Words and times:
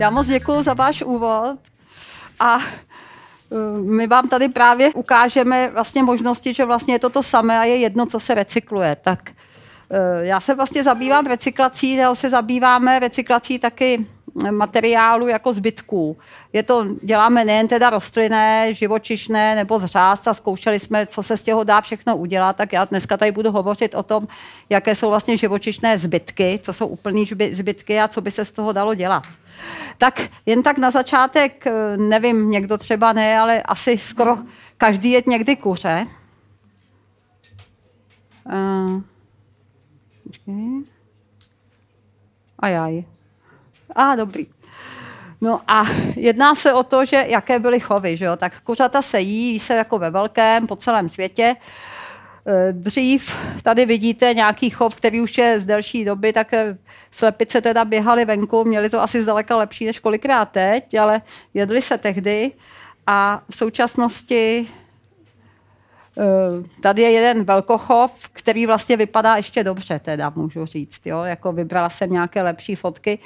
Já 0.00 0.10
moc 0.10 0.26
děkuji 0.26 0.62
za 0.62 0.74
váš 0.74 1.02
úvod 1.02 1.58
a 2.40 2.56
uh, 2.56 2.62
my 3.78 4.06
vám 4.06 4.28
tady 4.28 4.48
právě 4.48 4.92
ukážeme 4.94 5.70
vlastně 5.70 6.02
možnosti, 6.02 6.54
že 6.54 6.64
vlastně 6.64 6.94
je 6.94 6.98
to 6.98 7.10
to 7.10 7.22
samé 7.22 7.58
a 7.58 7.64
je 7.64 7.76
jedno, 7.76 8.06
co 8.06 8.20
se 8.20 8.34
recykluje. 8.34 8.96
Tak 9.02 9.30
uh, 9.30 9.96
já 10.20 10.40
se 10.40 10.54
vlastně 10.54 10.84
zabývám 10.84 11.26
recyklací, 11.26 12.00
se 12.14 12.30
zabýváme 12.30 12.98
recyklací 12.98 13.58
taky 13.58 14.06
materiálu 14.50 15.28
jako 15.28 15.52
zbytků. 15.52 16.16
Je 16.52 16.62
to, 16.62 16.86
děláme 17.02 17.44
nejen 17.44 17.68
teda 17.68 17.90
rostlinné, 17.90 18.74
živočišné 18.74 19.54
nebo 19.54 19.78
zřást 19.78 20.28
a 20.28 20.34
zkoušeli 20.34 20.80
jsme, 20.80 21.06
co 21.06 21.22
se 21.22 21.36
z 21.36 21.42
těho 21.42 21.64
dá 21.64 21.80
všechno 21.80 22.16
udělat, 22.16 22.56
tak 22.56 22.72
já 22.72 22.84
dneska 22.84 23.16
tady 23.16 23.32
budu 23.32 23.50
hovořit 23.50 23.94
o 23.94 24.02
tom, 24.02 24.28
jaké 24.70 24.94
jsou 24.94 25.08
vlastně 25.08 25.36
živočišné 25.36 25.98
zbytky, 25.98 26.60
co 26.62 26.72
jsou 26.72 26.86
úplný 26.86 27.26
zbytky 27.52 28.00
a 28.00 28.08
co 28.08 28.20
by 28.20 28.30
se 28.30 28.44
z 28.44 28.52
toho 28.52 28.72
dalo 28.72 28.94
dělat. 28.94 29.22
Tak 29.98 30.28
jen 30.46 30.62
tak 30.62 30.78
na 30.78 30.90
začátek, 30.90 31.66
eh, 31.66 31.96
nevím, 31.96 32.50
někdo 32.50 32.78
třeba 32.78 33.12
ne, 33.12 33.38
ale 33.38 33.62
asi 33.62 33.98
skoro 33.98 34.38
každý 34.76 35.10
je 35.10 35.22
někdy 35.26 35.56
kuře. 35.56 36.06
Uh, 38.44 39.02
Ajaj. 42.58 43.04
A 43.94 44.12
ah, 44.12 44.16
dobrý. 44.16 44.46
No 45.40 45.60
a 45.68 45.84
jedná 46.16 46.54
se 46.54 46.72
o 46.72 46.82
to, 46.82 47.04
že 47.04 47.24
jaké 47.28 47.58
byly 47.58 47.80
chovy, 47.80 48.16
že 48.16 48.24
jo? 48.24 48.36
Tak 48.36 48.60
kuřata 48.60 49.02
se 49.02 49.20
jí, 49.20 49.52
jí 49.52 49.60
se 49.60 49.74
jako 49.74 49.98
ve 49.98 50.10
velkém 50.10 50.66
po 50.66 50.76
celém 50.76 51.08
světě. 51.08 51.56
Eh, 51.56 51.60
dřív 52.72 53.36
tady 53.62 53.86
vidíte 53.86 54.34
nějaký 54.34 54.70
chov, 54.70 54.96
který 54.96 55.20
už 55.20 55.38
je 55.38 55.60
z 55.60 55.64
delší 55.64 56.04
doby, 56.04 56.32
tak 56.32 56.52
eh, 56.52 56.78
slepice 57.10 57.60
teda 57.60 57.84
běhaly 57.84 58.24
venku, 58.24 58.64
měli 58.64 58.90
to 58.90 59.00
asi 59.00 59.22
zdaleka 59.22 59.56
lepší 59.56 59.86
než 59.86 59.98
kolikrát 59.98 60.44
teď, 60.44 60.94
ale 60.94 61.22
jedli 61.54 61.82
se 61.82 61.98
tehdy 61.98 62.52
a 63.06 63.42
v 63.50 63.56
současnosti 63.56 64.68
eh, 66.18 66.82
Tady 66.82 67.02
je 67.02 67.10
jeden 67.10 67.44
velkochov, 67.44 68.28
který 68.32 68.66
vlastně 68.66 68.96
vypadá 68.96 69.36
ještě 69.36 69.64
dobře, 69.64 69.98
teda 69.98 70.32
můžu 70.36 70.66
říct. 70.66 71.06
Jo? 71.06 71.22
Jako 71.22 71.52
vybrala 71.52 71.90
jsem 71.90 72.12
nějaké 72.12 72.42
lepší 72.42 72.74
fotky. 72.74 73.18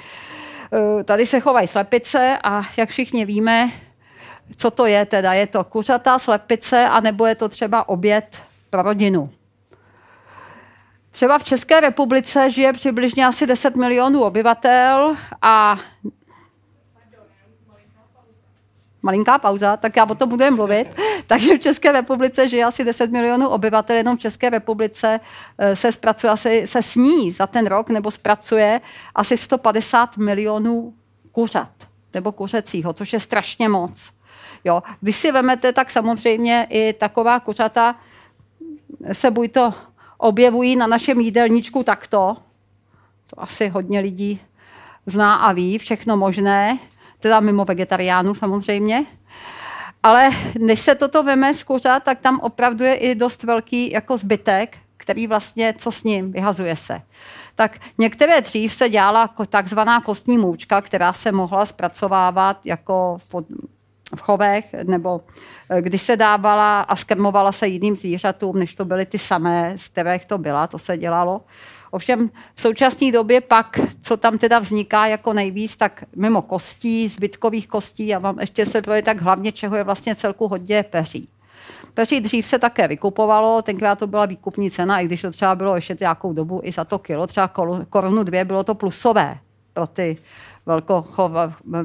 Tady 1.05 1.25
se 1.25 1.39
chovají 1.39 1.67
slepice 1.67 2.37
a 2.43 2.61
jak 2.77 2.89
všichni 2.89 3.25
víme, 3.25 3.71
co 4.57 4.71
to 4.71 4.85
je 4.85 5.05
teda? 5.05 5.33
Je 5.33 5.47
to 5.47 5.63
kuřata, 5.63 6.19
slepice, 6.19 6.85
anebo 6.85 7.25
je 7.25 7.35
to 7.35 7.49
třeba 7.49 7.89
oběd 7.89 8.41
pro 8.71 8.81
rodinu. 8.81 9.29
Třeba 11.11 11.39
v 11.39 11.43
České 11.43 11.79
republice 11.79 12.51
žije 12.51 12.73
přibližně 12.73 13.25
asi 13.25 13.47
10 13.47 13.75
milionů 13.75 14.23
obyvatel 14.23 15.15
a 15.41 15.77
malinká 19.01 19.39
pauza, 19.39 19.77
tak 19.77 19.95
já 19.95 20.05
o 20.05 20.15
tom 20.15 20.29
budu 20.29 20.51
mluvit. 20.51 20.87
Takže 21.27 21.57
v 21.57 21.59
České 21.59 21.91
republice 21.91 22.49
žije 22.49 22.65
asi 22.65 22.83
10 22.83 23.11
milionů 23.11 23.49
obyvatel, 23.49 23.95
jenom 23.95 24.17
v 24.17 24.19
České 24.19 24.49
republice 24.49 25.19
eh, 25.57 25.75
se, 25.75 25.91
zpracuje, 25.91 26.31
asi, 26.31 26.67
se 26.67 26.81
sní 26.81 27.31
za 27.31 27.47
ten 27.47 27.67
rok 27.67 27.89
nebo 27.89 28.11
zpracuje 28.11 28.81
asi 29.15 29.37
150 29.37 30.17
milionů 30.17 30.93
kuřat 31.31 31.71
nebo 32.13 32.31
kuřecího, 32.31 32.93
což 32.93 33.13
je 33.13 33.19
strašně 33.19 33.69
moc. 33.69 34.11
Jo. 34.63 34.83
Když 35.01 35.15
si 35.15 35.31
vemete, 35.31 35.73
tak 35.73 35.91
samozřejmě 35.91 36.67
i 36.69 36.93
taková 36.93 37.39
kuřata 37.39 37.95
se 39.11 39.31
buď 39.31 39.51
to 39.51 39.73
objevují 40.17 40.75
na 40.75 40.87
našem 40.87 41.19
jídelníčku 41.19 41.83
takto, 41.83 42.37
to 43.27 43.41
asi 43.41 43.67
hodně 43.67 43.99
lidí 43.99 44.41
zná 45.05 45.35
a 45.35 45.51
ví, 45.51 45.77
všechno 45.77 46.17
možné, 46.17 46.79
teda 47.19 47.39
mimo 47.39 47.65
vegetariánů 47.65 48.35
samozřejmě. 48.35 49.05
Ale 50.03 50.29
než 50.59 50.79
se 50.79 50.95
toto 50.95 51.23
veme 51.23 51.53
z 51.53 51.63
kuřat, 51.63 52.03
tak 52.03 52.21
tam 52.21 52.39
opravdu 52.39 52.83
je 52.83 52.95
i 52.95 53.15
dost 53.15 53.43
velký 53.43 53.91
jako 53.91 54.17
zbytek, 54.17 54.77
který 54.97 55.27
vlastně, 55.27 55.73
co 55.77 55.91
s 55.91 56.03
ním, 56.03 56.31
vyhazuje 56.31 56.75
se. 56.75 57.01
Tak 57.55 57.79
některé 57.97 58.41
dřív 58.41 58.73
se 58.73 58.89
dělala 58.89 59.29
takzvaná 59.49 60.01
kostní 60.01 60.37
moučka, 60.37 60.81
která 60.81 61.13
se 61.13 61.31
mohla 61.31 61.65
zpracovávat 61.65 62.65
jako 62.65 63.17
v 64.15 64.21
chovech, 64.21 64.65
nebo 64.83 65.21
eh, 65.69 65.81
když 65.81 66.01
se 66.01 66.17
dávala 66.17 66.81
a 66.81 66.95
skrmovala 66.95 67.51
se 67.51 67.67
jiným 67.67 67.97
zvířatům, 67.97 68.59
než 68.59 68.75
to 68.75 68.85
byly 68.85 69.05
ty 69.05 69.19
samé, 69.19 69.73
z 69.75 69.87
kterých 69.87 70.25
to 70.25 70.37
byla, 70.37 70.67
to 70.67 70.79
se 70.79 70.97
dělalo. 70.97 71.41
Ovšem 71.91 72.29
v 72.55 72.61
současné 72.61 73.11
době 73.11 73.41
pak, 73.41 73.79
co 74.01 74.17
tam 74.17 74.37
teda 74.37 74.59
vzniká 74.59 75.05
jako 75.07 75.33
nejvíc, 75.33 75.77
tak 75.77 76.03
mimo 76.15 76.41
kostí, 76.41 77.07
zbytkových 77.07 77.67
kostí, 77.67 78.15
a 78.15 78.19
vám 78.19 78.39
ještě 78.39 78.65
se 78.65 78.81
to 78.81 78.91
tak 79.03 79.21
hlavně, 79.21 79.51
čeho 79.51 79.75
je 79.75 79.83
vlastně 79.83 80.15
celku 80.15 80.47
hodně 80.47 80.83
peří. 80.83 81.29
Peří 81.93 82.21
dřív 82.21 82.45
se 82.45 82.59
také 82.59 82.87
vykupovalo, 82.87 83.61
tenkrát 83.61 83.99
to 83.99 84.07
byla 84.07 84.25
výkupní 84.25 84.71
cena, 84.71 84.99
i 84.99 85.05
když 85.05 85.21
to 85.21 85.31
třeba 85.31 85.55
bylo 85.55 85.75
ještě 85.75 85.97
nějakou 85.99 86.33
dobu 86.33 86.61
i 86.63 86.71
za 86.71 86.83
to 86.85 86.99
kilo, 86.99 87.27
třeba 87.27 87.51
korunu 87.89 88.23
dvě, 88.23 88.45
bylo 88.45 88.63
to 88.63 88.75
plusové 88.75 89.37
pro 89.73 89.87
ty 89.87 90.17
velkochov, 90.65 91.31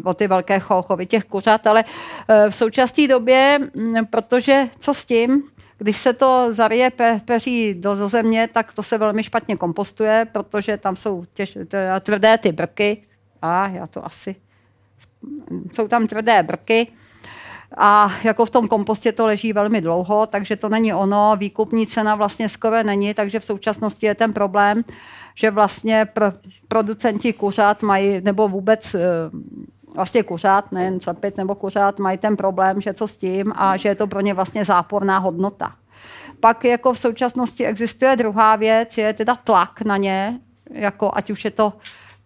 o 0.04 0.14
ty 0.14 0.28
velké 0.28 0.58
chovy 0.60 1.06
těch 1.06 1.24
kuřat, 1.24 1.66
ale 1.66 1.84
eh, 2.28 2.50
v 2.50 2.54
současné 2.54 3.08
době, 3.08 3.58
mm, 3.74 4.06
protože 4.06 4.68
co 4.78 4.94
s 4.94 5.04
tím, 5.04 5.42
když 5.78 5.96
se 5.96 6.12
to 6.12 6.48
zarije 6.50 6.90
pe, 6.90 7.20
peří 7.24 7.74
do 7.74 8.08
země, 8.08 8.48
tak 8.52 8.72
to 8.72 8.82
se 8.82 8.98
velmi 8.98 9.22
špatně 9.22 9.56
kompostuje, 9.56 10.26
protože 10.32 10.76
tam 10.76 10.96
jsou 10.96 11.24
těž, 11.34 11.58
tvrdé 12.00 12.38
ty 12.38 12.52
brky. 12.52 13.02
A 13.42 13.68
já 13.68 13.86
to 13.86 14.06
asi... 14.06 14.36
Jsou 15.72 15.88
tam 15.88 16.06
tvrdé 16.06 16.42
brky. 16.42 16.86
A 17.76 18.12
jako 18.24 18.46
v 18.46 18.50
tom 18.50 18.68
kompostě 18.68 19.12
to 19.12 19.26
leží 19.26 19.52
velmi 19.52 19.80
dlouho, 19.80 20.26
takže 20.26 20.56
to 20.56 20.68
není 20.68 20.94
ono. 20.94 21.36
Výkupní 21.36 21.86
cena 21.86 22.14
vlastně 22.14 22.48
skoro 22.48 22.82
není, 22.82 23.14
takže 23.14 23.40
v 23.40 23.44
současnosti 23.44 24.06
je 24.06 24.14
ten 24.14 24.32
problém, 24.32 24.84
že 25.38 25.50
vlastně 25.50 26.06
pro, 26.12 26.26
producenti 26.68 27.32
kuřat 27.32 27.82
mají, 27.82 28.20
nebo 28.20 28.48
vůbec 28.48 28.94
eh, 28.94 29.00
vlastně 29.94 30.22
kuřat, 30.22 30.72
nejen 30.72 31.00
slepic 31.00 31.36
nebo 31.36 31.54
kuřat, 31.54 31.98
mají 31.98 32.18
ten 32.18 32.36
problém, 32.36 32.80
že 32.80 32.94
co 32.94 33.08
s 33.08 33.16
tím 33.16 33.52
a 33.56 33.76
že 33.76 33.88
je 33.88 33.94
to 33.94 34.06
pro 34.06 34.20
ně 34.20 34.34
vlastně 34.34 34.64
záporná 34.64 35.18
hodnota. 35.18 35.74
Pak 36.40 36.64
jako 36.64 36.92
v 36.92 36.98
současnosti 36.98 37.66
existuje 37.66 38.16
druhá 38.16 38.56
věc, 38.56 38.98
je 38.98 39.12
teda 39.12 39.34
tlak 39.34 39.82
na 39.82 39.96
ně, 39.96 40.40
jako 40.70 41.10
ať 41.14 41.30
už 41.30 41.44
je 41.44 41.50
to 41.50 41.72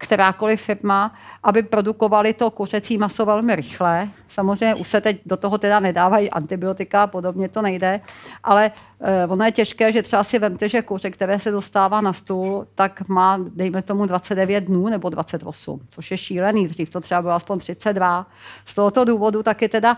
kterákoliv 0.01 0.63
firma, 0.63 1.15
aby 1.43 1.63
produkovali 1.63 2.35
to 2.35 2.51
kuřecí 2.51 2.99
maso 2.99 3.27
velmi 3.27 3.57
rychle. 3.57 4.09
Samozřejmě 4.29 4.75
už 4.75 4.89
se 4.89 5.01
teď 5.01 5.21
do 5.27 5.37
toho 5.37 5.59
teda 5.59 5.81
nedávají 5.81 6.31
antibiotika, 6.31 7.07
podobně 7.07 7.49
to 7.49 7.63
nejde, 7.63 8.01
ale 8.45 8.71
uh, 8.99 9.33
ono 9.33 9.45
je 9.45 9.53
těžké, 9.53 9.93
že 9.93 10.03
třeba 10.03 10.25
si 10.25 10.39
vemte, 10.39 10.69
že 10.69 10.83
kuře, 10.83 11.11
které 11.11 11.39
se 11.39 11.51
dostává 11.51 12.01
na 12.01 12.13
stůl, 12.13 12.67
tak 12.75 13.09
má, 13.09 13.39
dejme 13.55 13.83
tomu, 13.83 14.07
29 14.07 14.65
dnů 14.65 14.89
nebo 14.89 15.09
28, 15.09 15.81
což 15.91 16.11
je 16.11 16.17
šílený. 16.17 16.69
Dřív 16.69 16.91
to 16.91 17.01
třeba 17.01 17.23
bylo 17.23 17.35
aspoň 17.35 17.59
32. 17.59 18.27
Z 18.67 18.75
tohoto 18.75 19.05
důvodu 19.05 19.43
taky 19.43 19.69
teda 19.69 19.97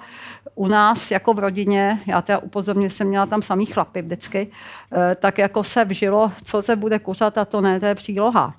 u 0.54 0.68
nás 0.68 1.10
jako 1.10 1.34
v 1.34 1.38
rodině, 1.38 2.00
já 2.06 2.22
teda 2.22 2.38
upozorňuji, 2.38 2.90
jsem 2.90 3.08
měla 3.08 3.26
tam 3.26 3.42
samý 3.42 3.66
chlapy 3.66 4.02
vždycky, 4.02 4.46
uh, 4.46 4.98
tak 5.16 5.38
jako 5.38 5.64
se 5.64 5.84
vžilo, 5.84 6.32
co 6.44 6.62
se 6.62 6.76
bude 6.76 6.98
kuřat 6.98 7.38
a 7.38 7.44
to 7.44 7.60
ne, 7.60 7.80
to 7.80 7.86
je 7.86 7.94
příloha. 7.94 8.54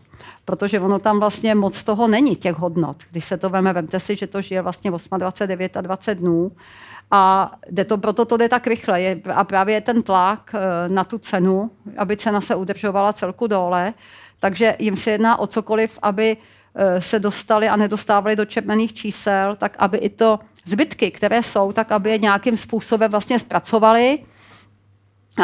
Protože 0.45 0.79
ono 0.79 0.99
tam 0.99 1.19
vlastně 1.19 1.55
moc 1.55 1.83
toho 1.83 2.07
není, 2.07 2.35
těch 2.35 2.55
hodnot. 2.55 2.97
Když 3.11 3.25
se 3.25 3.37
to 3.37 3.49
veme, 3.49 3.73
vemte 3.73 3.99
si, 3.99 4.15
že 4.15 4.27
to 4.27 4.41
žije 4.41 4.61
vlastně 4.61 4.91
28, 4.91 5.81
20 5.81 6.15
dnů 6.15 6.51
a 7.11 7.51
jde 7.69 7.85
to, 7.85 7.97
proto 7.97 8.25
to 8.25 8.37
jde 8.37 8.49
tak 8.49 8.67
rychle. 8.67 9.01
Je, 9.01 9.21
a 9.33 9.43
právě 9.43 9.75
je 9.75 9.81
ten 9.81 10.03
tlak 10.03 10.55
eh, 10.55 10.89
na 10.89 11.03
tu 11.03 11.17
cenu, 11.17 11.71
aby 11.97 12.17
cena 12.17 12.41
se 12.41 12.55
udržovala 12.55 13.13
celku 13.13 13.47
dole, 13.47 13.93
takže 14.39 14.75
jim 14.79 14.97
se 14.97 15.11
jedná 15.11 15.39
o 15.39 15.47
cokoliv, 15.47 15.99
aby 16.01 16.37
eh, 16.75 17.01
se 17.01 17.19
dostali 17.19 17.69
a 17.69 17.75
nedostávali 17.75 18.35
do 18.35 18.45
červených 18.45 18.93
čísel, 18.93 19.55
tak 19.55 19.75
aby 19.79 19.97
i 19.97 20.09
to 20.09 20.39
zbytky, 20.65 21.11
které 21.11 21.43
jsou, 21.43 21.71
tak 21.71 21.91
aby 21.91 22.09
je 22.09 22.17
nějakým 22.17 22.57
způsobem 22.57 23.11
vlastně 23.11 23.39
zpracovali 23.39 24.19
a 24.19 24.32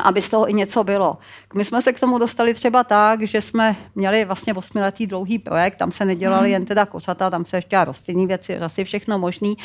aby 0.03 0.21
z 0.21 0.29
toho 0.29 0.49
i 0.49 0.53
něco 0.53 0.83
bylo. 0.83 1.17
My 1.53 1.65
jsme 1.65 1.81
se 1.81 1.93
k 1.93 1.99
tomu 1.99 2.17
dostali 2.17 2.53
třeba 2.53 2.83
tak, 2.83 3.21
že 3.21 3.41
jsme 3.41 3.75
měli 3.95 4.25
vlastně 4.25 4.53
osmiletý 4.53 5.07
dlouhý 5.07 5.39
projekt, 5.39 5.75
tam 5.75 5.91
se 5.91 6.05
nedělali 6.05 6.45
hmm. 6.45 6.53
jen 6.53 6.65
teda 6.65 6.85
kořata, 6.85 7.29
tam 7.29 7.45
se 7.45 7.57
ještě 7.57 7.85
rostlinní 7.85 8.27
věci, 8.27 8.57
asi 8.57 8.83
všechno 8.83 9.19
možný. 9.19 9.57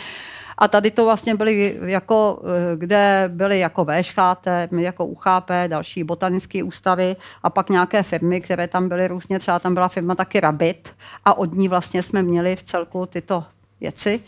A 0.59 0.69
tady 0.69 0.91
to 0.91 1.05
vlastně 1.05 1.35
byly 1.35 1.79
jako, 1.83 2.43
eh, 2.45 2.77
kde 2.77 3.25
byly 3.29 3.59
jako 3.59 3.85
VŠHT, 3.85 4.47
jako 4.79 5.07
UCHP, 5.07 5.51
další 5.67 6.05
botanické 6.05 6.63
ústavy 6.63 7.17
a 7.43 7.51
pak 7.51 7.71
nějaké 7.71 8.03
firmy, 8.03 8.41
které 8.41 8.69
tam 8.69 8.89
byly 8.89 9.09
různě, 9.09 9.39
třeba 9.39 9.59
tam 9.59 9.75
byla 9.75 9.89
firma 9.89 10.15
taky 10.15 10.41
Rabbit 10.41 10.95
a 11.25 11.39
od 11.39 11.55
ní 11.55 11.69
vlastně 11.69 12.03
jsme 12.03 12.23
měli 12.23 12.57
v 12.57 12.63
celku 12.63 13.07
tyto 13.07 13.45
věci. 13.81 14.21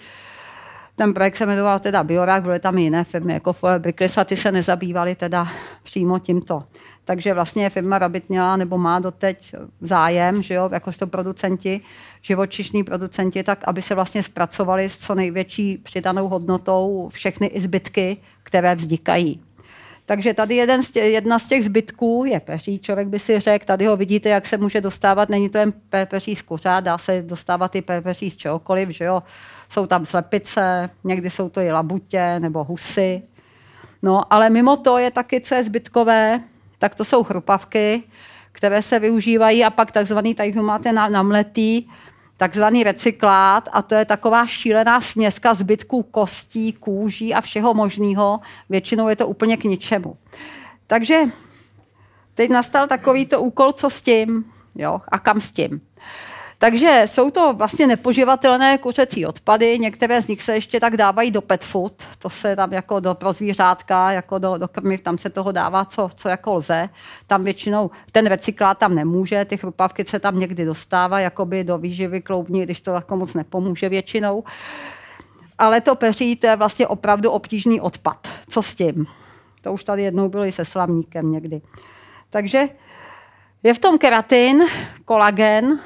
Ten 0.99 1.15
projekt 1.15 1.37
se 1.37 1.47
jmenoval 1.47 1.79
teda 1.79 2.05
Biorak, 2.05 2.43
byly 2.43 2.59
tam 2.59 2.79
jiné 2.79 3.05
firmy 3.05 3.33
jako 3.33 3.55
Brickless 3.79 4.19
a 4.19 4.25
ty 4.25 4.37
se 4.37 4.53
nezabývaly 4.53 5.15
teda 5.15 5.49
přímo 5.83 6.19
tímto. 6.19 6.63
Takže 7.05 7.35
vlastně 7.35 7.71
firma 7.71 7.99
Rabbit 7.99 8.29
měla 8.29 8.57
nebo 8.57 8.79
má 8.79 8.99
doteď 8.99 9.55
zájem, 9.81 10.43
že 10.43 10.55
jo, 10.55 10.69
jakožto 10.73 11.07
producenti, 11.07 11.81
živočišní 12.23 12.85
producenti, 12.85 13.43
tak 13.43 13.65
aby 13.65 13.83
se 13.83 13.95
vlastně 13.95 14.23
zpracovali 14.23 14.89
s 14.89 14.97
co 14.97 15.15
největší 15.15 15.79
přidanou 15.79 16.29
hodnotou 16.29 17.09
všechny 17.13 17.47
i 17.47 17.61
zbytky, 17.61 18.17
které 18.43 18.75
vznikají. 18.75 19.43
Takže 20.07 20.35
tady 20.35 20.55
jeden 20.55 20.83
z 20.83 20.91
tě, 20.91 21.01
jedna 21.01 21.39
z 21.39 21.49
těch 21.49 21.65
zbytků 21.65 22.25
je 22.27 22.41
peří, 22.41 22.79
člověk 22.79 23.09
by 23.09 23.19
si 23.19 23.41
řekl, 23.41 23.65
tady 23.65 23.87
ho 23.87 23.97
vidíte, 23.97 24.29
jak 24.29 24.47
se 24.47 24.57
může 24.57 24.81
dostávat, 24.81 25.29
není 25.29 25.49
to 25.49 25.59
jen 25.59 25.73
peří 26.05 26.35
z 26.37 26.43
kuřát, 26.43 26.85
dá 26.85 26.99
se 26.99 27.23
dostávat 27.23 27.77
i 27.77 27.83
peří 27.83 28.31
z 28.31 28.37
čehokoliv, 28.37 28.89
že 28.89 29.05
jo. 29.05 29.23
Jsou 29.69 29.87
tam 29.87 30.05
slepice, 30.05 30.91
někdy 31.05 31.31
jsou 31.31 31.49
to 31.49 31.61
i 31.61 31.73
labutě 31.73 32.41
nebo 32.41 32.65
husy. 32.65 33.23
No, 34.03 34.33
ale 34.33 34.51
mimo 34.51 34.77
to 34.77 34.99
je 34.99 35.11
taky, 35.11 35.41
co 35.41 35.55
je 35.55 35.65
zbytkové, 35.65 36.41
tak 36.79 36.95
to 36.95 37.05
jsou 37.05 37.25
chrupavky, 37.25 38.03
které 38.53 38.83
se 38.83 38.99
využívají 38.99 39.65
a 39.65 39.71
pak 39.71 39.93
takzvaný, 39.93 40.35
tady 40.35 40.53
máte 40.53 40.93
namletý, 40.93 41.89
takzvaný 42.37 42.85
recyklát 42.85 43.69
a 43.73 43.83
to 43.83 43.95
je 43.95 44.05
taková 44.05 44.47
šílená 44.47 45.01
směska 45.01 45.55
zbytků 45.55 46.03
kostí, 46.03 46.73
kůží 46.73 47.35
a 47.35 47.41
všeho 47.41 47.75
možného. 47.75 48.41
Většinou 48.69 49.09
je 49.09 49.17
to 49.17 49.29
úplně 49.29 49.57
k 49.57 49.65
ničemu. 49.65 50.17
Takže 50.87 51.23
teď 52.35 52.51
nastal 52.51 52.87
takovýto 52.87 53.41
úkol, 53.41 53.73
co 53.73 53.91
s 53.91 54.03
tím 54.03 54.45
jo, 54.75 55.01
a 55.09 55.19
kam 55.19 55.41
s 55.41 55.53
tím. 55.53 55.81
Takže 56.59 57.03
jsou 57.07 57.31
to 57.31 57.53
vlastně 57.53 57.87
nepoživatelné 57.87 58.79
kuřecí 58.79 59.27
odpady, 59.27 59.79
některé 59.79 60.23
z 60.23 60.29
nich 60.29 60.43
se 60.43 60.55
ještě 60.55 60.81
tak 60.81 60.97
dávají 60.97 61.31
do 61.31 61.43
pet 61.43 61.65
food, 61.65 61.93
to 62.19 62.31
se 62.31 62.57
tam 62.57 62.73
jako 62.73 63.01
do, 63.01 63.15
pro 63.15 63.33
zvířátka, 63.33 64.13
jako 64.13 64.39
do, 64.39 64.59
do 64.59 64.69
krmiv, 64.69 65.01
tam 65.01 65.19
se 65.19 65.31
toho 65.31 65.53
dává, 65.53 65.85
co, 65.85 66.11
co 66.15 66.29
jako 66.29 66.55
lze. 66.55 66.89
Tam 67.27 67.45
většinou 67.45 67.91
ten 68.13 68.27
recyklát 68.27 68.79
tam 68.79 68.95
nemůže, 68.95 69.45
ty 69.45 69.57
chrupavky 69.57 70.05
se 70.05 70.19
tam 70.19 70.39
někdy 70.39 70.65
dostává, 70.65 71.21
jakoby 71.21 71.65
do 71.65 71.79
výživy 71.79 72.21
kloubní, 72.21 72.63
když 72.63 72.81
to 72.81 72.91
jako 72.91 73.17
moc 73.17 73.35
nepomůže 73.35 73.89
většinou. 73.89 74.45
Ale 75.59 75.81
to 75.81 75.95
peří, 75.95 76.37
to 76.37 76.47
je 76.47 76.57
vlastně 76.57 76.87
opravdu 76.87 77.31
obtížný 77.31 77.81
odpad. 77.81 78.29
Co 78.49 78.63
s 78.63 78.75
tím? 78.75 79.07
To 79.63 79.73
už 79.73 79.85
tady 79.85 80.03
jednou 80.03 80.29
bylo 80.29 80.45
i 80.45 80.53
se 80.53 80.65
slavníkem 80.65 81.33
někdy. 81.33 81.61
Takže 82.31 82.69
je 83.63 83.75
v 83.75 83.79
tom 83.79 83.99
keratin, 83.99 84.63
kolagen, 85.05 85.81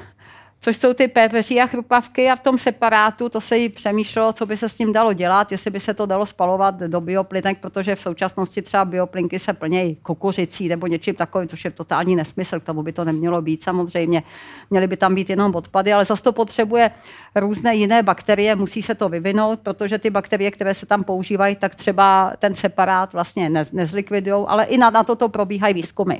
což 0.63 0.77
jsou 0.77 0.93
ty 0.93 1.07
pepeří 1.07 1.61
a 1.61 1.67
chrupavky 1.67 2.29
a 2.29 2.35
v 2.35 2.39
tom 2.39 2.57
separátu 2.57 3.29
to 3.29 3.41
se 3.41 3.57
jí 3.57 3.69
přemýšlelo, 3.69 4.33
co 4.33 4.45
by 4.45 4.57
se 4.57 4.69
s 4.69 4.75
tím 4.75 4.93
dalo 4.93 5.13
dělat, 5.13 5.51
jestli 5.51 5.71
by 5.71 5.79
se 5.79 5.93
to 5.93 6.05
dalo 6.05 6.25
spalovat 6.25 6.75
do 6.75 7.01
bioplynek, 7.01 7.59
protože 7.59 7.95
v 7.95 8.01
současnosti 8.01 8.61
třeba 8.61 8.85
bioplynky 8.85 9.39
se 9.39 9.53
plnějí 9.53 9.95
kukuřicí 9.95 10.69
nebo 10.69 10.87
něčím 10.87 11.15
takovým, 11.15 11.47
což 11.47 11.65
je 11.65 11.71
totální 11.71 12.15
nesmysl, 12.15 12.59
k 12.59 12.63
tomu 12.63 12.83
by 12.83 12.93
to 12.93 13.05
nemělo 13.05 13.41
být 13.41 13.63
samozřejmě. 13.63 14.23
Měly 14.69 14.87
by 14.87 14.97
tam 14.97 15.15
být 15.15 15.29
jenom 15.29 15.55
odpady, 15.55 15.93
ale 15.93 16.05
zase 16.05 16.23
to 16.23 16.31
potřebuje 16.31 16.91
různé 17.35 17.75
jiné 17.75 18.03
bakterie, 18.03 18.55
musí 18.55 18.81
se 18.81 18.95
to 18.95 19.09
vyvinout, 19.09 19.59
protože 19.59 19.97
ty 19.97 20.09
bakterie, 20.09 20.51
které 20.51 20.73
se 20.73 20.85
tam 20.85 21.03
používají, 21.03 21.55
tak 21.55 21.75
třeba 21.75 22.33
ten 22.37 22.55
separát 22.55 23.13
vlastně 23.13 23.49
nezlikvidují, 23.49 24.45
ale 24.47 24.65
i 24.65 24.77
na, 24.77 24.89
na 24.89 25.03
toto 25.03 25.29
probíhají 25.29 25.73
výzkumy. 25.73 26.15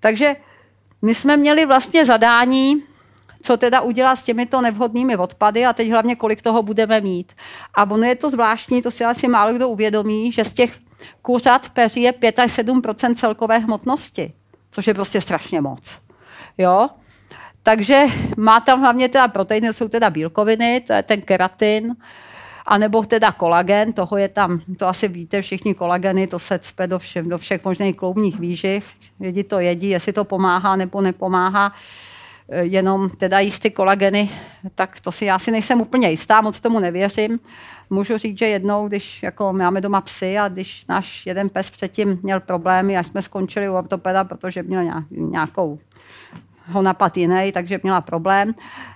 Takže 0.00 0.36
my 1.02 1.14
jsme 1.14 1.36
měli 1.36 1.66
vlastně 1.66 2.04
zadání 2.04 2.93
co 3.44 3.56
teda 3.56 3.80
udělat 3.80 4.16
s 4.16 4.24
těmito 4.24 4.60
nevhodnými 4.60 5.16
odpady 5.16 5.66
a 5.66 5.72
teď 5.72 5.90
hlavně, 5.90 6.16
kolik 6.16 6.42
toho 6.42 6.62
budeme 6.62 7.00
mít. 7.00 7.32
A 7.74 7.90
ono 7.90 8.04
je 8.04 8.16
to 8.16 8.30
zvláštní, 8.30 8.82
to 8.82 8.90
si 8.90 9.04
asi 9.04 9.28
málo 9.28 9.52
kdo 9.52 9.68
uvědomí, 9.68 10.32
že 10.32 10.44
z 10.44 10.52
těch 10.52 10.78
kuřat 11.22 11.68
peří 11.68 12.02
je 12.02 12.12
5 12.12 12.38
až 12.38 12.52
7 12.52 12.82
celkové 13.14 13.58
hmotnosti, 13.58 14.32
což 14.70 14.86
je 14.86 14.94
prostě 14.94 15.20
strašně 15.20 15.60
moc. 15.60 15.98
Jo? 16.58 16.88
Takže 17.62 18.04
má 18.36 18.60
tam 18.60 18.80
hlavně 18.80 19.08
teda 19.08 19.28
proteiny, 19.28 19.72
jsou 19.72 19.88
teda 19.88 20.10
bílkoviny, 20.10 20.80
to 20.86 20.92
je 20.92 21.02
ten 21.02 21.20
keratin, 21.20 21.96
a 22.66 22.78
nebo 22.78 23.02
teda 23.02 23.32
kolagen, 23.32 23.92
toho 23.92 24.16
je 24.16 24.28
tam, 24.28 24.60
to 24.78 24.88
asi 24.88 25.08
víte 25.08 25.42
všichni 25.42 25.74
kolageny, 25.74 26.26
to 26.26 26.38
se 26.38 26.58
cpe 26.58 26.86
do, 26.86 26.98
všem, 26.98 27.28
do 27.28 27.38
všech 27.38 27.64
možných 27.64 27.96
kloubních 27.96 28.40
výživ, 28.40 28.86
lidi 29.20 29.44
to 29.44 29.60
jedí, 29.60 29.88
jestli 29.88 30.12
to 30.12 30.24
pomáhá 30.24 30.76
nebo 30.76 31.00
nepomáhá. 31.00 31.72
Eh, 32.48 32.64
jenom 32.64 33.10
teda 33.10 33.40
jisty 33.40 33.70
kolageny, 33.70 34.30
tak 34.74 35.00
to 35.00 35.12
si 35.12 35.24
já 35.24 35.38
si 35.38 35.50
nejsem 35.50 35.80
úplně 35.80 36.10
jistá, 36.10 36.40
moc 36.40 36.60
tomu 36.60 36.80
nevěřím. 36.80 37.40
Můžu 37.90 38.18
říct, 38.18 38.38
že 38.38 38.46
jednou, 38.46 38.88
když 38.88 39.22
jako 39.22 39.52
máme 39.52 39.80
doma 39.80 40.00
psy 40.00 40.38
a 40.38 40.48
když 40.48 40.86
náš 40.86 41.26
jeden 41.26 41.48
pes 41.48 41.70
předtím 41.70 42.18
měl 42.22 42.40
problémy, 42.40 42.96
až 42.96 43.06
jsme 43.06 43.22
skončili 43.22 43.68
u 43.68 43.72
ortopeda, 43.72 44.24
protože 44.24 44.62
měl 44.62 45.02
nějakou 45.10 45.78
ho 46.66 46.82
napad 46.82 47.16
jiný, 47.16 47.52
takže 47.52 47.80
měla 47.82 48.00
problém, 48.00 48.54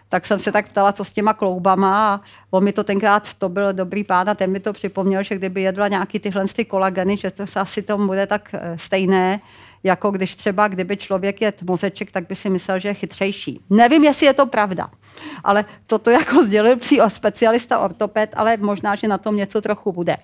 tak 0.09 0.27
jsem 0.27 0.39
se 0.39 0.53
tak 0.53 0.69
ptala, 0.69 0.93
co 0.93 1.05
s 1.05 1.13
těma 1.13 1.35
kloubama 1.35 2.15
a 2.15 2.21
on 2.51 2.65
mi 2.65 2.73
to 2.73 2.85
tenkrát, 2.85 3.35
to 3.35 3.49
byl 3.49 3.73
dobrý 3.73 4.05
pán 4.05 4.31
a 4.31 4.35
ten 4.35 4.51
mi 4.51 4.61
to 4.61 4.73
připomněl, 4.73 5.23
že 5.23 5.35
kdyby 5.35 5.63
jedla 5.63 5.89
nějaký 5.89 6.19
tyhle 6.19 6.45
ty 6.49 6.65
kolageny, 6.65 7.17
že 7.17 7.31
to 7.31 7.47
se 7.47 7.61
asi 7.61 7.83
tomu 7.83 8.07
bude 8.07 8.27
tak 8.27 8.49
eh, 8.53 8.79
stejné, 8.79 9.41
jako 9.89 10.11
když 10.11 10.35
třeba, 10.35 10.69
kdyby 10.69 10.97
člověk 10.97 11.41
je 11.41 11.53
mozeček, 11.63 12.13
tak 12.13 12.29
by 12.29 12.35
si 12.35 12.51
myslel, 12.51 12.79
že 12.79 12.89
je 12.89 12.95
chytřejší. 12.95 13.61
Nevím, 13.71 14.05
jestli 14.05 14.27
je 14.27 14.35
to 14.35 14.47
pravda, 14.47 14.91
ale 15.45 15.65
toto 15.87 16.11
jako 16.11 16.43
sdělil 16.45 16.77
psí 16.77 17.01
specialista 17.09 17.79
ortoped, 17.79 18.31
ale 18.37 18.57
možná, 18.57 18.95
že 18.95 19.09
na 19.09 19.19
tom 19.19 19.37
něco 19.37 19.61
trochu 19.61 19.93
bude. 19.93 20.17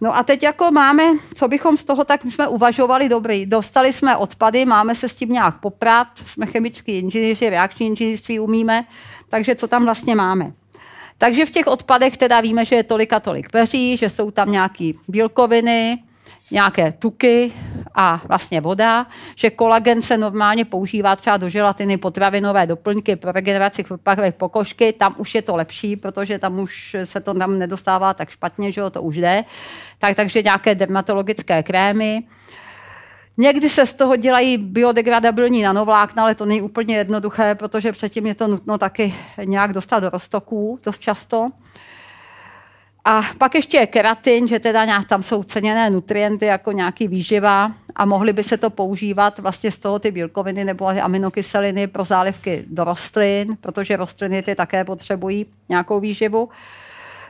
No 0.00 0.16
a 0.16 0.22
teď 0.22 0.42
jako 0.42 0.70
máme, 0.70 1.02
co 1.34 1.48
bychom 1.48 1.76
z 1.76 1.84
toho, 1.84 2.04
tak 2.04 2.22
jsme 2.22 2.48
uvažovali 2.48 3.08
dobrý. 3.08 3.46
Dostali 3.46 3.92
jsme 3.92 4.16
odpady, 4.16 4.64
máme 4.64 4.94
se 4.94 5.08
s 5.08 5.14
tím 5.14 5.32
nějak 5.32 5.60
poprat, 5.60 6.08
jsme 6.26 6.46
chemičtí 6.46 6.98
inženýři, 6.98 7.50
reakční 7.50 7.86
inženýrství 7.86 8.40
umíme, 8.40 8.84
takže 9.28 9.54
co 9.54 9.68
tam 9.68 9.84
vlastně 9.84 10.14
máme. 10.14 10.52
Takže 11.18 11.46
v 11.46 11.50
těch 11.50 11.66
odpadech 11.66 12.16
teda 12.16 12.40
víme, 12.40 12.64
že 12.64 12.76
je 12.76 12.82
tolik 12.82 13.12
a 13.12 13.20
tolik 13.20 13.50
peří, 13.50 13.96
že 13.96 14.08
jsou 14.08 14.30
tam 14.30 14.52
nějaké 14.52 14.90
bílkoviny, 15.08 15.98
nějaké 16.50 16.92
tuky 16.92 17.52
a 17.94 18.22
vlastně 18.28 18.60
voda, 18.60 19.06
že 19.34 19.50
kolagen 19.50 20.02
se 20.02 20.18
normálně 20.18 20.64
používá 20.64 21.16
třeba 21.16 21.36
do 21.36 21.48
želatiny, 21.48 21.96
potravinové 21.96 22.66
doplňky 22.66 23.16
pro 23.16 23.32
regeneraci 23.32 23.84
chrupavek 23.84 24.34
pokožky, 24.34 24.92
tam 24.92 25.14
už 25.18 25.34
je 25.34 25.42
to 25.42 25.56
lepší, 25.56 25.96
protože 25.96 26.38
tam 26.38 26.58
už 26.58 26.96
se 27.04 27.20
to 27.20 27.34
tam 27.34 27.58
nedostává 27.58 28.14
tak 28.14 28.30
špatně, 28.30 28.72
že 28.72 28.80
jo, 28.80 28.90
to 28.90 29.02
už 29.02 29.16
jde. 29.16 29.44
Tak, 29.98 30.16
takže 30.16 30.42
nějaké 30.42 30.74
dermatologické 30.74 31.62
krémy. 31.62 32.22
Někdy 33.40 33.68
se 33.68 33.86
z 33.86 33.94
toho 33.94 34.16
dělají 34.16 34.58
biodegradabilní 34.58 35.62
nanovlákna, 35.62 36.22
ale 36.22 36.34
to 36.34 36.46
není 36.46 36.62
úplně 36.62 36.96
jednoduché, 36.96 37.54
protože 37.54 37.92
předtím 37.92 38.26
je 38.26 38.34
to 38.34 38.48
nutno 38.48 38.78
taky 38.78 39.14
nějak 39.44 39.72
dostat 39.72 40.00
do 40.00 40.10
roztoků 40.10 40.78
dost 40.84 40.98
často. 40.98 41.50
A 43.04 43.22
pak 43.38 43.54
ještě 43.54 43.76
je 43.76 43.86
keratin, 43.86 44.48
že 44.48 44.58
teda 44.58 44.84
nějak 44.84 45.04
tam 45.04 45.22
jsou 45.22 45.42
ceněné 45.42 45.90
nutrienty 45.90 46.46
jako 46.46 46.72
nějaký 46.72 47.08
výživa 47.08 47.72
a 47.96 48.04
mohly 48.04 48.32
by 48.32 48.42
se 48.42 48.56
to 48.56 48.70
používat 48.70 49.38
vlastně 49.38 49.70
z 49.70 49.78
toho 49.78 49.98
ty 49.98 50.10
bílkoviny 50.10 50.64
nebo 50.64 50.86
aminokyseliny 50.86 51.86
pro 51.86 52.04
zálivky 52.04 52.64
do 52.66 52.84
rostlin, 52.84 53.54
protože 53.60 53.96
rostliny 53.96 54.42
ty 54.42 54.54
také 54.54 54.84
potřebují 54.84 55.46
nějakou 55.68 56.00
výživu. 56.00 56.48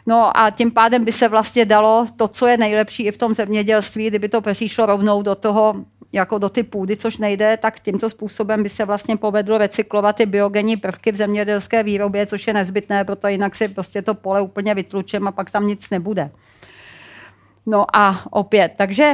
No 0.07 0.37
a 0.37 0.51
tím 0.51 0.71
pádem 0.71 1.05
by 1.05 1.13
se 1.13 1.29
vlastně 1.29 1.65
dalo 1.65 2.07
to, 2.17 2.29
co 2.29 2.47
je 2.47 2.57
nejlepší 2.57 3.03
i 3.03 3.13
v 3.13 3.17
tom 3.17 3.35
zemědělství, 3.35 4.07
kdyby 4.07 4.29
to 4.29 4.41
přešlo 4.41 4.87
rovnou 4.87 5.23
do 5.23 5.35
toho 5.35 5.75
jako 6.13 6.39
do 6.39 6.49
ty 6.49 6.63
půdy, 6.63 6.97
což 6.97 7.17
nejde, 7.19 7.57
tak 7.57 7.81
tímto 7.81 8.11
způsobem 8.11 8.63
by 8.63 8.69
se 8.69 8.85
vlastně 8.85 9.17
povedlo 9.17 9.59
recyklovat 9.59 10.17
ty 10.17 10.27
biogenní 10.27 10.77
prvky 10.77 11.13
v 11.13 11.17
zemědělské 11.17 11.83
výrobě, 11.83 12.27
což 12.27 12.47
je 12.47 12.55
nezbytné, 12.55 13.05
protože 13.05 13.33
jinak 13.33 13.55
si 13.55 13.69
prostě 13.69 14.03
to 14.03 14.15
pole 14.15 14.43
úplně 14.43 14.75
vytlučem 14.75 15.29
a 15.29 15.33
pak 15.33 15.51
tam 15.51 15.67
nic 15.67 15.91
nebude. 15.91 16.31
No 17.67 17.97
a 17.97 18.25
opět, 18.31 18.73
takže 18.77 19.13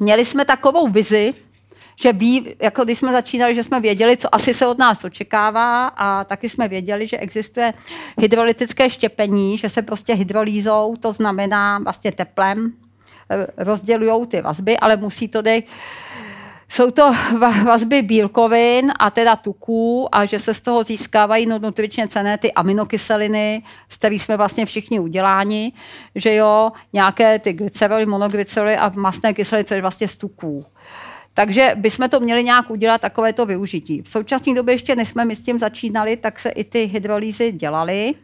měli 0.00 0.24
jsme 0.24 0.44
takovou 0.44 0.88
vizi, 0.88 1.34
že 2.02 2.12
ví, 2.12 2.54
jako 2.62 2.84
když 2.84 2.98
jsme 2.98 3.12
začínali, 3.12 3.54
že 3.54 3.64
jsme 3.64 3.80
věděli, 3.80 4.16
co 4.16 4.34
asi 4.34 4.54
se 4.54 4.66
od 4.66 4.78
nás 4.78 5.04
očekává 5.04 5.86
a 5.86 6.24
taky 6.24 6.48
jsme 6.48 6.68
věděli, 6.68 7.06
že 7.06 7.18
existuje 7.18 7.74
hydrolytické 8.18 8.90
štěpení, 8.90 9.58
že 9.58 9.68
se 9.68 9.82
prostě 9.82 10.14
hydrolízou, 10.14 10.96
to 10.96 11.12
znamená 11.12 11.78
vlastně 11.78 12.12
teplem, 12.12 12.72
rozdělují 13.56 14.26
ty 14.26 14.40
vazby, 14.40 14.78
ale 14.78 14.96
musí 14.96 15.28
to 15.28 15.42
dej, 15.42 15.62
jsou 16.68 16.90
to 16.90 17.12
vazby 17.64 18.02
bílkovin 18.02 18.92
a 18.98 19.10
teda 19.10 19.36
tuků 19.36 20.08
a 20.12 20.24
že 20.24 20.38
se 20.38 20.54
z 20.54 20.60
toho 20.60 20.82
získávají 20.84 21.46
nutričně 21.46 22.08
cené 22.08 22.38
ty 22.38 22.52
aminokyseliny, 22.52 23.62
z 23.88 23.96
kterých 23.96 24.22
jsme 24.22 24.36
vlastně 24.36 24.66
všichni 24.66 25.00
uděláni, 25.00 25.72
že 26.14 26.34
jo, 26.34 26.72
nějaké 26.92 27.38
ty 27.38 27.52
glyceroly, 27.52 28.06
monoglyceroly 28.06 28.76
a 28.76 28.92
masné 28.96 29.34
kyseliny, 29.34 29.64
co 29.64 29.74
je 29.74 29.80
vlastně 29.80 30.08
z 30.08 30.16
tuků. 30.16 30.64
Takže 31.34 31.72
bychom 31.76 32.08
to 32.08 32.20
měli 32.20 32.44
nějak 32.44 32.70
udělat 32.70 33.00
takovéto 33.00 33.46
využití. 33.46 34.02
V 34.02 34.08
současné 34.08 34.54
době 34.54 34.74
ještě, 34.74 34.96
než 34.96 35.08
jsme 35.08 35.24
my 35.24 35.36
s 35.36 35.44
tím 35.44 35.58
začínali, 35.58 36.16
tak 36.16 36.38
se 36.38 36.48
i 36.50 36.64
ty 36.64 36.84
hydrolýzy 36.84 37.52
dělaly, 37.52 38.14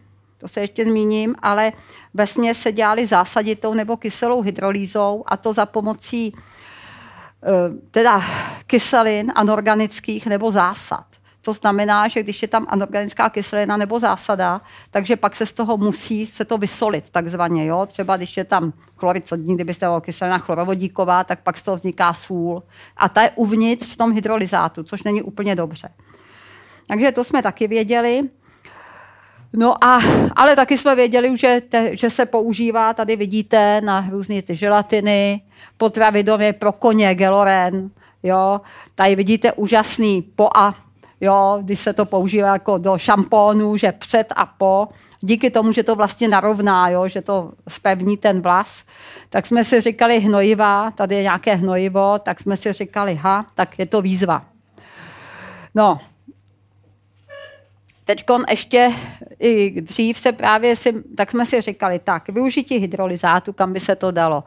to 0.45 0.49
se 0.49 0.61
ještě 0.61 0.85
zmíním, 0.85 1.35
ale 1.43 1.73
ve 2.15 2.27
se 2.55 2.73
dělali 2.73 3.07
zásaditou 3.07 3.75
nebo 3.75 3.97
kyselou 3.97 4.43
hydrolýzou 4.43 5.25
a 5.27 5.37
to 5.37 5.53
za 5.53 5.67
pomocí 5.67 6.37
eh, 6.37 7.49
teda 7.91 8.23
kyselin 8.67 9.33
anorganických 9.35 10.27
nebo 10.27 10.51
zásad. 10.51 11.05
To 11.41 11.53
znamená, 11.53 12.09
že 12.09 12.23
když 12.23 12.43
je 12.43 12.49
tam 12.49 12.67
anorganická 12.69 13.31
kyselina 13.31 13.77
nebo 13.77 14.01
zásada, 14.01 14.61
takže 14.91 15.17
pak 15.17 15.37
se 15.37 15.47
z 15.47 15.53
toho 15.53 15.77
musí 15.77 16.27
se 16.27 16.45
to 16.45 16.59
vysolit 16.59 17.11
takzvaně. 17.11 17.67
Jo? 17.67 17.87
Třeba 17.87 18.17
když 18.17 18.37
je 18.37 18.45
tam 18.45 18.73
chlorid 18.97 19.29
sodní, 19.29 19.55
kdyby 19.55 19.75
se 19.75 19.87
kyselina 20.01 20.39
chlorovodíková, 20.39 21.25
tak 21.25 21.41
pak 21.41 21.57
z 21.57 21.63
toho 21.63 21.77
vzniká 21.77 22.13
sůl. 22.13 22.63
A 22.97 23.09
ta 23.09 23.23
je 23.23 23.31
uvnitř 23.31 23.93
v 23.93 23.97
tom 23.97 24.13
hydrolyzátu, 24.13 24.83
což 24.83 25.03
není 25.03 25.23
úplně 25.23 25.57
dobře. 25.57 25.89
Takže 26.87 27.13
to 27.13 27.25
jsme 27.25 27.43
taky 27.43 27.69
věděli. 27.69 28.29
No 29.57 29.85
a, 29.85 30.01
ale 30.37 30.57
taky 30.57 30.79
jsme 30.79 30.95
věděli, 30.95 31.37
že, 31.37 31.63
te, 31.69 31.97
že 31.97 32.11
se 32.11 32.27
používá, 32.27 32.95
tady 32.95 33.17
vidíte, 33.17 33.81
na 33.81 34.07
různé 34.11 34.43
ty 34.43 34.57
želatiny, 34.57 35.41
potravinově 35.77 36.53
pro 36.53 36.73
koně, 36.73 37.15
geloren, 37.15 37.91
jo. 38.23 38.61
Tady 38.95 39.17
vidíte 39.17 39.53
úžasný 39.53 40.23
poa, 40.23 40.75
jo, 41.21 41.59
když 41.63 41.81
se 41.81 41.93
to 41.93 42.05
používá 42.05 42.53
jako 42.53 42.79
do 42.79 42.99
šampónu, 42.99 43.77
že 43.77 43.93
před 43.93 44.33
a 44.37 44.47
po, 44.47 44.89
díky 45.21 45.51
tomu, 45.51 45.73
že 45.73 45.83
to 45.83 45.97
vlastně 45.97 46.29
narovná, 46.29 46.89
jo, 46.89 47.09
že 47.09 47.23
to 47.23 47.53
spevní 47.69 48.17
ten 48.17 48.41
vlas, 48.41 48.85
tak 49.29 49.47
jsme 49.47 49.65
si 49.65 49.81
říkali 49.81 50.21
hnojiva, 50.21 50.91
tady 50.91 51.15
je 51.15 51.23
nějaké 51.23 51.55
hnojivo, 51.55 52.19
tak 52.19 52.41
jsme 52.41 52.57
si 52.57 52.73
říkali, 52.73 53.15
ha, 53.15 53.47
tak 53.55 53.79
je 53.79 53.87
to 53.87 54.03
výzva. 54.03 54.45
No, 55.75 56.01
Teď 58.05 58.25
ještě 58.51 58.93
i 59.39 59.81
dřív 59.81 60.19
se 60.19 60.33
právě 60.33 60.77
si, 60.77 60.95
tak 61.17 61.31
jsme 61.31 61.47
si 61.47 61.61
říkali, 61.61 61.99
tak 61.99 62.29
využití 62.29 62.77
hydrolyzátu, 62.77 63.53
kam 63.53 63.73
by 63.73 63.81
se 63.81 63.97
to 63.97 64.11
dalo 64.11 64.45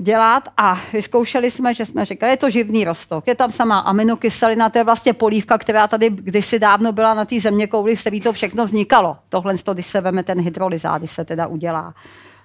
dělat 0.00 0.48
a 0.56 0.80
vyzkoušeli 0.92 1.50
jsme, 1.50 1.74
že 1.74 1.86
jsme 1.86 2.04
říkali, 2.04 2.32
je 2.32 2.36
to 2.36 2.50
živný 2.50 2.84
rostok, 2.84 3.26
je 3.26 3.34
tam 3.34 3.52
sama 3.52 3.78
aminokyselina, 3.78 4.70
to 4.70 4.78
je 4.78 4.84
vlastně 4.84 5.12
polívka, 5.12 5.58
která 5.58 5.88
tady 5.88 6.10
kdysi 6.10 6.58
dávno 6.58 6.92
byla 6.92 7.14
na 7.14 7.24
té 7.24 7.40
země 7.40 7.66
kouli, 7.66 7.96
se 7.96 8.10
ví 8.10 8.20
to 8.20 8.32
všechno 8.32 8.64
vznikalo. 8.64 9.16
Tohle, 9.28 9.54
když 9.72 9.86
se 9.86 10.00
veme 10.00 10.22
ten 10.22 10.40
hydrolyzát, 10.40 10.98
když 10.98 11.10
se 11.10 11.24
teda 11.24 11.46
udělá. 11.46 11.94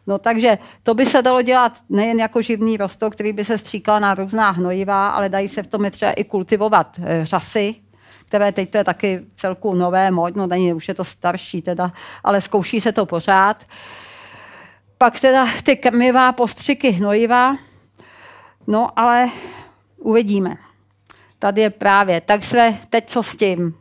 No 0.07 0.17
takže 0.17 0.57
to 0.83 0.93
by 0.93 1.05
se 1.05 1.21
dalo 1.21 1.41
dělat 1.41 1.79
nejen 1.89 2.19
jako 2.19 2.41
živný 2.41 2.77
rostok, 2.77 3.13
který 3.13 3.33
by 3.33 3.45
se 3.45 3.57
stříkal 3.57 3.99
na 3.99 4.15
různá 4.15 4.49
hnojiva, 4.49 5.07
ale 5.07 5.29
dají 5.29 5.47
se 5.47 5.63
v 5.63 5.67
tom 5.67 5.91
třeba 5.91 6.11
i 6.11 6.23
kultivovat 6.23 6.99
eh, 7.03 7.25
řasy, 7.25 7.75
které 8.35 8.51
teď 8.51 8.69
to 8.69 8.77
je 8.77 8.83
taky 8.83 9.25
celku 9.35 9.75
nové, 9.75 10.11
no 10.11 10.47
není, 10.47 10.73
už 10.73 10.87
je 10.87 10.93
to 10.93 11.03
starší 11.03 11.61
teda, 11.61 11.91
ale 12.23 12.41
zkouší 12.41 12.81
se 12.81 12.91
to 12.91 13.05
pořád. 13.05 13.63
Pak 14.97 15.19
teda 15.19 15.47
ty 15.63 15.75
krmivá 15.75 16.31
postřiky 16.31 16.89
hnojiva, 16.89 17.55
no 18.67 18.99
ale 18.99 19.29
uvidíme. 19.97 20.55
Tady 21.39 21.61
je 21.61 21.69
právě, 21.69 22.21
takže 22.21 22.77
teď 22.89 23.09
co 23.09 23.23
s 23.23 23.35
tím? 23.35 23.77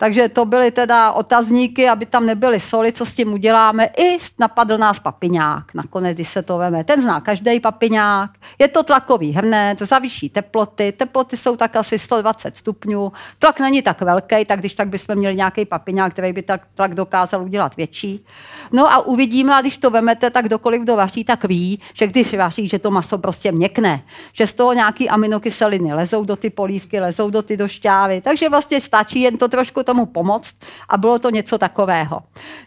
Takže 0.00 0.28
to 0.28 0.44
byly 0.44 0.70
teda 0.70 1.12
otazníky, 1.12 1.88
aby 1.88 2.06
tam 2.06 2.26
nebyly 2.26 2.60
soli, 2.60 2.92
co 2.92 3.06
s 3.06 3.14
tím 3.14 3.32
uděláme. 3.32 3.86
I 3.98 4.18
napadl 4.38 4.78
nás 4.78 5.00
papiňák, 5.00 5.74
nakonec, 5.74 6.14
když 6.14 6.28
se 6.28 6.42
to 6.42 6.58
veme. 6.58 6.84
Ten 6.84 7.02
zná 7.02 7.20
každý 7.20 7.60
papiňák. 7.60 8.30
Je 8.58 8.68
to 8.68 8.82
tlakový 8.82 9.32
hrnec, 9.32 9.78
za 9.78 9.98
vyšší 9.98 10.28
teploty. 10.28 10.92
Teploty 10.92 11.36
jsou 11.36 11.56
tak 11.56 11.76
asi 11.76 11.98
120 11.98 12.56
stupňů. 12.56 13.12
Tlak 13.38 13.60
není 13.60 13.82
tak 13.82 14.00
velký, 14.00 14.44
tak 14.44 14.58
když 14.58 14.74
tak 14.74 14.88
bychom 14.88 15.16
měli 15.16 15.36
nějaký 15.36 15.64
papiňák, 15.64 16.12
který 16.12 16.32
by 16.32 16.42
tak 16.42 16.60
tlak 16.74 16.94
dokázal 16.94 17.42
udělat 17.42 17.76
větší. 17.76 18.24
No 18.72 18.92
a 18.92 18.98
uvidíme, 18.98 19.54
a 19.54 19.60
když 19.60 19.78
to 19.78 19.90
vemete, 19.90 20.30
tak 20.30 20.44
kdokoliv 20.44 20.82
kdo 20.82 20.96
vaří, 20.96 21.24
tak 21.24 21.44
ví, 21.44 21.80
že 21.94 22.06
když 22.06 22.34
vaří, 22.34 22.68
že 22.68 22.78
to 22.78 22.90
maso 22.90 23.18
prostě 23.18 23.52
měkne. 23.52 24.02
Že 24.32 24.46
z 24.46 24.54
toho 24.54 24.72
nějaký 24.72 25.08
aminokyseliny 25.08 25.94
lezou 25.94 26.24
do 26.24 26.36
ty 26.36 26.50
polívky, 26.50 27.00
lezou 27.00 27.30
do 27.30 27.42
ty 27.42 27.56
došťávy. 27.56 28.20
Takže 28.20 28.48
vlastně 28.48 28.80
stačí 28.80 29.20
jen 29.20 29.36
to 29.36 29.48
trošku 29.48 29.87
tomu 29.88 30.06
pomoct 30.06 30.54
a 30.88 30.96
bylo 30.96 31.18
to 31.18 31.30
něco 31.30 31.58
takového. 31.58 32.20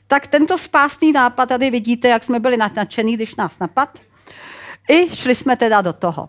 Tak 0.08 0.28
tento 0.28 0.58
spásný 0.58 1.12
nápad 1.12 1.46
tady 1.46 1.70
vidíte, 1.70 2.08
jak 2.08 2.24
jsme 2.24 2.40
byli 2.40 2.58
nadšený, 2.58 3.14
když 3.14 3.36
nás 3.36 3.60
napad. 3.60 3.90
I 4.90 5.16
šli 5.16 5.36
jsme 5.36 5.56
teda 5.56 5.82
do 5.82 5.94
toho. 5.94 6.28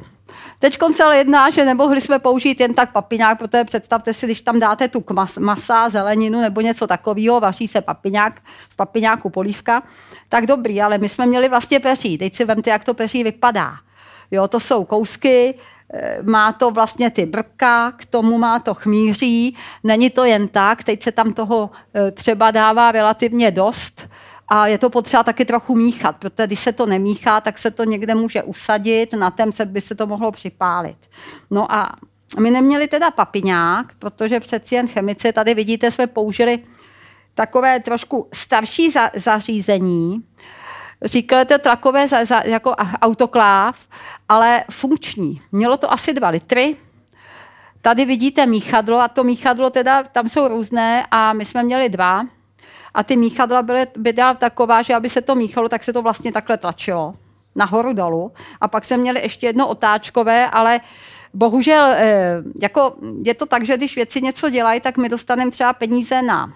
Teď 0.59 0.79
ale 1.05 1.17
jedná, 1.19 1.51
že 1.51 1.65
nemohli 1.65 2.01
jsme 2.01 2.19
použít 2.19 2.61
jen 2.61 2.75
tak 2.75 2.93
papiňák, 2.93 3.39
protože 3.39 3.65
představte 3.65 4.13
si, 4.13 4.27
když 4.27 4.41
tam 4.43 4.61
dáte 4.61 4.89
tu 4.89 5.05
mas, 5.13 5.39
masa, 5.39 5.89
zeleninu 5.89 6.41
nebo 6.41 6.61
něco 6.61 6.87
takového, 6.87 7.41
vaří 7.41 7.69
se 7.69 7.81
papiňák, 7.81 8.41
v 8.69 8.77
papiňáku 8.77 9.31
polívka, 9.31 9.83
tak 10.29 10.47
dobrý, 10.47 10.83
ale 10.83 10.99
my 10.99 11.09
jsme 11.09 11.27
měli 11.27 11.49
vlastně 11.49 11.81
peří. 11.81 12.19
Teď 12.19 12.35
si 12.35 12.45
vemte, 12.45 12.71
jak 12.71 12.85
to 12.85 12.95
peří 12.95 13.25
vypadá. 13.25 13.75
Jo, 14.31 14.49
to 14.49 14.61
jsou 14.61 14.85
kousky, 14.85 15.55
má 16.23 16.53
to 16.53 16.71
vlastně 16.71 17.11
ty 17.11 17.27
brka, 17.27 17.93
k 17.97 18.05
tomu 18.05 18.39
má 18.39 18.59
to 18.59 18.75
chmíří. 18.75 19.57
Není 19.85 20.11
to 20.11 20.25
jen 20.25 20.49
tak, 20.49 20.85
teď 20.85 21.03
se 21.03 21.13
tam 21.13 21.33
toho 21.33 21.71
eh, 21.95 22.11
třeba 22.11 22.51
dává 22.51 22.93
relativně 22.93 23.51
dost, 23.51 24.09
a 24.55 24.67
je 24.67 24.79
to 24.79 24.91
potřeba 24.91 25.23
taky 25.23 25.45
trochu 25.45 25.75
míchat, 25.75 26.17
protože 26.17 26.47
když 26.47 26.61
se 26.61 26.73
to 26.73 26.87
nemíchá, 26.87 27.41
tak 27.41 27.59
se 27.59 27.71
to 27.71 27.85
někde 27.85 28.15
může 28.15 28.43
usadit, 28.43 29.13
na 29.13 29.31
ten 29.31 29.53
se 29.53 29.67
by 29.67 29.81
se 29.81 29.95
to 29.95 30.07
mohlo 30.07 30.33
připálit. 30.33 30.97
No 31.51 31.73
a 31.75 31.93
my 32.41 32.51
neměli 32.51 32.89
teda 32.89 33.11
papiňák, 33.11 33.87
protože 33.99 34.41
přeci 34.41 34.75
jen 34.75 34.89
chemici, 34.89 35.33
tady 35.33 35.55
vidíte, 35.55 35.91
jsme 35.91 36.07
použili 36.07 36.59
takové 37.35 37.81
trošku 37.81 38.29
starší 38.33 38.91
za, 38.91 39.11
zařízení, 39.15 40.23
říkali 41.05 41.45
to 41.45 41.59
tlakové 41.59 42.09
za, 42.09 42.25
za, 42.25 42.43
jako 42.45 42.75
autokláv, 43.03 43.87
ale 44.29 44.65
funkční. 44.71 45.41
Mělo 45.53 45.77
to 45.77 45.93
asi 45.93 46.13
dva 46.15 46.29
litry. 46.29 46.77
Tady 47.83 48.05
vidíte 48.05 48.47
míchadlo 48.47 49.01
a 49.01 49.09
to 49.09 49.25
míchadlo 49.25 49.71
teda, 49.71 50.03
tam 50.03 50.29
jsou 50.29 50.49
různé 50.49 51.07
a 51.11 51.33
my 51.33 51.45
jsme 51.45 51.63
měli 51.63 51.89
dva. 51.89 52.27
A 52.95 53.03
ty 53.03 53.17
míchadla 53.17 53.63
byly, 53.63 53.87
byla 53.99 54.35
taková, 54.35 54.83
že 54.83 54.95
aby 54.95 55.09
se 55.09 55.21
to 55.21 55.35
míchalo, 55.35 55.69
tak 55.69 55.85
se 55.85 55.93
to 55.93 56.03
vlastně 56.03 56.33
takhle 56.33 56.57
tlačilo 56.57 57.15
nahoru 57.55 57.93
dolů. 57.93 58.33
A 58.61 58.69
pak 58.69 58.85
jsme 58.85 58.97
měli 58.97 59.21
ještě 59.21 59.47
jedno 59.47 59.69
otáčkové, 59.69 60.51
ale 60.51 60.81
bohužel 61.35 61.85
eh, 61.85 62.43
jako 62.63 62.95
je 63.25 63.35
to 63.35 63.47
tak, 63.47 63.67
že 63.67 63.77
když 63.77 63.97
věci 63.97 64.21
něco 64.21 64.51
dělají, 64.51 64.81
tak 64.81 64.97
my 64.97 65.09
dostaneme 65.09 65.51
třeba 65.51 65.73
peníze 65.73 66.23
na 66.23 66.53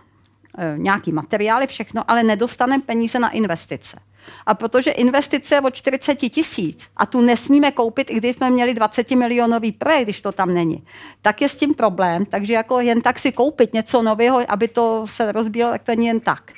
eh, 0.58 0.74
nějaký 0.76 1.12
materiály, 1.12 1.66
všechno, 1.66 2.10
ale 2.10 2.22
nedostaneme 2.22 2.82
peníze 2.82 3.18
na 3.18 3.30
investice. 3.30 3.96
A 4.46 4.54
protože 4.54 4.90
investice 4.90 5.54
je 5.54 5.60
o 5.60 5.70
40 5.70 6.14
tisíc 6.14 6.86
a 6.96 7.06
tu 7.06 7.20
nesmíme 7.20 7.70
koupit, 7.70 8.10
i 8.10 8.14
když 8.14 8.36
jsme 8.36 8.50
měli 8.50 8.74
20 8.74 9.10
milionový 9.10 9.72
projekt, 9.72 10.04
když 10.04 10.20
to 10.20 10.32
tam 10.32 10.54
není, 10.54 10.84
tak 11.22 11.42
je 11.42 11.48
s 11.48 11.56
tím 11.56 11.74
problém. 11.74 12.26
Takže 12.26 12.52
jako 12.52 12.80
jen 12.80 13.00
tak 13.00 13.18
si 13.18 13.32
koupit 13.32 13.72
něco 13.72 14.02
nového, 14.02 14.40
aby 14.48 14.68
to 14.68 15.06
se 15.06 15.32
rozbílo, 15.32 15.70
tak 15.70 15.82
to 15.82 15.92
není 15.92 16.06
jen 16.06 16.20
tak 16.20 16.52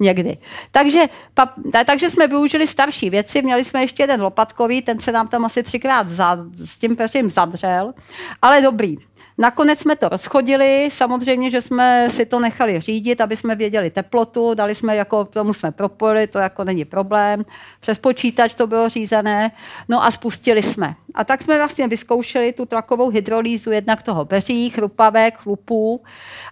někdy. 0.00 0.38
Takže, 0.70 1.00
pa, 1.34 1.54
takže 1.86 2.10
jsme 2.10 2.26
využili 2.26 2.66
starší 2.66 3.10
věci, 3.10 3.42
měli 3.42 3.64
jsme 3.64 3.82
ještě 3.82 4.02
jeden 4.02 4.22
lopatkový, 4.22 4.82
ten 4.82 5.00
se 5.00 5.12
nám 5.12 5.28
tam 5.28 5.44
asi 5.44 5.62
třikrát 5.62 6.08
za, 6.08 6.38
s 6.64 6.78
tím 6.78 6.96
peřím 6.96 7.30
zadřel, 7.30 7.94
ale 8.42 8.60
dobrý. 8.60 8.96
Nakonec 9.38 9.78
jsme 9.78 9.96
to 9.96 10.08
rozchodili, 10.08 10.88
samozřejmě, 10.92 11.50
že 11.50 11.60
jsme 11.60 12.08
si 12.10 12.26
to 12.26 12.40
nechali 12.40 12.80
řídit, 12.80 13.20
aby 13.20 13.36
jsme 13.36 13.54
věděli 13.54 13.90
teplotu, 13.90 14.54
dali 14.54 14.74
jsme 14.74 14.96
jako, 14.96 15.24
tomu 15.24 15.54
jsme 15.54 15.72
propojili, 15.72 16.26
to 16.26 16.38
jako 16.38 16.64
není 16.64 16.84
problém. 16.84 17.44
Přes 17.80 17.98
počítač 17.98 18.54
to 18.54 18.66
bylo 18.66 18.88
řízené, 18.88 19.50
no 19.88 20.04
a 20.04 20.10
spustili 20.10 20.62
jsme. 20.62 20.94
A 21.14 21.24
tak 21.24 21.42
jsme 21.42 21.56
vlastně 21.56 21.88
vyzkoušeli 21.88 22.52
tu 22.52 22.66
tlakovou 22.66 23.08
hydrolýzu 23.08 23.70
jednak 23.70 24.02
toho 24.02 24.24
beří, 24.24 24.70
chrupavek, 24.70 25.38
chlupů 25.38 26.02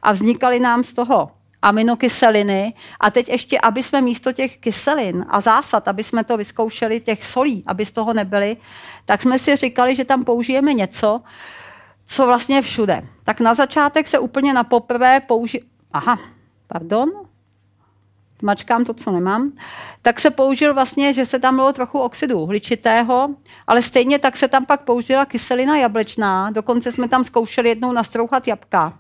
a 0.03 0.13
vznikaly 0.13 0.61
nám 0.61 0.85
z 0.85 0.95
toho 0.95 1.31
aminokyseliny 1.63 2.75
a 3.01 3.11
teď 3.11 3.29
ještě, 3.29 3.59
aby 3.61 3.83
jsme 3.83 4.01
místo 4.01 4.33
těch 4.33 4.59
kyselin 4.59 5.27
a 5.29 5.41
zásad, 5.41 5.89
aby 5.89 6.05
jsme 6.05 6.25
to 6.25 6.37
vyzkoušeli, 6.37 7.01
těch 7.01 7.25
solí, 7.25 7.63
aby 7.67 7.87
z 7.87 7.93
toho 7.93 8.13
nebyly, 8.13 8.57
tak 9.05 9.23
jsme 9.23 9.39
si 9.39 9.57
říkali, 9.57 9.95
že 9.95 10.05
tam 10.05 10.25
použijeme 10.25 10.75
něco, 10.75 11.21
co 12.11 12.27
vlastně 12.27 12.63
všude. 12.63 13.03
Tak 13.25 13.41
na 13.41 13.55
začátek 13.55 14.09
se 14.09 14.19
úplně 14.19 14.53
na 14.53 14.65
poprvé 14.65 15.21
použije... 15.21 15.63
Aha, 15.93 16.19
pardon, 16.67 17.11
mačkám 18.43 18.85
to, 18.85 18.95
co 18.95 19.11
nemám, 19.11 19.53
tak 20.03 20.21
se 20.21 20.31
použil 20.31 20.75
vlastně, 20.75 21.13
že 21.13 21.27
se 21.27 21.39
tam 21.39 21.57
bylo 21.57 21.73
trochu 21.73 21.99
oxidu 21.99 22.47
hličitého, 22.47 23.29
ale 23.67 23.83
stejně 23.83 24.19
tak 24.19 24.37
se 24.37 24.49
tam 24.49 24.67
pak 24.67 24.83
použila 24.83 25.27
kyselina 25.27 25.77
jablečná, 25.77 26.51
dokonce 26.51 26.93
jsme 26.93 27.09
tam 27.09 27.25
zkoušeli 27.25 27.69
jednou 27.69 27.93
nastrouchat 27.93 28.49
jabka. 28.49 28.99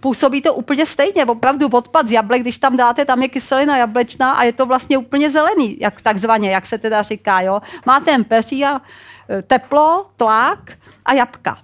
Působí 0.00 0.42
to 0.42 0.54
úplně 0.54 0.86
stejně, 0.86 1.24
opravdu 1.24 1.68
odpad 1.68 2.08
z 2.08 2.12
jablek, 2.12 2.42
když 2.42 2.58
tam 2.58 2.76
dáte, 2.76 3.04
tam 3.04 3.22
je 3.22 3.28
kyselina 3.28 3.76
jablečná 3.76 4.32
a 4.32 4.42
je 4.42 4.52
to 4.52 4.66
vlastně 4.66 4.98
úplně 4.98 5.30
zelený, 5.30 5.76
jak 5.80 6.00
takzvaně, 6.00 6.50
jak 6.50 6.66
se 6.66 6.78
teda 6.78 7.02
říká. 7.02 7.40
Jo? 7.40 7.62
Máte 7.86 8.24
peří 8.24 8.64
a 8.64 8.80
e, 9.30 9.42
teplo, 9.42 10.06
tlak 10.16 10.72
a 11.04 11.12
jabka. 11.12 11.58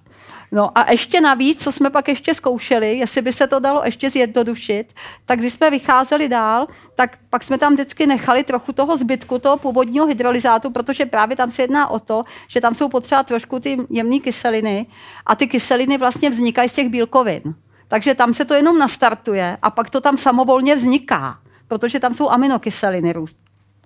No 0.52 0.78
a 0.78 0.90
ještě 0.90 1.20
navíc, 1.20 1.62
co 1.62 1.72
jsme 1.72 1.90
pak 1.90 2.08
ještě 2.08 2.34
zkoušeli, 2.34 2.98
jestli 2.98 3.22
by 3.22 3.32
se 3.32 3.46
to 3.46 3.58
dalo 3.58 3.82
ještě 3.84 4.10
zjednodušit, 4.10 4.92
tak 5.26 5.38
když 5.38 5.52
jsme 5.52 5.70
vycházeli 5.70 6.28
dál, 6.28 6.66
tak 6.94 7.18
pak 7.30 7.42
jsme 7.42 7.58
tam 7.58 7.72
vždycky 7.74 8.06
nechali 8.06 8.44
trochu 8.44 8.72
toho 8.72 8.96
zbytku, 8.96 9.38
toho 9.38 9.56
původního 9.56 10.06
hydrolyzátu, 10.06 10.70
protože 10.70 11.06
právě 11.06 11.36
tam 11.36 11.50
se 11.50 11.62
jedná 11.62 11.88
o 11.88 11.98
to, 11.98 12.24
že 12.48 12.60
tam 12.60 12.74
jsou 12.74 12.88
potřeba 12.88 13.22
trošku 13.22 13.60
ty 13.60 13.76
jemné 13.90 14.18
kyseliny 14.18 14.86
a 15.26 15.34
ty 15.34 15.46
kyseliny 15.46 15.98
vlastně 15.98 16.30
vznikají 16.30 16.68
z 16.68 16.72
těch 16.72 16.88
bílkovin. 16.88 17.42
Takže 17.88 18.14
tam 18.14 18.34
se 18.34 18.44
to 18.44 18.54
jenom 18.54 18.78
nastartuje 18.78 19.58
a 19.62 19.70
pak 19.70 19.90
to 19.90 20.00
tam 20.00 20.16
samovolně 20.16 20.74
vzniká, 20.74 21.38
protože 21.68 22.00
tam 22.00 22.14
jsou 22.14 22.28
aminokyseliny 22.28 23.12
růst, 23.12 23.36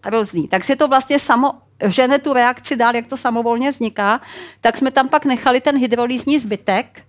různý. 0.07 0.49
Tak 0.49 0.65
si 0.65 0.77
to 0.77 0.89
vlastně 0.89 1.19
samo 1.19 1.53
žene 1.85 2.19
tu 2.19 2.33
reakci 2.33 2.77
dál, 2.77 2.97
jak 2.97 3.07
to 3.07 3.17
samovolně 3.17 3.71
vzniká, 3.71 4.21
tak 4.61 4.77
jsme 4.77 4.91
tam 4.91 5.09
pak 5.09 5.25
nechali 5.25 5.61
ten 5.61 5.79
hydrolýzní 5.79 6.39
zbytek 6.39 7.03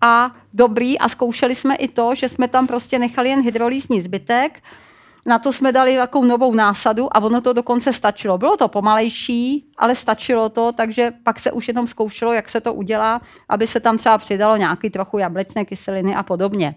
a 0.00 0.34
dobrý 0.52 0.98
a 0.98 1.08
zkoušeli 1.08 1.54
jsme 1.54 1.74
i 1.74 1.88
to, 1.88 2.14
že 2.14 2.28
jsme 2.28 2.48
tam 2.48 2.66
prostě 2.66 2.98
nechali 2.98 3.28
jen 3.28 3.42
hydrolýzní 3.42 4.00
zbytek, 4.00 4.62
na 5.26 5.38
to 5.38 5.52
jsme 5.52 5.72
dali 5.72 5.96
takovou 5.96 6.24
novou 6.24 6.54
násadu 6.54 7.16
a 7.16 7.20
ono 7.20 7.40
to 7.40 7.52
dokonce 7.52 7.92
stačilo. 7.92 8.38
Bylo 8.38 8.56
to 8.56 8.68
pomalejší, 8.68 9.66
ale 9.78 9.94
stačilo 9.94 10.48
to, 10.48 10.72
takže 10.72 11.12
pak 11.24 11.38
se 11.38 11.52
už 11.52 11.68
jenom 11.68 11.86
zkoušelo, 11.86 12.32
jak 12.32 12.48
se 12.48 12.60
to 12.60 12.74
udělá, 12.74 13.20
aby 13.48 13.66
se 13.66 13.80
tam 13.80 13.98
třeba 13.98 14.18
přidalo 14.18 14.56
nějaký 14.56 14.90
trochu 14.90 15.18
jablečné 15.18 15.64
kyseliny 15.64 16.14
a 16.14 16.22
podobně. 16.22 16.74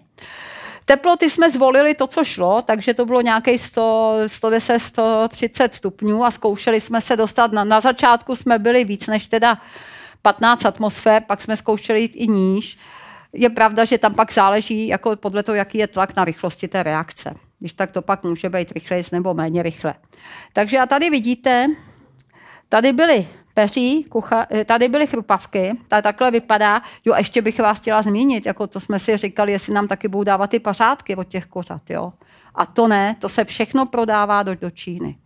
Teploty 0.90 1.30
jsme 1.30 1.50
zvolili 1.50 1.94
to, 1.94 2.06
co 2.06 2.24
šlo, 2.24 2.62
takže 2.62 2.94
to 2.94 3.06
bylo 3.06 3.20
nějaké 3.20 3.58
100, 3.58 4.14
110, 4.26 4.78
130 4.78 5.74
stupňů 5.74 6.24
a 6.24 6.30
zkoušeli 6.30 6.80
jsme 6.80 7.00
se 7.00 7.16
dostat. 7.16 7.52
Na, 7.52 7.64
na 7.64 7.80
začátku 7.80 8.36
jsme 8.36 8.58
byli 8.58 8.84
víc 8.84 9.06
než 9.06 9.28
teda 9.28 9.58
15 10.22 10.64
atmosfér, 10.64 11.22
pak 11.26 11.40
jsme 11.40 11.56
zkoušeli 11.56 12.00
jít 12.00 12.12
i 12.14 12.26
níž. 12.26 12.78
Je 13.32 13.50
pravda, 13.50 13.84
že 13.84 13.98
tam 13.98 14.14
pak 14.14 14.32
záleží 14.32 14.88
jako 14.88 15.16
podle 15.16 15.42
toho, 15.42 15.56
jaký 15.56 15.78
je 15.78 15.86
tlak 15.86 16.16
na 16.16 16.24
rychlosti 16.24 16.68
té 16.68 16.82
reakce. 16.82 17.34
Když 17.58 17.72
tak 17.72 17.90
to 17.90 18.02
pak 18.02 18.22
může 18.22 18.48
být 18.48 18.72
rychleji 18.72 19.04
nebo 19.12 19.34
méně 19.34 19.62
rychle. 19.62 19.94
Takže 20.52 20.78
a 20.78 20.86
tady 20.86 21.10
vidíte, 21.10 21.66
tady 22.68 22.92
byly 22.92 23.28
peří, 23.54 24.04
kucha, 24.04 24.46
eh, 24.50 24.64
tady 24.64 24.88
byly 24.88 25.06
chrupavky, 25.06 25.78
ta 25.88 26.02
takhle 26.02 26.30
vypadá. 26.30 26.82
Jo, 27.04 27.14
ještě 27.16 27.42
bych 27.42 27.60
vás 27.60 27.78
chtěla 27.78 28.02
zmínit, 28.02 28.46
jako 28.46 28.66
to 28.66 28.80
jsme 28.80 28.98
si 28.98 29.16
říkali, 29.16 29.52
jestli 29.52 29.74
nám 29.74 29.88
taky 29.88 30.08
budou 30.08 30.24
dávat 30.24 30.50
ty 30.50 30.58
pařádky 30.58 31.16
od 31.16 31.28
těch 31.28 31.46
kořat, 31.46 31.90
jo. 31.90 32.12
A 32.54 32.66
to 32.66 32.88
ne, 32.88 33.16
to 33.18 33.28
se 33.28 33.44
všechno 33.44 33.86
prodává 33.86 34.42
do, 34.42 34.54
do 34.54 34.70
Číny. 34.70 35.16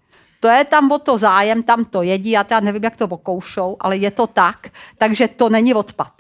To 0.41 0.49
je 0.49 0.65
tam 0.65 0.93
o 0.93 0.99
to 0.99 1.19
zájem, 1.19 1.63
tam 1.63 1.85
to 1.85 2.03
jedí, 2.03 2.31
já 2.31 2.45
teda 2.45 2.61
nevím, 2.61 2.85
jak 2.85 2.97
to 2.97 3.05
okoušou, 3.05 3.77
ale 3.81 3.97
je 3.97 4.11
to 4.11 4.27
tak, 4.27 4.69
takže 4.99 5.29
to 5.29 5.49
není 5.49 5.75
odpad. 5.75 6.13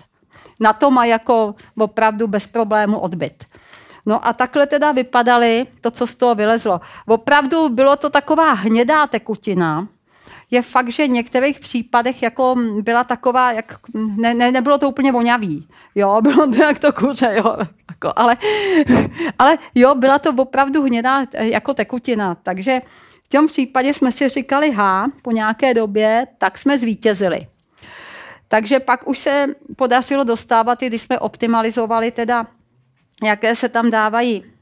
Na 0.60 0.72
to 0.72 0.90
má 0.90 1.04
jako 1.04 1.54
opravdu 1.78 2.26
bez 2.26 2.46
problému 2.46 2.98
odbyt. 2.98 3.44
No 4.06 4.26
a 4.26 4.32
takhle 4.32 4.66
teda 4.66 4.92
vypadaly 4.92 5.66
to, 5.80 5.90
co 5.90 6.06
z 6.06 6.14
toho 6.14 6.34
vylezlo. 6.34 6.80
Opravdu 7.06 7.68
bylo 7.68 7.96
to 7.96 8.10
taková 8.10 8.52
hnědá 8.52 9.06
tekutina, 9.06 9.88
je 10.54 10.62
fakt, 10.62 10.88
že 10.88 11.06
v 11.06 11.10
některých 11.10 11.60
případech 11.60 12.22
jako 12.22 12.56
byla 12.82 13.04
taková, 13.04 13.52
jak, 13.52 13.78
ne, 13.94 14.34
ne, 14.34 14.52
nebylo 14.52 14.78
to 14.78 14.88
úplně 14.88 15.12
vonavý, 15.12 15.68
jo, 15.94 16.18
bylo 16.22 16.46
to 16.46 16.62
jak 16.62 16.78
to 16.78 16.92
kuře, 16.92 17.34
jo, 17.36 17.56
jako, 17.90 18.12
ale, 18.16 18.36
ale 19.38 19.58
jo, 19.74 19.94
byla 19.94 20.18
to 20.18 20.30
opravdu 20.30 20.82
hnědá 20.82 21.26
jako 21.32 21.74
tekutina, 21.74 22.34
takže 22.34 22.82
v 23.24 23.28
tom 23.28 23.46
případě 23.46 23.94
jsme 23.94 24.12
si 24.12 24.28
říkali 24.28 24.70
ha, 24.70 25.10
po 25.22 25.30
nějaké 25.30 25.74
době, 25.74 26.26
tak 26.38 26.58
jsme 26.58 26.78
zvítězili. 26.78 27.46
Takže 28.48 28.80
pak 28.80 29.08
už 29.08 29.18
se 29.18 29.46
podařilo 29.76 30.24
dostávat, 30.24 30.82
i 30.82 30.86
když 30.86 31.02
jsme 31.02 31.18
optimalizovali 31.18 32.10
teda, 32.10 32.46
jaké 33.22 33.56
se 33.56 33.68
tam 33.68 33.90
dávají 33.90 34.44
Eh, 34.44 34.53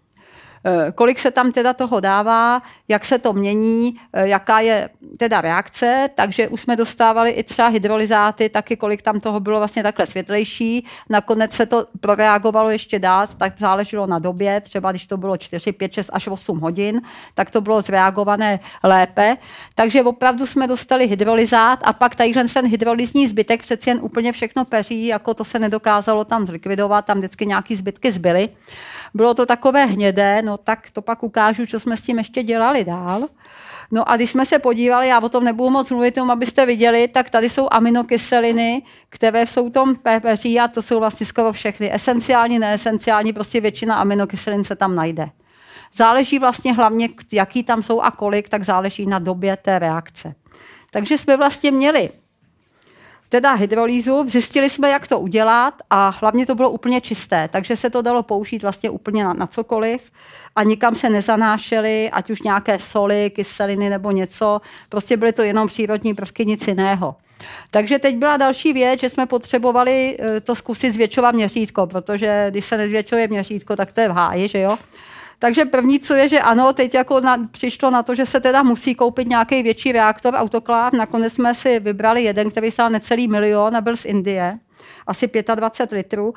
kolik 0.94 1.18
se 1.18 1.30
tam 1.30 1.52
teda 1.52 1.72
toho 1.72 2.00
dává, 2.00 2.62
jak 2.88 3.04
se 3.04 3.18
to 3.18 3.32
mění, 3.32 3.96
eh, 4.12 4.28
jaká 4.28 4.60
je 4.60 4.88
teda 5.16 5.40
reakce, 5.40 6.08
takže 6.14 6.48
už 6.48 6.60
jsme 6.60 6.76
dostávali 6.76 7.30
i 7.30 7.42
třeba 7.42 7.68
hydrolyzáty, 7.68 8.48
taky 8.48 8.76
kolik 8.76 9.02
tam 9.02 9.20
toho 9.20 9.40
bylo 9.40 9.58
vlastně 9.58 9.82
takhle 9.82 10.06
světlejší. 10.06 10.86
Nakonec 11.10 11.52
se 11.52 11.66
to 11.66 11.86
proreagovalo 12.00 12.70
ještě 12.70 12.98
dál, 12.98 13.26
tak 13.36 13.52
záleželo 13.58 14.06
na 14.06 14.18
době, 14.18 14.60
třeba 14.60 14.90
když 14.90 15.06
to 15.06 15.16
bylo 15.16 15.36
4, 15.36 15.72
5, 15.72 15.92
6 15.92 16.10
až 16.12 16.28
8 16.28 16.60
hodin, 16.60 17.02
tak 17.34 17.50
to 17.50 17.60
bylo 17.60 17.82
zreagované 17.82 18.60
lépe. 18.82 19.36
Takže 19.74 20.02
opravdu 20.02 20.46
jsme 20.46 20.66
dostali 20.66 21.06
hydrolyzát 21.06 21.78
a 21.84 21.92
pak 21.92 22.14
tadyhle 22.14 22.44
ten 22.44 22.66
hydrolyzní 22.66 23.26
zbytek 23.26 23.62
přeci 23.62 23.90
jen 23.90 23.98
úplně 24.02 24.32
všechno 24.32 24.64
peří, 24.64 25.06
jako 25.06 25.34
to 25.34 25.44
se 25.44 25.58
nedokázalo 25.58 26.24
tam 26.24 26.46
zlikvidovat, 26.46 27.04
tam 27.04 27.18
vždycky 27.18 27.46
nějaký 27.46 27.76
zbytky 27.76 28.12
zbyly. 28.12 28.48
Bylo 29.14 29.34
to 29.34 29.46
takové 29.46 29.86
hnědé, 29.86 30.42
no 30.42 30.51
tak 30.56 30.90
to 30.90 31.02
pak 31.02 31.22
ukážu, 31.22 31.66
co 31.66 31.80
jsme 31.80 31.96
s 31.96 32.02
tím 32.02 32.18
ještě 32.18 32.42
dělali 32.42 32.84
dál. 32.84 33.28
No 33.90 34.10
a 34.10 34.16
když 34.16 34.30
jsme 34.30 34.46
se 34.46 34.58
podívali, 34.58 35.08
já 35.08 35.20
o 35.20 35.28
tom 35.28 35.44
nebudu 35.44 35.70
moc 35.70 35.90
mluvit, 35.90 36.14
tomu, 36.14 36.32
abyste 36.32 36.66
viděli, 36.66 37.08
tak 37.08 37.30
tady 37.30 37.50
jsou 37.50 37.68
aminokyseliny, 37.70 38.82
které 39.08 39.46
jsou 39.46 39.70
tom 39.70 39.96
peří 40.22 40.60
a 40.60 40.68
to 40.68 40.82
jsou 40.82 40.98
vlastně 40.98 41.26
skoro 41.26 41.52
všechny. 41.52 41.94
Esenciální, 41.94 42.58
neesenciální, 42.58 43.32
prostě 43.32 43.60
většina 43.60 43.94
aminokyselin 43.94 44.64
se 44.64 44.76
tam 44.76 44.94
najde. 44.94 45.28
Záleží 45.94 46.38
vlastně 46.38 46.72
hlavně, 46.72 47.08
jaký 47.32 47.62
tam 47.62 47.82
jsou 47.82 48.00
a 48.00 48.10
kolik, 48.10 48.48
tak 48.48 48.62
záleží 48.62 49.06
na 49.06 49.18
době 49.18 49.56
té 49.56 49.78
reakce. 49.78 50.34
Takže 50.90 51.18
jsme 51.18 51.36
vlastně 51.36 51.70
měli 51.70 52.10
teda 53.32 53.52
hydrolýzu, 53.52 54.24
zjistili 54.28 54.70
jsme, 54.70 54.90
jak 54.90 55.06
to 55.06 55.20
udělat 55.20 55.74
a 55.90 56.08
hlavně 56.20 56.46
to 56.46 56.54
bylo 56.54 56.70
úplně 56.70 57.00
čisté, 57.00 57.48
takže 57.48 57.76
se 57.76 57.90
to 57.90 58.02
dalo 58.02 58.22
použít 58.22 58.62
vlastně 58.62 58.90
úplně 58.90 59.24
na, 59.24 59.32
na 59.32 59.46
cokoliv 59.46 60.10
a 60.56 60.62
nikam 60.62 60.94
se 60.94 61.10
nezanášely, 61.10 62.10
ať 62.10 62.30
už 62.30 62.42
nějaké 62.42 62.78
soli, 62.78 63.30
kyseliny 63.30 63.90
nebo 63.90 64.10
něco, 64.10 64.60
prostě 64.88 65.16
byly 65.16 65.32
to 65.32 65.42
jenom 65.42 65.68
přírodní 65.68 66.14
prvky, 66.14 66.46
nic 66.46 66.68
jiného. 66.68 67.16
Takže 67.70 67.98
teď 67.98 68.16
byla 68.16 68.36
další 68.36 68.72
věc, 68.72 69.00
že 69.00 69.08
jsme 69.08 69.26
potřebovali 69.26 70.16
eh, 70.20 70.40
to 70.40 70.54
zkusit 70.54 70.92
zvětšovat 70.92 71.34
měřítko, 71.34 71.86
protože 71.86 72.46
když 72.50 72.64
se 72.64 72.76
nezvětšuje 72.76 73.28
měřítko, 73.28 73.76
tak 73.76 73.92
to 73.92 74.00
je 74.00 74.08
v 74.08 74.12
háji, 74.12 74.48
že 74.48 74.60
jo? 74.60 74.78
Takže 75.42 75.64
první, 75.64 76.00
co 76.00 76.14
je, 76.14 76.28
že 76.28 76.40
ano, 76.40 76.72
teď 76.72 76.94
jako 76.94 77.20
na, 77.20 77.48
přišlo 77.50 77.90
na 77.90 78.02
to, 78.02 78.14
že 78.14 78.26
se 78.26 78.40
teda 78.40 78.62
musí 78.62 78.94
koupit 78.94 79.28
nějaký 79.28 79.62
větší 79.62 79.92
reaktor, 79.92 80.34
autokláv. 80.34 80.92
Nakonec 80.92 81.32
jsme 81.32 81.54
si 81.54 81.80
vybrali 81.80 82.22
jeden, 82.22 82.50
který 82.50 82.70
stál 82.70 82.90
necelý 82.90 83.28
milion 83.28 83.76
a 83.76 83.80
byl 83.80 83.96
z 83.96 84.04
Indie 84.04 84.58
asi 85.06 85.30
25 85.54 85.96
litrů. 85.96 86.34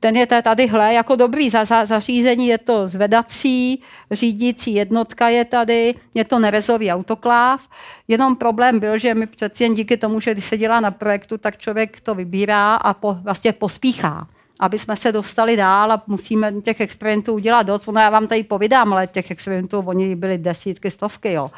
Ten 0.00 0.16
je 0.16 0.26
tady 0.26 0.66
hle, 0.66 0.94
jako 0.94 1.16
dobrý 1.16 1.50
za, 1.50 1.64
za, 1.64 1.84
zařízení, 1.84 2.48
je 2.48 2.58
to 2.58 2.88
zvedací, 2.88 3.82
řídící 4.10 4.74
jednotka 4.74 5.28
je 5.28 5.44
tady, 5.44 5.94
je 6.14 6.24
to 6.24 6.38
nerezový 6.38 6.92
autokláv. 6.92 7.68
Jenom 8.08 8.36
problém 8.36 8.80
byl, 8.80 8.98
že 8.98 9.14
mi 9.14 9.26
přeci 9.26 9.64
jen 9.64 9.74
díky 9.74 9.96
tomu, 9.96 10.20
že 10.20 10.32
když 10.32 10.44
se 10.44 10.58
dělá 10.58 10.80
na 10.80 10.90
projektu, 10.90 11.38
tak 11.38 11.58
člověk 11.58 12.00
to 12.00 12.14
vybírá 12.14 12.74
a 12.74 12.94
po, 12.94 13.16
vlastně 13.22 13.52
pospíchá 13.52 14.26
aby 14.60 14.78
jsme 14.78 14.96
se 14.96 15.12
dostali 15.12 15.56
dál 15.56 15.92
a 15.92 16.02
musíme 16.06 16.52
těch 16.52 16.80
experimentů 16.80 17.32
udělat 17.32 17.62
dost. 17.62 17.88
Ono 17.88 18.00
já 18.00 18.10
vám 18.10 18.26
tady 18.26 18.44
povídám, 18.44 18.92
ale 18.92 19.06
těch 19.06 19.30
experimentů, 19.30 19.78
oni 19.78 20.16
byly 20.16 20.38
desítky, 20.38 20.90
stovky, 20.90 21.32
jo. 21.32 21.50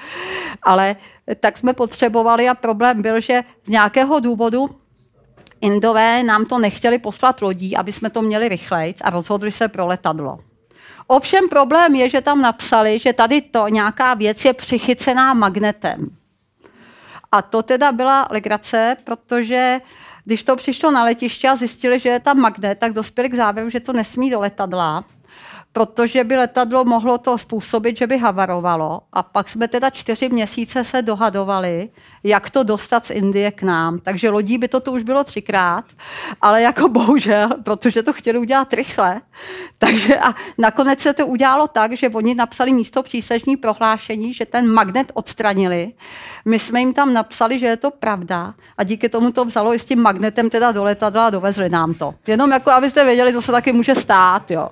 Ale 0.62 0.96
tak 1.40 1.58
jsme 1.58 1.72
potřebovali 1.72 2.48
a 2.48 2.54
problém 2.54 3.02
byl, 3.02 3.20
že 3.20 3.42
z 3.64 3.68
nějakého 3.68 4.20
důvodu 4.20 4.68
Indové 5.61 6.22
nám 6.22 6.44
to 6.44 6.58
nechtěli 6.58 6.98
poslat 6.98 7.42
lodí, 7.42 7.76
aby 7.76 7.92
jsme 7.92 8.11
to 8.11 8.22
měli 8.22 8.48
rychleji 8.48 8.94
a 9.02 9.11
rozhodli 9.11 9.50
se 9.50 9.68
pro 9.68 9.87
letadlo. 9.87 10.38
Ovšem 11.06 11.48
problém 11.48 11.94
je, 11.94 12.08
že 12.08 12.20
tam 12.20 12.42
napsali, 12.42 12.98
že 12.98 13.12
tady 13.12 13.40
to 13.40 13.68
nějaká 13.68 14.14
věc 14.14 14.44
je 14.44 14.52
přichycená 14.52 15.34
magnetem. 15.34 16.08
A 17.32 17.42
to 17.42 17.62
teda 17.62 17.92
byla 17.92 18.28
legrace, 18.30 18.96
protože 19.04 19.80
když 20.28 20.44
to 20.44 20.56
přišlo 20.56 20.90
na 20.90 21.04
letiště 21.04 21.48
a 21.48 21.56
zjistili, 21.56 21.98
že 21.98 22.08
je 22.08 22.20
tam 22.20 22.38
magnet, 22.38 22.78
tak 22.78 22.92
dospěli 22.92 23.28
k 23.28 23.34
závěru, 23.34 23.70
že 23.70 23.80
to 23.80 23.92
nesmí 23.92 24.30
do 24.30 24.40
letadla 24.40 25.04
protože 25.78 26.24
by 26.24 26.36
letadlo 26.36 26.84
mohlo 26.84 27.18
to 27.18 27.38
způsobit, 27.38 27.96
že 27.96 28.06
by 28.06 28.18
havarovalo. 28.18 29.00
A 29.12 29.22
pak 29.22 29.48
jsme 29.48 29.68
teda 29.68 29.90
čtyři 29.90 30.28
měsíce 30.28 30.84
se 30.84 31.02
dohadovali, 31.02 31.88
jak 32.24 32.50
to 32.50 32.62
dostat 32.62 33.06
z 33.06 33.10
Indie 33.10 33.50
k 33.50 33.62
nám. 33.62 33.98
Takže 33.98 34.30
lodí 34.30 34.58
by 34.58 34.68
to 34.68 34.80
tu 34.80 34.92
už 34.92 35.02
bylo 35.02 35.24
třikrát, 35.24 35.84
ale 36.40 36.62
jako 36.62 36.88
bohužel, 36.88 37.48
protože 37.62 38.02
to 38.02 38.12
chtěli 38.12 38.38
udělat 38.38 38.72
rychle. 38.72 39.20
Takže 39.78 40.18
a 40.18 40.34
nakonec 40.58 41.00
se 41.00 41.14
to 41.14 41.26
udělalo 41.26 41.68
tak, 41.68 41.92
že 41.92 42.08
oni 42.08 42.34
napsali 42.34 42.72
místo 42.72 43.02
přísežní 43.02 43.56
prohlášení, 43.56 44.34
že 44.34 44.46
ten 44.46 44.72
magnet 44.72 45.12
odstranili. 45.14 45.92
My 46.44 46.58
jsme 46.58 46.80
jim 46.80 46.94
tam 46.94 47.14
napsali, 47.14 47.58
že 47.58 47.66
je 47.66 47.76
to 47.76 47.90
pravda 47.90 48.54
a 48.78 48.84
díky 48.84 49.08
tomu 49.08 49.32
to 49.32 49.44
vzalo 49.44 49.74
i 49.74 49.78
s 49.78 49.84
tím 49.84 50.02
magnetem 50.02 50.50
teda 50.50 50.72
do 50.72 50.84
letadla 50.84 51.26
a 51.26 51.30
dovezli 51.30 51.68
nám 51.68 51.94
to. 51.94 52.14
Jenom 52.26 52.50
jako 52.50 52.70
abyste 52.70 53.04
věděli, 53.04 53.32
co 53.32 53.42
se 53.42 53.52
taky 53.52 53.72
může 53.72 53.94
stát. 53.94 54.50
Jo. 54.50 54.68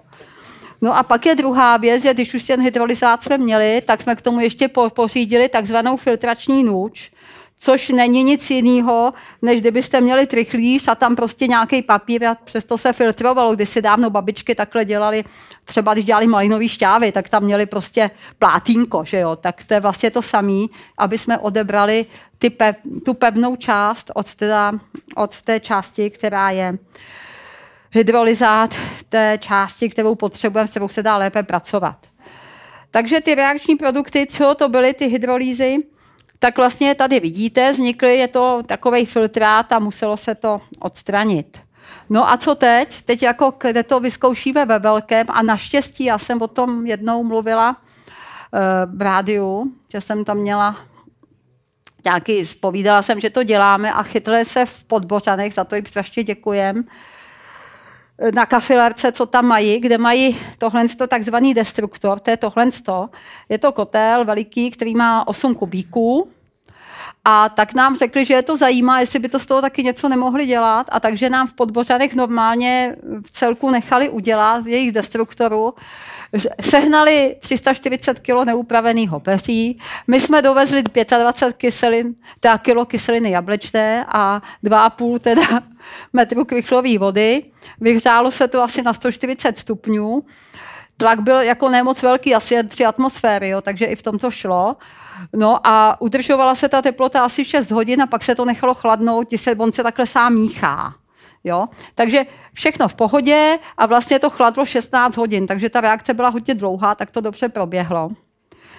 No 0.82 0.98
a 0.98 1.02
pak 1.02 1.26
je 1.26 1.34
druhá 1.34 1.76
věc, 1.76 2.02
že 2.02 2.14
když 2.14 2.34
už 2.34 2.44
ten 2.44 2.60
hydrolyzát 2.60 3.22
jsme 3.22 3.38
měli, 3.38 3.82
tak 3.86 4.02
jsme 4.02 4.16
k 4.16 4.22
tomu 4.22 4.40
ještě 4.40 4.68
pořídili 4.88 5.48
takzvanou 5.48 5.96
filtrační 5.96 6.64
nůč, 6.64 7.10
což 7.58 7.88
není 7.88 8.24
nic 8.24 8.50
jiného, 8.50 9.14
než 9.42 9.60
kdybyste 9.60 10.00
měli 10.00 10.26
trychlíř 10.26 10.88
a 10.88 10.94
tam 10.94 11.16
prostě 11.16 11.46
nějaký 11.46 11.82
papír 11.82 12.24
a 12.24 12.34
přesto 12.34 12.78
se 12.78 12.92
filtrovalo. 12.92 13.54
Když 13.54 13.68
si 13.68 13.82
dávno 13.82 14.10
babičky 14.10 14.54
takhle 14.54 14.84
dělali, 14.84 15.24
třeba 15.64 15.92
když 15.92 16.04
dělali 16.04 16.26
malinový 16.26 16.68
šťávy, 16.68 17.12
tak 17.12 17.28
tam 17.28 17.42
měli 17.42 17.66
prostě 17.66 18.10
plátínko, 18.38 19.04
že 19.04 19.18
jo, 19.18 19.36
tak 19.36 19.64
to 19.64 19.74
je 19.74 19.80
vlastně 19.80 20.10
to 20.10 20.22
samé, 20.22 20.66
aby 20.98 21.18
jsme 21.18 21.38
odebrali 21.38 22.06
ty 22.38 22.50
pe, 22.50 22.74
tu 23.04 23.14
pevnou 23.14 23.56
část 23.56 24.10
od, 24.14 24.34
teda, 24.34 24.72
od 25.16 25.42
té 25.42 25.60
části, 25.60 26.10
která 26.10 26.50
je 26.50 26.78
hydrolyzát 27.96 28.74
té 29.08 29.38
části, 29.40 29.88
kterou 29.88 30.14
potřebujeme, 30.14 30.68
s 30.68 30.70
kterou 30.70 30.88
se 30.88 31.02
dá 31.02 31.16
lépe 31.16 31.42
pracovat. 31.42 32.06
Takže 32.90 33.20
ty 33.20 33.34
reakční 33.34 33.76
produkty, 33.76 34.26
co 34.26 34.54
to 34.54 34.68
byly 34.68 34.94
ty 34.94 35.06
hydrolýzy, 35.06 35.76
tak 36.38 36.56
vlastně 36.56 36.94
tady 36.94 37.20
vidíte, 37.20 37.72
vznikly, 37.72 38.16
je 38.16 38.28
to 38.28 38.62
takový 38.66 39.06
filtrát 39.06 39.72
a 39.72 39.78
muselo 39.78 40.16
se 40.16 40.34
to 40.34 40.58
odstranit. 40.80 41.60
No 42.10 42.30
a 42.30 42.36
co 42.36 42.54
teď? 42.54 43.02
Teď 43.02 43.22
jako, 43.22 43.54
kde 43.60 43.82
to 43.82 44.00
vyzkoušíme 44.00 44.66
ve 44.66 44.78
velkém 44.78 45.26
a 45.30 45.42
naštěstí, 45.42 46.04
já 46.04 46.18
jsem 46.18 46.42
o 46.42 46.48
tom 46.48 46.86
jednou 46.86 47.24
mluvila 47.24 47.70
uh, 47.70 48.98
v 48.98 49.02
rádiu, 49.02 49.72
že 49.92 50.00
jsem 50.00 50.24
tam 50.24 50.38
měla 50.38 50.76
nějaký, 52.04 52.46
spovídala 52.46 53.02
jsem, 53.02 53.20
že 53.20 53.30
to 53.30 53.42
děláme 53.42 53.92
a 53.92 54.02
chytli 54.02 54.44
se 54.44 54.66
v 54.66 54.84
Podbořanech, 54.84 55.54
za 55.54 55.64
to 55.64 55.74
jim 55.74 55.86
strašně 55.86 56.24
děkujem, 56.24 56.84
na 58.34 58.46
kafilerce, 58.46 59.12
co 59.12 59.26
tam 59.26 59.46
mají, 59.46 59.80
kde 59.80 59.98
mají 59.98 60.38
tohle 60.58 60.84
takzvaný 61.08 61.54
destruktor, 61.54 62.20
to 62.20 62.30
je 62.30 62.36
tohle. 62.36 62.68
Je 63.48 63.58
to 63.58 63.72
kotel 63.72 64.24
veliký, 64.24 64.70
který 64.70 64.94
má 64.94 65.28
8 65.28 65.54
kubíků, 65.54 66.30
a 67.28 67.48
tak 67.48 67.74
nám 67.74 67.96
řekli, 67.96 68.24
že 68.24 68.34
je 68.34 68.42
to 68.42 68.56
zajímá, 68.56 69.00
jestli 69.00 69.18
by 69.18 69.28
to 69.28 69.38
z 69.38 69.46
toho 69.46 69.60
taky 69.60 69.82
něco 69.82 70.08
nemohli 70.08 70.46
dělat. 70.46 70.86
A 70.92 71.00
takže 71.00 71.30
nám 71.30 71.46
v 71.46 71.52
Podbořanech 71.52 72.14
normálně 72.14 72.96
v 73.26 73.30
celku 73.30 73.70
nechali 73.70 74.08
udělat 74.08 74.64
v 74.64 74.68
jejich 74.68 74.92
destruktoru. 74.92 75.74
Sehnali 76.60 77.36
340 77.40 78.20
kg 78.20 78.44
neupraveného 78.44 79.20
peří. 79.20 79.78
My 80.06 80.20
jsme 80.20 80.42
dovezli 80.42 80.82
25 80.82 81.56
kyselin, 81.56 82.14
teda 82.40 82.58
kilo 82.58 82.84
kyseliny 82.84 83.30
jablečné 83.30 84.04
a 84.08 84.42
2,5 84.64 85.18
teda 85.18 85.62
metru 86.12 86.44
krychlové 86.44 86.98
vody. 86.98 87.42
Vyhřálo 87.80 88.30
se 88.30 88.48
to 88.48 88.62
asi 88.62 88.82
na 88.82 88.94
140 88.94 89.58
stupňů. 89.58 90.24
Tlak 90.96 91.20
byl 91.20 91.40
jako 91.40 91.68
nemoc 91.68 92.02
velký, 92.02 92.34
asi 92.34 92.64
3 92.64 92.84
atmosféry, 92.84 93.48
jo, 93.48 93.60
takže 93.60 93.84
i 93.84 93.96
v 93.96 94.02
tom 94.02 94.18
to 94.18 94.30
šlo. 94.30 94.76
No 95.32 95.66
a 95.66 96.00
udržovala 96.00 96.54
se 96.54 96.68
ta 96.68 96.82
teplota 96.82 97.24
asi 97.24 97.44
6 97.44 97.70
hodin 97.70 98.02
a 98.02 98.06
pak 98.06 98.22
se 98.22 98.34
to 98.34 98.44
nechalo 98.44 98.74
chladnout, 98.74 99.28
se, 99.36 99.54
on 99.54 99.72
se 99.72 99.82
takhle 99.82 100.06
sám 100.06 100.34
míchá. 100.34 100.94
Jo? 101.46 101.66
Takže 101.94 102.26
všechno 102.52 102.88
v 102.88 102.94
pohodě 102.94 103.58
a 103.78 103.86
vlastně 103.86 104.18
to 104.18 104.30
chladlo 104.30 104.64
16 104.64 105.16
hodin, 105.16 105.46
takže 105.46 105.70
ta 105.70 105.80
reakce 105.80 106.14
byla 106.14 106.28
hodně 106.28 106.54
dlouhá, 106.54 106.94
tak 106.94 107.10
to 107.10 107.20
dobře 107.20 107.48
proběhlo. 107.48 108.10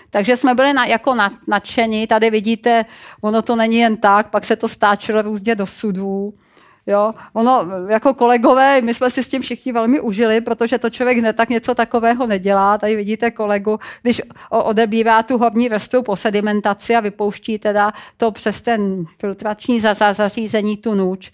Takže 0.10 0.38
jsme 0.38 0.56
byli 0.56 0.74
na, 0.74 0.86
jako 0.86 1.16
nadšení, 1.48 2.08
tady 2.08 2.30
vidíte, 2.30 2.86
ono 3.22 3.42
to 3.42 3.56
není 3.56 3.78
jen 3.78 3.98
tak, 3.98 4.30
pak 4.30 4.44
se 4.44 4.56
to 4.56 4.68
stáčelo 4.68 5.22
různě 5.22 5.56
do 5.56 5.66
sudů. 5.66 6.34
Jo, 6.90 7.14
ono, 7.34 7.66
jako 7.90 8.14
kolegové, 8.14 8.82
my 8.82 8.94
jsme 8.94 9.10
si 9.10 9.24
s 9.24 9.28
tím 9.28 9.42
všichni 9.42 9.72
velmi 9.72 10.00
užili, 10.00 10.42
protože 10.42 10.78
to 10.78 10.90
člověk 10.90 11.18
ne 11.18 11.34
tak 11.34 11.50
něco 11.50 11.76
takového 11.76 12.28
nedělá. 12.28 12.78
Tady 12.78 12.96
vidíte 12.96 13.32
kolegu, 13.32 13.80
když 14.02 14.22
odebírá 14.50 15.24
tu 15.24 15.38
horní 15.38 15.70
vrstvu 15.70 16.04
po 16.04 16.16
sedimentaci 16.16 16.96
a 16.96 17.00
vypouští 17.00 17.60
teda 17.60 17.94
to 18.18 18.32
přes 18.32 18.62
ten 18.62 19.06
filtrační 19.20 19.80
zařízení, 20.14 20.78
tu 20.78 20.96
nůč. 20.96 21.32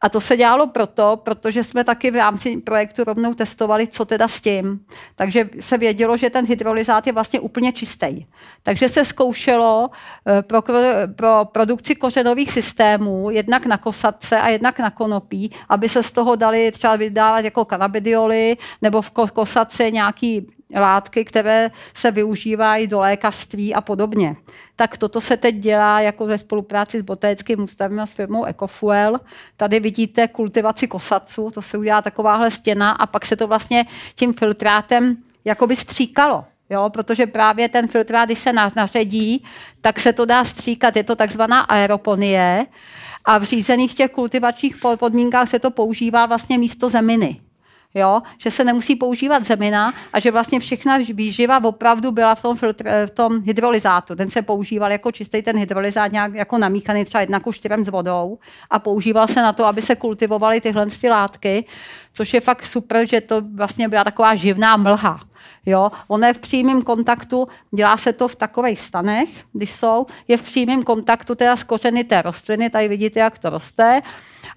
A 0.00 0.08
to 0.08 0.20
se 0.20 0.36
dělalo 0.36 0.66
proto, 0.66 1.20
protože 1.22 1.64
jsme 1.64 1.84
taky 1.84 2.10
v 2.10 2.16
rámci 2.16 2.56
projektu 2.56 3.04
rovnou 3.04 3.34
testovali, 3.34 3.86
co 3.86 4.04
teda 4.04 4.28
s 4.28 4.40
tím. 4.40 4.80
Takže 5.14 5.50
se 5.60 5.78
vědělo, 5.78 6.16
že 6.16 6.30
ten 6.30 6.46
hydrolyzát 6.46 7.06
je 7.06 7.12
vlastně 7.12 7.40
úplně 7.40 7.72
čistý. 7.72 8.26
Takže 8.62 8.88
se 8.88 9.04
zkoušelo 9.04 9.90
eh, 10.26 10.42
pro, 10.42 10.62
pro 11.16 11.44
produkci 11.44 11.94
kořenových 11.94 12.52
systémů, 12.52 13.30
jednak 13.30 13.66
na 13.66 13.76
kosatce 13.76 14.40
a 14.40 14.48
jednak 14.48 14.78
na 14.78 14.90
konopí, 14.90 15.50
aby 15.68 15.88
se 15.88 16.02
z 16.02 16.12
toho 16.12 16.36
dali 16.36 16.72
třeba 16.72 16.96
vydávat 16.96 17.44
jako 17.44 17.64
kanabidioly 17.64 18.56
nebo 18.82 19.02
v 19.02 19.10
kosatce 19.10 19.90
nějaký 19.90 20.46
látky, 20.76 21.24
které 21.24 21.70
se 21.94 22.10
využívají 22.10 22.86
do 22.86 23.00
lékařství 23.00 23.74
a 23.74 23.80
podobně. 23.80 24.36
Tak 24.76 24.96
toto 24.96 25.20
se 25.20 25.36
teď 25.36 25.54
dělá 25.54 26.00
jako 26.00 26.26
ve 26.26 26.38
spolupráci 26.38 26.98
s 26.98 27.02
botanickým 27.02 27.60
ústavem 27.60 28.00
a 28.00 28.06
s 28.06 28.12
firmou 28.12 28.44
Ecofuel. 28.44 29.20
Tady 29.56 29.80
vidíte 29.80 30.28
kultivaci 30.28 30.88
kosaců, 30.88 31.50
to 31.50 31.62
se 31.62 31.78
udělá 31.78 32.02
takováhle 32.02 32.50
stěna 32.50 32.90
a 32.90 33.06
pak 33.06 33.26
se 33.26 33.36
to 33.36 33.46
vlastně 33.46 33.86
tím 34.14 34.32
filtrátem 34.32 35.16
jakoby 35.44 35.76
stříkalo. 35.76 36.44
Jo, 36.70 36.90
protože 36.90 37.26
právě 37.26 37.68
ten 37.68 37.88
filtrát, 37.88 38.28
když 38.28 38.38
se 38.38 38.52
naředí, 38.52 39.44
tak 39.80 39.98
se 40.00 40.12
to 40.12 40.24
dá 40.24 40.44
stříkat. 40.44 40.96
Je 40.96 41.04
to 41.04 41.16
takzvaná 41.16 41.60
aeroponie 41.60 42.66
a 43.24 43.38
v 43.38 43.42
řízených 43.42 43.94
těch 43.94 44.10
kultivačních 44.10 44.76
podmínkách 44.98 45.48
se 45.48 45.58
to 45.58 45.70
používá 45.70 46.26
vlastně 46.26 46.58
místo 46.58 46.90
zeminy 46.90 47.40
jo? 47.94 48.22
že 48.38 48.50
se 48.50 48.64
nemusí 48.64 48.96
používat 48.96 49.44
zemina 49.44 49.94
a 50.12 50.20
že 50.20 50.30
vlastně 50.30 50.60
všechna 50.60 50.96
výživa 50.96 51.64
opravdu 51.64 52.12
byla 52.12 52.34
v 52.34 52.42
tom, 52.42 52.56
filtr, 52.56 52.84
v 53.06 53.10
tom 53.10 53.42
hydrolyzátu. 53.42 54.16
Ten 54.16 54.30
se 54.30 54.42
používal 54.42 54.92
jako 54.92 55.12
čistý 55.12 55.42
ten 55.42 55.58
hydrolyzát 55.58 56.12
nějak 56.12 56.34
jako 56.34 56.58
namíchaný 56.58 57.04
třeba 57.04 57.20
jedna 57.20 57.40
ku 57.40 57.52
čtyřem 57.52 57.84
s 57.84 57.88
vodou 57.88 58.38
a 58.70 58.78
používal 58.78 59.28
se 59.28 59.42
na 59.42 59.52
to, 59.52 59.66
aby 59.66 59.82
se 59.82 59.96
kultivovaly 59.96 60.60
tyhle 60.60 60.86
ty 60.86 61.08
látky, 61.08 61.64
což 62.12 62.34
je 62.34 62.40
fakt 62.40 62.66
super, 62.66 63.06
že 63.06 63.20
to 63.20 63.42
vlastně 63.54 63.88
byla 63.88 64.04
taková 64.04 64.34
živná 64.34 64.76
mlha. 64.76 65.20
Jo, 65.66 65.90
on 66.08 66.24
je 66.24 66.34
v 66.34 66.38
přímém 66.38 66.82
kontaktu, 66.82 67.48
dělá 67.74 67.96
se 67.96 68.12
to 68.12 68.28
v 68.28 68.36
takových 68.36 68.80
stanech, 68.80 69.28
když 69.52 69.70
jsou, 69.70 70.06
je 70.28 70.36
v 70.36 70.42
přímém 70.42 70.82
kontaktu 70.82 71.34
teda 71.34 71.56
s 71.56 71.62
kořeny 71.62 72.04
té 72.04 72.22
rostliny, 72.22 72.70
tady 72.70 72.88
vidíte, 72.88 73.20
jak 73.20 73.38
to 73.38 73.50
roste. 73.50 74.02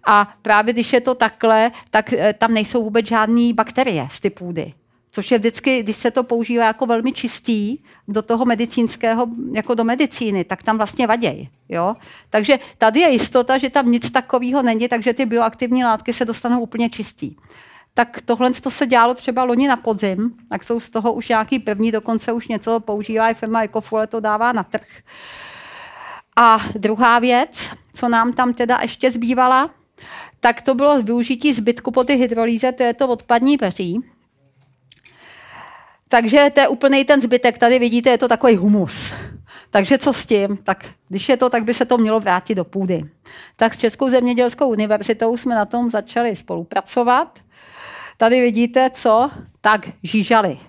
A 0.04 0.34
právě 0.42 0.74
když 0.74 0.94
je 0.94 1.02
to 1.02 1.16
takhle, 1.16 1.72
tak 1.90 2.14
eh, 2.14 2.34
tam 2.34 2.54
nejsou 2.54 2.84
vůbec 2.84 3.08
žádné 3.08 3.54
bakterie 3.54 4.08
z 4.12 4.20
ty 4.20 4.30
půdy. 4.30 4.74
Což 5.12 5.32
je 5.32 5.38
vždycky, 5.38 5.84
když 5.84 5.96
se 5.96 6.12
to 6.12 6.24
používá 6.24 6.66
jako 6.66 6.86
velmi 6.86 7.12
čistý 7.12 7.78
do 8.08 8.22
toho 8.22 8.46
medicínského, 8.46 9.28
jako 9.54 9.74
do 9.76 9.84
medicíny, 9.84 10.44
tak 10.44 10.64
tam 10.64 10.78
vlastně 10.78 11.08
vaděj. 11.08 11.50
Jo? 11.70 11.96
Takže 12.30 12.60
tady 12.78 13.00
je 13.00 13.10
jistota, 13.10 13.58
že 13.58 13.70
tam 13.70 13.92
nic 13.92 14.12
takového 14.12 14.64
není, 14.64 14.88
takže 14.88 15.14
ty 15.14 15.26
bioaktivní 15.26 15.84
látky 15.84 16.14
se 16.14 16.26
dostanou 16.26 16.62
úplně 16.62 16.90
čistý 16.90 17.36
tak 17.94 18.22
tohle 18.26 18.52
to 18.52 18.72
se 18.72 18.88
dělalo 18.88 19.14
třeba 19.14 19.44
loni 19.44 19.68
na 19.68 19.76
podzim, 19.76 20.34
tak 20.50 20.64
jsou 20.64 20.80
z 20.80 20.90
toho 20.90 21.14
už 21.14 21.30
nějaký 21.30 21.60
první, 21.60 21.92
dokonce 21.92 22.34
už 22.34 22.48
něco 22.48 22.80
používá 22.80 23.30
i 23.30 23.34
firma 23.34 23.64
Ecofule, 23.64 24.08
to 24.08 24.20
dává 24.20 24.52
na 24.52 24.64
trh. 24.64 24.88
A 26.36 26.58
druhá 26.76 27.20
věc, 27.20 27.70
co 27.94 28.10
nám 28.10 28.34
tam 28.34 28.54
teda 28.54 28.80
ještě 28.82 29.12
zbývala, 29.12 29.70
tak 30.42 30.62
to 30.62 30.76
bylo 30.76 31.02
využití 31.02 31.54
zbytku 31.54 31.92
po 31.92 32.04
ty 32.04 32.16
hydrolíze, 32.16 32.72
to 32.72 32.84
je 32.84 32.94
to 32.94 33.08
odpadní 33.08 33.58
peří. 33.58 34.00
Takže 36.08 36.50
to 36.54 36.60
je 36.60 36.68
úplný 36.68 37.06
ten 37.06 37.22
zbytek, 37.22 37.58
tady 37.58 37.80
vidíte, 37.80 38.10
je 38.10 38.18
to 38.18 38.28
takový 38.28 38.56
humus. 38.56 39.14
Takže 39.70 39.98
co 39.98 40.14
s 40.14 40.26
tím? 40.26 40.58
Tak 40.64 40.86
když 41.10 41.30
je 41.30 41.38
to, 41.38 41.50
tak 41.50 41.64
by 41.64 41.74
se 41.74 41.86
to 41.86 41.98
mělo 41.98 42.20
vrátit 42.20 42.56
do 42.56 42.66
půdy. 42.66 43.04
Tak 43.56 43.74
s 43.74 43.78
Českou 43.78 44.10
zemědělskou 44.10 44.70
univerzitou 44.70 45.38
jsme 45.38 45.56
na 45.56 45.66
tom 45.66 45.92
začali 45.92 46.36
spolupracovat. 46.36 47.40
Tady 48.18 48.42
vidíte, 48.42 48.90
co? 48.90 49.32
Tak 49.62 49.90
žížali. 50.04 50.60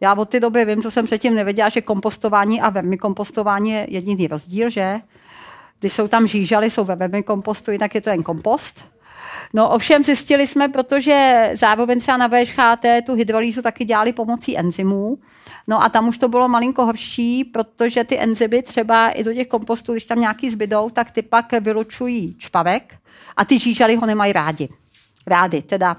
Já 0.00 0.14
od 0.14 0.28
té 0.28 0.40
doby 0.40 0.64
vím, 0.64 0.82
co 0.82 0.90
jsem 0.90 1.06
předtím 1.06 1.34
nevěděla, 1.34 1.68
že 1.68 1.80
kompostování 1.80 2.60
a 2.60 2.70
vermikompostování 2.70 3.70
je 3.70 3.86
jediný 3.88 4.26
rozdíl, 4.26 4.70
že? 4.70 5.00
Když 5.80 5.92
jsou 5.92 6.08
tam 6.08 6.26
žížaly, 6.26 6.70
jsou 6.70 6.84
ve 6.84 6.96
vermikompostu, 6.96 7.78
tak 7.78 7.94
je 7.94 8.00
to 8.00 8.10
jen 8.10 8.22
kompost. 8.22 8.84
No 9.54 9.70
ovšem 9.70 10.04
zjistili 10.04 10.46
jsme, 10.46 10.68
protože 10.68 11.50
zároveň 11.54 12.00
třeba 12.00 12.16
na 12.16 12.28
VŠHT 12.28 12.84
tu 13.06 13.14
hydrolýzu 13.14 13.62
taky 13.62 13.84
dělali 13.84 14.12
pomocí 14.12 14.58
enzymů, 14.58 15.18
No 15.68 15.82
a 15.82 15.88
tam 15.88 16.08
už 16.08 16.18
to 16.18 16.28
bylo 16.28 16.48
malinko 16.48 16.84
horší, 16.84 17.44
protože 17.44 18.04
ty 18.04 18.18
enzymy 18.18 18.62
třeba 18.62 19.08
i 19.08 19.24
do 19.24 19.34
těch 19.34 19.48
kompostů, 19.48 19.92
když 19.92 20.04
tam 20.04 20.20
nějaký 20.20 20.50
zbydou, 20.50 20.90
tak 20.90 21.10
ty 21.10 21.22
pak 21.22 21.52
vylučují 21.60 22.34
čpavek 22.38 22.94
a 23.36 23.44
ty 23.44 23.58
žížaly 23.58 23.96
ho 23.96 24.06
nemají 24.06 24.32
rádi. 24.32 24.68
Rádi, 25.26 25.62
teda 25.62 25.96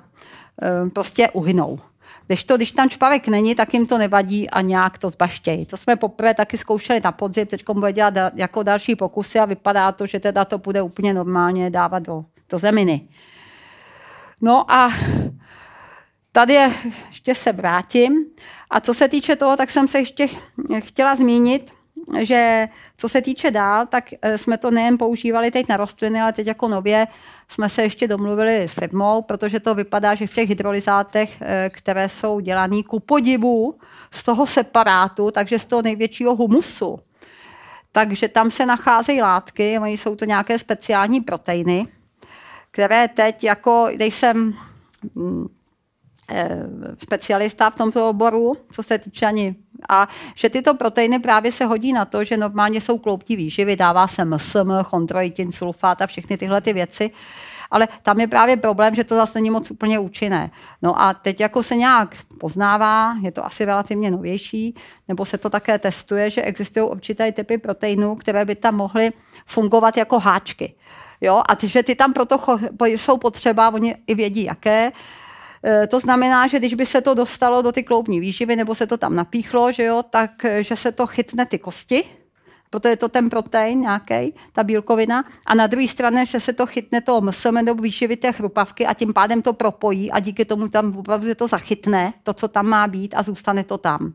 eh, 0.62 0.89
prostě 0.89 1.30
uhynou. 1.30 1.80
Když 2.28 2.43
to, 2.43 2.58
když 2.58 2.71
tam 2.71 2.89
čpavek 2.89 3.28
není, 3.28 3.56
tak 3.56 3.73
jim 3.73 3.88
to 3.88 3.97
nevadí 3.97 4.49
a 4.49 4.62
nějak 4.62 4.97
to 4.97 5.10
zbaštějí. 5.10 5.65
To 5.65 5.78
jsme 5.78 5.95
poprvé 5.95 6.34
taky 6.34 6.58
zkoušeli 6.58 7.02
na 7.04 7.12
podzim, 7.12 7.47
teď 7.47 7.63
bude 7.73 7.93
dělat 7.93 8.13
jako 8.36 8.63
další 8.63 8.95
pokusy 8.95 9.39
a 9.39 9.45
vypadá 9.45 9.91
to, 9.91 10.06
že 10.06 10.19
teda 10.19 10.45
to 10.45 10.58
bude 10.58 10.82
úplně 10.82 11.13
normálně 11.13 11.69
dávat 11.69 11.99
do, 11.99 12.25
do 12.49 12.59
zeminy. 12.59 13.07
No 14.41 14.71
a 14.71 14.93
tady 16.31 16.53
je, 16.53 16.73
ještě 17.07 17.35
se 17.35 17.51
vrátím. 17.51 18.25
A 18.69 18.79
co 18.79 18.93
se 18.93 19.07
týče 19.07 19.35
toho, 19.35 19.57
tak 19.57 19.69
jsem 19.69 19.88
se 19.88 19.99
ještě 19.99 20.27
chtěla 20.79 21.15
zmínit, 21.15 21.71
že 22.19 22.67
co 22.97 23.09
se 23.09 23.21
týče 23.21 23.51
dál, 23.51 23.85
tak 23.85 24.05
eh, 24.21 24.38
jsme 24.38 24.57
to 24.57 24.71
nejen 24.71 24.97
používali 24.97 25.51
teď 25.51 25.69
na 25.69 25.77
rostliny, 25.77 26.21
ale 26.21 26.33
teď 26.33 26.47
jako 26.47 26.67
nově 26.67 27.07
jsme 27.47 27.69
se 27.69 27.83
ještě 27.83 28.07
domluvili 28.07 28.63
s 28.63 28.73
firmou, 28.73 29.21
protože 29.21 29.59
to 29.59 29.75
vypadá, 29.75 30.15
že 30.15 30.27
v 30.27 30.33
těch 30.33 30.49
hydrolyzátech, 30.49 31.41
eh, 31.41 31.69
které 31.73 32.09
jsou 32.09 32.39
dělané 32.39 32.83
ku 32.83 32.99
podivu 32.99 33.75
z 34.12 34.23
toho 34.23 34.45
separátu, 34.45 35.31
takže 35.31 35.59
z 35.59 35.65
toho 35.65 35.81
největšího 35.81 36.35
humusu, 36.35 36.99
takže 37.91 38.27
tam 38.27 38.51
se 38.51 38.65
nacházejí 38.65 39.21
látky, 39.21 39.79
oni 39.79 39.97
jsou 39.97 40.15
to 40.15 40.25
nějaké 40.25 40.59
speciální 40.59 41.21
proteiny, 41.21 41.88
které 42.71 43.08
teď 43.08 43.43
jako 43.43 43.88
nejsem 43.97 44.53
mm, 45.15 45.47
Eh, 46.32 46.67
specialista 47.03 47.69
v 47.69 47.75
tomto 47.75 48.10
oboru, 48.10 48.53
co 48.71 48.84
se 48.84 48.97
týče 48.97 49.25
ani 49.25 49.55
a 49.89 50.08
že 50.36 50.49
tyto 50.49 50.73
proteiny 50.73 51.19
právě 51.19 51.51
se 51.51 51.65
hodí 51.65 51.93
na 51.93 52.05
to, 52.05 52.23
že 52.23 52.38
normálně 52.38 52.82
jsou 52.82 52.97
kloubtí 52.97 53.36
výživy, 53.36 53.75
dává 53.75 54.08
se 54.08 54.25
MSM, 54.25 54.71
chondroitin, 54.84 55.51
sulfát 55.51 56.01
a 56.01 56.08
všechny 56.08 56.38
tyhle 56.38 56.62
ty 56.62 56.73
věci, 56.73 57.12
ale 57.71 57.88
tam 58.03 58.19
je 58.19 58.27
právě 58.27 58.58
problém, 58.58 58.95
že 58.95 59.03
to 59.03 59.15
zase 59.15 59.38
není 59.38 59.49
moc 59.49 59.71
úplně 59.71 59.99
účinné. 59.99 60.51
No 60.82 61.01
a 61.01 61.13
teď 61.13 61.39
jako 61.39 61.63
se 61.63 61.75
nějak 61.75 62.15
poznává, 62.39 63.15
je 63.21 63.32
to 63.32 63.45
asi 63.45 63.65
relativně 63.65 64.12
novější, 64.12 64.75
nebo 65.08 65.25
se 65.25 65.38
to 65.38 65.49
také 65.49 65.79
testuje, 65.79 66.29
že 66.29 66.41
existují 66.41 66.89
určité 66.89 67.32
typy 67.32 67.58
proteinů, 67.58 68.15
které 68.15 68.45
by 68.45 68.55
tam 68.55 68.75
mohly 68.75 69.12
fungovat 69.45 69.97
jako 69.97 70.19
háčky. 70.19 70.75
Jo, 71.21 71.43
a 71.49 71.55
ty, 71.55 71.67
že 71.67 71.84
ty 71.84 71.95
tam 71.95 72.13
proto 72.13 72.39
jsou 72.86 73.17
potřeba, 73.17 73.69
oni 73.69 73.95
i 74.08 74.15
vědí, 74.15 74.43
jaké, 74.43 74.91
Eh, 75.63 75.88
to 75.88 75.99
znamená, 75.99 76.47
že 76.47 76.60
když 76.60 76.73
by 76.73 76.86
se 76.86 77.01
to 77.01 77.13
dostalo 77.13 77.62
do 77.62 77.71
ty 77.71 77.84
kloubní 77.84 78.19
výživy 78.19 78.55
nebo 78.55 78.75
se 78.75 78.88
to 78.88 78.97
tam 78.97 79.15
napíchlo, 79.15 79.71
že 79.71 79.84
jo, 79.84 80.03
tak 80.10 80.45
eh, 80.45 80.63
že 80.63 80.75
se 80.75 80.91
to 80.91 81.08
chytne 81.08 81.45
ty 81.45 81.60
kosti, 81.60 82.03
proto 82.69 82.88
je 82.88 82.95
to 82.95 83.10
ten 83.10 83.29
protein 83.29 83.82
nějaký, 83.82 84.34
ta 84.51 84.63
bílkovina, 84.63 85.25
a 85.45 85.55
na 85.55 85.67
druhé 85.67 85.88
straně, 85.88 86.25
že 86.25 86.39
se 86.39 86.53
to 86.53 86.65
chytne 86.65 87.01
to 87.01 87.21
MSM 87.21 87.53
nebo 87.53 87.82
výživy 87.82 88.15
té 88.17 88.32
chrupavky 88.32 88.86
a 88.86 88.93
tím 88.93 89.13
pádem 89.13 89.41
to 89.41 89.53
propojí 89.53 90.12
a 90.12 90.19
díky 90.19 90.45
tomu 90.45 90.67
tam 90.67 90.97
opravdu 90.97 91.36
to 91.36 91.47
zachytne, 91.47 92.13
to, 92.23 92.34
co 92.34 92.47
tam 92.47 92.65
má 92.65 92.88
být 92.88 93.13
a 93.17 93.23
zůstane 93.23 93.63
to 93.63 93.77
tam. 93.77 94.13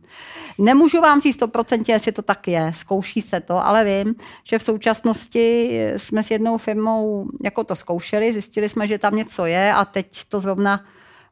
Nemůžu 0.58 1.00
vám 1.00 1.20
říct 1.20 1.40
100%, 1.40 1.84
jestli 1.88 2.12
to 2.12 2.22
tak 2.22 2.48
je, 2.48 2.72
zkouší 2.74 3.20
se 3.20 3.40
to, 3.40 3.66
ale 3.66 3.84
vím, 3.84 4.14
že 4.44 4.58
v 4.58 4.62
současnosti 4.62 5.70
jsme 5.96 6.22
s 6.22 6.30
jednou 6.30 6.58
firmou 6.58 7.28
jako 7.44 7.64
to 7.64 7.76
zkoušeli, 7.76 8.32
zjistili 8.32 8.68
jsme, 8.68 8.86
že 8.86 8.98
tam 8.98 9.16
něco 9.16 9.46
je 9.46 9.72
a 9.72 9.84
teď 9.84 10.24
to 10.28 10.40
zrovna 10.40 10.84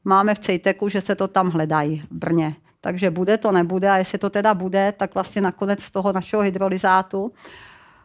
máme 0.05 0.35
v 0.35 0.39
Cejteku, 0.39 0.89
že 0.89 1.01
se 1.01 1.15
to 1.15 1.29
tam 1.29 1.51
hledají 1.51 2.03
v 2.11 2.15
Brně. 2.15 2.55
Takže 2.85 3.11
bude 3.11 3.39
to, 3.39 3.53
nebude 3.53 3.91
a 3.91 3.97
jestli 3.97 4.19
to 4.19 4.31
teda 4.31 4.55
bude, 4.55 4.93
tak 4.97 5.15
vlastně 5.15 5.43
nakonec 5.43 5.83
z 5.83 5.91
toho 5.91 6.13
našeho 6.13 6.43
hydrolyzátu 6.43 7.33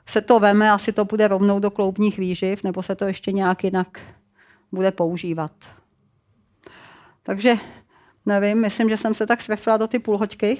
se 0.07 0.21
to 0.21 0.39
veme, 0.39 0.71
asi 0.71 0.93
to 0.93 1.05
bude 1.05 1.27
rovnou 1.27 1.59
do 1.59 1.71
kloubních 1.71 2.17
výživ, 2.17 2.63
nebo 2.63 2.83
se 2.83 2.95
to 2.95 3.05
ještě 3.05 3.31
nějak 3.31 3.63
jinak 3.63 3.99
bude 4.71 4.91
používat. 4.91 5.51
Takže 7.23 7.55
nevím, 8.25 8.61
myslím, 8.61 8.89
že 8.89 8.97
jsem 8.97 9.13
se 9.13 9.27
tak 9.27 9.41
svefla 9.41 9.77
do 9.77 9.87
ty 9.87 9.99
půlhoďky. 9.99 10.57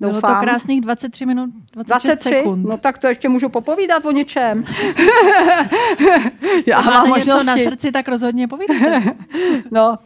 Doufám. 0.00 0.20
Bylo 0.20 0.34
to 0.34 0.40
krásných 0.40 0.80
23 0.80 1.26
minut, 1.26 1.50
26 1.72 2.04
23? 2.04 2.28
sekund. 2.28 2.64
No 2.64 2.78
tak 2.78 2.98
to 2.98 3.06
ještě 3.06 3.28
můžu 3.28 3.48
popovídat 3.48 4.04
o 4.04 4.10
něčem. 4.10 4.64
Já 6.66 6.80
máte 6.80 7.10
něco 7.18 7.42
na 7.42 7.56
srdci, 7.56 7.92
tak 7.92 8.08
rozhodně 8.08 8.48
povídejte. 8.48 9.02
no, 9.70 9.98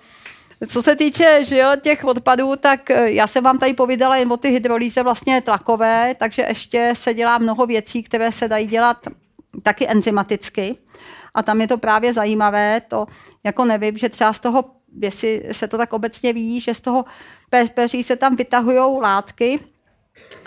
co 0.67 0.83
se 0.83 0.97
týče 0.97 1.45
že 1.45 1.59
jo, 1.59 1.69
těch 1.81 2.05
odpadů, 2.05 2.57
tak 2.57 2.91
eh, 2.91 3.11
já 3.11 3.27
jsem 3.27 3.45
vám 3.45 3.59
tady 3.59 3.75
povídala 3.75 4.17
jen 4.17 4.33
o 4.33 4.37
ty 4.37 4.49
hydrolýze 4.49 5.03
vlastně 5.03 5.41
tlakové, 5.41 6.15
takže 6.15 6.43
ještě 6.49 6.93
se 6.97 7.15
dělá 7.15 7.39
mnoho 7.39 7.67
věcí, 7.67 8.03
které 8.03 8.33
se 8.33 8.49
dají 8.49 8.67
dělat 8.67 8.97
taky 9.63 9.89
enzymaticky. 9.89 10.77
A 11.35 11.43
tam 11.43 11.61
je 11.61 11.69
to 11.69 11.79
právě 11.79 12.13
zajímavé, 12.13 12.81
to 12.89 13.07
jako 13.45 13.65
nevím, 13.65 13.99
že 13.99 14.09
třeba 14.09 14.33
z 14.33 14.41
toho, 14.41 14.65
jestli 15.03 15.43
se 15.53 15.69
to 15.69 15.79
tak 15.79 15.93
obecně 15.93 16.33
ví, 16.33 16.61
že 16.61 16.75
z 16.75 16.81
toho 16.81 17.05
peří 17.75 18.03
se 18.03 18.17
tam 18.17 18.37
vytahují 18.37 19.01
látky 19.03 19.59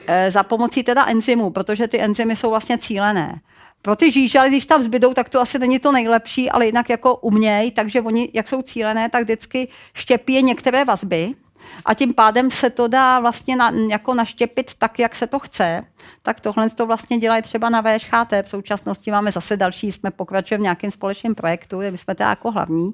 e, 0.07 0.31
za 0.31 0.43
pomocí 0.43 0.83
teda 0.83 1.05
enzymů, 1.05 1.49
protože 1.49 1.87
ty 1.87 1.99
enzymy 1.99 2.35
jsou 2.35 2.49
vlastně 2.49 2.77
cílené. 2.77 3.41
Pro 3.81 3.95
ty 3.95 4.11
žížaly, 4.11 4.49
když 4.49 4.65
tam 4.65 4.81
zbydou, 4.81 5.13
tak 5.13 5.29
to 5.29 5.41
asi 5.41 5.59
není 5.59 5.79
to 5.79 5.91
nejlepší, 5.91 6.49
ale 6.49 6.65
jinak 6.65 6.89
jako 6.89 7.15
uměj, 7.15 7.71
takže 7.71 8.01
oni, 8.01 8.31
jak 8.33 8.49
jsou 8.49 8.61
cílené, 8.61 9.09
tak 9.09 9.23
vždycky 9.23 9.67
štěpí 9.93 10.43
některé 10.43 10.85
vazby 10.85 11.35
a 11.85 11.93
tím 11.93 12.13
pádem 12.13 12.51
se 12.51 12.69
to 12.69 12.87
dá 12.87 13.19
vlastně 13.19 13.55
na, 13.55 13.71
jako 13.89 14.13
naštěpit 14.13 14.71
tak, 14.77 14.99
jak 14.99 15.15
se 15.15 15.27
to 15.27 15.39
chce. 15.39 15.85
Tak 16.21 16.39
tohle 16.39 16.69
to 16.69 16.85
vlastně 16.85 17.17
dělají 17.17 17.41
třeba 17.41 17.69
na 17.69 17.81
VŠHT. 17.81 18.31
V 18.43 18.49
současnosti 18.49 19.11
máme 19.11 19.31
zase 19.31 19.57
další, 19.57 19.91
jsme 19.91 20.11
pokračujeme 20.11 20.61
v 20.61 20.63
nějakém 20.63 20.91
společném 20.91 21.35
projektu, 21.35 21.79
kde 21.79 21.91
my 21.91 21.97
jsme 21.97 22.15
to 22.15 22.23
jako 22.23 22.51
hlavní. 22.51 22.91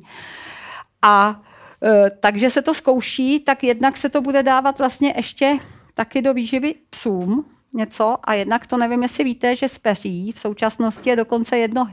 A 1.02 1.42
e, 1.84 2.10
takže 2.10 2.50
se 2.50 2.62
to 2.62 2.74
zkouší, 2.74 3.40
tak 3.40 3.64
jednak 3.64 3.98
se 3.98 4.10
to 4.10 4.22
bude 4.22 4.44
dávat 4.44 4.80
vlastně 4.80 5.14
ještě 5.18 5.58
taky 5.94 6.22
do 6.22 6.34
výživy 6.34 6.76
psům, 6.90 7.46
něco 7.74 8.18
a 8.24 8.34
jednak 8.34 8.68
to 8.68 8.78
nevím, 8.78 9.04
jestli 9.04 9.24
víte, 9.24 9.56
že 9.56 9.70
z 9.70 9.78
peří 9.78 10.32
v 10.32 10.40
současnosti 10.40 11.10
je 11.10 11.16
dokonce 11.16 11.58
jedno 11.58 11.88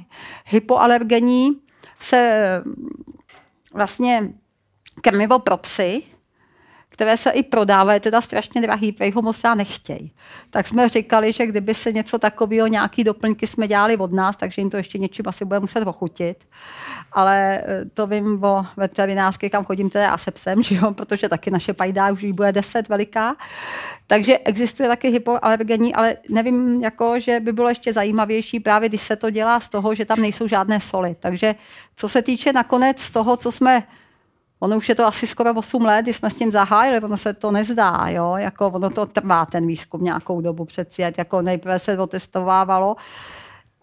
hypoalergení 0.47 1.61
se 2.01 2.63
vlastně 3.75 4.31
krmivo 5.01 5.39
pro 5.39 5.57
psy, 5.57 6.03
které 6.95 7.17
se 7.17 7.31
i 7.31 7.43
prodávají, 7.43 8.01
teda 8.01 8.21
strašně 8.21 8.63
drahý, 8.63 8.93
prej 8.93 9.11
ho 9.11 9.23
moc 9.23 9.43
nechtějí. 9.55 10.13
Tak 10.51 10.69
jsme 10.69 10.89
říkali, 10.89 11.33
že 11.33 11.47
kdyby 11.47 11.75
se 11.75 11.93
něco 11.93 12.19
takového, 12.19 12.67
nějaký 12.67 13.05
doplňky 13.05 13.47
jsme 13.47 13.69
dělali 13.69 13.97
od 13.97 14.13
nás, 14.13 14.37
takže 14.37 14.63
jim 14.63 14.71
to 14.71 14.77
ještě 14.77 14.99
něčím 14.99 15.25
asi 15.29 15.45
bude 15.45 15.61
muset 15.61 15.87
ochutit. 15.87 16.47
Ale 17.13 17.61
eh, 17.65 17.85
to 17.95 18.07
vím 18.07 18.45
o 18.45 18.67
veterinářky, 18.77 19.51
kam 19.51 19.65
chodím 19.65 19.91
teda 19.91 20.11
a 20.11 20.19
se 20.19 20.31
psem, 20.31 20.63
že 20.63 20.75
jo, 20.75 20.91
protože 20.91 21.29
taky 21.29 21.51
naše 21.51 21.73
pajda 21.75 22.13
už 22.13 22.25
bude 22.25 22.53
10 22.53 22.89
veliká. 22.89 23.37
Takže 24.07 24.39
existuje 24.39 24.89
taky 24.89 25.09
hypoalergení, 25.09 25.95
ale 25.95 26.17
nevím, 26.29 26.83
jako, 26.83 27.21
že 27.21 27.41
by 27.41 27.53
bylo 27.53 27.69
ještě 27.69 27.93
zajímavější 27.93 28.61
právě, 28.61 28.89
když 28.89 29.01
se 29.01 29.17
to 29.17 29.31
dělá 29.31 29.61
z 29.61 29.69
toho, 29.69 29.95
že 29.95 30.05
tam 30.05 30.21
nejsou 30.21 30.49
žádné 30.49 30.81
soli. 30.81 31.17
Takže 31.21 31.55
co 31.97 32.09
se 32.09 32.23
týče 32.23 32.53
nakonec 32.53 33.11
toho, 33.11 33.37
co 33.37 33.53
jsme 33.53 33.83
Ono 34.65 34.77
už 34.77 34.89
je 34.89 34.95
to 34.95 35.07
asi 35.07 35.27
skoro 35.27 35.55
8 35.55 35.85
let, 35.85 36.03
kdy 36.03 36.13
jsme 36.13 36.31
s 36.31 36.35
tím 36.35 36.51
zahájili, 36.51 37.01
ono 37.01 37.17
se 37.17 37.33
to 37.33 37.51
nezdá, 37.51 38.05
jo? 38.09 38.35
Jako 38.37 38.67
ono 38.67 38.91
to 38.91 39.07
trvá 39.07 39.47
ten 39.47 39.67
výzkum 39.67 40.05
nějakou 40.05 40.41
dobu 40.41 40.65
přeci, 40.65 41.03
jako 41.03 41.43
nejprve 41.43 41.79
se 41.79 41.97
to 41.97 42.07
testovávalo, 42.07 42.97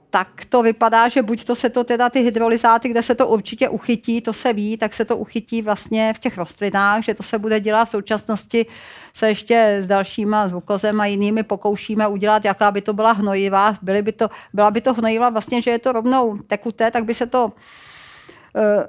tak 0.10 0.28
to 0.50 0.62
vypadá, 0.62 1.08
že 1.08 1.22
buď 1.22 1.46
to 1.46 1.56
se 1.56 1.70
to 1.70 1.84
teda 1.84 2.10
ty 2.10 2.20
hydrolyzáty, 2.20 2.90
kde 2.90 3.02
se 3.02 3.16
to 3.16 3.28
určitě 3.28 3.70
uchytí, 3.70 4.22
to 4.22 4.34
se 4.34 4.54
ví, 4.54 4.78
tak 4.78 4.94
se 4.94 5.06
to 5.06 5.18
uchytí 5.18 5.62
vlastně 5.62 6.14
v 6.14 6.20
těch 6.20 6.38
rostlinách, 6.38 7.04
že 7.04 7.14
to 7.14 7.24
se 7.24 7.40
bude 7.40 7.60
dělat 7.60 7.86
v 7.86 7.90
současnosti 7.90 8.66
se 9.14 9.28
ještě 9.28 9.78
s 9.82 9.88
dalšíma 9.88 10.48
zvukozem 10.48 11.02
a 11.02 11.06
jinými 11.06 11.44
pokoušíme 11.44 12.08
udělat, 12.08 12.46
jaká 12.46 12.72
by 12.72 12.82
to 12.82 12.94
byla 12.94 13.12
hnojivá. 13.12 13.76
Byly 13.82 14.02
by 14.02 14.12
to, 14.12 14.30
byla 14.54 14.72
by 14.72 14.82
to 14.82 14.94
hnojiva 14.94 15.30
vlastně, 15.30 15.62
že 15.62 15.72
je 15.72 15.80
to 15.80 15.92
rovnou 15.92 16.38
tekuté, 16.38 16.92
tak 16.92 17.06
by 17.06 17.14
se 17.14 17.26
to 17.26 17.50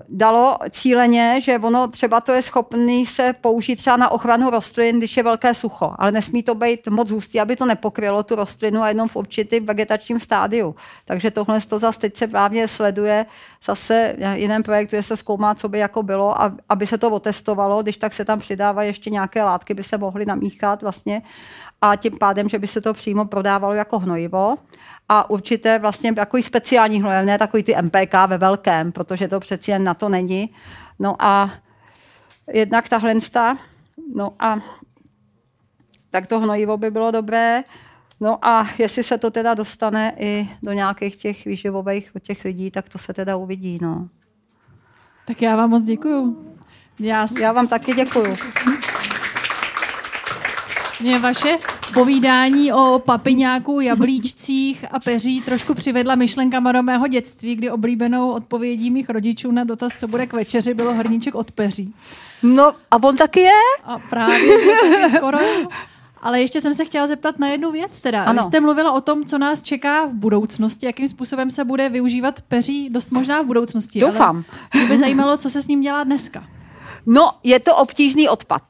dalo 0.09 0.59
cíleně, 0.71 1.41
že 1.41 1.59
ono 1.59 1.89
třeba 1.89 2.21
to 2.21 2.33
je 2.33 2.43
schopný 2.43 3.07
se 3.07 3.35
použít 3.41 3.77
třeba 3.77 3.97
na 3.97 4.09
ochranu 4.09 4.51
rostlin, 4.51 4.99
když 4.99 5.17
je 5.17 5.23
velké 5.23 5.55
sucho, 5.55 5.95
ale 5.99 6.13
nesmí 6.13 6.43
to 6.43 6.55
být 6.55 6.89
moc 6.89 7.11
hustý, 7.11 7.41
aby 7.41 7.57
to 7.57 7.67
nepokrylo 7.67 8.23
tu 8.23 8.35
rostlinu 8.35 8.83
a 8.83 8.89
jenom 8.89 9.09
v 9.09 9.17
určitém 9.17 9.67
vegetačním 9.67 10.21
stádiu. 10.21 10.75
Takže 11.05 11.31
tohle 11.31 11.61
to 11.61 11.79
zase 11.79 11.99
teď 11.99 12.17
se 12.17 12.27
právě 12.27 12.69
sleduje 12.69 13.27
zase 13.65 14.17
jiném 14.35 14.63
projektu, 14.63 14.97
kde 14.97 15.03
se 15.03 15.17
zkoumá, 15.17 15.55
co 15.55 15.69
by 15.69 15.79
jako 15.79 16.03
bylo, 16.03 16.35
aby 16.69 16.87
se 16.87 16.99
to 16.99 17.11
otestovalo, 17.11 17.83
když 17.83 17.97
tak 17.97 18.13
se 18.13 18.25
tam 18.25 18.39
přidávají 18.39 18.89
ještě 18.89 19.11
nějaké 19.11 19.45
látky, 19.45 19.75
by 19.75 19.83
se 19.83 19.99
mohly 19.99 20.27
namíchat 20.27 20.83
vlastně 20.83 21.23
a 21.81 21.97
tím 21.97 22.19
pádem, 22.19 22.49
že 22.49 22.59
by 22.59 22.67
se 22.67 22.81
to 22.81 22.95
přímo 22.95 23.25
prodávalo 23.25 23.75
jako 23.75 23.99
hnojivo 23.99 24.55
a 25.09 25.31
určité 25.31 25.79
vlastně 25.79 26.15
takový 26.15 26.43
speciální 26.43 27.01
hnojiv, 27.01 27.27
ne 27.27 27.39
takový 27.39 27.63
ty 27.63 27.75
MPK 27.83 28.15
ve 28.27 28.39
velkém, 28.39 28.93
protože 28.93 29.29
to 29.29 29.41
přeci 29.41 29.71
jen 29.71 29.85
na 29.85 29.95
to 29.95 30.09
není. 30.09 30.55
No 30.99 31.17
a 31.19 31.51
jednak 32.53 32.89
tahle 32.89 33.15
no 34.15 34.35
a 34.39 34.59
tak 36.11 36.27
to 36.27 36.41
hnojivo 36.41 36.77
by 36.77 36.91
bylo 36.91 37.11
dobré. 37.11 37.65
No 38.21 38.45
a 38.45 38.69
jestli 38.79 39.03
se 39.03 39.19
to 39.19 39.31
teda 39.31 39.55
dostane 39.55 40.15
i 40.19 40.49
do 40.63 40.73
nějakých 40.73 41.17
těch 41.17 41.45
výživových 41.45 42.11
těch 42.23 42.45
lidí, 42.45 42.71
tak 42.71 42.89
to 42.89 42.99
se 42.99 43.15
teda 43.15 43.37
uvidí. 43.37 43.79
No. 43.83 44.09
Tak 45.27 45.43
já 45.43 45.57
vám 45.57 45.71
moc 45.71 45.85
děkuju. 45.85 46.55
Já, 46.99 47.27
s... 47.27 47.37
já 47.37 47.53
vám 47.53 47.69
taky 47.69 47.95
děkuju. 47.95 48.37
Mě 51.01 51.19
vaše 51.19 51.59
povídání 51.95 52.73
o 52.73 53.03
papiňáku, 53.05 53.81
jablíčcích 53.81 54.85
a 54.91 55.01
peří 55.01 55.41
trošku 55.41 55.75
přivedla 55.75 56.15
myšlenkama 56.15 56.73
do 56.73 56.83
mého 56.83 57.07
dětství, 57.07 57.57
kdy 57.57 57.71
oblíbenou 57.71 58.31
odpovědí 58.31 58.91
mých 58.91 59.11
rodičů 59.11 59.51
na 59.51 59.65
dotaz, 59.65 59.93
co 59.99 60.09
bude 60.09 60.27
k 60.27 60.33
večeři, 60.33 60.75
bylo 60.75 60.95
hrníček 60.95 61.35
od 61.35 61.53
peří. 61.53 61.95
No 62.43 62.73
a 62.91 63.03
on 63.03 63.17
taky 63.17 63.41
je? 63.41 63.51
A 63.85 63.99
právě, 63.99 64.59
taky 64.59 65.17
skoro. 65.17 65.39
Ale 66.23 66.41
ještě 66.41 66.61
jsem 66.61 66.75
se 66.75 66.85
chtěla 66.85 67.07
zeptat 67.07 67.39
na 67.39 67.49
jednu 67.49 67.73
věc. 67.73 68.01
Teda. 68.01 68.25
Ano. 68.25 68.43
Vy 68.43 68.49
jste 68.49 68.61
mluvila 68.61 68.93
o 68.93 69.01
tom, 69.01 69.25
co 69.25 69.39
nás 69.39 69.63
čeká 69.63 70.07
v 70.07 70.15
budoucnosti, 70.15 70.87
jakým 70.87 71.09
způsobem 71.09 71.51
se 71.51 71.65
bude 71.65 71.89
využívat 71.89 72.41
peří 72.41 72.91
dost 72.91 73.11
možná 73.11 73.43
v 73.43 73.47
budoucnosti. 73.47 74.01
Doufám. 74.01 74.45
Ale 74.73 74.83
mě 74.83 74.87
by 74.93 74.99
zajímalo, 74.99 75.37
co 75.37 75.51
se 75.51 75.63
s 75.63 75.67
ním 75.67 75.81
dělá 75.81 76.05
dneska. 76.05 76.45
No, 77.07 77.31
je 77.45 77.61
to 77.61 77.77
obtížný 77.77 78.29
odpad. 78.29 78.63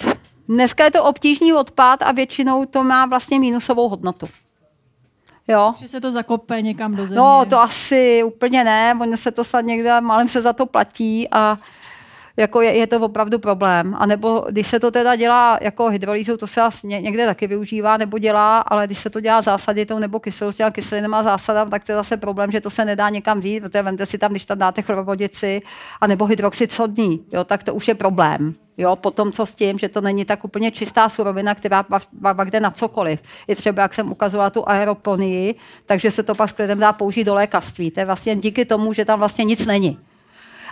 Dneska 0.52 0.84
je 0.84 0.90
to 0.90 1.04
obtížný 1.04 1.52
odpad 1.52 2.02
a 2.02 2.12
většinou 2.12 2.64
to 2.64 2.84
má 2.84 3.06
vlastně 3.06 3.40
mínusovou 3.40 3.88
hodnotu. 3.88 4.28
Jo. 5.48 5.74
Že 5.76 5.88
se 5.88 6.00
to 6.00 6.10
zakope 6.10 6.62
někam 6.62 6.96
do 6.96 7.06
země. 7.06 7.18
No, 7.18 7.44
to 7.50 7.60
asi 7.60 8.22
úplně 8.24 8.64
ne, 8.64 8.96
ono 9.00 9.16
se 9.16 9.30
to 9.30 9.44
snad 9.44 9.60
někde, 9.60 10.00
malým 10.00 10.28
se 10.28 10.42
za 10.42 10.52
to 10.52 10.66
platí 10.66 11.28
a 11.30 11.58
jako 12.36 12.60
je, 12.60 12.72
je 12.72 12.86
to 12.86 13.00
opravdu 13.00 13.38
problém. 13.38 13.96
A 13.98 14.06
nebo 14.06 14.44
když 14.50 14.66
se 14.66 14.80
to 14.80 14.90
teda 14.90 15.16
dělá 15.16 15.58
jako 15.60 15.88
hydrolýzou, 15.88 16.36
to 16.36 16.46
se 16.46 16.60
někde 16.82 17.26
taky 17.26 17.46
využívá 17.46 17.96
nebo 17.96 18.18
dělá, 18.18 18.58
ale 18.58 18.86
když 18.86 18.98
se 18.98 19.10
to 19.10 19.20
dělá 19.20 19.42
zásaditou 19.42 19.98
nebo 19.98 20.20
kyselostí 20.20 20.62
a 20.62 20.70
kyselina 20.70 21.22
zásadám, 21.22 21.70
tak 21.70 21.84
to 21.84 21.92
je 21.92 21.96
zase 21.96 22.16
problém, 22.16 22.50
že 22.50 22.60
to 22.60 22.70
se 22.70 22.84
nedá 22.84 23.08
někam 23.08 23.40
vzít, 23.40 23.60
protože 23.60 23.82
vemte 23.82 24.06
si 24.06 24.18
tam, 24.18 24.30
když 24.30 24.46
tam 24.46 24.58
dáte 24.58 24.82
chlorovodici 24.82 25.62
a 26.00 26.06
nebo 26.06 26.26
hydroxid 26.26 26.72
sodný, 26.72 27.24
jo, 27.32 27.44
tak 27.44 27.62
to 27.62 27.74
už 27.74 27.88
je 27.88 27.94
problém. 27.94 28.54
Jo, 28.76 28.96
potom 28.96 29.32
co 29.32 29.46
s 29.46 29.54
tím, 29.54 29.78
že 29.78 29.88
to 29.88 30.00
není 30.00 30.24
tak 30.24 30.44
úplně 30.44 30.70
čistá 30.70 31.08
surovina, 31.08 31.54
která 31.54 31.82
pak 32.36 32.50
jde 32.50 32.60
na 32.60 32.70
cokoliv. 32.70 33.22
Je 33.48 33.56
třeba, 33.56 33.82
jak 33.82 33.94
jsem 33.94 34.12
ukazovala 34.12 34.50
tu 34.50 34.68
aeroponii, 34.68 35.54
takže 35.86 36.10
se 36.10 36.22
to 36.22 36.34
pak 36.34 36.50
s 36.50 36.52
klidem 36.52 36.78
dá 36.78 36.92
použít 36.92 37.24
do 37.24 37.34
lékařství. 37.34 37.90
To 37.90 38.00
je 38.00 38.06
vlastně 38.06 38.36
díky 38.36 38.64
tomu, 38.64 38.92
že 38.92 39.04
tam 39.04 39.18
vlastně 39.18 39.44
nic 39.44 39.66
není. 39.66 39.98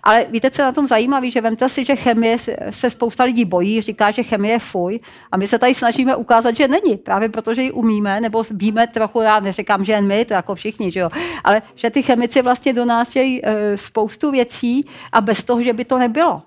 Ale 0.02 0.26
víte, 0.30 0.50
co 0.50 0.62
je 0.62 0.66
na 0.66 0.72
tom 0.72 0.86
zajímavé, 0.86 1.30
že 1.30 1.40
vemte 1.40 1.68
si, 1.68 1.84
že 1.84 1.96
chemie 1.96 2.36
se 2.70 2.90
spousta 2.90 3.24
lidí 3.24 3.44
bojí, 3.44 3.80
říká, 3.80 4.10
že 4.10 4.22
chemie 4.22 4.54
je 4.54 4.58
fuj. 4.58 5.00
A 5.32 5.36
my 5.36 5.48
se 5.48 5.58
tady 5.58 5.74
snažíme 5.74 6.16
ukázat, 6.16 6.56
že 6.56 6.68
není. 6.68 6.96
Právě 6.96 7.28
protože 7.28 7.62
ji 7.62 7.72
umíme, 7.72 8.20
nebo 8.20 8.42
víme 8.50 8.86
trochu, 8.86 9.20
já 9.20 9.40
neříkám, 9.40 9.84
že 9.84 9.92
jen 9.92 10.06
my, 10.06 10.24
to 10.24 10.34
jako 10.34 10.54
všichni, 10.54 10.90
že 10.90 11.00
jo. 11.00 11.10
Ale 11.44 11.62
že 11.74 11.90
ty 11.90 12.02
chemici 12.02 12.42
vlastně 12.42 12.72
donášejí 12.72 13.40
e, 13.42 13.76
spoustu 13.76 14.30
věcí 14.30 14.86
a 15.12 15.20
bez 15.20 15.44
toho, 15.44 15.62
že 15.62 15.72
by 15.72 15.84
to 15.84 15.98
nebylo. 15.98 16.42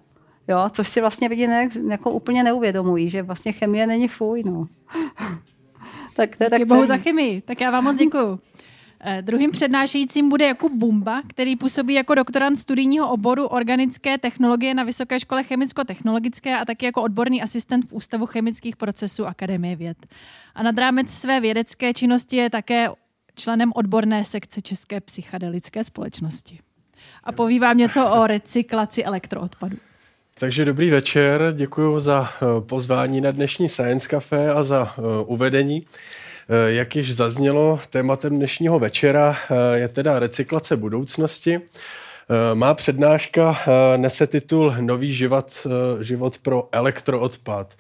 Jo, 0.48 0.66
což 0.72 0.88
si 0.90 1.02
vlastně 1.02 1.28
lidi 1.28 1.48
ne, 1.48 1.70
jako 1.90 2.12
úplně 2.12 2.44
neuvědomují, 2.44 3.10
že 3.10 3.22
vlastně 3.22 3.52
chemie 3.52 3.88
není 3.88 4.08
fuj. 4.08 4.44
No. 4.46 4.66
tak 6.16 6.36
to 6.36 6.44
je 6.44 6.50
tak 6.50 6.66
bohu 6.66 6.86
za 6.86 6.98
chemii. 6.98 7.42
Tak 7.42 7.62
já 7.62 7.72
vám 7.72 7.84
moc 7.84 7.98
děkuju. 7.98 8.40
Eh, 9.06 9.22
druhým 9.22 9.52
přednášejícím 9.52 10.30
bude 10.30 10.46
Jakub 10.46 10.72
Bumba, 10.72 11.22
který 11.28 11.56
působí 11.56 11.94
jako 11.94 12.16
doktorant 12.16 12.58
studijního 12.58 13.10
oboru 13.10 13.46
organické 13.46 14.18
technologie 14.18 14.74
na 14.74 14.84
Vysoké 14.84 15.20
škole 15.20 15.44
chemicko-technologické 15.44 16.58
a 16.60 16.66
taky 16.66 16.86
jako 16.86 17.02
odborný 17.02 17.42
asistent 17.42 17.90
v 17.90 17.94
Ústavu 17.94 18.26
chemických 18.26 18.76
procesů 18.76 19.26
Akademie 19.26 19.76
věd. 19.76 19.98
A 20.56 20.64
nad 20.64 20.78
rámec 20.78 21.10
své 21.10 21.42
vědecké 21.42 21.94
činnosti 21.94 22.38
je 22.38 22.50
také 22.50 22.90
členem 23.36 23.72
odborné 23.76 24.26
sekce 24.26 24.62
České 24.62 25.02
psychedelické 25.02 25.84
společnosti. 25.84 26.60
A 27.24 27.32
poví 27.32 27.60
vám 27.60 27.78
něco 27.78 28.10
o 28.10 28.28
recyklaci 28.28 29.04
elektroodpadu. 29.04 29.78
Takže 30.40 30.66
dobrý 30.66 30.90
večer, 30.90 31.54
děkuji 31.58 32.00
za 32.00 32.30
eh, 32.30 32.62
pozvání 32.62 33.22
na 33.22 33.32
dnešní 33.32 33.70
Science 33.70 34.08
Café 34.08 34.52
a 34.52 34.64
za 34.64 34.94
eh, 34.98 35.02
uvedení. 35.26 35.86
Eh, 36.50 36.74
jak 36.74 36.96
již 36.96 37.16
zaznělo, 37.16 37.80
tématem 37.90 38.36
dnešního 38.38 38.80
večera 38.80 39.38
eh, 39.50 39.80
je 39.80 39.88
teda 39.88 40.20
recyklace 40.20 40.78
budoucnosti. 40.78 41.56
Eh, 41.56 42.56
má 42.56 42.74
přednáška 42.74 43.58
nese 43.98 44.28
titul 44.28 44.76
Nový 44.82 45.14
život, 45.14 45.68
život 46.02 46.38
pro 46.38 46.70
elektroodpad. 46.72 47.74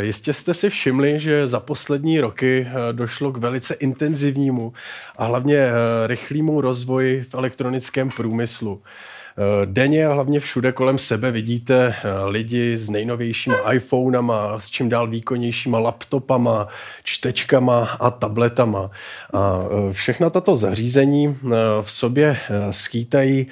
Jistě 0.00 0.32
jste 0.32 0.54
si 0.54 0.70
všimli, 0.70 1.20
že 1.20 1.46
za 1.46 1.60
poslední 1.60 2.20
roky 2.20 2.68
došlo 2.92 3.32
k 3.32 3.36
velice 3.36 3.74
intenzivnímu 3.74 4.72
a 5.16 5.24
hlavně 5.24 5.70
rychlému 6.06 6.60
rozvoji 6.60 7.22
v 7.22 7.34
elektronickém 7.34 8.08
průmyslu. 8.08 8.82
Eh, 9.38 9.66
denně 9.66 10.06
a 10.06 10.12
hlavně 10.12 10.40
všude 10.40 10.72
kolem 10.72 10.98
sebe 10.98 11.30
vidíte 11.30 11.94
eh, 12.04 12.28
lidi 12.28 12.78
s 12.78 12.90
nejnovějšíma 12.90 13.72
iPhonama, 13.72 14.60
s 14.60 14.70
čím 14.70 14.88
dál 14.88 15.06
výkonnějšíma 15.06 15.78
laptopama, 15.78 16.68
čtečkama 17.04 17.84
a 17.84 18.10
tabletama. 18.10 18.90
A 19.32 19.60
eh, 19.60 19.92
všechna 19.92 20.30
tato 20.30 20.56
zařízení 20.56 21.38
v 21.82 21.90
sobě 21.90 22.36
skýtají 22.70 23.46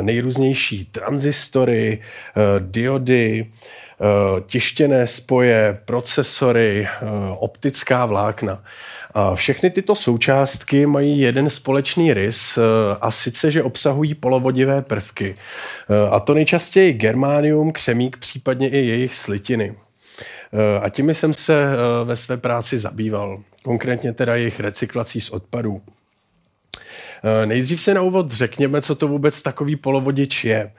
nejrůznější 0.00 0.84
transistory, 0.84 2.02
diody, 2.58 3.50
tištěné 4.46 5.06
spoje, 5.06 5.80
procesory, 5.84 6.88
optická 7.38 8.06
vlákna. 8.06 8.62
Všechny 9.34 9.70
tyto 9.70 9.94
součástky 9.94 10.86
mají 10.86 11.20
jeden 11.20 11.50
společný 11.50 12.14
rys, 12.14 12.58
eh, 12.58 12.62
a 13.00 13.10
sice, 13.10 13.50
že 13.50 13.62
obsahují 13.62 14.14
polovodivé 14.14 14.82
prvky. 14.82 15.34
Eh, 15.90 16.10
a 16.10 16.20
to 16.20 16.34
nejčastěji 16.34 16.92
germánium, 16.92 17.72
křemík, 17.72 18.16
případně 18.16 18.68
i 18.68 18.76
jejich 18.76 19.14
slitiny. 19.14 19.74
Eh, 20.52 20.80
a 20.80 20.88
těmi 20.88 21.14
jsem 21.14 21.34
se 21.34 21.66
ve 22.04 22.16
své 22.16 22.36
práci 22.36 22.78
zabýval, 22.78 23.42
konkrétně 23.62 24.12
teda 24.12 24.36
jejich 24.36 24.60
recyklací 24.60 25.20
z 25.20 25.30
odpadů. 25.30 25.82
Nejdřív 27.44 27.80
se 27.80 27.94
na 27.94 28.02
úvod 28.02 28.30
řekněme, 28.30 28.82
co 28.82 28.94
to 28.94 29.08
vůbec 29.08 29.42
takový 29.42 29.76
polovodič 29.76 30.44
je. 30.44 30.72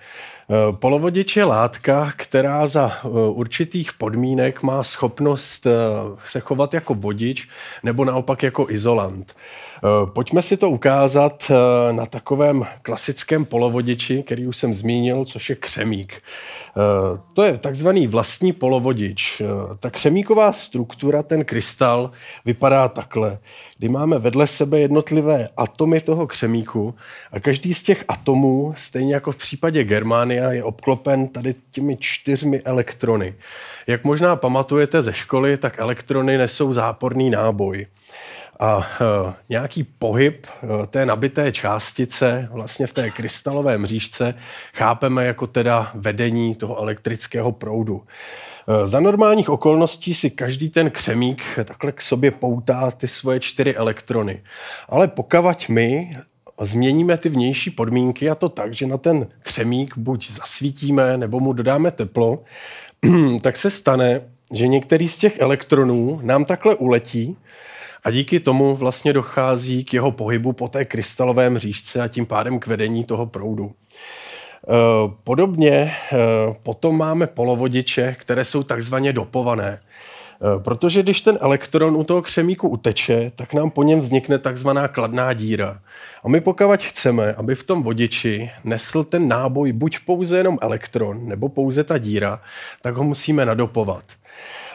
Eh, 0.51 0.73
polovodič 0.73 1.37
je 1.37 1.43
látka, 1.43 2.13
která 2.15 2.67
za 2.67 2.91
eh, 2.91 3.07
určitých 3.29 3.93
podmínek 3.93 4.63
má 4.63 4.83
schopnost 4.83 5.65
eh, 5.65 5.71
se 6.25 6.39
chovat 6.39 6.73
jako 6.73 6.93
vodič 6.93 7.47
nebo 7.83 8.05
naopak 8.05 8.43
jako 8.43 8.69
izolant. 8.69 9.35
Pojďme 10.13 10.41
si 10.41 10.57
to 10.57 10.69
ukázat 10.69 11.51
na 11.91 12.05
takovém 12.05 12.65
klasickém 12.81 13.45
polovodiči, 13.45 14.23
který 14.23 14.47
už 14.47 14.57
jsem 14.57 14.73
zmínil, 14.73 15.25
což 15.25 15.49
je 15.49 15.55
křemík. 15.55 16.21
To 17.33 17.43
je 17.43 17.57
takzvaný 17.57 18.07
vlastní 18.07 18.53
polovodič. 18.53 19.41
Ta 19.79 19.89
křemíková 19.89 20.51
struktura, 20.51 21.23
ten 21.23 21.45
krystal, 21.45 22.11
vypadá 22.45 22.87
takhle, 22.87 23.39
kdy 23.77 23.89
máme 23.89 24.19
vedle 24.19 24.47
sebe 24.47 24.79
jednotlivé 24.79 25.49
atomy 25.57 26.01
toho 26.01 26.27
křemíku 26.27 26.95
a 27.31 27.39
každý 27.39 27.73
z 27.73 27.83
těch 27.83 28.05
atomů, 28.07 28.73
stejně 28.77 29.13
jako 29.13 29.31
v 29.31 29.37
případě 29.37 29.83
Germánia, 29.83 30.51
je 30.51 30.63
obklopen 30.63 31.27
tady 31.27 31.53
těmi 31.71 31.97
čtyřmi 31.99 32.61
elektrony. 32.61 33.35
Jak 33.87 34.03
možná 34.03 34.35
pamatujete 34.35 35.01
ze 35.01 35.13
školy, 35.13 35.57
tak 35.57 35.79
elektrony 35.79 36.37
nesou 36.37 36.73
záporný 36.73 37.29
náboj 37.29 37.85
a 38.62 38.78
uh, 38.78 38.84
nějaký 39.50 39.84
pohyb 39.84 40.47
uh, 40.63 40.86
té 40.86 41.06
nabité 41.06 41.51
částice 41.51 42.49
vlastně 42.51 42.88
v 42.88 42.93
té 42.93 43.09
krystalové 43.09 43.78
mřížce 43.78 44.34
chápeme 44.74 45.26
jako 45.26 45.47
teda 45.47 45.91
vedení 45.93 46.55
toho 46.55 46.78
elektrického 46.78 47.51
proudu. 47.51 47.95
Uh, 47.95 48.88
za 48.88 48.99
normálních 48.99 49.49
okolností 49.49 50.14
si 50.14 50.30
každý 50.30 50.70
ten 50.70 50.91
křemík 50.91 51.43
takhle 51.64 51.91
k 51.91 52.01
sobě 52.01 52.32
poutá 52.32 52.91
ty 52.91 53.07
svoje 53.07 53.39
čtyři 53.39 53.76
elektrony. 53.76 54.41
Ale 54.89 55.07
pokavať 55.07 55.70
my 55.70 56.18
změníme 56.62 57.18
ty 57.18 57.30
vnější 57.30 57.70
podmínky 57.70 58.30
a 58.30 58.36
to 58.36 58.49
tak, 58.49 58.74
že 58.74 58.88
na 58.88 58.97
ten 58.97 59.28
křemík 59.43 59.97
buď 59.97 60.32
zasvítíme 60.32 61.18
nebo 61.18 61.39
mu 61.39 61.53
dodáme 61.53 61.91
teplo, 61.91 62.43
tak 63.41 63.57
se 63.57 63.70
stane, 63.70 64.22
že 64.53 64.68
některý 64.68 65.09
z 65.09 65.18
těch 65.18 65.39
elektronů 65.39 66.20
nám 66.24 66.45
takhle 66.45 66.76
uletí 66.76 67.38
a 68.04 68.12
díky 68.12 68.39
tomu 68.39 68.76
vlastně 68.76 69.14
dochází 69.14 69.84
k 69.84 69.93
jeho 69.93 70.12
pohybu 70.12 70.54
po 70.54 70.68
té 70.68 70.86
krystalové 70.86 71.49
mřížce 71.49 72.02
a 72.02 72.08
tím 72.08 72.26
pádem 72.26 72.60
k 72.60 72.68
vedení 72.68 73.04
toho 73.04 73.26
proudu. 73.26 73.72
Eh, 74.70 75.12
podobně 75.24 75.72
eh, 75.72 76.18
potom 76.64 76.97
máme 76.97 77.28
polovodiče, 77.28 78.16
které 78.20 78.45
jsou 78.45 78.64
takzvaně 78.64 79.14
dopované. 79.14 79.80
Eh, 80.43 80.60
protože 80.64 81.04
když 81.04 81.22
ten 81.22 81.38
elektron 81.41 81.95
u 81.95 82.04
toho 82.04 82.22
křemíku 82.22 82.68
uteče, 82.70 83.32
tak 83.36 83.54
nám 83.54 83.70
po 83.70 83.84
něm 83.84 83.99
vznikne 83.99 84.38
takzvaná 84.38 84.88
kladná 84.88 85.34
díra. 85.34 85.80
A 86.24 86.30
my 86.30 86.41
pokud 86.41 86.82
chceme, 86.84 87.34
aby 87.34 87.56
v 87.56 87.64
tom 87.64 87.84
vodiči 87.84 88.52
nesl 88.64 89.04
ten 89.04 89.28
náboj 89.28 89.72
buď 89.72 89.99
pouze 90.06 90.38
jenom 90.38 90.58
elektron, 90.62 91.28
nebo 91.28 91.49
pouze 91.49 91.84
ta 91.84 91.97
díra, 91.97 92.41
tak 92.82 92.95
ho 92.95 93.04
musíme 93.04 93.45
nadopovat. 93.45 94.04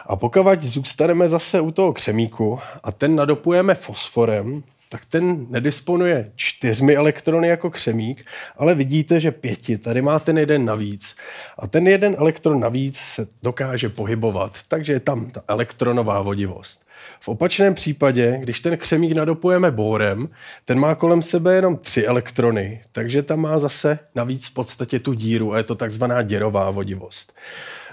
A 0.07 0.15
pokud 0.15 0.61
zůstaneme 0.61 1.29
zase 1.29 1.61
u 1.61 1.71
toho 1.71 1.93
křemíku 1.93 2.59
a 2.83 2.91
ten 2.91 3.15
nadopujeme 3.15 3.75
fosforem, 3.75 4.63
tak 4.89 5.05
ten 5.05 5.45
nedisponuje 5.49 6.31
čtyřmi 6.35 6.95
elektrony 6.95 7.47
jako 7.47 7.69
křemík, 7.69 8.25
ale 8.57 8.75
vidíte, 8.75 9.19
že 9.19 9.31
pěti. 9.31 9.77
Tady 9.77 10.01
má 10.01 10.19
ten 10.19 10.37
jeden 10.37 10.65
navíc. 10.65 11.15
A 11.59 11.67
ten 11.67 11.87
jeden 11.87 12.15
elektron 12.19 12.59
navíc 12.59 12.97
se 12.97 13.27
dokáže 13.43 13.89
pohybovat, 13.89 14.57
takže 14.67 14.93
je 14.93 14.99
tam 14.99 15.31
ta 15.31 15.41
elektronová 15.47 16.21
vodivost. 16.21 16.87
V 17.19 17.27
opačném 17.27 17.73
případě, 17.73 18.37
když 18.39 18.59
ten 18.59 18.77
křemík 18.77 19.15
nadopujeme 19.15 19.71
bórem, 19.71 20.29
ten 20.65 20.79
má 20.79 20.95
kolem 20.95 21.21
sebe 21.21 21.55
jenom 21.55 21.77
tři 21.77 22.05
elektrony, 22.05 22.81
takže 22.91 23.23
tam 23.23 23.39
má 23.39 23.59
zase 23.59 23.99
navíc 24.15 24.47
v 24.47 24.53
podstatě 24.53 24.99
tu 24.99 25.13
díru 25.13 25.53
a 25.53 25.57
je 25.57 25.63
to 25.63 25.75
takzvaná 25.75 26.21
děrová 26.21 26.71
vodivost. 26.71 27.33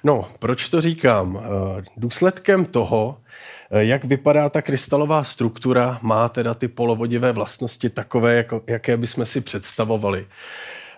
No, 0.04 0.28
proč 0.38 0.68
to 0.68 0.80
říkám? 0.80 1.40
Eh, 1.42 1.82
důsledkem 1.96 2.64
toho, 2.64 3.18
eh, 3.70 3.84
jak 3.84 4.04
vypadá 4.04 4.48
ta 4.48 4.62
krystalová 4.62 5.24
struktura, 5.24 5.98
má 6.02 6.28
teda 6.28 6.54
ty 6.54 6.68
polovodivé 6.68 7.32
vlastnosti 7.32 7.90
takové, 7.90 8.34
jako, 8.34 8.62
jaké 8.66 8.96
bychom 8.96 9.26
si 9.26 9.40
představovali. 9.40 10.26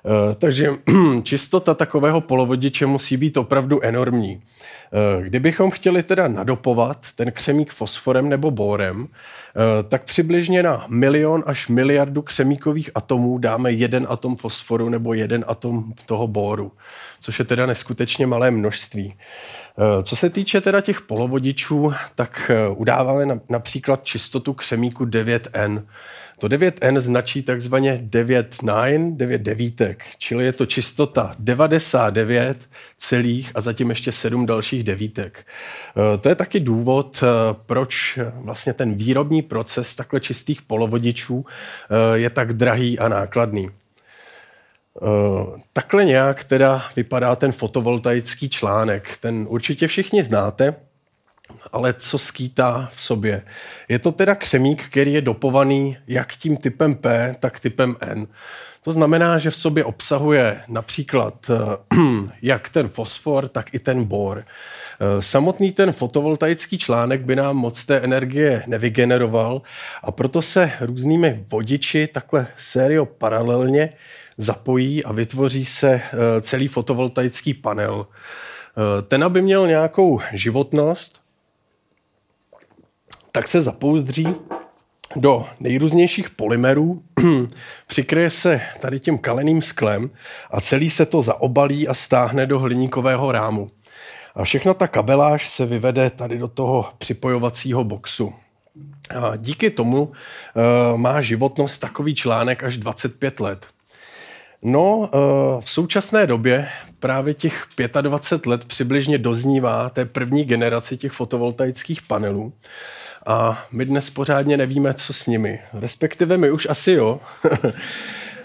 Eh, 0.06 0.34
takže 0.34 0.70
čistota 1.22 1.74
takového 1.74 2.20
polovodiče 2.20 2.86
musí 2.86 3.16
být 3.16 3.36
opravdu 3.36 3.84
enormní. 3.84 4.42
Kdybychom 5.20 5.70
chtěli 5.70 6.02
teda 6.02 6.28
nadopovat 6.28 7.06
ten 7.14 7.32
křemík 7.32 7.72
fosforem 7.72 8.28
nebo 8.28 8.50
bórem, 8.50 9.08
tak 9.88 10.04
přibližně 10.04 10.62
na 10.62 10.84
milion 10.88 11.42
až 11.46 11.68
miliardu 11.68 12.22
křemíkových 12.22 12.90
atomů 12.94 13.38
dáme 13.38 13.72
jeden 13.72 14.06
atom 14.08 14.36
fosforu 14.36 14.88
nebo 14.88 15.14
jeden 15.14 15.44
atom 15.48 15.92
toho 16.06 16.26
bóru 16.26 16.72
což 17.20 17.38
je 17.38 17.44
teda 17.44 17.66
neskutečně 17.66 18.26
malé 18.26 18.50
množství. 18.50 19.14
Eh, 19.78 20.02
co 20.02 20.16
se 20.16 20.30
týče 20.30 20.60
teda 20.60 20.80
těch 20.80 21.00
polovodičů, 21.00 21.92
tak 22.14 22.50
eh, 22.54 22.68
udáváme 22.68 23.40
například 23.48 24.04
čistotu 24.04 24.52
křemíku 24.52 25.04
9N. 25.04 25.82
To 26.38 26.48
9N 26.48 27.00
značí 27.00 27.42
takzvaně 27.42 27.98
9 28.02 28.56
9, 28.62 29.16
9 29.16 29.42
devítek, 29.42 30.04
čili 30.18 30.44
je 30.44 30.52
to 30.52 30.66
čistota 30.66 31.36
99 31.38 32.68
celých 32.98 33.52
a 33.54 33.60
zatím 33.60 33.90
ještě 33.90 34.12
7 34.12 34.46
dalších 34.46 34.84
devítek. 34.84 35.46
Eh, 35.46 36.18
to 36.18 36.28
je 36.28 36.34
taky 36.34 36.60
důvod, 36.60 37.24
proč 37.66 38.18
vlastně 38.34 38.72
ten 38.72 38.94
výrobní 38.94 39.42
proces 39.42 39.94
takhle 39.94 40.20
čistých 40.20 40.62
polovodičů 40.62 41.44
je 42.14 42.30
tak 42.30 42.52
drahý 42.52 42.98
a 42.98 43.08
nákladný. 43.08 43.70
Takhle 45.72 46.04
nějak 46.04 46.44
teda 46.44 46.82
vypadá 46.96 47.36
ten 47.36 47.52
fotovoltaický 47.52 48.48
článek. 48.48 49.16
Ten 49.20 49.46
určitě 49.48 49.86
všichni 49.86 50.22
znáte, 50.22 50.74
ale 51.72 51.92
co 51.92 52.18
skýtá 52.18 52.88
v 52.92 53.00
sobě? 53.00 53.42
Je 53.88 53.98
to 53.98 54.12
teda 54.12 54.34
křemík, 54.34 54.84
který 54.84 55.12
je 55.12 55.20
dopovaný 55.20 55.96
jak 56.06 56.36
tím 56.36 56.56
typem 56.56 56.94
P, 56.94 57.34
tak 57.40 57.60
typem 57.60 57.96
N. 58.00 58.26
To 58.82 58.92
znamená, 58.92 59.38
že 59.38 59.50
v 59.50 59.56
sobě 59.56 59.84
obsahuje 59.84 60.60
například 60.68 61.50
uh, 61.50 62.28
jak 62.42 62.68
ten 62.68 62.88
fosfor, 62.88 63.48
tak 63.48 63.74
i 63.74 63.78
ten 63.78 64.04
bor. 64.04 64.38
Uh, 64.38 65.20
samotný 65.20 65.72
ten 65.72 65.92
fotovoltaický 65.92 66.78
článek 66.78 67.20
by 67.20 67.36
nám 67.36 67.56
moc 67.56 67.84
té 67.84 67.96
energie 67.96 68.62
nevygeneroval 68.66 69.62
a 70.02 70.12
proto 70.12 70.42
se 70.42 70.72
různými 70.80 71.44
vodiči 71.50 72.06
takhle 72.06 72.46
sério 72.56 73.06
paralelně 73.06 73.90
zapojí 74.36 75.04
a 75.04 75.12
vytvoří 75.12 75.64
se 75.64 75.90
eh, 75.90 76.40
celý 76.40 76.68
fotovoltaický 76.68 77.54
panel. 77.54 78.06
Eh, 78.06 79.02
ten, 79.02 79.24
aby 79.24 79.42
měl 79.42 79.66
nějakou 79.66 80.20
životnost, 80.32 81.20
tak 83.36 83.48
se 83.48 83.62
zapouzdří 83.62 84.26
do 85.16 85.46
nejrůznějších 85.60 86.30
polymerů, 86.30 87.02
přikryje 87.86 88.30
se 88.30 88.60
tady 88.80 89.00
tím 89.00 89.18
kaleným 89.18 89.62
sklem 89.62 90.10
a 90.50 90.60
celý 90.60 90.90
se 90.90 91.06
to 91.06 91.22
zaobalí 91.22 91.88
a 91.88 91.94
stáhne 91.94 92.46
do 92.46 92.58
hliníkového 92.58 93.32
rámu. 93.32 93.70
A 94.34 94.44
všechna 94.44 94.74
ta 94.74 94.86
kabeláž 94.86 95.48
se 95.48 95.66
vyvede 95.66 96.10
tady 96.10 96.38
do 96.38 96.48
toho 96.48 96.86
připojovacího 96.98 97.84
boxu. 97.84 98.34
A 99.10 99.36
díky 99.36 99.70
tomu 99.70 100.02
uh, 100.02 100.12
má 100.98 101.20
životnost 101.20 101.80
takový 101.80 102.14
článek 102.14 102.64
až 102.64 102.76
25 102.76 103.40
let. 103.40 103.66
No, 104.62 105.10
eh, 105.12 105.18
v 105.60 105.70
současné 105.70 106.26
době 106.26 106.68
právě 106.98 107.34
těch 107.34 107.66
25 108.00 108.50
let 108.50 108.64
přibližně 108.64 109.18
doznívá 109.18 109.90
té 109.90 110.04
první 110.04 110.44
generaci 110.44 110.96
těch 110.96 111.12
fotovoltaických 111.12 112.02
panelů. 112.02 112.52
A 113.26 113.66
my 113.72 113.84
dnes 113.84 114.10
pořádně 114.10 114.56
nevíme, 114.56 114.94
co 114.94 115.12
s 115.12 115.26
nimi. 115.26 115.60
Respektive 115.72 116.38
my 116.38 116.50
už 116.50 116.66
asi 116.70 116.92
jo. 116.92 117.20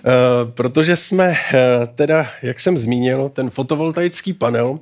Eh, 0.06 0.52
protože 0.52 0.96
jsme 0.96 1.36
eh, 1.54 1.88
teda, 1.96 2.28
jak 2.42 2.60
jsem 2.60 2.78
zmínil, 2.78 3.30
ten 3.30 3.50
fotovoltaický 3.50 4.34
panel 4.34 4.80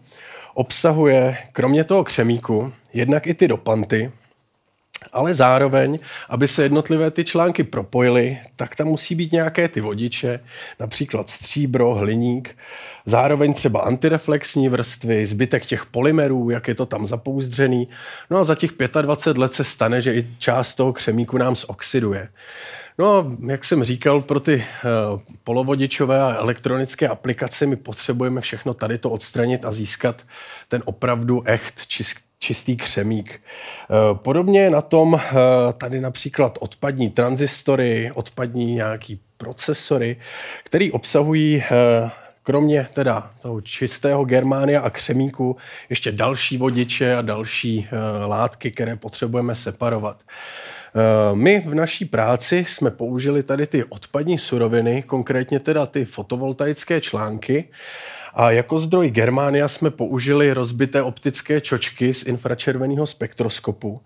obsahuje 0.53 1.37
kromě 1.51 1.83
toho 1.83 2.03
křemíku 2.03 2.73
jednak 2.93 3.27
i 3.27 3.33
ty 3.33 3.47
dopanty, 3.47 4.11
ale 5.13 5.33
zároveň, 5.33 5.97
aby 6.29 6.47
se 6.47 6.63
jednotlivé 6.63 7.11
ty 7.11 7.23
články 7.23 7.63
propojily, 7.63 8.37
tak 8.55 8.75
tam 8.75 8.87
musí 8.87 9.15
být 9.15 9.31
nějaké 9.31 9.67
ty 9.67 9.81
vodiče, 9.81 10.39
například 10.79 11.29
stříbro, 11.29 11.95
hliník, 11.95 12.57
zároveň 13.05 13.53
třeba 13.53 13.79
antireflexní 13.79 14.69
vrstvy, 14.69 15.25
zbytek 15.25 15.65
těch 15.65 15.85
polymerů, 15.85 16.49
jak 16.49 16.67
je 16.67 16.75
to 16.75 16.85
tam 16.85 17.07
zapouzdřený. 17.07 17.87
No 18.29 18.37
a 18.37 18.43
za 18.43 18.55
těch 18.55 18.71
25 19.01 19.37
let 19.37 19.53
se 19.53 19.63
stane, 19.63 20.01
že 20.01 20.15
i 20.15 20.27
část 20.39 20.75
toho 20.75 20.93
křemíku 20.93 21.37
nám 21.37 21.55
zoxiduje. 21.55 22.29
No, 22.99 23.31
jak 23.47 23.65
jsem 23.65 23.83
říkal, 23.83 24.21
pro 24.21 24.39
ty 24.39 24.55
uh, 24.55 25.21
polovodičové 25.43 26.21
a 26.21 26.35
elektronické 26.35 27.07
aplikace 27.07 27.65
my 27.65 27.75
potřebujeme 27.75 28.41
všechno 28.41 28.73
tady 28.73 28.97
to 28.97 29.09
odstranit 29.09 29.65
a 29.65 29.71
získat 29.71 30.25
ten 30.67 30.81
opravdu 30.85 31.43
echt 31.45 31.87
čist, 31.87 32.17
čistý 32.39 32.77
křemík. 32.77 33.41
Eh, 33.41 33.95
podobně 34.13 34.69
na 34.69 34.81
tom 34.81 35.21
eh, 35.21 35.33
tady 35.73 36.01
například 36.01 36.57
odpadní 36.61 37.09
transistory, 37.09 38.11
odpadní 38.13 38.73
nějaký 38.73 39.19
procesory, 39.37 40.17
které 40.63 40.89
obsahují 40.91 41.63
eh, 41.63 42.09
kromě 42.43 42.87
teda 42.93 43.31
toho 43.41 43.61
čistého 43.61 44.25
germánia 44.25 44.81
a 44.81 44.89
křemíku 44.89 45.57
ještě 45.89 46.11
další 46.11 46.57
vodiče 46.57 47.15
a 47.15 47.21
další 47.21 47.87
látky, 48.25 48.71
které 48.71 48.95
potřebujeme 48.95 49.55
separovat. 49.55 50.23
My 51.33 51.59
v 51.59 51.75
naší 51.75 52.05
práci 52.05 52.65
jsme 52.67 52.91
použili 52.91 53.43
tady 53.43 53.67
ty 53.67 53.83
odpadní 53.83 54.37
suroviny, 54.37 55.03
konkrétně 55.03 55.59
teda 55.59 55.85
ty 55.85 56.05
fotovoltaické 56.05 57.01
články, 57.01 57.69
a 58.39 58.51
jako 58.51 58.79
zdroj 58.79 59.09
Germánia 59.09 59.67
jsme 59.67 59.89
použili 59.89 60.53
rozbité 60.53 61.01
optické 61.01 61.61
čočky 61.61 62.13
z 62.13 62.23
infračerveného 62.23 63.07
spektroskopu. 63.07 64.01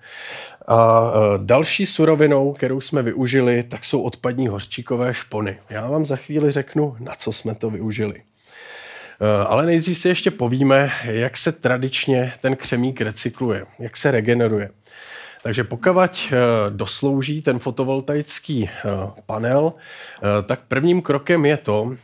A 0.67 1.11
e, 1.11 1.37
další 1.37 1.85
surovinou, 1.85 2.53
kterou 2.53 2.81
jsme 2.81 3.01
využili, 3.01 3.63
tak 3.63 3.85
jsou 3.85 4.01
odpadní 4.01 4.47
hořčíkové 4.47 5.13
špony. 5.13 5.57
Já 5.69 5.87
vám 5.87 6.05
za 6.05 6.15
chvíli 6.15 6.51
řeknu, 6.51 6.95
na 6.99 7.15
co 7.15 7.31
jsme 7.33 7.55
to 7.55 7.69
využili. 7.69 8.15
E, 8.15 9.45
ale 9.45 9.65
nejdřív 9.65 9.97
si 9.97 10.07
ještě 10.07 10.31
povíme, 10.31 10.91
jak 11.03 11.37
se 11.37 11.51
tradičně 11.51 12.33
ten 12.41 12.55
křemík 12.55 13.01
recykluje, 13.01 13.65
jak 13.79 13.97
se 13.97 14.11
regeneruje. 14.11 14.69
Takže 15.43 15.63
pokud 15.63 15.97
eh, 16.31 16.37
doslouží 16.69 17.41
ten 17.41 17.59
fotovoltaický 17.59 18.69
eh, 18.69 18.89
panel, 19.25 19.73
eh, 19.73 20.43
tak 20.43 20.59
prvním 20.67 21.01
krokem 21.01 21.45
je 21.45 21.57
to, 21.57 21.95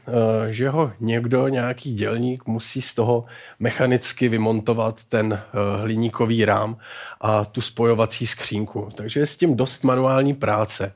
že 0.45 0.69
ho 0.69 0.91
někdo, 0.99 1.47
nějaký 1.47 1.93
dělník, 1.93 2.47
musí 2.47 2.81
z 2.81 2.93
toho 2.93 3.25
mechanicky 3.59 4.27
vymontovat 4.27 5.05
ten 5.05 5.41
hliníkový 5.81 6.45
rám 6.45 6.77
a 7.21 7.45
tu 7.45 7.61
spojovací 7.61 8.27
skřínku. 8.27 8.89
Takže 8.95 9.19
je 9.19 9.25
s 9.25 9.37
tím 9.37 9.55
dost 9.55 9.83
manuální 9.83 10.33
práce. 10.33 10.93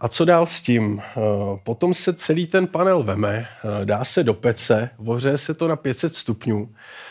A 0.00 0.08
co 0.08 0.24
dál 0.24 0.46
s 0.46 0.62
tím? 0.62 1.02
Potom 1.64 1.94
se 1.94 2.12
celý 2.12 2.46
ten 2.46 2.66
panel 2.66 3.02
veme, 3.02 3.46
dá 3.84 4.04
se 4.04 4.22
do 4.22 4.34
pece, 4.34 4.90
voře 4.98 5.38
se 5.38 5.54
to 5.54 5.68
na 5.68 5.76
500 5.76 6.14
stupňů, 6.14 6.68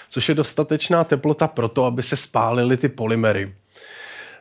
což 0.09 0.29
je 0.29 0.35
dostatečná 0.35 1.03
teplota 1.03 1.47
pro 1.47 1.67
to, 1.67 1.85
aby 1.85 2.03
se 2.03 2.15
spálily 2.15 2.77
ty 2.77 2.89
polymery. 2.89 3.53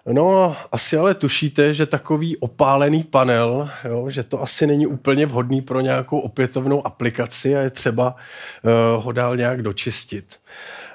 No, 0.06 0.56
asi 0.72 0.96
ale 0.96 1.14
tušíte, 1.14 1.74
že 1.74 1.86
takový 1.86 2.36
opálený 2.36 3.02
panel, 3.02 3.70
jo, 3.84 4.10
že 4.10 4.22
to 4.22 4.42
asi 4.42 4.66
není 4.66 4.86
úplně 4.86 5.26
vhodný 5.26 5.62
pro 5.62 5.80
nějakou 5.80 6.18
opětovnou 6.18 6.86
aplikaci 6.86 7.56
a 7.56 7.60
je 7.60 7.70
třeba 7.70 8.16
uh, 8.96 9.04
ho 9.04 9.12
dál 9.12 9.36
nějak 9.36 9.62
dočistit. 9.62 10.38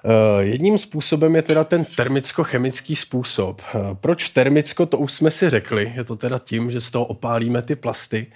Eh, 0.05 0.43
jedním 0.43 0.77
způsobem 0.77 1.35
je 1.35 1.41
teda 1.41 1.63
ten 1.63 1.85
termicko-chemický 1.85 2.95
způsob. 2.95 3.61
Eh, 3.61 3.79
proč 3.93 4.29
termicko, 4.29 4.85
to 4.85 4.97
už 4.97 5.13
jsme 5.13 5.31
si 5.31 5.49
řekli. 5.49 5.93
Je 5.95 6.03
to 6.03 6.15
teda 6.15 6.39
tím, 6.39 6.71
že 6.71 6.81
z 6.81 6.91
toho 6.91 7.05
opálíme 7.05 7.61
ty 7.61 7.75
plasty. 7.75 8.27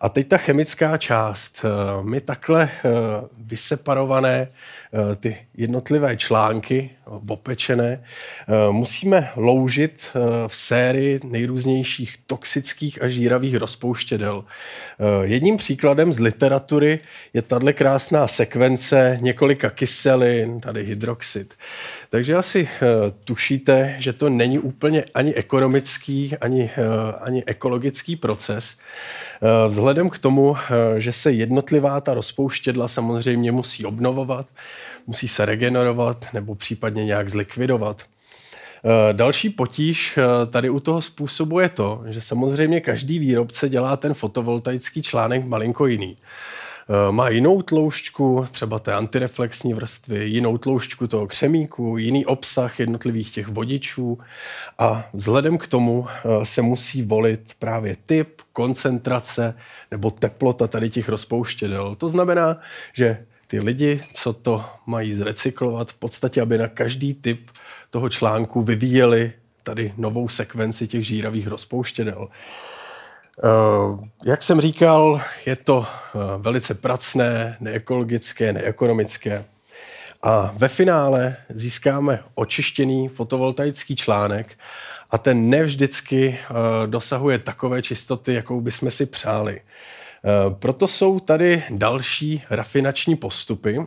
A 0.00 0.08
teď 0.08 0.28
ta 0.28 0.36
chemická 0.36 0.96
část. 0.96 1.64
Eh, 1.64 2.02
my 2.02 2.20
takhle 2.20 2.70
vyseparované 3.38 4.48
ty 5.20 5.36
jednotlivé 5.54 6.16
články, 6.16 6.90
opečené, 7.28 8.04
musíme 8.70 9.30
loužit 9.36 10.10
v 10.46 10.56
sérii 10.56 11.20
nejrůznějších 11.24 12.16
toxických 12.26 13.02
a 13.02 13.08
žíravých 13.08 13.56
rozpouštědel. 13.56 14.44
Jedním 15.22 15.56
příkladem 15.56 16.12
z 16.12 16.18
literatury 16.18 17.00
je 17.32 17.42
tahle 17.42 17.72
krásná 17.72 18.28
sekvence 18.28 19.18
několika 19.20 19.70
kyselin, 19.70 20.60
tady 20.60 20.82
hydroxid. 20.82 21.54
Takže 22.12 22.36
asi 22.36 22.62
uh, 22.62 22.68
tušíte, 23.24 23.96
že 23.98 24.12
to 24.12 24.30
není 24.30 24.58
úplně 24.58 25.04
ani 25.14 25.34
ekonomický, 25.34 26.36
ani, 26.40 26.62
uh, 26.62 27.14
ani 27.20 27.44
ekologický 27.46 28.16
proces. 28.16 28.76
Uh, 29.40 29.48
vzhledem 29.68 30.10
k 30.10 30.18
tomu, 30.18 30.56
že 30.96 31.12
se 31.12 31.32
jednotlivá 31.32 32.00
ta 32.00 32.14
rozpouštědla 32.14 32.88
samozřejmě 32.88 33.52
musí 33.52 33.86
obnovovat, 33.86 34.46
musí 35.06 35.28
se 35.28 35.44
regenerovat 35.44 36.26
nebo 36.32 36.54
případně 36.54 37.04
nějak 37.04 37.28
zlikvidovat. 37.28 38.02
Další 39.12 39.50
potíž 39.50 40.18
tady 40.50 40.70
u 40.70 40.80
toho 40.80 41.02
způsobu 41.02 41.60
je 41.60 41.68
to, 41.68 42.02
že 42.08 42.20
samozřejmě 42.20 42.80
každý 42.80 43.18
výrobce 43.18 43.68
dělá 43.68 43.96
ten 43.96 44.14
fotovoltaický 44.14 45.02
článek 45.02 45.44
malinko 45.44 45.86
jiný. 45.86 46.16
Eh, 46.92 47.12
má 47.12 47.28
jinou 47.28 47.62
tloušťku, 47.62 48.46
třeba 48.50 48.78
té 48.78 48.92
antireflexní 48.92 49.74
vrstvy, 49.74 50.24
jinou 50.24 50.58
tloušťku 50.58 51.06
toho 51.06 51.26
křemíku, 51.26 51.96
jiný 51.96 52.26
obsah 52.26 52.80
jednotlivých 52.80 53.30
těch 53.30 53.48
vodičů 53.48 54.18
a 54.78 55.04
vzhledem 55.12 55.58
k 55.58 55.66
tomu 55.66 56.06
eh, 56.08 56.46
se 56.46 56.62
musí 56.62 57.02
volit 57.02 57.52
právě 57.58 57.96
typ, 58.06 58.40
koncentrace 58.52 59.54
nebo 59.90 60.10
teplota 60.10 60.66
tady 60.66 60.90
těch 60.90 61.08
rozpouštědel. 61.08 61.94
To 61.94 62.08
znamená, 62.08 62.60
že 62.92 63.26
ty 63.46 63.60
lidi, 63.60 64.00
co 64.14 64.32
to 64.32 64.64
mají 64.86 65.14
zrecyklovat, 65.14 65.90
v 65.90 65.96
podstatě, 65.96 66.40
aby 66.40 66.58
na 66.58 66.68
každý 66.68 67.14
typ 67.14 67.50
toho 67.90 68.08
článku 68.08 68.62
vyvíjeli 68.62 69.32
tady 69.62 69.92
novou 69.96 70.28
sekvenci 70.28 70.86
těch 70.86 71.06
žíravých 71.06 71.46
rozpouštědel. 71.46 72.28
Eh, 73.38 74.08
jak 74.24 74.42
jsem 74.42 74.60
říkal, 74.60 75.20
je 75.46 75.56
to 75.56 75.86
eh, 75.86 76.18
velice 76.38 76.74
pracné, 76.74 77.56
neekologické, 77.60 78.52
neekonomické. 78.52 79.44
A 80.22 80.52
ve 80.56 80.68
finále 80.68 81.36
získáme 81.48 82.22
očištěný 82.34 83.08
fotovoltaický 83.08 83.96
článek 83.96 84.58
a 85.10 85.18
ten 85.18 85.50
nevždycky 85.50 86.38
eh, 86.38 86.86
dosahuje 86.86 87.38
takové 87.38 87.82
čistoty, 87.82 88.34
jakou 88.34 88.60
bychom 88.60 88.90
si 88.90 89.06
přáli. 89.06 89.60
Proto 90.58 90.88
jsou 90.88 91.20
tady 91.20 91.62
další 91.70 92.42
rafinační 92.50 93.16
postupy, 93.16 93.78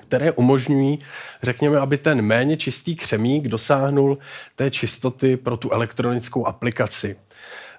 které 0.00 0.32
umožňují, 0.32 0.98
řekněme, 1.42 1.78
aby 1.78 1.98
ten 1.98 2.22
méně 2.22 2.56
čistý 2.56 2.96
křemík 2.96 3.48
dosáhnul 3.48 4.18
té 4.54 4.70
čistoty 4.70 5.36
pro 5.36 5.56
tu 5.56 5.70
elektronickou 5.72 6.46
aplikaci. 6.46 7.16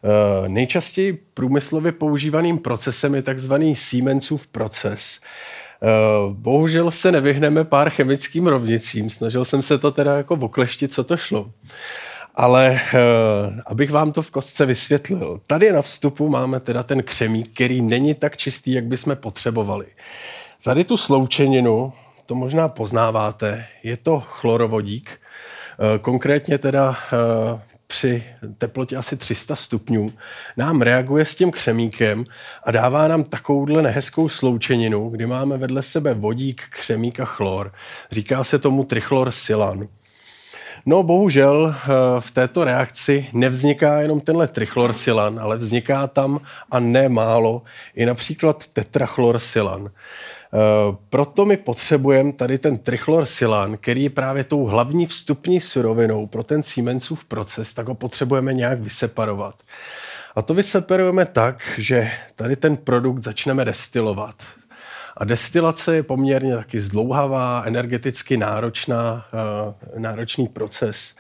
Eh, 0.04 0.50
nejčastěji 0.50 1.14
průmyslově 1.34 1.92
používaným 1.92 2.58
procesem 2.58 3.16
je 3.16 3.22
takzvaný 3.22 3.76
Siemensův 3.76 4.48
proces. 4.48 5.20
Eh, 5.20 5.88
bohužel 6.30 6.92
se 6.92 7.12
nevyhneme 7.12 7.64
pár 7.64 7.90
chemickým 7.90 8.48
rovnicím. 8.48 9.10
Snažil 9.10 9.46
jsem 9.46 9.62
se 9.62 9.78
to 9.78 9.92
teda 9.92 10.18
jako 10.18 10.34
okleštit, 10.34 10.94
co 10.94 11.04
to 11.04 11.18
šlo. 11.18 11.52
Ale 12.36 12.82
uh, 12.94 13.60
abych 13.66 13.92
vám 13.92 14.12
to 14.12 14.22
v 14.22 14.32
kostce 14.32 14.66
vysvětlil. 14.66 15.42
Tady 15.48 15.72
na 15.72 15.82
vstupu 15.82 16.30
máme 16.30 16.60
teda 16.60 16.84
ten 16.84 17.04
křemík, 17.04 17.54
který 17.54 17.82
není 17.82 18.14
tak 18.14 18.38
čistý, 18.38 18.72
jak 18.72 18.86
bychom 18.86 19.16
potřebovali. 19.16 19.86
Tady 20.64 20.84
tu 20.84 20.98
sloučeninu, 20.98 21.94
to 22.26 22.36
možná 22.36 22.68
poznáváte, 22.68 23.66
je 23.84 23.98
to 23.98 24.20
chlorovodík. 24.20 25.20
Konkrétně 26.02 26.58
teda 26.58 26.98
při 27.92 28.24
teplotě 28.58 28.98
asi 28.98 29.18
300 29.18 29.56
stupňů 29.56 30.14
nám 30.58 30.82
reaguje 30.82 31.26
s 31.26 31.36
tím 31.36 31.52
křemíkem 31.52 32.24
a 32.64 32.72
dává 32.72 33.08
nám 33.08 33.24
takovouhle 33.24 33.82
nehezkou 33.82 34.30
sloučeninu, 34.30 35.10
kdy 35.10 35.26
máme 35.26 35.58
vedle 35.58 35.84
sebe 35.84 36.14
vodík, 36.14 36.62
křemík 36.70 37.20
a 37.20 37.26
chlor. 37.26 37.74
Říká 38.12 38.44
se 38.44 38.60
tomu 38.60 38.84
trichlor 38.84 39.32
silan. 39.32 39.88
No 40.86 41.04
bohužel 41.04 41.76
eh, 41.76 41.88
v 42.20 42.32
této 42.32 42.64
reakci 42.64 43.28
nevzniká 43.34 44.02
jenom 44.02 44.22
tenhle 44.22 44.48
trichlorsilan, 44.48 45.40
ale 45.40 45.58
vzniká 45.58 46.08
tam 46.08 46.42
a 46.72 46.80
ne 46.80 47.10
málo 47.10 47.62
i 47.96 48.06
například 48.06 48.68
tetrachlorsilan. 48.68 49.92
Eh, 50.54 50.96
proto 51.10 51.46
my 51.46 51.58
potřebujeme 51.58 52.34
tady 52.34 52.58
ten 52.58 52.78
trichlorsilan, 52.78 53.78
který 53.78 54.04
je 54.04 54.10
právě 54.10 54.44
tou 54.44 54.66
hlavní 54.66 55.06
vstupní 55.06 55.62
surovinou 55.62 56.28
pro 56.28 56.44
ten 56.44 56.64
Siemensův 56.64 57.26
proces, 57.26 57.74
tak 57.74 57.88
ho 57.88 57.96
potřebujeme 57.96 58.54
nějak 58.54 58.80
vyseparovat. 58.80 59.64
A 60.36 60.42
to 60.42 60.54
vyseparujeme 60.54 61.26
tak, 61.26 61.62
že 61.78 62.12
tady 62.36 62.56
ten 62.56 62.78
produkt 62.78 63.24
začneme 63.24 63.66
destilovat. 63.66 64.36
A 65.18 65.26
destilace 65.26 65.96
je 65.96 66.04
poměrně 66.04 66.56
taky 66.56 66.82
zdlouhavá, 66.82 67.64
energeticky 67.66 68.38
náročná, 68.38 69.26
uh, 69.34 70.02
náročný 70.02 70.48
proces. 70.48 71.16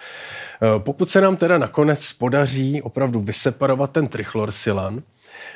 Uh, 0.62 0.84
pokud 0.84 1.10
se 1.10 1.22
nám 1.22 1.36
teda 1.36 1.58
nakonec 1.58 2.14
podaří 2.14 2.82
opravdu 2.82 3.20
vyseparovat 3.20 3.92
ten 3.92 4.08
trichlorsilan, 4.08 5.02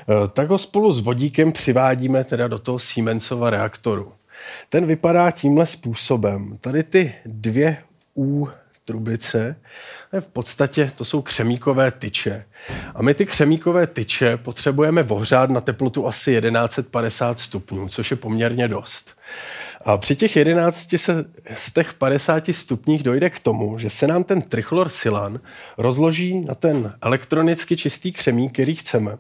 Eh, 0.10 0.28
tak 0.28 0.50
ho 0.50 0.58
spolu 0.58 0.92
s 0.92 1.00
vodíkem 1.00 1.52
přivádíme 1.52 2.24
teda 2.24 2.48
do 2.48 2.60
toho 2.60 2.80
Siemensova 2.80 3.50
reaktoru. 3.50 4.14
Ten 4.70 4.86
vypadá 4.86 5.32
tímhle 5.32 5.66
způsobem. 5.66 6.58
Tady 6.62 6.84
ty 6.84 7.14
dvě 7.26 7.78
U 8.18 8.48
trubice, 8.86 9.56
v 10.20 10.28
podstatě 10.28 10.92
to 10.96 11.06
jsou 11.06 11.22
křemíkové 11.22 11.92
tyče. 11.92 12.46
A 12.96 13.02
my 13.02 13.14
ty 13.14 13.26
křemíkové 13.26 13.88
tyče 13.88 14.38
potřebujeme 14.38 15.04
ohřát 15.04 15.50
na 15.50 15.62
teplotu 15.62 16.08
asi 16.08 16.42
1150 16.42 17.40
stupňů, 17.40 17.90
což 17.90 18.12
je 18.12 18.18
poměrně 18.18 18.68
dost. 18.68 19.16
A 19.86 19.98
při 19.98 20.16
těch 20.16 20.36
11 20.36 20.96
se 20.98 21.26
z 21.54 21.74
těch 21.74 21.94
50 21.94 22.44
stupních 22.52 23.04
dojde 23.04 23.30
k 23.30 23.40
tomu, 23.40 23.80
že 23.80 23.90
se 23.90 24.08
nám 24.08 24.24
ten 24.24 24.42
trichlor 24.42 24.90
silan 24.90 25.40
rozloží 25.78 26.42
na 26.48 26.56
ten 26.56 26.94
elektronicky 27.02 27.78
čistý 27.78 28.12
křemík, 28.12 28.54
který 28.54 28.76
chceme. 28.76 29.18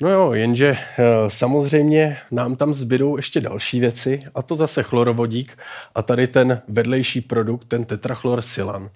No 0.00 0.10
jo, 0.10 0.32
jenže 0.32 0.76
eh, 0.76 1.04
samozřejmě 1.28 2.18
nám 2.30 2.56
tam 2.56 2.74
zbydou 2.74 3.16
ještě 3.16 3.40
další 3.40 3.80
věci, 3.80 4.22
a 4.34 4.42
to 4.42 4.56
zase 4.56 4.82
chlorovodík 4.82 5.58
a 5.94 6.02
tady 6.02 6.26
ten 6.26 6.62
vedlejší 6.68 7.20
produkt, 7.20 7.64
ten 7.64 7.84
tetrachlorsilan. 7.84 8.90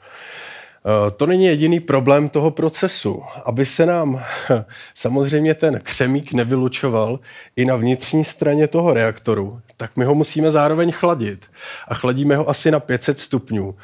Eh, 0.87 1.11
to 1.11 1.27
není 1.27 1.45
jediný 1.45 1.81
problém 1.81 2.29
toho 2.29 2.51
procesu. 2.51 3.23
Aby 3.45 3.67
se 3.67 3.87
nám 3.87 4.23
samozřejmě 4.95 5.55
ten 5.55 5.81
křemík 5.83 6.33
nevylučoval 6.33 7.21
i 7.57 7.65
na 7.65 7.77
vnitřní 7.77 8.25
straně 8.25 8.69
toho 8.69 8.95
reaktoru, 8.95 9.61
tak 9.77 9.97
my 9.97 10.05
ho 10.05 10.15
musíme 10.15 10.51
zároveň 10.51 10.93
chladit. 10.93 11.51
A 11.89 11.95
chladíme 11.95 12.37
ho 12.37 12.51
asi 12.51 12.71
na 12.71 12.81
500 12.81 13.19
stupňů. 13.19 13.75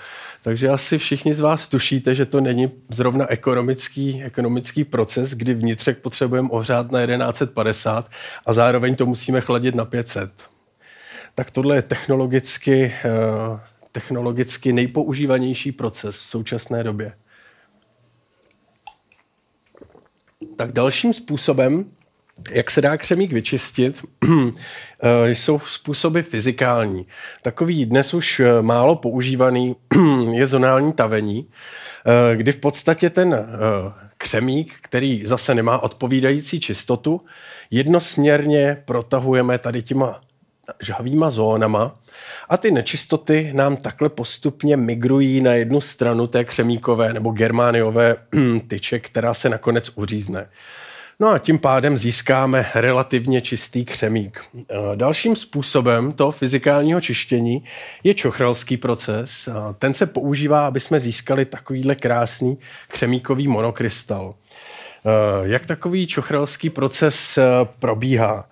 Takže 0.47 0.69
asi 0.69 0.99
všichni 0.99 1.35
z 1.35 1.41
vás 1.41 1.69
tušíte, 1.69 2.15
že 2.15 2.27
to 2.27 2.41
není 2.41 2.71
zrovna 2.89 3.31
ekonomický, 3.31 4.23
ekonomický 4.23 4.85
proces, 4.85 5.35
kdy 5.35 5.55
vnitřek 5.55 5.99
potřebujeme 5.99 6.49
ohřát 6.49 6.91
na 6.91 7.07
1150 7.07 8.11
a 8.47 8.53
zároveň 8.53 8.95
to 8.95 9.07
musíme 9.07 9.41
chladit 9.41 9.75
na 9.75 9.85
500. 9.85 10.31
Tak 11.35 11.51
tohle 11.51 11.77
je 11.77 11.83
technologicky, 11.83 12.95
eh, 13.05 13.61
technologicky 13.93 14.73
nejpoužívanější 14.73 15.73
proces 15.73 16.17
v 16.17 16.25
současné 16.25 16.85
době. 16.85 17.13
Tak 20.57 20.73
dalším 20.73 21.13
způsobem, 21.13 21.85
Jak 22.51 22.71
se 22.71 22.81
dá 22.81 22.97
křemík 22.97 23.33
vyčistit? 23.33 24.05
Eh, 25.03 25.31
jsou 25.31 25.59
způsoby 25.59 26.21
fyzikální. 26.21 27.07
Takový 27.43 27.87
dnes 27.87 28.15
už 28.15 28.41
eh, 28.41 28.63
málo 28.63 28.97
používaný 28.97 29.77
je 30.33 30.47
zonální 30.47 30.93
tavení, 30.93 31.49
eh, 32.07 32.37
kdy 32.37 32.53
v 32.53 32.57
podstatě 32.57 33.11
ten 33.11 33.49
křemík, 34.19 34.75
který 34.83 35.27
zase 35.27 35.55
nemá 35.55 35.83
odpovídající 35.83 36.61
čistotu, 36.61 37.21
jednosměrně 37.71 38.83
protahujeme 38.85 39.59
tady 39.59 39.83
těma 39.83 40.21
žhavýma 40.81 41.31
zónama 41.31 41.99
a 42.49 42.57
ty 42.57 42.71
nečistoty 42.71 43.51
nám 43.55 43.77
takhle 43.77 44.09
postupně 44.09 44.77
migrují 44.77 45.41
na 45.41 45.53
jednu 45.53 45.81
stranu 45.81 46.27
té 46.27 46.45
křemíkové 46.45 47.13
nebo 47.13 47.31
germániové 47.31 48.17
tyče, 48.69 48.99
která 48.99 49.35
se 49.35 49.49
nakonec 49.49 49.91
uřízne. 49.95 50.49
No 51.21 51.29
a 51.29 51.39
tím 51.39 51.59
pádem 51.59 51.97
získáme 51.97 52.67
relativně 52.75 53.41
čistý 53.41 53.85
křemík. 53.85 54.41
Eh, 54.59 54.77
dalším 54.95 55.37
způsobem 55.37 56.13
toho 56.13 56.31
fyzikálního 56.31 57.01
čištění 57.01 57.65
je 58.05 58.15
čochralský 58.15 58.77
proces. 58.77 59.49
Ten 59.79 59.95
se 59.95 60.07
používá, 60.07 60.67
aby 60.67 60.81
jsme 60.81 61.01
získali 61.01 61.45
takovýhle 61.45 61.95
krásný 61.95 62.59
křemíkový 62.89 63.49
monokrystal. 63.49 64.35
Eh, 64.35 65.49
jak 65.49 65.67
takový 65.67 66.07
čochralský 66.07 66.71
proces 66.71 67.39
eh, 67.39 67.43
probíhá? 67.79 68.49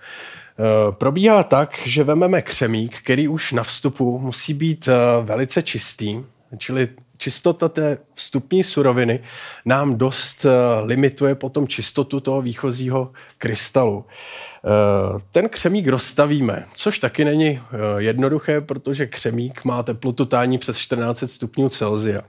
Probíhá 0.90 1.42
tak, 1.42 1.78
že 1.84 2.04
vememe 2.04 2.42
křemík, 2.42 2.98
který 2.98 3.28
už 3.28 3.52
na 3.52 3.62
vstupu 3.62 4.18
musí 4.18 4.54
být 4.54 4.88
velice 5.22 5.62
čistý, 5.62 6.20
čili 6.58 6.88
čistota 7.18 7.68
té 7.68 7.98
vstupní 8.14 8.64
suroviny 8.64 9.20
nám 9.64 9.98
dost 9.98 10.44
eh, 10.44 10.50
limituje 10.84 11.34
potom 11.34 11.68
čistotu 11.68 12.20
toho 12.20 12.42
výchozího 12.42 13.12
krystalu. 13.38 14.04
Eh, 14.04 15.18
ten 15.30 15.48
křemík 15.48 15.88
rozstavíme, 15.88 16.64
což 16.74 16.98
taky 16.98 17.24
není 17.24 17.48
eh, 17.48 17.78
jednoduché, 18.02 18.60
protože 18.60 19.06
křemík 19.06 19.64
má 19.64 19.82
teplotu 19.82 20.24
tání 20.24 20.58
přes 20.58 20.78
14 20.78 21.24
stupňů 21.26 21.68
Celsia. 21.68 22.22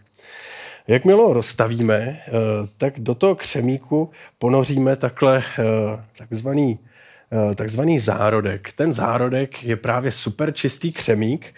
Jakmile 0.87 1.23
ho 1.23 1.33
rozstavíme, 1.33 2.21
tak 2.77 2.99
do 2.99 3.15
toho 3.15 3.35
křemíku 3.35 4.11
ponoříme 4.39 4.95
takhle 4.95 5.43
takzvaný, 6.17 6.79
takzvaný 7.55 7.99
zárodek. 7.99 8.73
Ten 8.73 8.93
zárodek 8.93 9.63
je 9.63 9.75
právě 9.75 10.11
super 10.11 10.53
čistý 10.53 10.91
křemík 10.91 11.55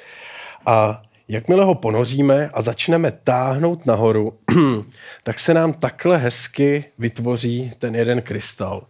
a 0.66 1.04
Jakmile 1.30 1.66
ho 1.66 1.76
ponoříme 1.76 2.50
a 2.54 2.62
začneme 2.62 3.12
táhnout 3.12 3.86
nahoru, 3.86 4.40
tak 5.24 5.40
se 5.40 5.54
nám 5.54 5.74
takhle 5.74 6.18
hezky 6.18 6.86
vytvoří 6.98 7.72
ten 7.80 7.96
jeden 7.96 8.22
krystal. 8.22 8.88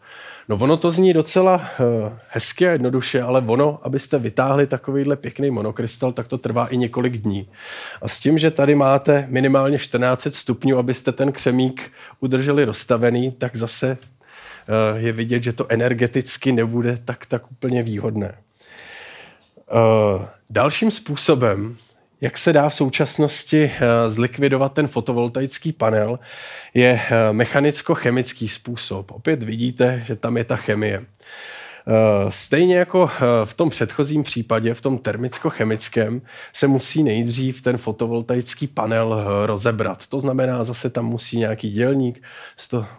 No 0.50 0.56
ono 0.56 0.78
to 0.78 0.92
zní 0.92 1.14
docela 1.14 1.56
uh, 1.56 2.12
hezky 2.30 2.68
a 2.68 2.72
jednoduše, 2.72 3.22
ale 3.22 3.44
ono, 3.48 3.80
abyste 3.84 4.20
vytáhli 4.20 4.68
takovýhle 4.68 5.16
pěkný 5.16 5.52
monokrystal, 5.52 6.12
tak 6.12 6.28
to 6.28 6.38
trvá 6.38 6.68
i 6.68 6.78
několik 6.78 7.18
dní. 7.18 7.50
A 8.02 8.08
s 8.08 8.20
tím, 8.20 8.38
že 8.38 8.52
tady 8.52 8.76
máte 8.76 9.26
minimálně 9.30 9.80
14 9.80 10.28
stupňů, 10.30 10.78
abyste 10.78 11.12
ten 11.12 11.32
křemík 11.32 11.92
udrželi 12.20 12.66
rozstavený, 12.66 13.32
tak 13.32 13.56
zase 13.56 13.98
uh, 13.98 15.04
je 15.04 15.12
vidět, 15.12 15.44
že 15.44 15.54
to 15.54 15.66
energeticky 15.70 16.52
nebude 16.52 17.00
tak, 17.06 17.26
tak 17.26 17.52
úplně 17.52 17.84
výhodné. 17.84 18.38
Uh, 19.72 20.26
dalším 20.50 20.92
způsobem, 20.92 21.78
jak 22.22 22.38
se 22.38 22.54
dá 22.54 22.70
v 22.70 22.76
současnosti 22.76 23.64
eh, 23.64 24.10
zlikvidovat 24.10 24.74
ten 24.74 24.88
fotovoltaický 24.88 25.72
panel, 25.72 26.20
je 26.74 27.02
eh, 27.02 27.34
mechanicko-chemický 27.34 28.48
způsob. 28.48 29.12
Opět 29.12 29.44
vidíte, 29.44 30.04
že 30.06 30.16
tam 30.16 30.38
je 30.38 30.44
ta 30.44 30.56
chemie. 30.56 31.06
Eh, 31.90 32.32
stejně 32.32 32.78
jako 32.78 33.10
v 33.46 33.54
tom 33.54 33.70
předchozím 33.70 34.24
případě, 34.24 34.74
v 34.74 34.82
tom 34.82 34.98
termicko-chemickém, 34.98 36.22
se 36.54 36.68
musí 36.68 37.04
nejdřív 37.04 37.62
ten 37.62 37.78
fotovoltaický 37.78 38.68
panel 38.68 39.24
rozebrat. 39.46 40.08
To 40.08 40.20
znamená, 40.20 40.64
zase 40.64 40.90
tam 40.90 41.06
musí 41.06 41.38
nějaký 41.38 41.72
dělník 41.72 42.24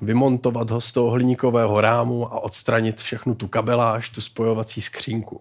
vymontovat 0.02 0.70
ho 0.70 0.80
z 0.80 0.92
toho 0.92 1.10
hliníkového 1.10 1.80
rámu 1.80 2.32
a 2.32 2.40
odstranit 2.40 3.00
všechnu 3.00 3.34
tu 3.34 3.48
kabeláž, 3.48 4.08
tu 4.08 4.20
spojovací 4.20 4.80
skřínku. 4.80 5.40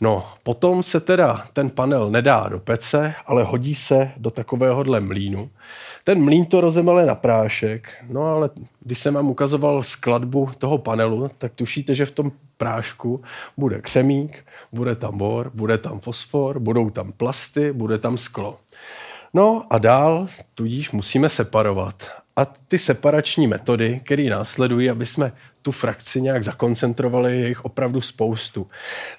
No, 0.00 0.26
potom 0.42 0.82
se 0.82 1.00
teda 1.00 1.44
ten 1.52 1.70
panel 1.70 2.10
nedá 2.10 2.48
do 2.48 2.58
pece, 2.58 3.14
ale 3.26 3.44
hodí 3.44 3.74
se 3.74 4.10
do 4.16 4.30
takovéhohle 4.30 5.00
mlínu. 5.00 5.50
Ten 6.04 6.24
mlín 6.24 6.44
to 6.44 6.60
rozemele 6.60 7.06
na 7.06 7.14
prášek, 7.14 8.04
no 8.08 8.22
ale 8.22 8.50
když 8.80 8.98
jsem 8.98 9.14
vám 9.14 9.30
ukazoval 9.30 9.82
skladbu 9.82 10.50
toho 10.58 10.78
panelu, 10.78 11.30
tak 11.38 11.52
tušíte, 11.54 11.94
že 11.94 12.06
v 12.06 12.10
tom 12.10 12.32
prášku 12.56 13.22
bude 13.56 13.80
křemík, 13.80 14.44
bude 14.72 14.96
tam 14.96 15.18
bor, 15.18 15.50
bude 15.54 15.78
tam 15.78 16.00
fosfor, 16.00 16.58
budou 16.58 16.90
tam 16.90 17.12
plasty, 17.12 17.72
bude 17.72 17.98
tam 17.98 18.18
sklo. 18.18 18.58
No 19.34 19.66
a 19.70 19.78
dál 19.78 20.28
tudíž 20.54 20.90
musíme 20.90 21.28
separovat. 21.28 22.12
A 22.36 22.44
ty 22.44 22.78
separační 22.78 23.46
metody, 23.46 24.00
které 24.04 24.22
následují, 24.22 24.90
aby 24.90 25.06
jsme 25.06 25.32
tu 25.66 25.72
frakci 25.72 26.20
nějak 26.20 26.44
zakoncentrovali, 26.44 27.40
je 27.40 27.48
jich 27.48 27.64
opravdu 27.64 28.00
spoustu. 28.00 28.66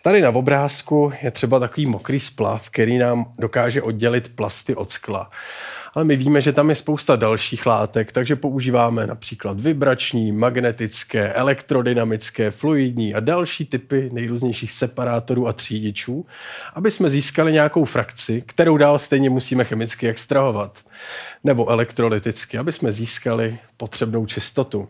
Tady 0.02 0.22
na 0.22 0.30
obrázku 0.30 1.14
je 1.22 1.32
třeba 1.32 1.60
takový 1.60 1.86
mokrý 1.86 2.20
splav, 2.20 2.70
který 2.70 2.98
nám 2.98 3.34
dokáže 3.40 3.82
oddělit 3.82 4.36
plasty 4.36 4.76
od 4.76 4.92
skla 4.92 5.30
ale 5.98 6.04
my 6.04 6.16
víme, 6.16 6.42
že 6.42 6.54
tam 6.54 6.70
je 6.70 6.76
spousta 6.76 7.16
dalších 7.16 7.66
látek, 7.66 8.12
takže 8.12 8.36
používáme 8.36 9.08
například 9.08 9.60
vibrační, 9.60 10.32
magnetické, 10.32 11.34
elektrodynamické, 11.34 12.52
fluidní 12.52 13.14
a 13.14 13.20
další 13.20 13.66
typy 13.66 14.10
nejrůznějších 14.14 14.72
separátorů 14.72 15.48
a 15.48 15.54
třídičů, 15.54 16.26
aby 16.74 16.92
jsme 16.92 17.10
získali 17.10 17.54
nějakou 17.54 17.86
frakci, 17.86 18.44
kterou 18.46 18.78
dál 18.78 19.00
stejně 19.00 19.30
musíme 19.30 19.64
chemicky 19.64 20.08
extrahovat, 20.08 20.86
nebo 21.44 21.70
elektrolyticky, 21.70 22.58
aby 22.58 22.72
jsme 22.72 22.92
získali 22.92 23.60
potřebnou 23.78 24.26
čistotu. 24.26 24.88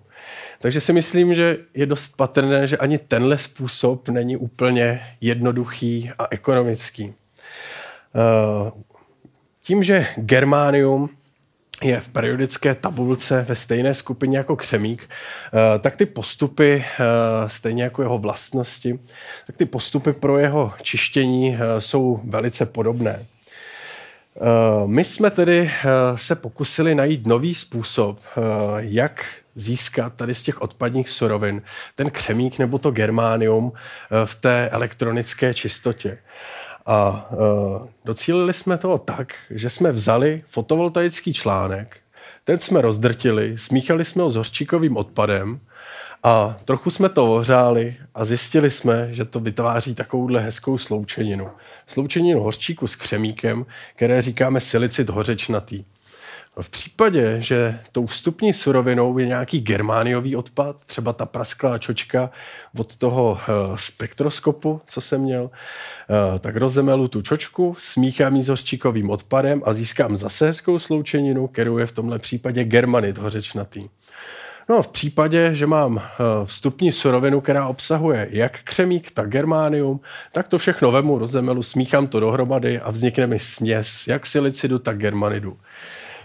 Takže 0.60 0.82
si 0.82 0.94
myslím, 0.94 1.34
že 1.34 1.58
je 1.74 1.86
dost 1.86 2.16
patrné, 2.16 2.68
že 2.68 2.78
ani 2.78 2.98
tenhle 2.98 3.38
způsob 3.38 4.10
není 4.10 4.38
úplně 4.38 5.02
jednoduchý 5.22 6.12
a 6.20 6.28
ekonomický. 6.32 7.06
Uh, 7.06 8.82
tím, 9.62 9.84
že 9.84 10.08
germánium 10.18 11.10
je 11.84 12.02
v 12.02 12.10
periodické 12.10 12.76
tabulce 12.76 13.46
ve 13.50 13.56
stejné 13.56 13.96
skupině 13.96 14.38
jako 14.38 14.56
křemík, 14.56 15.10
eh, 15.10 15.80
tak 15.80 15.96
ty 15.96 16.06
postupy, 16.06 16.86
eh, 16.86 17.04
stejně 17.50 17.84
jako 17.84 18.02
jeho 18.02 18.18
vlastnosti, 18.18 19.00
tak 19.48 19.58
ty 19.58 19.66
postupy 19.66 20.14
pro 20.14 20.40
jeho 20.40 20.74
čištění 20.82 21.56
eh, 21.56 21.82
jsou 21.82 22.20
velice 22.24 22.66
podobné. 22.66 23.26
My 24.86 25.04
jsme 25.04 25.32
tedy 25.32 25.72
se 26.16 26.36
pokusili 26.36 26.96
najít 26.96 27.28
nový 27.28 27.56
způsob, 27.56 28.20
jak 28.78 29.26
získat 29.58 30.14
tady 30.14 30.36
z 30.36 30.44
těch 30.44 30.62
odpadních 30.62 31.10
surovin 31.10 31.62
ten 31.96 32.10
křemík 32.10 32.60
nebo 32.60 32.78
to 32.80 32.92
germánium 32.92 33.74
v 34.26 34.36
té 34.36 34.70
elektronické 34.70 35.54
čistotě. 35.54 36.18
A 36.86 37.30
uh, 37.32 37.88
docílili 38.06 38.54
jsme 38.54 38.78
toho 38.78 38.98
tak, 38.98 39.36
že 39.50 39.70
jsme 39.70 39.92
vzali 39.92 40.44
fotovoltaický 40.48 41.34
článek, 41.34 41.98
ten 42.44 42.60
jsme 42.60 42.82
rozdrtili, 42.82 43.58
smíchali 43.58 44.06
jsme 44.06 44.24
ho 44.24 44.30
s 44.30 44.36
hořčíkovým 44.36 44.98
odpadem 44.98 45.60
a 46.24 46.58
trochu 46.66 46.90
jsme 46.90 47.10
to 47.10 47.34
ohřáli 47.34 47.96
a 48.16 48.26
zjistili 48.26 48.72
jsme, 48.72 49.14
že 49.14 49.26
to 49.26 49.40
vytváří 49.40 49.96
takovouhle 49.96 50.40
hezkou 50.42 50.78
sloučeninu. 50.78 51.50
Sloučeninu 51.88 52.44
hořčíku 52.44 52.88
s 52.88 52.96
křemíkem, 52.96 53.66
které 53.96 54.22
říkáme 54.22 54.60
silicid 54.60 55.10
hořečnatý. 55.10 55.84
V 56.62 56.70
případě, 56.70 57.38
že 57.40 57.80
tou 57.92 58.06
vstupní 58.06 58.54
surovinou 58.54 59.18
je 59.18 59.28
nějaký 59.28 59.60
germániový 59.60 60.36
odpad, 60.36 60.86
třeba 60.86 61.14
ta 61.14 61.26
prasklá 61.26 61.78
čočka 61.78 62.30
od 62.78 62.98
toho 62.98 63.32
uh, 63.32 63.76
spektroskopu, 63.76 64.82
co 64.88 65.02
jsem 65.02 65.22
měl, 65.22 65.44
uh, 65.44 66.40
tak 66.40 66.56
rozemelu 66.56 67.08
tu 67.08 67.22
čočku, 67.22 67.76
smíchám 67.80 68.36
ji 68.36 68.44
s 68.44 68.48
hořčíkovým 68.48 69.10
odpadem 69.10 69.62
a 69.66 69.74
získám 69.74 70.18
zase 70.18 70.48
hezkou 70.48 70.80
sloučeninu, 70.80 71.48
kterou 71.48 71.78
je 71.78 71.86
v 71.86 71.92
tomhle 71.92 72.20
případě 72.20 72.64
germanit 72.64 73.18
hořečnatý. 73.18 73.90
No 74.70 74.82
v 74.82 74.88
případě, 74.88 75.56
že 75.56 75.68
mám 75.68 75.98
eh, 75.98 76.24
vstupní 76.46 76.92
surovinu, 76.92 77.42
která 77.42 77.68
obsahuje 77.68 78.28
jak 78.32 78.60
křemík, 78.64 79.12
tak 79.12 79.30
germánium, 79.30 80.00
tak 80.32 80.48
to 80.48 80.58
všechno 80.58 80.92
vemu, 80.92 81.18
rozemelu, 81.18 81.64
smíchám 81.64 82.08
to 82.08 82.20
dohromady 82.20 82.80
a 82.80 82.92
vznikne 82.92 83.28
mi 83.28 83.40
směs 83.40 84.08
jak 84.08 84.26
silicidu, 84.26 84.80
tak 84.80 84.98
germanidu. 84.98 85.58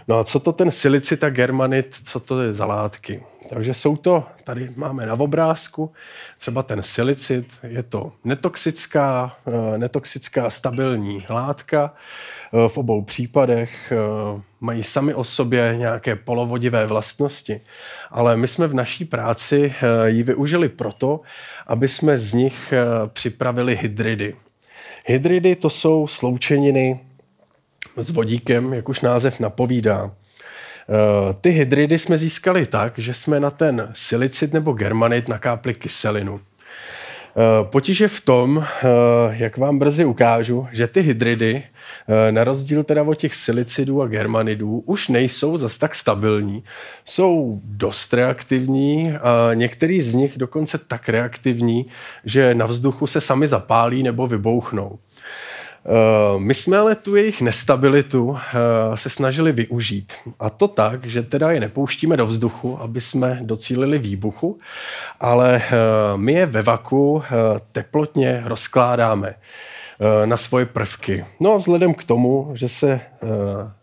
No 0.07 0.19
a 0.19 0.23
co 0.23 0.39
to 0.39 0.51
ten 0.51 0.71
silicit 0.71 1.23
a 1.23 1.29
germanit, 1.29 1.95
co 2.03 2.19
to 2.19 2.41
je 2.41 2.53
za 2.53 2.65
látky? 2.65 3.23
Takže 3.49 3.73
jsou 3.73 3.95
to, 3.95 4.23
tady 4.43 4.69
máme 4.75 5.05
na 5.05 5.13
obrázku, 5.13 5.91
třeba 6.37 6.63
ten 6.63 6.83
silicit, 6.83 7.47
je 7.63 7.83
to 7.83 8.11
netoxická, 8.23 9.37
eh, 9.47 9.77
netoxická 9.77 10.49
stabilní 10.49 11.25
látka, 11.29 11.93
eh, 11.93 12.69
v 12.69 12.77
obou 12.77 13.01
případech 13.01 13.91
eh, 13.91 14.41
mají 14.61 14.83
sami 14.83 15.13
o 15.13 15.23
sobě 15.23 15.75
nějaké 15.77 16.15
polovodivé 16.15 16.85
vlastnosti, 16.85 17.61
ale 18.11 18.37
my 18.37 18.47
jsme 18.47 18.67
v 18.67 18.73
naší 18.73 19.05
práci 19.05 19.73
ji 20.05 20.23
využili 20.23 20.69
proto, 20.69 21.21
aby 21.67 21.87
jsme 21.87 22.17
z 22.17 22.33
nich 22.33 22.73
připravili 23.07 23.75
hydridy. 23.75 24.35
Hydridy 25.05 25.55
to 25.55 25.69
jsou 25.69 26.07
sloučeniny 26.07 26.99
s 27.97 28.09
vodíkem, 28.09 28.73
jak 28.73 28.89
už 28.89 29.01
název 29.01 29.39
napovídá. 29.39 30.11
Eh, 30.89 31.33
ty 31.41 31.49
hydridy 31.49 31.99
jsme 31.99 32.17
získali 32.17 32.65
tak, 32.65 32.99
že 32.99 33.13
jsme 33.13 33.39
na 33.39 33.49
ten 33.49 33.89
silicid 33.93 34.53
nebo 34.53 34.73
germanit 34.73 35.27
nakápli 35.27 35.73
kyselinu. 35.73 36.39
Eh, 36.39 37.63
potíž 37.63 37.99
je 37.99 38.07
v 38.07 38.21
tom, 38.21 38.65
eh, 38.65 38.87
jak 39.29 39.57
vám 39.57 39.79
brzy 39.79 40.05
ukážu, 40.05 40.67
že 40.71 40.87
ty 40.87 41.01
hydridy, 41.01 41.63
na 42.31 42.43
rozdíl 42.43 42.83
teda 42.83 43.03
od 43.03 43.15
těch 43.15 43.35
silicidů 43.35 44.01
a 44.01 44.07
germanidů, 44.07 44.83
už 44.85 45.07
nejsou 45.07 45.57
zas 45.57 45.77
tak 45.77 45.95
stabilní. 45.95 46.63
Jsou 47.05 47.61
dost 47.63 48.13
reaktivní 48.13 49.13
a 49.21 49.53
některý 49.53 50.01
z 50.01 50.13
nich 50.13 50.37
dokonce 50.37 50.77
tak 50.77 51.09
reaktivní, 51.09 51.85
že 52.25 52.55
na 52.55 52.65
vzduchu 52.65 53.07
se 53.07 53.21
sami 53.21 53.47
zapálí 53.47 54.03
nebo 54.03 54.27
vybouchnou. 54.27 54.99
Eh, 55.85 56.39
my 56.39 56.53
jsme 56.53 56.77
ale 56.77 56.95
tu 56.95 57.15
jejich 57.15 57.41
nestabilitu 57.41 58.37
eh, 58.37 58.97
se 58.97 59.09
snažili 59.09 59.51
využít. 59.51 60.13
A 60.39 60.49
to 60.49 60.67
tak, 60.67 61.05
že 61.05 61.23
teda 61.23 61.51
je 61.51 61.59
nepouštíme 61.59 62.17
do 62.17 62.25
vzduchu, 62.25 62.81
aby 62.81 63.01
jsme 63.01 63.39
docílili 63.41 63.99
výbuchu, 63.99 64.59
ale 65.19 65.61
eh, 65.65 65.71
my 66.15 66.33
je 66.33 66.45
ve 66.45 66.61
vaku 66.61 67.23
teplotně 67.71 68.43
rozkládáme 68.45 69.35
na 70.25 70.37
svoje 70.37 70.65
prvky. 70.65 71.25
No 71.39 71.53
a 71.53 71.57
vzhledem 71.57 71.93
k 71.93 72.03
tomu, 72.03 72.51
že 72.53 72.69
se, 72.69 72.99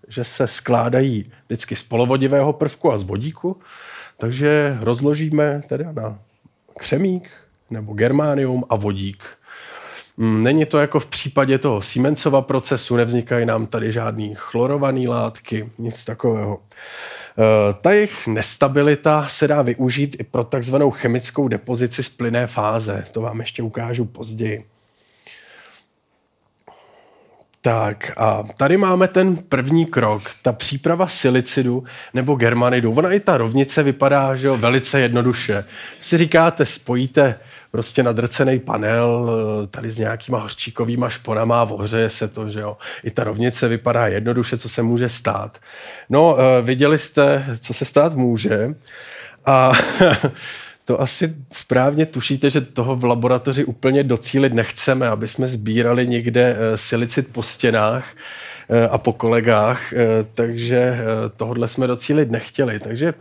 že 0.08 0.24
se 0.24 0.46
skládají 0.46 1.32
vždycky 1.46 1.76
z 1.76 1.82
polovodivého 1.82 2.52
prvku 2.52 2.92
a 2.92 2.98
z 2.98 3.02
vodíku, 3.02 3.56
takže 4.18 4.78
rozložíme 4.80 5.62
teda 5.68 5.92
na 5.92 6.18
křemík 6.78 7.30
nebo 7.70 7.92
germánium 7.92 8.64
a 8.68 8.76
vodík. 8.76 9.24
Mm, 10.20 10.42
není 10.42 10.66
to 10.66 10.78
jako 10.78 11.00
v 11.00 11.06
případě 11.06 11.58
toho 11.58 11.82
Siemensova 11.82 12.42
procesu, 12.42 12.96
nevznikají 12.96 13.46
nám 13.46 13.66
tady 13.66 13.92
žádný 13.92 14.34
chlorované 14.36 15.08
látky, 15.08 15.70
nic 15.78 16.04
takového. 16.04 16.60
E, 16.60 17.74
ta 17.80 17.92
jejich 17.92 18.26
nestabilita 18.26 19.26
se 19.28 19.48
dá 19.48 19.62
využít 19.62 20.16
i 20.20 20.24
pro 20.24 20.44
takzvanou 20.44 20.90
chemickou 20.90 21.48
depozici 21.48 22.02
z 22.02 22.08
plynné 22.08 22.46
fáze. 22.46 23.04
To 23.12 23.20
vám 23.20 23.40
ještě 23.40 23.62
ukážu 23.62 24.04
později. 24.04 24.64
Tak 27.60 28.12
a 28.16 28.42
tady 28.56 28.76
máme 28.76 29.08
ten 29.08 29.36
první 29.36 29.86
krok, 29.86 30.22
ta 30.42 30.52
příprava 30.52 31.06
silicidu 31.06 31.84
nebo 32.14 32.34
germanidu. 32.34 32.92
Ona 32.92 33.12
i 33.12 33.20
ta 33.20 33.36
rovnice 33.36 33.82
vypadá 33.82 34.36
že 34.36 34.46
jo, 34.46 34.56
velice 34.56 35.00
jednoduše. 35.00 35.64
Si 36.00 36.18
říkáte, 36.18 36.66
spojíte 36.66 37.38
prostě 37.70 38.02
nadrcený 38.02 38.58
panel 38.58 39.30
eh, 39.30 39.66
tady 39.66 39.88
s 39.88 39.98
nějakýma 39.98 40.38
hořčíkovýma 40.38 41.10
šponama 41.10 41.60
a 41.60 41.70
ohřeje 41.70 42.10
se 42.10 42.28
to, 42.28 42.50
že 42.50 42.60
jo. 42.60 42.76
I 43.04 43.10
ta 43.10 43.24
rovnice 43.24 43.68
vypadá 43.68 44.06
jednoduše, 44.06 44.58
co 44.58 44.68
se 44.68 44.82
může 44.82 45.08
stát. 45.08 45.58
No, 46.08 46.36
eh, 46.38 46.62
viděli 46.62 46.98
jste, 46.98 47.44
co 47.60 47.74
se 47.74 47.84
stát 47.84 48.14
může 48.14 48.74
a 49.46 49.72
to 50.84 51.00
asi 51.00 51.34
správně 51.52 52.06
tušíte, 52.06 52.50
že 52.50 52.60
toho 52.60 52.96
v 52.96 53.04
laboratoři 53.04 53.64
úplně 53.64 54.02
docílit 54.02 54.54
nechceme, 54.54 55.08
aby 55.08 55.28
jsme 55.28 55.48
sbírali 55.48 56.06
někde 56.06 56.56
eh, 56.58 56.76
silicit 56.76 57.28
po 57.32 57.42
stěnách, 57.42 58.04
a 58.90 58.98
po 58.98 59.12
kolegách, 59.12 59.92
eh, 59.92 59.98
takže 60.34 60.78
eh, 60.78 60.98
tohle 61.36 61.68
jsme 61.68 61.86
docílit 61.86 62.30
nechtěli. 62.30 62.78
Takže 62.78 63.14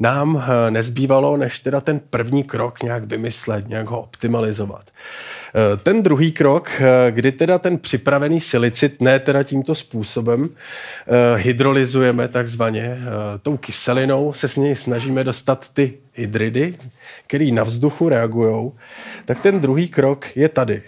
nám 0.00 0.44
nezbývalo, 0.70 1.36
než 1.36 1.60
teda 1.60 1.80
ten 1.80 2.00
první 2.10 2.44
krok 2.44 2.82
nějak 2.82 3.04
vymyslet, 3.04 3.68
nějak 3.68 3.86
ho 3.86 4.00
optimalizovat. 4.00 4.90
Ten 5.82 6.02
druhý 6.02 6.32
krok, 6.32 6.70
kdy 7.10 7.32
teda 7.32 7.58
ten 7.58 7.78
připravený 7.78 8.40
silicit, 8.40 9.00
ne 9.00 9.18
teda 9.18 9.42
tímto 9.42 9.74
způsobem, 9.74 10.48
hydrolyzujeme 11.36 12.28
takzvaně 12.28 12.98
tou 13.42 13.56
kyselinou, 13.56 14.32
se 14.32 14.48
s 14.48 14.56
něj 14.56 14.76
snažíme 14.76 15.24
dostat 15.24 15.68
ty 15.68 15.98
hydridy, 16.14 16.76
které 17.26 17.44
na 17.44 17.62
vzduchu 17.62 18.08
reagují, 18.08 18.72
tak 19.24 19.40
ten 19.40 19.60
druhý 19.60 19.88
krok 19.88 20.36
je 20.36 20.48
tady. 20.48 20.82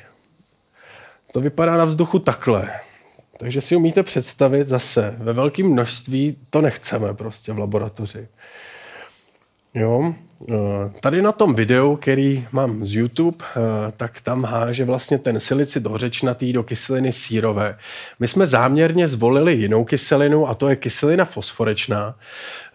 To 1.32 1.40
vypadá 1.40 1.76
na 1.76 1.84
vzduchu 1.84 2.18
takhle. 2.18 2.70
Takže 3.38 3.60
si 3.60 3.76
umíte 3.76 4.02
představit 4.02 4.68
zase, 4.68 5.14
ve 5.18 5.32
velkém 5.32 5.66
množství 5.72 6.36
to 6.50 6.60
nechceme 6.60 7.14
prostě 7.14 7.52
v 7.52 7.58
laboratoři. 7.58 8.28
Jo, 9.74 10.14
tady 11.00 11.22
na 11.22 11.32
tom 11.32 11.54
videu, 11.54 11.96
který 11.96 12.46
mám 12.52 12.86
z 12.86 12.94
YouTube, 12.94 13.44
eh, 13.50 13.60
tak 13.96 14.20
tam 14.20 14.44
háže 14.44 14.84
vlastně 14.84 15.18
ten 15.18 15.40
silicid 15.40 15.86
hořečnatý 15.86 16.52
do 16.52 16.62
kyseliny 16.62 17.12
sírové. 17.12 17.78
My 18.18 18.28
jsme 18.28 18.46
záměrně 18.46 19.08
zvolili 19.08 19.54
jinou 19.54 19.84
kyselinu 19.84 20.48
a 20.48 20.54
to 20.54 20.68
je 20.68 20.76
kyselina 20.76 21.24
fosforečná. 21.24 22.14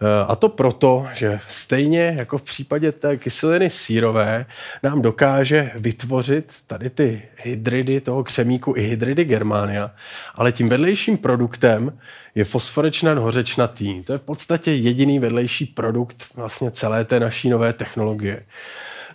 Eh, 0.00 0.24
a 0.28 0.36
to 0.36 0.48
proto, 0.48 1.06
že 1.14 1.40
stejně 1.48 2.14
jako 2.18 2.38
v 2.38 2.42
případě 2.42 2.92
té 2.92 3.16
kyseliny 3.16 3.70
sírové 3.70 4.46
nám 4.82 5.02
dokáže 5.02 5.70
vytvořit 5.74 6.52
tady 6.66 6.90
ty 6.90 7.22
hydridy 7.36 8.00
toho 8.00 8.24
křemíku 8.24 8.74
i 8.76 8.82
hydridy 8.82 9.24
germánia, 9.24 9.90
ale 10.34 10.52
tím 10.52 10.68
vedlejším 10.68 11.16
produktem 11.16 11.98
je 12.34 12.44
fosforečnan 12.44 13.18
hořečnatý. 13.18 14.02
To 14.02 14.12
je 14.12 14.18
v 14.18 14.22
podstatě 14.22 14.72
jediný 14.72 15.18
vedlejší 15.18 15.66
produkt 15.66 16.24
vlastně 16.36 16.70
celé 16.70 17.04
té 17.04 17.20
naší 17.20 17.48
nové 17.54 17.72
technologie. 17.72 18.42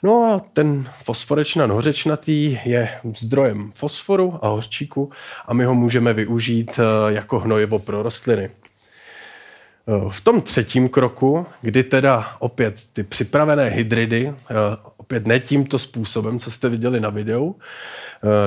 No 0.04 0.26
a 0.26 0.40
ten 0.54 0.90
fosforečnan 1.04 1.72
hořečnatý 1.72 2.60
je 2.66 2.90
zdrojem 3.18 3.72
fosforu 3.76 4.40
a 4.42 4.48
hořčíku 4.48 5.12
a 5.48 5.54
my 5.54 5.66
ho 5.66 5.76
můžeme 5.76 6.14
využít 6.14 6.80
eh, 6.80 7.14
jako 7.14 7.40
hnojivo 7.40 7.80
pro 7.80 8.04
rostliny. 8.04 8.50
Eh, 8.50 10.10
v 10.10 10.22
tom 10.22 10.42
třetím 10.42 10.90
kroku, 10.90 11.46
kdy 11.62 11.84
teda 11.84 12.36
opět 12.40 12.76
ty 12.94 13.04
připravené 13.04 13.70
hydridy, 13.70 14.34
eh, 14.34 14.56
opět 14.98 15.28
ne 15.28 15.40
tímto 15.40 15.80
způsobem, 15.80 16.40
co 16.40 16.52
jste 16.52 16.70
viděli 16.70 17.00
na 17.00 17.10
videu, 17.10 17.56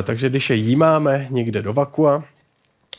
takže 0.03 0.29
když 0.29 0.51
je 0.51 0.57
jímáme 0.57 1.27
někde 1.31 1.63
do 1.63 1.73
vakua, 1.73 2.25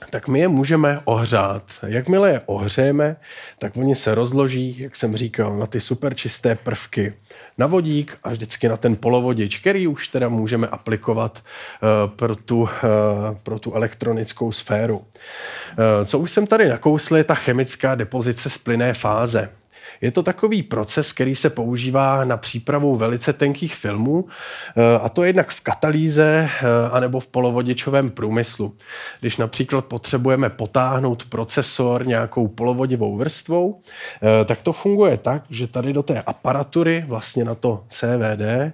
tak 0.10 0.28
my 0.28 0.40
je 0.40 0.48
můžeme 0.48 1.00
ohřát. 1.06 1.64
Jakmile 1.88 2.32
je 2.32 2.42
ohřejeme, 2.46 3.16
tak 3.60 3.78
oni 3.78 3.96
se 3.96 4.16
rozloží, 4.16 4.80
jak 4.80 4.96
jsem 4.96 5.18
říkal, 5.18 5.58
na 5.58 5.66
ty 5.66 5.82
super 5.82 6.16
čisté 6.16 6.56
prvky, 6.56 7.14
na 7.58 7.68
vodík 7.68 8.18
a 8.24 8.30
vždycky 8.30 8.70
na 8.70 8.78
ten 8.78 8.96
polovodič, 8.96 9.60
který 9.60 9.88
už 9.88 10.08
teda 10.08 10.30
můžeme 10.30 10.68
aplikovat 10.68 11.44
uh, 11.44 12.16
pro, 12.16 12.36
tu, 12.36 12.62
uh, 12.62 12.70
pro 13.44 13.60
tu 13.60 13.74
elektronickou 13.74 14.52
sféru. 14.52 14.98
Uh, 14.98 15.06
co 16.06 16.20
už 16.20 16.32
jsem 16.32 16.48
tady 16.48 16.70
nakousl, 16.70 17.18
je 17.18 17.24
ta 17.24 17.36
chemická 17.36 17.96
depozice 17.96 18.50
z 18.50 18.58
plynné 18.58 18.94
fáze. 18.94 19.50
Je 20.02 20.12
to 20.12 20.24
takový 20.24 20.64
proces, 20.64 21.12
který 21.12 21.36
se 21.36 21.50
používá 21.50 22.26
na 22.26 22.38
přípravu 22.38 22.96
velice 22.96 23.34
tenkých 23.34 23.76
filmů, 23.76 24.26
eh, 24.28 25.00
a 25.00 25.10
to 25.10 25.24
jednak 25.24 25.52
v 25.52 25.62
katalýze 25.62 26.50
eh, 26.50 26.66
anebo 26.92 27.20
v 27.20 27.28
polovodičovém 27.28 28.10
průmyslu. 28.10 28.76
Když 29.20 29.38
například 29.38 29.86
potřebujeme 29.86 30.50
potáhnout 30.50 31.26
procesor 31.26 32.08
nějakou 32.08 32.48
polovodivou 32.48 33.18
vrstvou, 33.18 33.82
eh, 34.42 34.46
tak 34.46 34.62
to 34.62 34.74
funguje 34.74 35.18
tak, 35.18 35.44
že 35.50 35.68
tady 35.68 35.94
do 35.94 36.04
té 36.04 36.22
aparatury, 36.22 37.06
vlastně 37.08 37.46
na 37.46 37.56
to 37.56 37.84
CVD, 37.90 38.74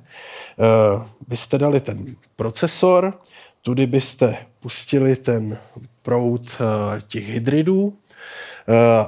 byste 1.28 1.58
dali 1.58 1.80
ten 1.80 2.16
procesor, 2.36 3.14
tudy 3.62 3.88
byste 3.88 4.38
pustili 4.60 5.16
ten 5.16 5.58
proud 6.04 6.62
těch 7.08 7.30
hydridů, 7.30 7.94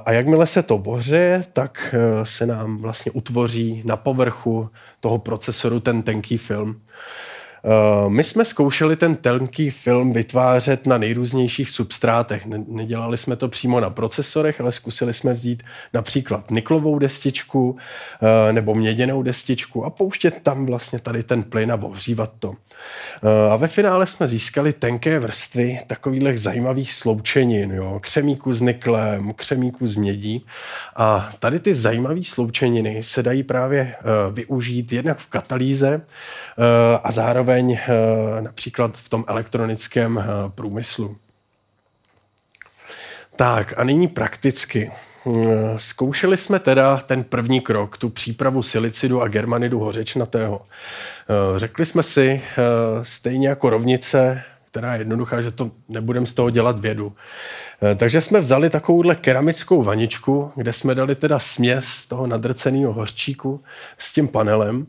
a 0.05 0.11
jakmile 0.11 0.47
se 0.47 0.63
to 0.63 0.77
voře, 0.77 1.43
tak 1.53 1.95
eh, 1.97 2.25
se 2.25 2.45
nám 2.45 2.77
vlastně 2.77 3.11
utvoří 3.11 3.81
na 3.85 3.97
povrchu 3.97 4.69
toho 4.99 5.17
procesoru 5.17 5.79
ten 5.79 6.03
tenký 6.03 6.37
film. 6.37 6.81
Eh, 7.63 8.09
my 8.09 8.23
jsme 8.23 8.45
zkoušeli 8.45 8.95
ten 8.95 9.15
tenký 9.15 9.69
film 9.69 10.13
vytvářet 10.13 10.87
na 10.87 10.97
nejrůznějších 10.97 11.69
substrátech. 11.69 12.45
Nedělali 12.67 13.17
jsme 13.17 13.35
to 13.35 13.47
přímo 13.47 13.79
na 13.79 13.89
procesorech, 13.89 14.61
ale 14.61 14.71
zkusili 14.71 15.13
jsme 15.13 15.33
vzít 15.33 15.63
například 15.93 16.51
niklovou 16.51 16.99
destičku 16.99 17.77
eh, 18.21 18.53
nebo 18.53 18.75
měděnou 18.75 19.23
destičku 19.23 19.85
a 19.85 19.89
pouštět 19.89 20.35
tam 20.43 20.65
vlastně 20.65 20.99
tady 20.99 21.23
ten 21.23 21.43
plyn 21.43 21.71
a 21.71 21.75
ohřívat 21.75 22.31
to. 22.39 22.53
Eh, 23.23 23.51
a 23.51 23.55
ve 23.55 23.67
finále 23.67 24.05
jsme 24.05 24.27
získali 24.27 24.73
tenké 24.73 25.19
vrstvy 25.19 25.79
takových 25.87 26.41
zajímavých 26.41 26.93
sloučenin, 26.93 27.71
jo? 27.71 27.99
křemíku 28.01 28.53
s 28.53 28.61
niklem, 28.61 29.33
křemíku 29.33 29.87
s 29.87 29.95
mědí. 29.95 30.45
A 30.95 31.29
tady 31.39 31.59
ty 31.59 31.75
zajímavé 31.75 32.23
sloučeniny 32.23 33.03
se 33.03 33.23
dají 33.23 33.43
právě 33.43 33.95
využít 34.31 34.91
jednak 34.91 35.17
v 35.17 35.25
katalýze 35.25 36.01
a 37.03 37.11
zároveň 37.11 37.50
zároveň 37.51 37.77
eh, 37.87 38.41
například 38.41 38.97
v 38.97 39.09
tom 39.09 39.25
elektronickém 39.27 40.17
eh, 40.17 40.49
průmyslu. 40.55 41.17
Tak 43.35 43.73
a 43.77 43.83
nyní 43.83 44.07
prakticky. 44.07 44.91
Eh, 45.27 45.33
zkoušeli 45.77 46.37
jsme 46.37 46.59
teda 46.59 46.97
ten 46.97 47.23
první 47.23 47.61
krok, 47.61 47.97
tu 47.97 48.09
přípravu 48.09 48.63
silicidu 48.63 49.21
a 49.21 49.27
germanidu 49.27 49.79
hořečnatého. 49.79 50.65
Řekli 51.55 51.85
jsme 51.85 52.03
si, 52.03 52.41
stejně 53.03 53.47
jako 53.47 53.69
rovnice, 53.69 54.43
která 54.71 54.93
je 54.93 55.01
jednoduchá, 55.01 55.41
že 55.41 55.51
to 55.51 55.71
nebudeme 55.89 56.25
z 56.25 56.33
toho 56.33 56.49
dělat 56.49 56.79
vědu. 56.79 57.13
Takže 57.95 58.21
jsme 58.21 58.39
vzali 58.39 58.69
takovouhle 58.69 59.15
keramickou 59.15 59.83
vaničku, 59.83 60.51
kde 60.55 60.73
jsme 60.73 60.95
dali 60.95 61.15
teda 61.15 61.39
směs 61.39 62.05
toho 62.05 62.27
nadrceného 62.27 62.93
hořčíku 62.93 63.61
s 63.97 64.13
tím 64.13 64.27
panelem. 64.27 64.87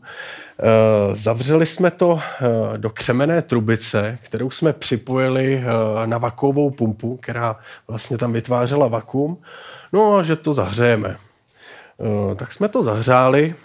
Eh, 0.59 1.15
zavřeli 1.15 1.65
jsme 1.65 1.91
to 1.91 2.19
eh, 2.21 2.77
do 2.77 2.89
křemené 2.89 3.41
trubice, 3.41 4.17
kterou 4.21 4.49
jsme 4.49 4.73
připojili 4.73 5.63
eh, 5.63 6.07
na 6.07 6.17
vakuovou 6.17 6.69
pumpu, 6.69 7.17
která 7.21 7.55
vlastně 7.87 8.17
tam 8.17 8.33
vytvářela 8.33 8.87
vakuum. 8.87 9.37
No 9.93 10.15
a 10.15 10.23
že 10.23 10.35
to 10.35 10.53
zahřejeme. 10.53 11.17
Tak 12.35 12.53
jsme 12.53 12.67
to 12.67 12.83
zahřáli, 12.83 13.55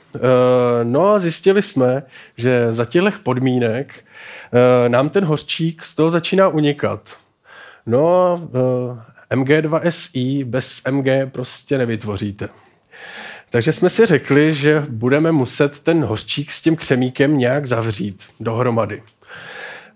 no 0.82 1.12
a 1.14 1.18
zjistili 1.18 1.62
jsme, 1.62 2.02
že 2.36 2.72
za 2.72 2.84
těchto 2.84 3.10
podmínek 3.22 4.04
nám 4.88 5.08
ten 5.08 5.24
hořčík 5.24 5.84
z 5.84 5.94
toho 5.94 6.10
začíná 6.10 6.48
unikat. 6.48 7.16
No 7.86 8.40
MG2SI 9.30 10.44
bez 10.44 10.82
MG 10.90 11.32
prostě 11.32 11.78
nevytvoříte. 11.78 12.48
Takže 13.50 13.72
jsme 13.72 13.90
si 13.90 14.06
řekli, 14.06 14.54
že 14.54 14.82
budeme 14.88 15.32
muset 15.32 15.80
ten 15.80 16.04
hořčík 16.04 16.52
s 16.52 16.62
tím 16.62 16.76
křemíkem 16.76 17.38
nějak 17.38 17.66
zavřít 17.66 18.24
dohromady. 18.40 19.02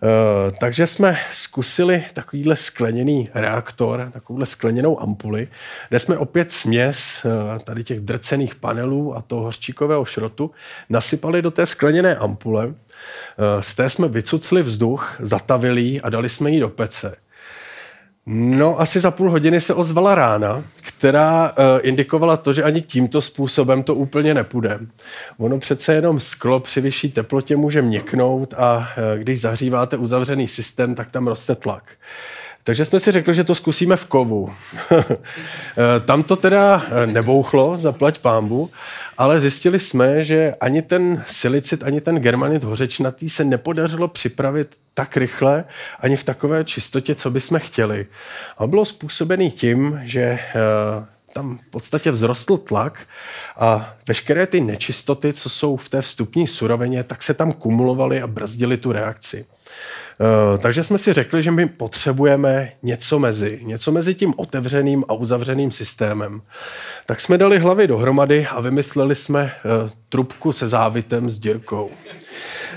Uh, 0.03 0.57
takže 0.61 0.87
jsme 0.87 1.19
zkusili 1.33 2.05
takovýhle 2.13 2.57
skleněný 2.57 3.29
reaktor, 3.35 4.11
takovouhle 4.13 4.47
skleněnou 4.47 5.03
ampuli, 5.03 5.49
kde 5.89 5.99
jsme 5.99 6.19
opět 6.19 6.53
směs 6.53 7.25
uh, 7.25 7.59
tady 7.59 7.85
těch 7.85 8.01
drcených 8.01 8.55
panelů 8.55 9.17
a 9.17 9.23
toho 9.23 9.43
hořčíkového 9.43 10.05
šrotu 10.05 10.51
nasypali 10.89 11.43
do 11.43 11.51
té 11.51 11.67
skleněné 11.67 12.17
ampule. 12.17 12.67
Uh, 12.67 12.75
z 13.61 13.75
té 13.75 13.91
jsme 13.91 14.09
vycucli 14.09 14.63
vzduch, 14.63 15.17
zatavili 15.19 16.01
a 16.01 16.11
dali 16.11 16.29
jsme 16.29 16.51
ji 16.51 16.61
do 16.61 16.69
pece. 16.69 17.17
No, 18.27 18.81
asi 18.81 19.01
za 19.01 19.11
půl 19.11 19.31
hodiny 19.31 19.61
se 19.61 19.75
ozvala 19.75 20.15
rána, 20.15 20.65
která 20.83 21.53
uh, 21.53 21.57
indikovala 21.83 22.37
to, 22.37 22.53
že 22.53 22.63
ani 22.63 22.83
tímto 22.83 23.23
způsobem 23.23 23.83
to 23.83 23.95
úplně 23.95 24.35
nepůjde. 24.35 24.79
Ono 25.39 25.59
přece 25.59 25.95
jenom 25.95 26.21
sklo 26.21 26.61
při 26.61 26.81
vyšší 26.81 27.13
teplotě 27.13 27.57
může 27.57 27.83
měknout 27.83 28.55
a 28.57 28.77
uh, 28.77 28.85
když 29.19 29.41
zahříváte 29.41 29.97
uzavřený 29.97 30.49
systém, 30.49 30.95
tak 30.95 31.11
tam 31.11 31.27
roste 31.27 31.55
tlak. 31.55 31.85
Takže 32.65 32.85
jsme 32.85 33.01
si 33.01 33.13
řekli, 33.13 33.35
že 33.35 33.45
to 33.45 33.55
zkusíme 33.55 33.97
v 33.97 34.05
kovu. 34.05 34.53
Eh, 34.93 35.05
tam 36.05 36.23
to 36.23 36.37
teda 36.37 36.83
nebouchlo, 37.07 37.77
zaplať 37.77 38.19
pámbu, 38.19 38.71
ale 39.19 39.41
zjistili 39.41 39.81
jsme, 39.81 40.25
že 40.25 40.55
ani 40.61 40.83
ten 40.83 41.25
silicit, 41.27 41.83
ani 41.83 42.01
ten 42.01 42.17
germanit 42.17 42.65
hořečnatý 42.65 43.31
se 43.31 43.45
nepodařilo 43.45 44.09
připravit 44.09 44.77
tak 44.95 45.17
rychle, 45.17 45.65
ani 46.01 46.17
v 46.17 46.25
takové 46.25 46.65
čistotě, 46.65 47.15
co 47.15 47.31
bychom 47.31 47.59
chtěli. 47.59 48.07
A 48.59 48.67
bylo 48.67 48.85
způsobený 48.85 49.51
tím, 49.51 50.01
že 50.05 50.23
eh, 50.23 50.43
tam 51.33 51.59
v 51.59 51.71
podstatě 51.71 52.13
vzrostl 52.13 52.57
tlak 52.57 53.07
a 53.57 53.95
veškeré 54.09 54.47
ty 54.47 54.61
nečistoty, 54.61 55.33
co 55.33 55.49
jsou 55.49 55.77
v 55.77 55.89
té 55.89 56.03
vstupní 56.03 56.47
surovině, 56.47 57.05
tak 57.05 57.23
se 57.23 57.35
tam 57.35 57.53
kumulovaly 57.53 58.23
a 58.23 58.27
brzdily 58.27 58.77
tu 58.77 58.93
reakci. 58.93 59.45
Eh, 60.21 60.59
takže 60.59 60.85
jsme 60.85 60.99
si 60.99 61.13
řekli, 61.13 61.43
že 61.43 61.51
my 61.51 61.69
potřebujeme 61.69 62.73
něco 62.83 63.19
mezi, 63.19 63.61
něco 63.63 63.93
mezi 63.93 64.15
tím 64.15 64.35
otevřeným 64.37 65.05
a 65.09 65.13
uzavřeným 65.13 65.71
systémem. 65.71 66.43
Tak 67.07 67.21
jsme 67.21 67.39
dali 67.39 67.59
hlavy 67.59 67.87
dohromady 67.87 68.47
a 68.47 68.61
vymysleli 68.61 69.15
jsme 69.15 69.43
eh, 69.43 69.91
trubku 70.09 70.53
se 70.53 70.69
závitem 70.69 71.31
s 71.31 71.39
dírkou. 71.39 71.91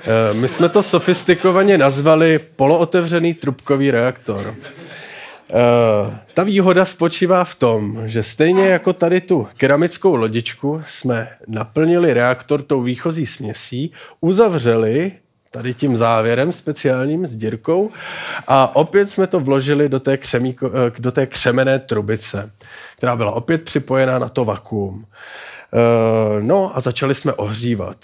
Eh, 0.04 0.34
my 0.34 0.48
jsme 0.48 0.70
to 0.70 0.84
sofistikovaně 0.84 1.78
nazvali 1.78 2.40
polootevřený 2.56 3.34
trubkový 3.34 3.92
reaktor. 3.92 4.56
Ta 6.34 6.44
výhoda 6.44 6.86
spočívá 6.86 7.44
v 7.44 7.56
tom, 7.56 8.02
že 8.06 8.24
stejně 8.24 8.68
jako 8.68 8.94
tady 8.94 9.22
tu 9.22 9.48
keramickou 9.58 10.16
lodičku 10.16 10.82
jsme 10.88 11.30
naplnili 11.48 12.14
reaktor 12.14 12.62
tou 12.62 12.82
výchozí 12.82 13.26
směsí, 13.26 13.92
uzavřeli 14.22 15.12
tady 15.52 15.74
tím 15.74 15.98
závěrem 15.98 16.52
speciálním 16.52 17.26
s 17.26 17.38
dírkou 17.38 17.92
a 18.48 18.76
opět 18.76 19.10
jsme 19.10 19.28
to 19.28 19.40
vložili 19.40 19.90
do 19.90 20.00
té, 20.00 20.18
křemíko, 20.18 20.68
eh, 20.68 20.92
do 21.00 21.12
té 21.12 21.26
křemené 21.28 21.80
trubice, 21.80 22.52
která 22.98 23.16
byla 23.16 23.32
opět 23.32 23.64
připojená 23.64 24.20
na 24.20 24.30
to 24.30 24.46
vakuum. 24.46 25.06
Eh, 25.06 26.42
no 26.42 26.78
a 26.78 26.80
začali 26.80 27.16
jsme 27.16 27.34
ohřívat. 27.34 27.98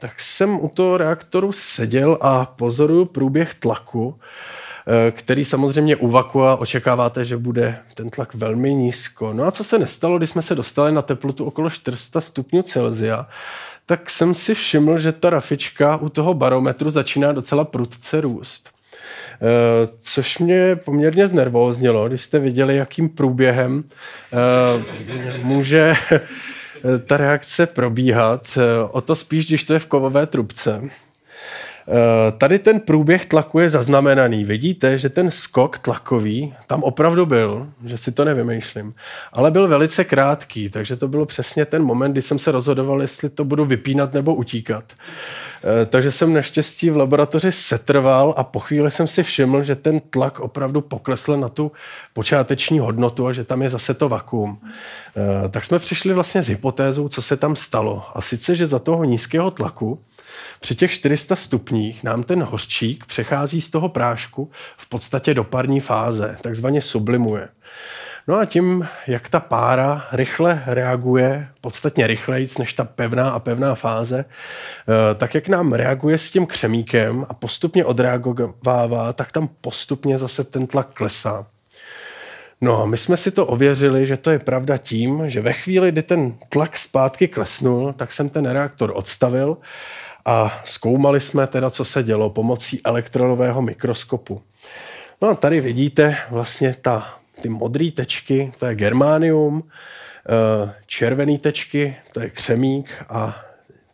Tak 0.00 0.20
jsem 0.20 0.60
u 0.60 0.68
toho 0.68 0.96
reaktoru 0.96 1.52
seděl 1.52 2.18
a 2.20 2.44
pozoruju 2.44 3.04
průběh 3.04 3.54
tlaku, 3.54 4.14
eh, 4.18 4.65
který 5.10 5.44
samozřejmě 5.44 5.96
u 5.96 6.08
vakua 6.08 6.56
očekáváte, 6.56 7.24
že 7.24 7.36
bude 7.36 7.78
ten 7.94 8.10
tlak 8.10 8.34
velmi 8.34 8.74
nízko. 8.74 9.32
No 9.32 9.44
a 9.44 9.50
co 9.50 9.64
se 9.64 9.78
nestalo, 9.78 10.18
když 10.18 10.30
jsme 10.30 10.42
se 10.42 10.54
dostali 10.54 10.92
na 10.92 11.02
teplotu 11.02 11.44
okolo 11.44 11.70
400 11.70 12.20
stupňů 12.20 12.62
Celsia, 12.62 13.26
tak 13.86 14.10
jsem 14.10 14.34
si 14.34 14.54
všiml, 14.54 14.98
že 14.98 15.12
ta 15.12 15.30
rafička 15.30 15.96
u 15.96 16.08
toho 16.08 16.34
barometru 16.34 16.90
začíná 16.90 17.32
docela 17.32 17.64
prudce 17.64 18.20
růst. 18.20 18.70
Uh, 19.40 19.94
což 20.00 20.38
mě 20.38 20.76
poměrně 20.76 21.28
znervóznilo, 21.28 22.08
když 22.08 22.22
jste 22.22 22.38
viděli, 22.38 22.76
jakým 22.76 23.08
průběhem 23.08 23.84
uh, 23.84 25.42
může 25.42 25.94
ta 27.06 27.16
reakce 27.16 27.66
probíhat. 27.66 28.58
O 28.90 29.00
to 29.00 29.14
spíš, 29.16 29.46
když 29.46 29.64
to 29.64 29.72
je 29.72 29.78
v 29.78 29.86
kovové 29.86 30.26
trubce. 30.26 30.90
Eh, 31.88 32.32
tady 32.32 32.58
ten 32.58 32.80
průběh 32.80 33.26
tlaku 33.26 33.58
je 33.58 33.70
zaznamenaný. 33.70 34.44
Vidíte, 34.44 34.98
že 34.98 35.08
ten 35.08 35.30
skok 35.30 35.78
tlakový 35.78 36.54
tam 36.66 36.82
opravdu 36.82 37.26
byl, 37.26 37.68
že 37.84 37.98
si 37.98 38.12
to 38.12 38.24
nevymýšlím, 38.24 38.94
ale 39.32 39.50
byl 39.50 39.68
velice 39.68 40.04
krátký, 40.04 40.70
takže 40.70 40.96
to 40.96 41.08
bylo 41.08 41.26
přesně 41.26 41.64
ten 41.64 41.82
moment, 41.82 42.12
kdy 42.12 42.22
jsem 42.22 42.38
se 42.38 42.52
rozhodoval, 42.52 43.02
jestli 43.02 43.28
to 43.28 43.44
budu 43.44 43.64
vypínat 43.64 44.14
nebo 44.14 44.34
utíkat. 44.34 44.84
Eh, 45.64 45.86
takže 45.86 46.12
jsem 46.12 46.34
naštěstí 46.34 46.90
v 46.90 46.96
laboratoři 46.96 47.52
setrval 47.52 48.34
a 48.36 48.44
po 48.44 48.60
chvíli 48.60 48.90
jsem 48.90 49.06
si 49.06 49.22
všiml, 49.22 49.64
že 49.64 49.76
ten 49.76 50.00
tlak 50.00 50.40
opravdu 50.40 50.80
poklesl 50.80 51.36
na 51.36 51.48
tu 51.48 51.72
počáteční 52.12 52.78
hodnotu 52.78 53.26
a 53.26 53.32
že 53.32 53.44
tam 53.44 53.62
je 53.62 53.70
zase 53.70 53.94
to 53.94 54.08
vakuum. 54.08 54.58
Eh, 55.16 55.48
tak 55.48 55.64
jsme 55.64 55.78
přišli 55.78 56.14
vlastně 56.14 56.42
s 56.42 56.48
hypotézou, 56.48 57.08
co 57.08 57.22
se 57.22 57.36
tam 57.36 57.56
stalo. 57.56 58.04
A 58.14 58.20
sice, 58.20 58.56
že 58.56 58.66
za 58.66 58.78
toho 58.78 59.04
nízkého 59.04 59.50
tlaku 59.50 60.00
při 60.60 60.74
těch 60.74 60.90
400 60.90 61.36
stupních 61.36 62.02
nám 62.02 62.22
ten 62.22 62.42
hořčík 62.42 63.06
přechází 63.06 63.60
z 63.60 63.70
toho 63.70 63.88
prášku 63.88 64.50
v 64.76 64.88
podstatě 64.88 65.34
do 65.34 65.44
parní 65.44 65.80
fáze, 65.80 66.36
takzvaně 66.40 66.82
sublimuje. 66.82 67.48
No 68.28 68.38
a 68.38 68.44
tím, 68.44 68.88
jak 69.06 69.28
ta 69.28 69.40
pára 69.40 70.06
rychle 70.12 70.62
reaguje, 70.66 71.48
podstatně 71.60 72.06
rychleji 72.06 72.48
než 72.58 72.72
ta 72.72 72.84
pevná 72.84 73.30
a 73.30 73.38
pevná 73.38 73.74
fáze, 73.74 74.24
eh, 74.24 75.14
tak 75.14 75.34
jak 75.34 75.48
nám 75.48 75.72
reaguje 75.72 76.18
s 76.18 76.30
tím 76.30 76.46
křemíkem 76.46 77.26
a 77.28 77.34
postupně 77.34 77.84
odreagovává, 77.84 79.12
tak 79.12 79.32
tam 79.32 79.48
postupně 79.60 80.18
zase 80.18 80.44
ten 80.44 80.66
tlak 80.66 80.88
klesá. 80.94 81.46
No 82.60 82.82
a 82.82 82.86
my 82.86 82.96
jsme 82.96 83.16
si 83.16 83.30
to 83.30 83.46
ověřili, 83.46 84.06
že 84.06 84.16
to 84.16 84.30
je 84.30 84.38
pravda 84.38 84.76
tím, 84.76 85.30
že 85.30 85.40
ve 85.40 85.52
chvíli, 85.52 85.92
kdy 85.92 86.02
ten 86.02 86.34
tlak 86.48 86.78
zpátky 86.78 87.28
klesnul, 87.28 87.92
tak 87.92 88.12
jsem 88.12 88.28
ten 88.28 88.46
reaktor 88.46 88.92
odstavil 88.94 89.56
a 90.26 90.62
zkoumali 90.64 91.20
jsme 91.20 91.46
teda, 91.46 91.70
co 91.70 91.84
se 91.84 92.02
dělo 92.02 92.30
pomocí 92.30 92.80
elektronového 92.84 93.62
mikroskopu. 93.62 94.42
No 95.22 95.28
a 95.28 95.34
tady 95.34 95.60
vidíte 95.60 96.16
vlastně 96.30 96.76
ta, 96.82 97.18
ty 97.42 97.48
modré 97.48 97.90
tečky, 97.90 98.52
to 98.58 98.66
je 98.66 98.74
germánium, 98.74 99.62
eh, 99.62 100.74
červené 100.86 101.38
tečky, 101.38 101.96
to 102.12 102.20
je 102.20 102.30
křemík 102.30 103.04
a 103.08 103.46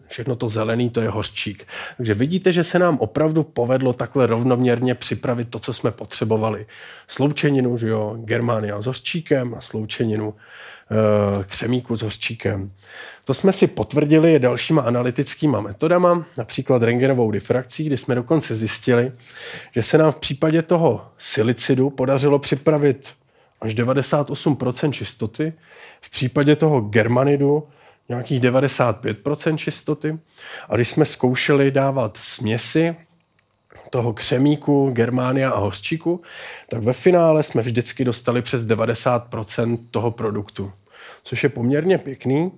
všechno 0.09 0.37
to 0.37 0.49
zelený, 0.49 0.91
to 0.91 1.01
je 1.01 1.09
hořčík. 1.09 1.67
Takže 1.97 2.15
vidíte, 2.15 2.53
že 2.53 2.65
se 2.65 2.79
nám 2.79 2.99
opravdu 2.99 3.43
povedlo 3.43 3.93
takhle 3.93 4.27
rovnoměrně 4.27 4.95
připravit 4.95 5.49
to, 5.49 5.59
co 5.59 5.73
jsme 5.73 5.91
potřebovali. 5.91 6.67
Sloučeninu, 7.09 7.79
že 7.79 7.89
jo, 7.89 8.17
Germánia 8.19 8.83
s 8.83 8.87
hořčíkem 8.87 9.55
a 9.55 9.61
sloučeninu 9.61 10.35
e, 10.35 10.37
křemíku 11.47 11.97
s 11.97 12.03
hořčíkem. 12.03 12.71
To 13.25 13.35
jsme 13.35 13.53
si 13.53 13.67
potvrdili 13.67 14.39
dalšíma 14.39 14.83
analytickými 14.83 15.57
metodama, 15.61 16.27
například 16.39 16.83
rengenovou 16.83 17.31
difrakcí, 17.31 17.85
kdy 17.85 17.97
jsme 17.97 18.15
dokonce 18.15 18.55
zjistili, 18.55 19.13
že 19.75 19.83
se 19.83 19.99
nám 19.99 20.13
v 20.13 20.17
případě 20.17 20.63
toho 20.63 21.07
silicidu 21.19 21.91
podařilo 21.91 22.39
připravit 22.39 23.09
až 23.61 23.75
98% 23.75 24.93
čistoty, 24.93 25.53
v 26.01 26.11
případě 26.11 26.57
toho 26.57 26.81
germanidu 26.81 27.69
nějakých 28.09 28.41
95% 28.41 29.57
čistoty. 29.57 30.19
A 30.69 30.77
když 30.77 30.89
jsme 30.89 31.05
zkoušeli 31.05 31.71
dávat 31.71 32.17
směsi 32.17 32.97
toho 33.91 34.13
křemíku, 34.13 34.91
germánia 34.91 35.51
a 35.51 35.59
hořčíku, 35.59 36.23
tak 36.69 36.83
ve 36.83 36.93
finále 36.93 37.43
jsme 37.43 37.63
vždycky 37.63 38.05
dostali 38.05 38.43
přes 38.43 38.67
90% 38.67 39.79
toho 39.91 40.11
produktu, 40.11 40.73
což 41.23 41.43
je 41.43 41.49
poměrně 41.49 41.99
pěkný. 41.99 42.53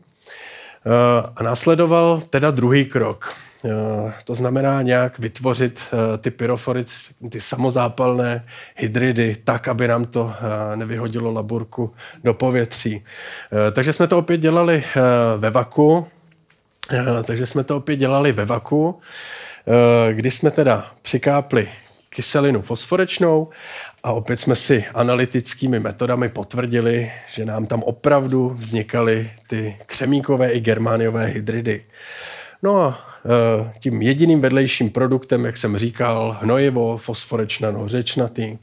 Eh, 0.86 1.30
a 1.36 1.42
následoval 1.42 2.22
teda 2.30 2.50
druhý 2.50 2.84
krok. 2.84 3.32
Eh, 3.64 4.12
to 4.24 4.34
znamená 4.34 4.82
nějak 4.82 5.18
vytvořit 5.18 5.80
eh, 5.92 6.18
ty 6.18 6.30
pyrofory, 6.30 6.84
ty 7.30 7.40
samozápalné 7.40 8.44
hydridy 8.76 9.36
tak, 9.44 9.68
aby 9.68 9.88
nám 9.88 10.04
to 10.04 10.34
nevyhodilo 10.74 11.32
laburku 11.32 11.94
do 12.24 12.34
povětří. 12.34 13.04
Takže 13.72 13.92
jsme 13.92 14.06
to 14.06 14.18
opět 14.18 14.36
dělali 14.36 14.84
ve 15.36 15.50
vaku. 15.50 16.06
Takže 17.24 17.46
jsme 17.46 17.64
to 17.64 17.76
opět 17.76 17.96
dělali 17.96 18.32
ve 18.32 18.44
vaku, 18.44 19.00
kdy 20.12 20.30
jsme 20.30 20.50
teda 20.50 20.90
přikápli 21.02 21.68
kyselinu 22.08 22.62
fosforečnou 22.62 23.48
a 24.04 24.12
opět 24.12 24.40
jsme 24.40 24.56
si 24.56 24.84
analytickými 24.94 25.80
metodami 25.80 26.28
potvrdili, 26.28 27.12
že 27.34 27.44
nám 27.44 27.66
tam 27.66 27.82
opravdu 27.82 28.48
vznikaly 28.48 29.30
ty 29.46 29.76
křemíkové 29.86 30.52
i 30.52 30.60
germániové 30.60 31.24
hydridy. 31.26 31.84
No 32.62 32.80
a 32.80 32.98
e, 33.24 33.72
tím 33.78 34.02
jediným 34.02 34.40
vedlejším 34.40 34.90
produktem, 34.90 35.44
jak 35.44 35.56
jsem 35.56 35.76
říkal, 35.76 36.38
hnojivo, 36.40 36.96
fosforečnan, 36.96 37.74
hořečnatý. 37.74 38.44
E, 38.44 38.58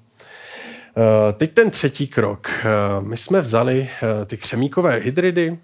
teď 1.33 1.53
ten 1.53 1.71
třetí 1.71 2.07
krok. 2.07 2.49
E, 2.49 2.65
my 3.01 3.17
jsme 3.17 3.41
vzali 3.41 3.89
ty 4.25 4.37
křemíkové 4.37 4.95
hydridy, 4.95 5.57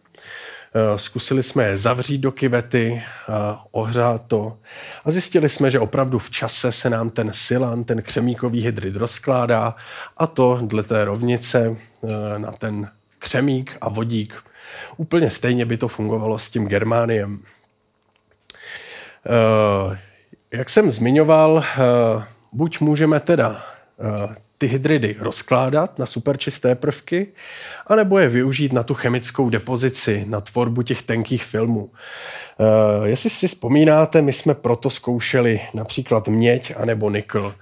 zkusili 0.96 1.44
jsme 1.44 1.64
je 1.64 1.78
zavřít 1.78 2.18
do 2.18 2.32
kyvety, 2.32 3.04
eh, 3.04 3.34
ohřát 3.72 4.22
to 4.28 4.58
a 5.06 5.12
zjistili 5.12 5.50
jsme, 5.50 5.72
že 5.72 5.80
opravdu 5.80 6.20
v 6.20 6.30
čase 6.30 6.72
se 6.72 6.90
nám 6.90 7.10
ten 7.10 7.34
silan, 7.34 7.84
ten 7.84 8.02
křemíkový 8.02 8.62
hydrid 8.62 8.96
rozkládá 8.96 9.76
a 10.18 10.28
to 10.28 10.60
dle 10.62 10.84
té 10.84 11.06
rovnice 11.06 11.76
eh, 12.04 12.40
na 12.40 12.52
ten 12.52 12.90
křemík 13.20 13.78
a 13.82 13.90
vodík. 13.90 14.44
Úplně 14.98 15.30
stejně 15.30 15.66
by 15.66 15.78
to 15.78 15.88
fungovalo 15.88 16.40
s 16.40 16.50
tím 16.50 16.68
germániem. 16.68 17.40
Jak 20.54 20.70
jsem 20.70 20.92
zmiňoval, 20.92 21.64
buď 22.52 22.80
můžeme 22.80 23.20
teda 23.20 23.64
ty 24.58 24.68
hydridy 24.68 25.16
rozkládat 25.20 26.00
na 26.00 26.06
superčisté 26.06 26.76
prvky, 26.76 27.28
anebo 27.88 28.20
je 28.20 28.30
využít 28.30 28.74
na 28.74 28.84
tu 28.84 28.94
chemickou 28.94 29.50
depozici, 29.50 30.26
na 30.28 30.42
tvorbu 30.42 30.82
těch 30.82 31.02
tenkých 31.02 31.44
filmů. 31.44 31.84
Uh, 31.84 33.06
jestli 33.06 33.30
si 33.30 33.48
vzpomínáte, 33.48 34.22
my 34.22 34.34
jsme 34.34 34.56
proto 34.56 34.90
zkoušeli 34.90 35.62
například 35.74 36.28
měď 36.28 36.74
anebo 36.78 37.10
nikl. 37.10 37.56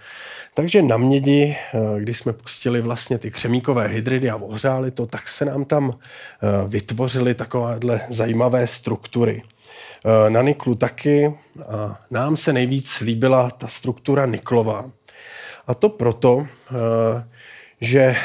Takže 0.54 0.82
na 0.82 0.98
mědi, 0.98 1.58
eh, 1.74 2.00
když 2.00 2.18
jsme 2.18 2.34
pustili 2.34 2.82
vlastně 2.82 3.18
ty 3.18 3.32
křemíkové 3.32 3.88
hydridy 3.88 4.30
a 4.30 4.36
ohřáli 4.36 4.92
to, 4.92 5.06
tak 5.06 5.30
se 5.30 5.46
nám 5.46 5.66
tam 5.66 5.94
eh, 5.94 6.68
vytvořily 6.68 7.34
takovéhle 7.34 8.02
zajímavé 8.10 8.68
struktury. 8.68 9.42
Na 10.30 10.42
niklu 10.42 10.76
taky. 10.76 11.34
A 11.68 12.02
nám 12.12 12.38
se 12.38 12.54
nejvíc 12.54 13.00
líbila 13.00 13.50
ta 13.52 13.68
struktura 13.68 14.26
niklová. 14.26 14.86
A 15.68 15.74
to 15.74 15.90
proto, 15.90 16.48
eh, 16.72 16.76
že 17.82 18.00
eh, 18.00 18.18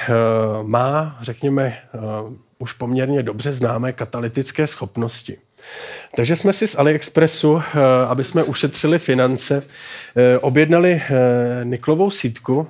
má, 0.62 1.16
řekněme, 1.20 1.66
eh, 1.66 1.98
už 2.58 2.72
poměrně 2.72 3.22
dobře 3.22 3.52
známé 3.52 3.92
katalytické 3.92 4.66
schopnosti. 4.66 5.36
Takže 6.16 6.36
jsme 6.36 6.52
si 6.52 6.66
z 6.66 6.78
AliExpressu, 6.78 7.62
aby 8.08 8.24
jsme 8.24 8.42
ušetřili 8.42 8.98
finance, 8.98 9.62
objednali 10.40 11.02
niklovou 11.64 12.10
sítku. 12.10 12.68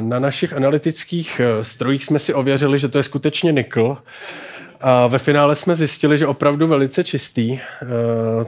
Na 0.00 0.18
našich 0.18 0.52
analytických 0.52 1.40
strojích 1.62 2.04
jsme 2.04 2.18
si 2.18 2.34
ověřili, 2.34 2.78
že 2.78 2.88
to 2.88 2.98
je 2.98 3.04
skutečně 3.04 3.52
nikl 3.52 3.98
a 4.80 5.06
ve 5.06 5.18
finále 5.18 5.56
jsme 5.56 5.76
zjistili, 5.76 6.18
že 6.18 6.26
opravdu 6.26 6.66
velice 6.66 7.04
čistý, 7.04 7.52
eh, 7.52 7.86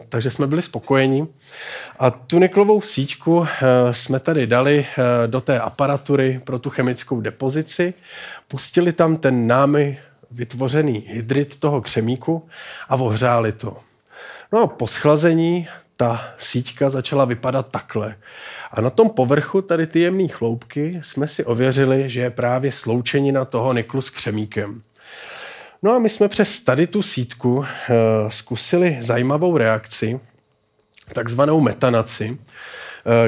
takže 0.09 0.31
jsme 0.31 0.47
byli 0.47 0.63
spokojení. 0.63 1.29
A 1.99 2.11
tu 2.11 2.39
niklovou 2.39 2.81
síťku 2.81 3.47
eh, 3.47 3.95
jsme 3.95 4.21
tady 4.21 4.47
dali 4.47 4.87
eh, 4.87 5.27
do 5.27 5.41
té 5.41 5.61
aparatury 5.61 6.41
pro 6.45 6.59
tu 6.59 6.71
chemickou 6.71 7.21
depozici, 7.21 7.95
pustili 8.49 8.93
tam 8.93 9.17
ten 9.17 9.47
námi 9.47 9.99
vytvořený 10.31 11.05
hydrid 11.09 11.57
toho 11.57 11.81
křemíku 11.81 12.49
a 12.89 12.97
ohřáli 12.97 13.53
to. 13.53 13.77
No 14.53 14.63
a 14.63 14.67
po 14.67 14.87
schlazení 14.87 15.69
ta 15.97 16.25
síťka 16.39 16.91
začala 16.91 17.25
vypadat 17.25 17.69
takhle. 17.71 18.15
A 18.71 18.81
na 18.81 18.91
tom 18.91 19.11
povrchu 19.11 19.63
tady 19.63 19.87
ty 19.87 20.01
jemné 20.01 20.29
chloupky 20.29 21.01
jsme 21.03 21.29
si 21.29 21.45
ověřili, 21.45 22.11
že 22.11 22.21
je 22.21 22.31
právě 22.31 22.73
sloučenina 22.73 23.45
toho 23.45 23.73
niklu 23.73 24.01
s 24.01 24.11
křemíkem. 24.11 24.83
No 25.85 25.93
a 25.93 25.99
my 25.99 26.09
jsme 26.09 26.29
přes 26.29 26.61
tady 26.61 26.87
tu 26.87 27.03
sítku 27.03 27.57
uh, 27.57 27.65
zkusili 28.29 28.97
zajímavou 29.01 29.57
reakci, 29.57 30.21
takzvanou 31.15 31.61
metanaci, 31.61 32.31
uh, 32.31 32.37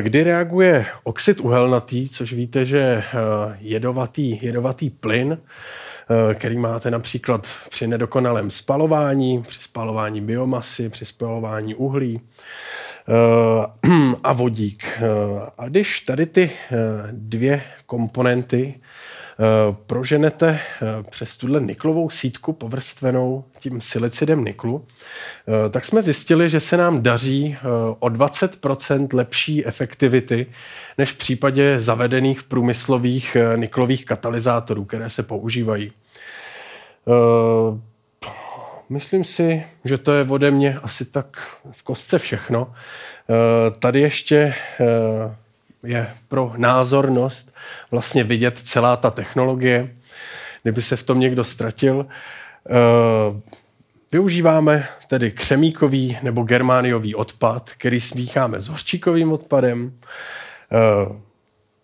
kdy 0.00 0.22
reaguje 0.22 0.86
oxid 1.02 1.40
uhelnatý, 1.40 2.08
což 2.08 2.32
víte, 2.32 2.64
že 2.64 3.04
uh, 3.14 3.54
jedovatý, 3.60 4.38
jedovatý 4.42 4.90
plyn, 4.90 5.38
který 6.34 6.56
máte 6.56 6.90
například 6.90 7.48
při 7.70 7.86
nedokonalém 7.86 8.50
spalování, 8.50 9.42
při 9.42 9.60
spalování 9.60 10.20
biomasy, 10.20 10.88
při 10.88 11.04
spalování 11.04 11.74
uhlí 11.74 12.20
a 14.24 14.32
vodík. 14.32 15.02
A 15.58 15.68
když 15.68 16.00
tady 16.00 16.26
ty 16.26 16.50
dvě 17.12 17.62
komponenty 17.86 18.74
Eh, 18.74 18.83
proženete 19.86 20.48
eh, 20.48 21.02
přes 21.10 21.36
tuhle 21.36 21.60
niklovou 21.60 22.10
sítku 22.10 22.52
povrstvenou 22.52 23.44
tím 23.58 23.80
silicidem 23.80 24.44
niklu, 24.44 24.86
eh, 24.86 25.70
tak 25.70 25.84
jsme 25.84 26.02
zjistili, 26.02 26.50
že 26.50 26.60
se 26.60 26.76
nám 26.76 27.02
daří 27.02 27.56
o 27.98 28.08
20% 28.08 29.08
lepší 29.12 29.66
efektivity 29.66 30.46
než 30.98 31.12
v 31.12 31.16
případě 31.16 31.80
zavedených 31.80 32.42
průmyslových 32.42 33.36
niklových 33.56 34.04
katalyzátorů, 34.04 34.84
které 34.84 35.10
se 35.10 35.22
používají. 35.22 35.92
Myslím 38.88 39.24
si, 39.24 39.64
že 39.84 39.98
to 39.98 40.12
je 40.12 40.24
ode 40.28 40.50
mě 40.50 40.78
asi 40.82 41.04
tak 41.04 41.58
v 41.72 41.82
kostce 41.82 42.18
všechno. 42.18 42.72
Tady 43.78 44.00
ještě 44.00 44.54
je 45.84 46.10
pro 46.28 46.52
názornost 46.56 47.54
vlastně 47.90 48.24
vidět 48.24 48.58
celá 48.58 48.96
ta 48.96 49.10
technologie, 49.10 49.90
kdyby 50.62 50.82
se 50.82 50.96
v 50.96 51.02
tom 51.02 51.20
někdo 51.20 51.44
ztratil. 51.44 52.06
Eh, 52.70 52.74
využíváme 54.12 54.88
tedy 55.08 55.30
křemíkový 55.30 56.18
nebo 56.22 56.42
germániový 56.42 57.14
odpad, 57.14 57.70
který 57.78 58.00
smícháme 58.00 58.60
s 58.60 58.68
hořčíkovým 58.68 59.32
odpadem. 59.32 59.92
Eh, 60.72 61.12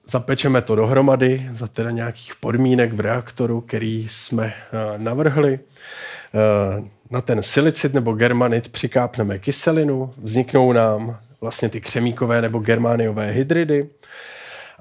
zapečeme 0.09 0.63
to 0.63 0.75
dohromady 0.75 1.49
za 1.53 1.67
teda 1.67 1.91
nějakých 1.91 2.35
podmínek 2.41 2.93
v 2.93 3.01
reaktoru, 3.01 3.61
který 3.61 4.09
jsme 4.11 4.47
eh, 4.47 4.99
navrhli. 4.99 5.61
Na 7.11 7.21
ten 7.21 7.43
silicid 7.43 7.95
nebo 7.95 8.13
germanit 8.13 8.69
přikápneme 8.69 9.39
kyselinu, 9.39 10.15
vzniknou 10.17 10.73
nám 10.73 11.19
vlastně 11.41 11.69
ty 11.69 11.81
křemíkové 11.81 12.43
nebo 12.43 12.59
germániové 12.59 13.31
hydridy 13.31 13.89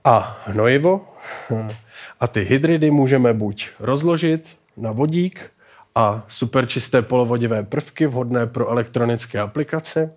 a 0.03 0.41
hnojivo. 0.45 1.14
A 2.20 2.28
ty 2.28 2.41
hydridy 2.41 2.91
můžeme 2.91 3.34
buď 3.34 3.70
rozložit 3.80 4.57
na 4.78 4.91
vodík 4.91 5.51
a 5.95 6.26
superčisté 6.28 7.01
polovodivé 7.01 7.64
prvky 7.64 8.07
vhodné 8.07 8.47
pro 8.47 8.70
elektronické 8.70 9.39
aplikace, 9.39 10.14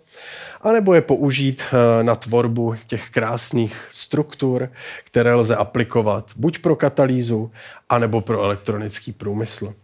anebo 0.61 0.95
je 0.95 1.01
použít 1.01 1.63
eh, 1.63 2.03
na 2.03 2.15
tvorbu 2.15 2.75
těch 2.87 3.11
krásných 3.11 3.89
struktur, 3.91 4.69
které 5.05 5.35
lze 5.35 5.57
aplikovat 5.57 6.33
buď 6.37 6.59
pro 6.59 6.77
katalýzu, 6.77 7.51
anebo 7.89 8.21
pro 8.21 8.43
elektronický 8.43 9.13
průmysl. 9.13 9.75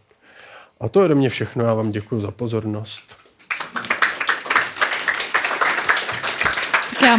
A 0.81 0.89
to 0.89 1.03
je 1.03 1.09
do 1.09 1.17
mě 1.17 1.31
všechno. 1.31 1.65
Já 1.65 1.75
vám 1.75 1.91
děkuji 1.91 2.21
za 2.21 2.31
pozornost. 2.31 3.28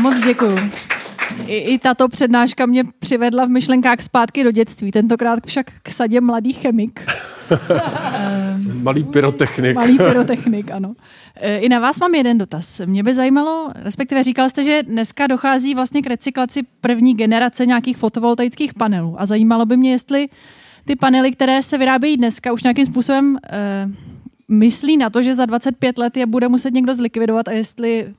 Moc 0.02 0.20
děkuju. 0.20 0.58
I, 1.48 1.58
I 1.58 1.80
tato 1.80 2.08
přednáška 2.08 2.66
mě 2.66 2.84
přivedla 3.00 3.46
v 3.46 3.50
myšlenkách 3.50 4.02
zpátky 4.02 4.44
do 4.44 4.52
dětství, 4.52 4.92
tentokrát 4.92 5.40
však 5.46 5.72
k 5.84 5.90
sadě 5.90 6.22
mladý 6.22 6.54
chemik. 6.54 7.02
Malý 8.82 9.04
pyrotechnik. 9.04 9.76
Malý 9.76 9.98
pyrotechnik, 9.98 10.72
ano. 10.72 10.94
E, 11.36 11.58
I 11.58 11.70
na 11.70 11.80
vás 11.80 12.00
mám 12.00 12.16
jeden 12.16 12.38
dotaz. 12.38 12.82
Mě 12.86 13.04
by 13.04 13.14
zajímalo, 13.14 13.72
respektive 13.76 14.24
říkal 14.24 14.50
jste, 14.50 14.64
že 14.64 14.84
dneska 14.84 15.28
dochází 15.28 15.76
vlastně 15.76 16.02
k 16.02 16.08
recyklaci 16.08 16.64
první 16.82 17.16
generace 17.16 17.66
nějakých 17.66 17.98
fotovoltaických 17.98 18.74
panelů 18.74 19.16
a 19.22 19.26
zajímalo 19.26 19.66
by 19.66 19.78
mě, 19.78 19.92
jestli 19.92 20.28
ty 20.86 20.96
panely, 20.96 21.32
které 21.32 21.64
se 21.64 21.78
vyrábějí 21.78 22.18
dneska, 22.18 22.54
už 22.54 22.64
nějakým 22.64 22.86
způsobem 22.86 23.38
uh, 23.88 23.92
myslí 24.48 24.98
na 24.98 25.10
to, 25.10 25.22
že 25.22 25.36
za 25.36 25.46
25 25.46 25.98
let 25.98 26.18
je 26.18 26.26
bude 26.26 26.48
muset 26.48 26.74
někdo 26.74 26.96
zlikvidovat 26.96 27.48
a 27.48 27.52
jestli 27.52 28.14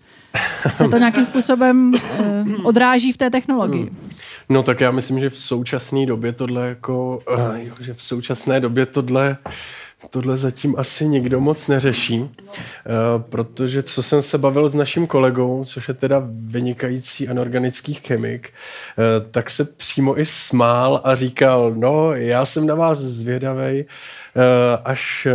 se 0.69 0.89
to 0.89 0.99
nějakým 0.99 1.25
způsobem 1.25 1.93
uh, 1.95 2.67
odráží 2.67 3.13
v 3.13 3.17
té 3.17 3.31
technologii. 3.31 3.83
Hmm. 3.83 4.11
No 4.49 4.63
tak 4.63 4.81
já 4.81 4.91
myslím, 4.91 5.21
že 5.21 5.31
v 5.31 5.39
současné 5.39 6.07
době 6.07 6.33
tohle 6.33 6.69
jako, 6.69 7.23
jo, 7.57 7.75
že 7.81 7.95
v 7.95 8.03
současné 8.03 8.61
době 8.61 8.87
tohle 8.87 9.37
Tohle 10.11 10.39
zatím 10.39 10.75
asi 10.79 11.09
nikdo 11.09 11.41
moc 11.41 11.67
neřeší, 11.67 12.31
protože 13.19 13.83
co 13.83 14.03
jsem 14.03 14.23
se 14.23 14.39
bavil 14.39 14.69
s 14.69 14.75
naším 14.75 15.07
kolegou, 15.07 15.65
což 15.65 15.89
je 15.89 15.95
teda 15.95 16.23
vynikající 16.27 17.29
anorganický 17.29 17.95
chemik, 17.95 18.51
tak 19.31 19.51
se 19.51 19.65
přímo 19.65 20.21
i 20.21 20.27
smál 20.27 21.01
a 21.05 21.15
říkal, 21.15 21.73
no 21.75 22.15
já 22.15 22.47
jsem 22.47 22.67
na 22.67 22.75
vás 22.75 22.99
zvědavej, 22.99 23.85
Eh, 23.85 23.87
až 24.85 25.27
eh, 25.27 25.35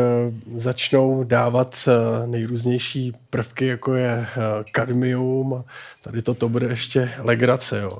začnou 0.59 1.23
dávat 1.23 1.75
eh, 1.87 2.27
nejrůznější 2.27 3.13
prvky, 3.29 3.67
jako 3.67 3.93
je 3.93 4.27
kadmium 4.71 5.53
a 5.53 5.63
tady 6.01 6.21
to, 6.21 6.33
to 6.33 6.49
bude 6.49 6.67
ještě 6.67 7.11
legrace. 7.17 7.79
Jo. 7.79 7.99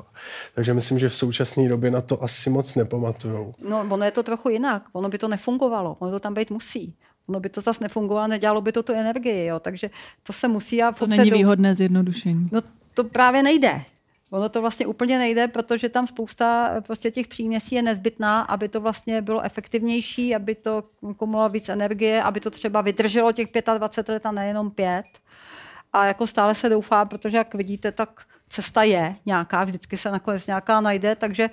Takže 0.56 0.74
myslím, 0.74 1.00
že 1.00 1.10
v 1.10 1.16
současné 1.16 1.70
době 1.70 1.92
na 1.92 2.02
to 2.02 2.24
asi 2.24 2.50
moc 2.50 2.76
nepamatujou. 2.76 3.54
No, 3.70 3.86
ono 3.90 4.06
je 4.06 4.12
to 4.12 4.24
trochu 4.24 4.50
jinak. 4.50 4.84
Ono 4.94 5.10
by 5.10 5.18
to 5.18 5.28
nefungovalo. 5.28 5.96
Ono 6.00 6.12
to 6.12 6.20
tam 6.20 6.34
být 6.34 6.52
musí. 6.52 6.94
Ono 7.28 7.40
by 7.40 7.50
to 7.50 7.62
zase 7.62 7.84
nefungovalo, 7.84 8.28
nedělalo 8.28 8.62
by 8.62 8.72
to 8.72 8.84
tu 8.84 8.94
energii. 8.94 9.46
Jo. 9.46 9.60
Takže 9.60 9.90
to 10.24 10.34
se 10.34 10.48
musí... 10.48 10.84
A 10.84 10.92
to 10.92 11.08
není 11.08 11.32
výhodné 11.32 11.76
zjednodušení. 11.76 12.50
No 12.52 12.62
to 12.94 13.04
právě 13.04 13.44
nejde. 13.44 13.82
Ono 14.32 14.50
to 14.50 14.62
vlastně 14.62 14.88
úplně 14.88 15.18
nejde, 15.18 15.48
protože 15.48 15.90
tam 15.90 16.08
spousta 16.08 16.72
eh, 16.78 16.82
prostě 16.82 17.12
těch 17.12 17.28
příměsí 17.28 17.76
je 17.76 17.82
nezbytná, 17.82 18.42
aby 18.42 18.70
to 18.70 18.82
vlastně 18.82 19.22
bylo 19.22 19.42
efektivnější, 19.42 20.36
aby 20.36 20.56
to 20.56 20.84
kumulovalo 21.18 21.50
víc 21.50 21.70
energie, 21.70 22.24
aby 22.24 22.40
to 22.40 22.50
třeba 22.50 22.82
vydrželo 22.82 23.32
těch 23.32 23.48
25 23.78 24.14
let 24.14 24.26
a 24.26 24.32
nejenom 24.32 24.72
pět. 24.72 25.06
A 25.94 26.06
jako 26.06 26.28
stále 26.28 26.56
se 26.56 26.70
doufá, 26.70 27.06
protože 27.06 27.38
jak 27.38 27.54
vidíte, 27.54 27.92
tak 27.92 28.10
cesta 28.50 28.84
je 28.84 29.16
nějaká, 29.26 29.64
vždycky 29.64 29.98
se 29.98 30.12
nakonec 30.12 30.48
nějaká 30.48 30.82
najde, 30.82 31.16
takže 31.16 31.50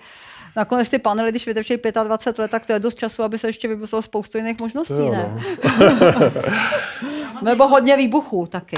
nakonec 0.56 0.88
ty 0.88 0.98
panely, 0.98 1.30
když 1.30 1.46
vydrží 1.46 1.78
25 2.04 2.42
let, 2.42 2.50
tak 2.50 2.66
to 2.66 2.72
je 2.72 2.78
dost 2.78 2.98
času, 2.98 3.22
aby 3.22 3.38
se 3.38 3.48
ještě 3.48 3.68
vymyslelo 3.68 4.02
spoustu 4.02 4.38
jiných 4.38 4.60
možností, 4.60 4.94
jo, 4.94 5.12
ne? 5.12 5.34
No. 5.34 5.92
Nebo 7.42 7.68
hodně 7.68 7.96
výbuchů 7.96 8.46
taky. 8.46 8.76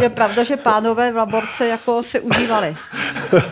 Je 0.00 0.08
pravda, 0.08 0.42
že 0.42 0.56
pánové 0.56 1.12
v 1.12 1.16
laborce 1.16 1.66
jako 1.68 2.02
si 2.02 2.20
užívali. 2.20 2.76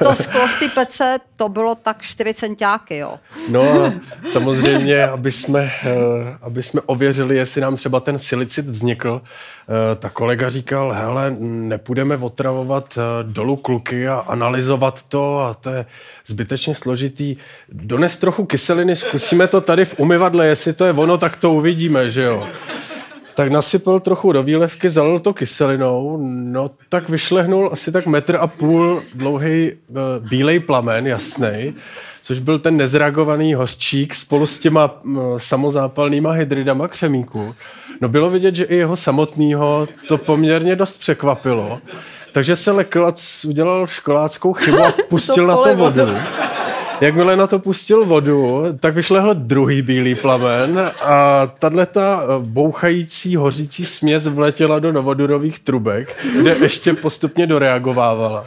To 0.03 0.14
z 0.14 0.28
ty 0.59 0.68
pece, 0.68 1.18
to 1.36 1.49
bylo 1.49 1.74
tak 1.74 2.03
4 2.03 2.34
centiáky, 2.34 2.97
jo. 2.97 3.14
No 3.49 3.84
a 3.84 3.93
samozřejmě, 4.26 5.07
aby 5.07 5.32
jsme, 5.32 5.72
eh, 5.84 6.36
aby 6.43 6.62
jsme 6.62 6.80
ověřili, 6.86 7.36
jestli 7.36 7.61
nám 7.61 7.76
třeba 7.76 8.01
ten 8.01 8.18
silicit 8.18 8.66
vznikl, 8.66 9.22
eh, 9.22 9.97
ta 9.97 10.11
kolega 10.11 10.51
říkal, 10.51 10.93
hele, 10.93 11.36
nepůjdeme 11.41 12.16
otravovat 12.16 12.99
eh, 12.99 13.22
dolů 13.22 13.57
kluky 13.57 14.09
a 14.09 14.14
analyzovat 14.14 15.03
to 15.09 15.41
a 15.41 15.55
to 15.55 15.70
je 15.70 15.86
zbytečně 16.26 16.74
složitý. 16.74 17.36
Dones 17.68 18.18
trochu 18.18 18.45
kyseliny, 18.45 18.97
zkusíme 18.97 19.49
to 19.49 19.61
tady 19.61 19.84
v 19.84 19.95
umyvadle, 19.99 20.47
jestli 20.47 20.72
to 20.72 20.84
je 20.84 20.93
ono, 20.93 21.18
tak 21.18 21.36
to 21.36 21.53
uvidíme, 21.53 22.11
že 22.11 22.22
jo 22.22 22.49
tak 23.35 23.51
nasypal 23.51 24.01
trochu 24.01 24.33
do 24.33 24.43
výlevky, 24.43 24.91
zalil 24.91 25.20
to 25.20 25.33
kyselinou, 25.33 26.18
no 26.22 26.70
tak 26.89 27.09
vyšlehnul 27.09 27.70
asi 27.72 27.93
tak 27.93 28.07
metr 28.07 28.37
a 28.41 28.47
půl 28.47 29.03
dlouhý 29.14 29.72
uh, 29.72 29.97
bílej 30.28 30.61
plamen, 30.61 31.07
jasný, 31.07 31.74
což 32.22 32.39
byl 32.39 32.59
ten 32.59 32.76
nezreagovaný 32.76 33.55
hořčík 33.55 34.14
spolu 34.14 34.47
s 34.47 34.59
těma 34.59 35.03
uh, 35.03 35.37
samozápalnýma 35.37 36.31
hydridama 36.31 36.89
křemíku. 36.89 37.55
No 38.01 38.09
bylo 38.09 38.31
vidět, 38.31 38.55
že 38.55 38.64
i 38.64 38.76
jeho 38.76 38.97
samotného 38.97 39.89
to 40.09 40.18
poměrně 40.18 40.76
dost 40.76 40.97
překvapilo. 40.97 41.81
Takže 42.33 42.57
se 42.57 42.70
Leklac 42.70 43.45
udělal 43.45 43.87
školáckou 43.87 44.53
chybu 44.53 44.78
a 44.78 44.93
pustil 45.09 45.47
na 45.47 45.57
to 45.57 45.76
vodu. 45.76 46.16
Jakmile 47.01 47.36
na 47.36 47.46
to 47.46 47.59
pustil 47.59 48.05
vodu, 48.05 48.64
tak 48.80 48.94
vyšlehl 48.94 49.34
druhý 49.34 49.82
bílý 49.82 50.14
plamen 50.14 50.92
a 51.03 51.46
tahle 51.59 51.86
ta 51.86 52.22
eh, 52.22 52.26
bouchající, 52.38 53.36
hořící 53.36 53.86
směs 53.86 54.26
vletěla 54.26 54.78
do 54.78 54.92
novodurových 54.92 55.59
trubek, 55.59 56.16
kde 56.40 56.57
ještě 56.62 56.94
postupně 56.94 57.46
doreagovávala. 57.46 58.46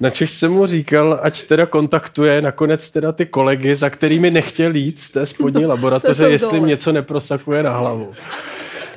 Načež 0.00 0.30
jsem 0.30 0.52
mu 0.52 0.66
říkal, 0.66 1.18
ať 1.22 1.42
teda 1.42 1.66
kontaktuje 1.66 2.42
nakonec 2.42 2.90
teda 2.90 3.12
ty 3.12 3.26
kolegy, 3.26 3.76
za 3.76 3.90
kterými 3.90 4.30
nechtěl 4.30 4.76
jít 4.76 4.98
z 4.98 5.10
té 5.10 5.26
spodní 5.26 5.66
laboratoře, 5.74 6.28
jestli 6.28 6.56
dole. 6.56 6.68
něco 6.68 6.92
neprosakuje 6.92 7.62
na 7.62 7.76
hlavu. 7.78 8.14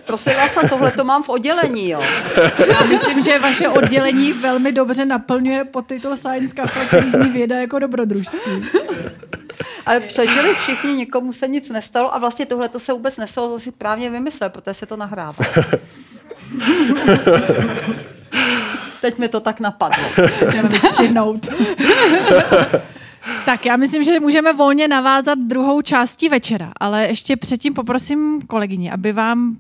Prosím 0.06 0.34
vás, 0.34 0.58
a 0.58 0.68
tohle 0.68 0.92
to 0.92 1.04
mám 1.04 1.24
v 1.24 1.30
oddělení, 1.30 1.90
jo. 1.90 2.04
Já 2.68 2.84
myslím, 2.84 3.24
že 3.24 3.40
vaše 3.40 3.70
oddělení 3.70 4.34
velmi 4.34 4.72
dobře 4.72 5.06
naplňuje 5.06 5.64
podtitul 5.64 6.16
Science 6.16 6.56
Cafe, 6.56 6.86
který 6.86 7.10
zní 7.10 7.30
věda 7.30 7.60
jako 7.60 7.80
dobrodružství. 7.80 8.66
Ale 9.86 10.00
přežili 10.00 10.56
všichni, 10.56 10.94
nikomu 10.94 11.34
se 11.34 11.48
nic 11.48 11.70
nestalo 11.70 12.16
a 12.16 12.20
vlastně 12.20 12.46
tohle 12.46 12.70
to 12.70 12.80
se 12.80 12.94
vůbec 12.94 13.18
nestalo, 13.18 13.50
to 13.50 13.60
si 13.60 13.72
právně 13.72 14.10
vymyslel, 14.10 14.50
protože 14.50 14.74
se 14.74 14.86
to 14.86 14.98
nahrává. 14.98 15.46
Teď 19.02 19.18
mi 19.18 19.30
to 19.30 19.40
tak 19.40 19.60
napadlo. 19.60 20.04
Vystřihnout. 20.64 21.48
Tak 23.46 23.66
já 23.66 23.76
myslím, 23.76 24.04
že 24.04 24.20
můžeme 24.20 24.54
volně 24.54 24.88
navázat 24.88 25.40
druhou 25.40 25.82
částí 25.82 26.30
večera, 26.30 26.72
ale 26.80 27.08
ještě 27.08 27.36
předtím 27.36 27.74
poprosím 27.74 28.42
kolegyni, 28.42 28.92
aby 28.92 29.14
vám 29.14 29.56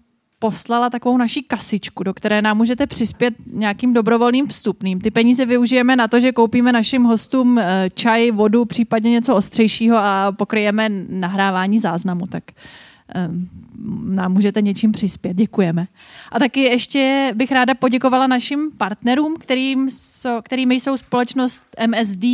poslala 0.45 0.89
takovou 0.89 1.17
naší 1.17 1.43
kasičku, 1.43 2.03
do 2.03 2.13
které 2.13 2.41
nám 2.41 2.57
můžete 2.57 2.87
přispět 2.87 3.33
nějakým 3.53 3.93
dobrovolným 3.93 4.47
vstupným. 4.47 5.01
Ty 5.01 5.11
peníze 5.11 5.45
využijeme 5.45 5.95
na 5.95 6.07
to, 6.07 6.19
že 6.19 6.31
koupíme 6.31 6.71
našim 6.71 7.03
hostům 7.03 7.59
eh, 7.59 7.89
čaj, 7.93 8.31
vodu, 8.31 8.65
případně 8.65 9.11
něco 9.11 9.35
ostřejšího 9.35 9.97
a 9.97 10.31
pokryjeme 10.31 10.89
nahrávání 11.09 11.79
záznamu. 11.79 12.25
Tak 12.25 12.43
eh, 13.15 13.29
nám 14.05 14.33
můžete 14.33 14.61
něčím 14.61 14.91
přispět. 14.91 15.33
Děkujeme. 15.33 15.87
A 16.31 16.39
taky 16.39 16.61
ještě 16.61 17.31
bych 17.35 17.51
ráda 17.51 17.73
poděkovala 17.73 18.27
našim 18.27 18.71
partnerům, 18.77 19.35
kterým 19.39 19.89
so, 19.89 20.41
kterými 20.41 20.75
jsou 20.75 20.97
společnost 20.97 21.65
MSD, 21.87 22.25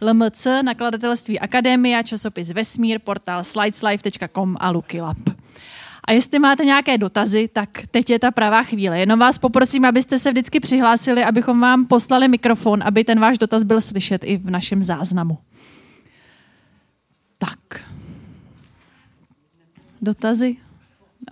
LMC, 0.00 0.46
nakladatelství 0.62 1.40
Akademia, 1.40 2.02
časopis 2.02 2.50
Vesmír, 2.50 2.98
portál 3.04 3.44
slideslife.com 3.44 4.56
a 4.60 4.70
Lucky 4.70 5.00
Lab. 5.00 5.18
A 6.06 6.12
jestli 6.12 6.38
máte 6.38 6.64
nějaké 6.64 6.98
dotazy, 6.98 7.48
tak 7.52 7.68
teď 7.90 8.10
je 8.10 8.18
ta 8.18 8.30
pravá 8.30 8.62
chvíle. 8.62 8.98
Jenom 8.98 9.18
vás 9.18 9.38
poprosím, 9.38 9.84
abyste 9.84 10.18
se 10.18 10.30
vždycky 10.30 10.60
přihlásili, 10.60 11.24
abychom 11.24 11.60
vám 11.60 11.86
poslali 11.86 12.28
mikrofon, 12.28 12.82
aby 12.82 13.04
ten 13.04 13.20
váš 13.20 13.38
dotaz 13.38 13.62
byl 13.62 13.80
slyšet 13.80 14.24
i 14.24 14.36
v 14.36 14.50
našem 14.50 14.82
záznamu. 14.82 15.38
Tak. 17.38 17.80
Dotazy? 20.02 20.56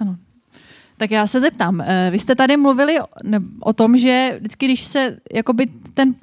Ano. 0.01 0.17
Tak 0.97 1.11
já 1.11 1.27
se 1.27 1.41
zeptám. 1.41 1.81
Eh, 1.81 2.09
vy 2.13 2.19
jste 2.19 2.35
tady 2.35 2.57
mluvili 2.57 2.97
o, 3.61 3.73
tom, 3.73 3.99
že 3.99 4.37
vždycky, 4.39 4.67
když 4.67 4.83
se 4.83 5.19
jakoby 5.35 5.67
ten, 5.95 6.15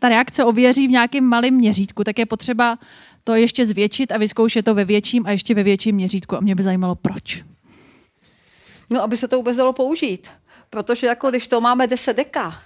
ta 0.00 0.08
reakce 0.08 0.44
ověří 0.44 0.88
v 0.88 0.90
nějakém 0.90 1.24
malém 1.24 1.54
měřítku, 1.54 2.04
tak 2.04 2.18
je 2.18 2.26
potřeba 2.26 2.78
to 3.24 3.34
ještě 3.34 3.66
zvětšit 3.66 4.12
a 4.12 4.18
vyzkoušet 4.18 4.64
to 4.64 4.74
ve 4.74 4.84
větším 4.84 5.26
a 5.26 5.30
ještě 5.30 5.54
ve 5.54 5.62
větším 5.62 5.94
měřítku. 5.94 6.36
A 6.36 6.40
mě 6.40 6.54
by 6.54 6.62
zajímalo, 6.62 6.94
proč. 6.94 7.44
No, 8.90 9.02
aby 9.02 9.16
se 9.16 9.28
to 9.28 9.36
vůbec 9.36 9.56
dalo 9.56 9.72
použít. 9.72 10.30
Protože 10.70 11.06
jako 11.06 11.30
když 11.30 11.48
to 11.48 11.60
máme 11.60 11.86
10 11.86 12.16
deka, 12.16 12.62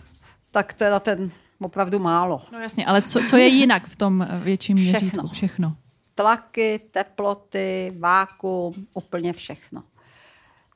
tak 0.52 0.72
teda 0.72 1.00
ten 1.00 1.30
opravdu 1.60 1.98
málo. 1.98 2.42
No 2.52 2.58
jasně, 2.60 2.86
ale 2.86 3.02
co, 3.02 3.20
co 3.30 3.36
je 3.36 3.46
jinak 3.46 3.86
v 3.86 3.96
tom 3.96 4.28
větším 4.42 4.76
měřítku? 4.76 5.06
Všechno. 5.06 5.28
všechno. 5.28 5.76
Tlaky, 6.14 6.80
teploty, 6.90 7.92
vákum, 7.98 8.74
úplně 8.94 9.32
všechno. 9.32 9.82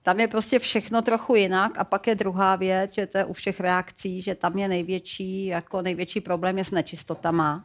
Tam 0.02 0.20
je 0.20 0.28
prostě 0.28 0.58
všechno 0.58 1.02
trochu 1.02 1.34
jinak 1.34 1.78
a 1.78 1.84
pak 1.84 2.06
je 2.06 2.14
druhá 2.14 2.56
věc, 2.56 2.94
že 2.94 3.06
to 3.06 3.18
je 3.18 3.24
u 3.24 3.32
všech 3.32 3.60
reakcí, 3.60 4.22
že 4.22 4.34
tam 4.34 4.58
je 4.58 4.68
největší, 4.68 5.46
jako 5.46 5.82
největší 5.82 6.20
problém 6.20 6.58
je 6.58 6.64
s 6.64 6.70
nečistotama. 6.70 7.64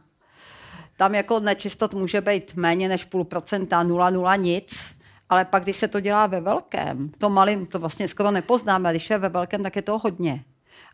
Tam 0.96 1.14
jako 1.14 1.40
nečistot 1.40 1.94
může 1.94 2.20
být 2.20 2.54
méně 2.54 2.88
než 2.88 3.04
půl 3.04 3.24
procenta, 3.24 3.82
nula, 3.82 4.10
nula, 4.10 4.36
nic 4.36 4.99
ale 5.30 5.44
pak, 5.44 5.62
když 5.62 5.76
se 5.76 5.88
to 5.88 6.00
dělá 6.00 6.26
ve 6.26 6.40
velkém, 6.40 7.10
to 7.18 7.30
malým 7.30 7.66
to 7.66 7.78
vlastně 7.78 8.08
skoro 8.08 8.30
nepoznáme, 8.30 8.90
když 8.90 9.10
je 9.10 9.18
ve 9.18 9.28
velkém, 9.28 9.62
tak 9.62 9.76
je 9.76 9.82
to 9.82 9.98
hodně. 9.98 10.44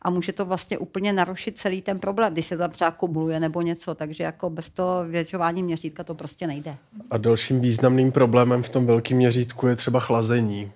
a 0.03 0.11
může 0.11 0.33
to 0.33 0.45
vlastně 0.45 0.79
úplně 0.79 1.13
narušit 1.13 1.59
celý 1.59 1.83
ten 1.83 1.99
problém, 1.99 2.33
když 2.33 2.47
se 2.47 2.57
to 2.57 2.63
tam 2.63 2.71
třeba 2.71 2.91
kumuluje 2.91 3.41
nebo 3.41 3.63
něco, 3.63 3.95
takže 3.95 4.25
jako 4.25 4.51
bez 4.51 4.71
toho 4.71 5.05
většování 5.05 5.63
měřítka 5.63 6.05
to 6.05 6.15
prostě 6.15 6.47
nejde. 6.47 6.77
A 7.11 7.17
dalším 7.19 7.61
významným 7.61 8.13
problémem 8.13 8.63
v 8.63 8.69
tom 8.69 8.87
velkém 8.87 9.17
měřítku 9.17 9.67
je 9.67 9.77
třeba 9.77 10.01
chlazení. 10.01 10.73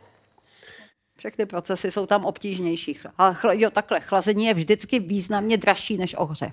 Všechny 1.16 1.46
procesy 1.46 1.90
jsou 1.90 2.06
tam 2.06 2.24
obtížnější. 2.24 2.98
A 3.18 3.32
chl, 3.32 3.52
jo, 3.52 3.70
takhle, 3.70 4.00
chlazení 4.00 4.44
je 4.46 4.54
vždycky 4.54 4.98
významně 5.00 5.56
dražší 5.56 5.98
než 5.98 6.14
ohřev. 6.18 6.52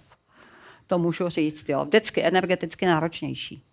To 0.87 0.99
můžu 0.99 1.29
říct, 1.29 1.69
jo. 1.69 1.85
Vždycky 1.85 2.23
energeticky 2.23 2.85
náročnější. 2.85 3.63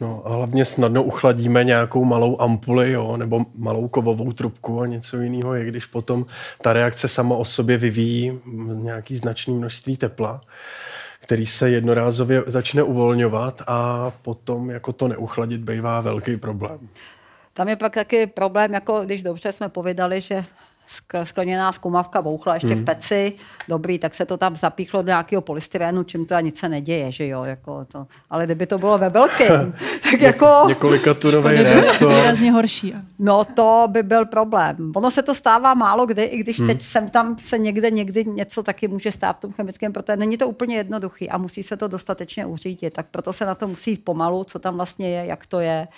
No 0.00 0.22
a 0.24 0.32
hlavně 0.32 0.64
snadno 0.64 1.02
uchladíme 1.02 1.64
nějakou 1.64 2.04
malou 2.04 2.40
ampuli, 2.40 2.92
jo, 2.92 3.16
nebo 3.16 3.40
malou 3.58 3.88
kovovou 3.88 4.32
trubku 4.32 4.80
a 4.80 4.86
něco 4.86 5.20
jiného 5.20 5.54
je, 5.54 5.64
když 5.64 5.86
potom 5.86 6.24
ta 6.62 6.72
reakce 6.72 7.08
sama 7.08 7.36
o 7.36 7.44
sobě 7.44 7.78
vyvíjí 7.78 8.40
nějaký 8.74 9.14
značný 9.14 9.54
množství 9.54 9.96
tepla, 9.96 10.40
který 11.20 11.46
se 11.46 11.70
jednorázově 11.70 12.42
začne 12.46 12.82
uvolňovat 12.82 13.62
a 13.66 14.10
potom 14.22 14.70
jako 14.70 14.92
to 14.92 15.08
neuchladit 15.08 15.60
bývá 15.60 16.00
velký 16.00 16.36
problém. 16.36 16.88
Tam 17.52 17.68
je 17.68 17.76
pak 17.76 17.94
taky 17.94 18.26
problém, 18.26 18.74
jako 18.74 19.00
když 19.04 19.22
dobře 19.22 19.52
jsme 19.52 19.68
povídali, 19.68 20.20
že 20.20 20.44
skleněná 21.24 21.72
zkumavka 21.72 22.22
bouchla 22.22 22.54
ještě 22.54 22.74
hmm. 22.74 22.82
v 22.82 22.84
peci, 22.84 23.32
dobrý, 23.68 23.98
tak 23.98 24.14
se 24.14 24.26
to 24.26 24.36
tam 24.36 24.56
zapíchlo 24.56 25.02
do 25.02 25.06
nějakého 25.06 25.42
polystyrenu, 25.42 26.02
čím 26.02 26.26
to 26.26 26.34
a 26.34 26.40
nic 26.40 26.58
se 26.58 26.68
neděje, 26.68 27.12
že 27.12 27.26
jo, 27.26 27.44
jako 27.44 27.84
to. 27.84 28.06
Ale 28.30 28.44
kdyby 28.46 28.66
to 28.66 28.78
bylo 28.78 28.98
ve 28.98 29.08
velkém, 29.08 29.74
tak 30.10 30.20
jako... 30.20 30.46
Několika 30.68 31.14
tunový 31.14 31.54
reaktor. 31.54 32.08
Výrazně 32.08 32.52
horší. 32.52 32.94
No 33.18 33.44
to 33.44 33.84
by 33.88 34.02
byl 34.02 34.24
problém. 34.24 34.92
Ono 34.96 35.10
se 35.10 35.22
to 35.22 35.34
stává 35.34 35.74
málo 35.74 36.06
kdy, 36.06 36.24
i 36.24 36.38
když 36.38 36.58
hmm. 36.58 36.68
teď 36.68 36.82
sem 36.82 37.10
tam 37.10 37.36
se 37.38 37.58
někde 37.58 37.90
někdy 37.90 38.24
něco 38.24 38.62
taky 38.62 38.88
může 38.88 39.12
stát 39.12 39.36
v 39.36 39.40
tom 39.40 39.52
chemickém, 39.52 39.92
protože 39.92 40.16
není 40.16 40.36
to 40.36 40.48
úplně 40.48 40.76
jednoduchý 40.76 41.30
a 41.30 41.38
musí 41.38 41.62
se 41.62 41.76
to 41.76 41.88
dostatečně 41.88 42.46
uřídit, 42.46 42.92
tak 42.92 43.06
proto 43.10 43.32
se 43.32 43.46
na 43.46 43.54
to 43.54 43.68
musí 43.68 43.96
pomalu, 43.96 44.44
co 44.44 44.58
tam 44.58 44.76
vlastně 44.76 45.10
je, 45.10 45.26
jak 45.26 45.46
to 45.46 45.60
je. 45.60 45.88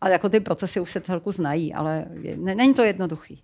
A 0.00 0.08
jako 0.08 0.28
ty 0.28 0.40
procesy 0.40 0.80
už 0.80 0.92
se 0.92 1.00
celku 1.00 1.32
znají, 1.32 1.74
ale 1.74 2.04
není 2.36 2.74
to 2.74 2.82
jednoduchý. 2.82 3.42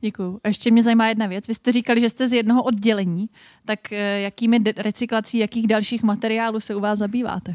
Děkuji. 0.00 0.40
A 0.44 0.48
ještě 0.48 0.70
mě 0.70 0.82
zajímá 0.82 1.08
jedna 1.08 1.26
věc. 1.26 1.48
Vy 1.48 1.54
jste 1.54 1.72
říkali, 1.72 2.00
že 2.00 2.10
jste 2.10 2.28
z 2.28 2.32
jednoho 2.32 2.62
oddělení, 2.62 3.28
tak 3.64 3.92
eh, 3.92 4.20
jakými 4.20 4.58
recyklací, 4.76 5.38
jakých 5.38 5.66
dalších 5.66 6.02
materiálů 6.02 6.60
se 6.60 6.74
u 6.74 6.80
vás 6.80 6.98
zabýváte? 6.98 7.54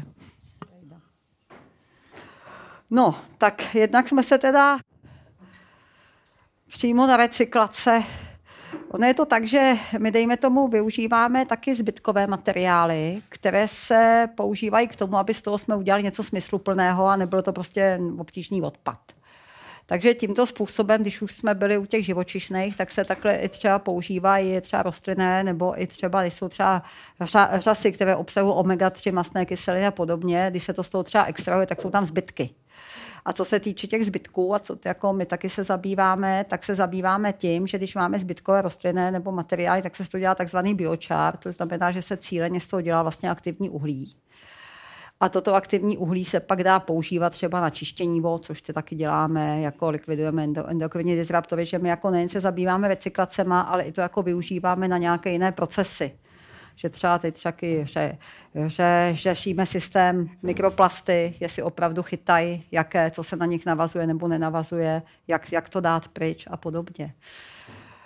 No, 2.90 3.14
tak 3.38 3.74
jednak 3.74 4.08
jsme 4.08 4.22
se 4.22 4.38
teda 4.38 4.78
přímo 6.68 7.06
na 7.06 7.16
recyklace 7.16 8.04
Ono 8.92 9.06
je 9.06 9.14
to 9.14 9.26
tak, 9.26 9.44
že 9.46 9.74
my, 9.98 10.10
dejme 10.10 10.36
tomu, 10.36 10.68
využíváme 10.68 11.46
taky 11.46 11.74
zbytkové 11.74 12.26
materiály, 12.26 13.22
které 13.28 13.68
se 13.68 14.28
používají 14.36 14.88
k 14.88 14.96
tomu, 14.96 15.16
aby 15.16 15.34
z 15.34 15.42
toho 15.42 15.58
jsme 15.58 15.76
udělali 15.76 16.02
něco 16.02 16.24
smysluplného 16.24 17.06
a 17.06 17.16
nebyl 17.16 17.42
to 17.42 17.52
prostě 17.52 18.00
obtížný 18.18 18.62
odpad. 18.62 18.98
Takže 19.92 20.14
tímto 20.14 20.46
způsobem, 20.46 21.02
když 21.02 21.22
už 21.22 21.32
jsme 21.32 21.54
byli 21.54 21.78
u 21.78 21.86
těch 21.86 22.04
živočišných, 22.04 22.76
tak 22.76 22.90
se 22.90 23.04
takhle 23.04 23.34
i 23.34 23.48
třeba 23.48 23.78
používají 23.78 24.60
třeba 24.60 24.82
rostlinné, 24.82 25.44
nebo 25.44 25.82
i 25.82 25.86
třeba, 25.86 26.22
když 26.22 26.34
jsou 26.34 26.48
třeba 26.48 26.82
řasy, 27.54 27.92
které 27.92 28.16
obsahují 28.16 28.54
omega-3 28.54 29.12
masné 29.12 29.46
kyseliny 29.46 29.86
a 29.86 29.90
podobně, 29.90 30.46
když 30.50 30.62
se 30.62 30.72
to 30.72 30.82
z 30.82 30.88
toho 30.88 31.04
třeba 31.04 31.24
extrahuje, 31.24 31.66
tak 31.66 31.82
jsou 31.82 31.90
tam 31.90 32.04
zbytky. 32.04 32.50
A 33.24 33.32
co 33.32 33.44
se 33.44 33.60
týče 33.60 33.86
těch 33.86 34.06
zbytků, 34.06 34.54
a 34.54 34.58
co 34.58 34.76
jako 34.84 35.12
my 35.12 35.26
taky 35.26 35.48
se 35.48 35.64
zabýváme, 35.64 36.44
tak 36.48 36.64
se 36.64 36.74
zabýváme 36.74 37.32
tím, 37.32 37.66
že 37.66 37.78
když 37.78 37.94
máme 37.94 38.18
zbytkové 38.18 38.62
rostlinné 38.62 39.10
nebo 39.10 39.32
materiály, 39.32 39.82
tak 39.82 39.96
se 39.96 40.04
z 40.04 40.08
toho 40.08 40.20
dělá 40.20 40.34
takzvaný 40.34 40.74
biochar, 40.74 41.36
to 41.36 41.52
znamená, 41.52 41.92
že 41.92 42.02
se 42.02 42.16
cíleně 42.16 42.60
z 42.60 42.66
toho 42.66 42.80
dělá 42.80 43.02
vlastně 43.02 43.30
aktivní 43.30 43.70
uhlí. 43.70 44.12
A 45.22 45.28
toto 45.28 45.54
aktivní 45.54 45.98
uhlí 45.98 46.24
se 46.24 46.40
pak 46.40 46.64
dá 46.64 46.80
používat 46.80 47.30
třeba 47.30 47.60
na 47.60 47.70
čištění 47.70 48.20
vod, 48.20 48.44
což 48.44 48.62
ty 48.62 48.72
taky 48.72 48.94
děláme, 48.94 49.60
jako 49.60 49.90
likvidujeme 49.90 50.48
endokrinní 50.66 51.16
disruptory, 51.16 51.66
že 51.66 51.78
my 51.78 51.88
jako 51.88 52.10
nejen 52.10 52.28
se 52.28 52.40
zabýváme 52.40 52.88
recyklacema, 52.88 53.60
ale 53.60 53.82
i 53.82 53.92
to 53.92 54.00
jako 54.00 54.22
využíváme 54.22 54.88
na 54.88 54.98
nějaké 54.98 55.30
jiné 55.30 55.52
procesy 55.52 56.12
že 56.76 56.88
třeba 56.88 57.18
teď 57.18 57.42
taky 57.42 57.84
že, 57.86 58.12
že 58.66 59.10
řešíme 59.12 59.66
systém 59.66 60.30
mikroplasty, 60.42 61.34
jestli 61.40 61.62
opravdu 61.62 62.02
chytají, 62.02 62.64
jaké, 62.72 63.10
co 63.10 63.24
se 63.24 63.36
na 63.36 63.46
nich 63.46 63.66
navazuje 63.66 64.06
nebo 64.06 64.28
nenavazuje, 64.28 65.02
jak, 65.28 65.52
jak 65.52 65.68
to 65.68 65.80
dát 65.80 66.08
pryč 66.08 66.44
a 66.50 66.56
podobně. 66.56 67.14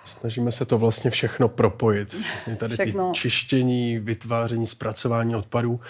Snažíme 0.04 0.52
se 0.52 0.64
to 0.64 0.78
vlastně 0.78 1.10
všechno 1.10 1.48
propojit. 1.48 2.16
Je 2.46 2.56
tady 2.56 2.74
všechno. 2.74 3.10
ty 3.10 3.14
čištění, 3.14 3.98
vytváření, 3.98 4.66
zpracování 4.66 5.36
odpadů, 5.36 5.80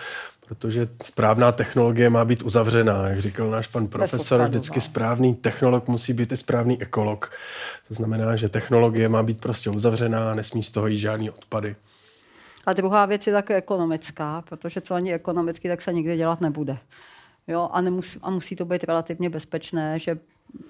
protože 0.46 0.88
správná 1.02 1.52
technologie 1.52 2.10
má 2.10 2.24
být 2.24 2.42
uzavřená. 2.42 3.08
Jak 3.08 3.20
říkal 3.20 3.50
náš 3.50 3.66
pan 3.66 3.86
profesor, 3.86 4.42
vždycky 4.42 4.76
no. 4.76 4.80
správný 4.80 5.34
technolog 5.34 5.88
musí 5.88 6.12
být 6.12 6.32
i 6.32 6.36
správný 6.36 6.82
ekolog. 6.82 7.32
To 7.88 7.94
znamená, 7.94 8.36
že 8.36 8.48
technologie 8.48 9.08
má 9.08 9.22
být 9.22 9.40
prostě 9.40 9.70
uzavřená, 9.70 10.34
nesmí 10.34 10.62
z 10.62 10.70
toho 10.70 10.86
jít 10.86 10.98
žádný 10.98 11.30
odpady. 11.30 11.76
A 12.66 12.72
druhá 12.72 13.06
věc 13.06 13.26
je 13.26 13.32
také 13.32 13.56
ekonomická, 13.56 14.42
protože 14.48 14.80
co 14.80 14.94
ani 14.94 15.14
ekonomicky, 15.14 15.68
tak 15.68 15.82
se 15.82 15.92
nikdy 15.92 16.16
dělat 16.16 16.40
nebude. 16.40 16.78
Jo, 17.48 17.68
a, 17.72 17.80
nemusí, 17.80 18.18
a 18.22 18.30
musí 18.30 18.56
to 18.56 18.64
být 18.64 18.84
relativně 18.84 19.30
bezpečné, 19.30 19.98
že, 19.98 20.18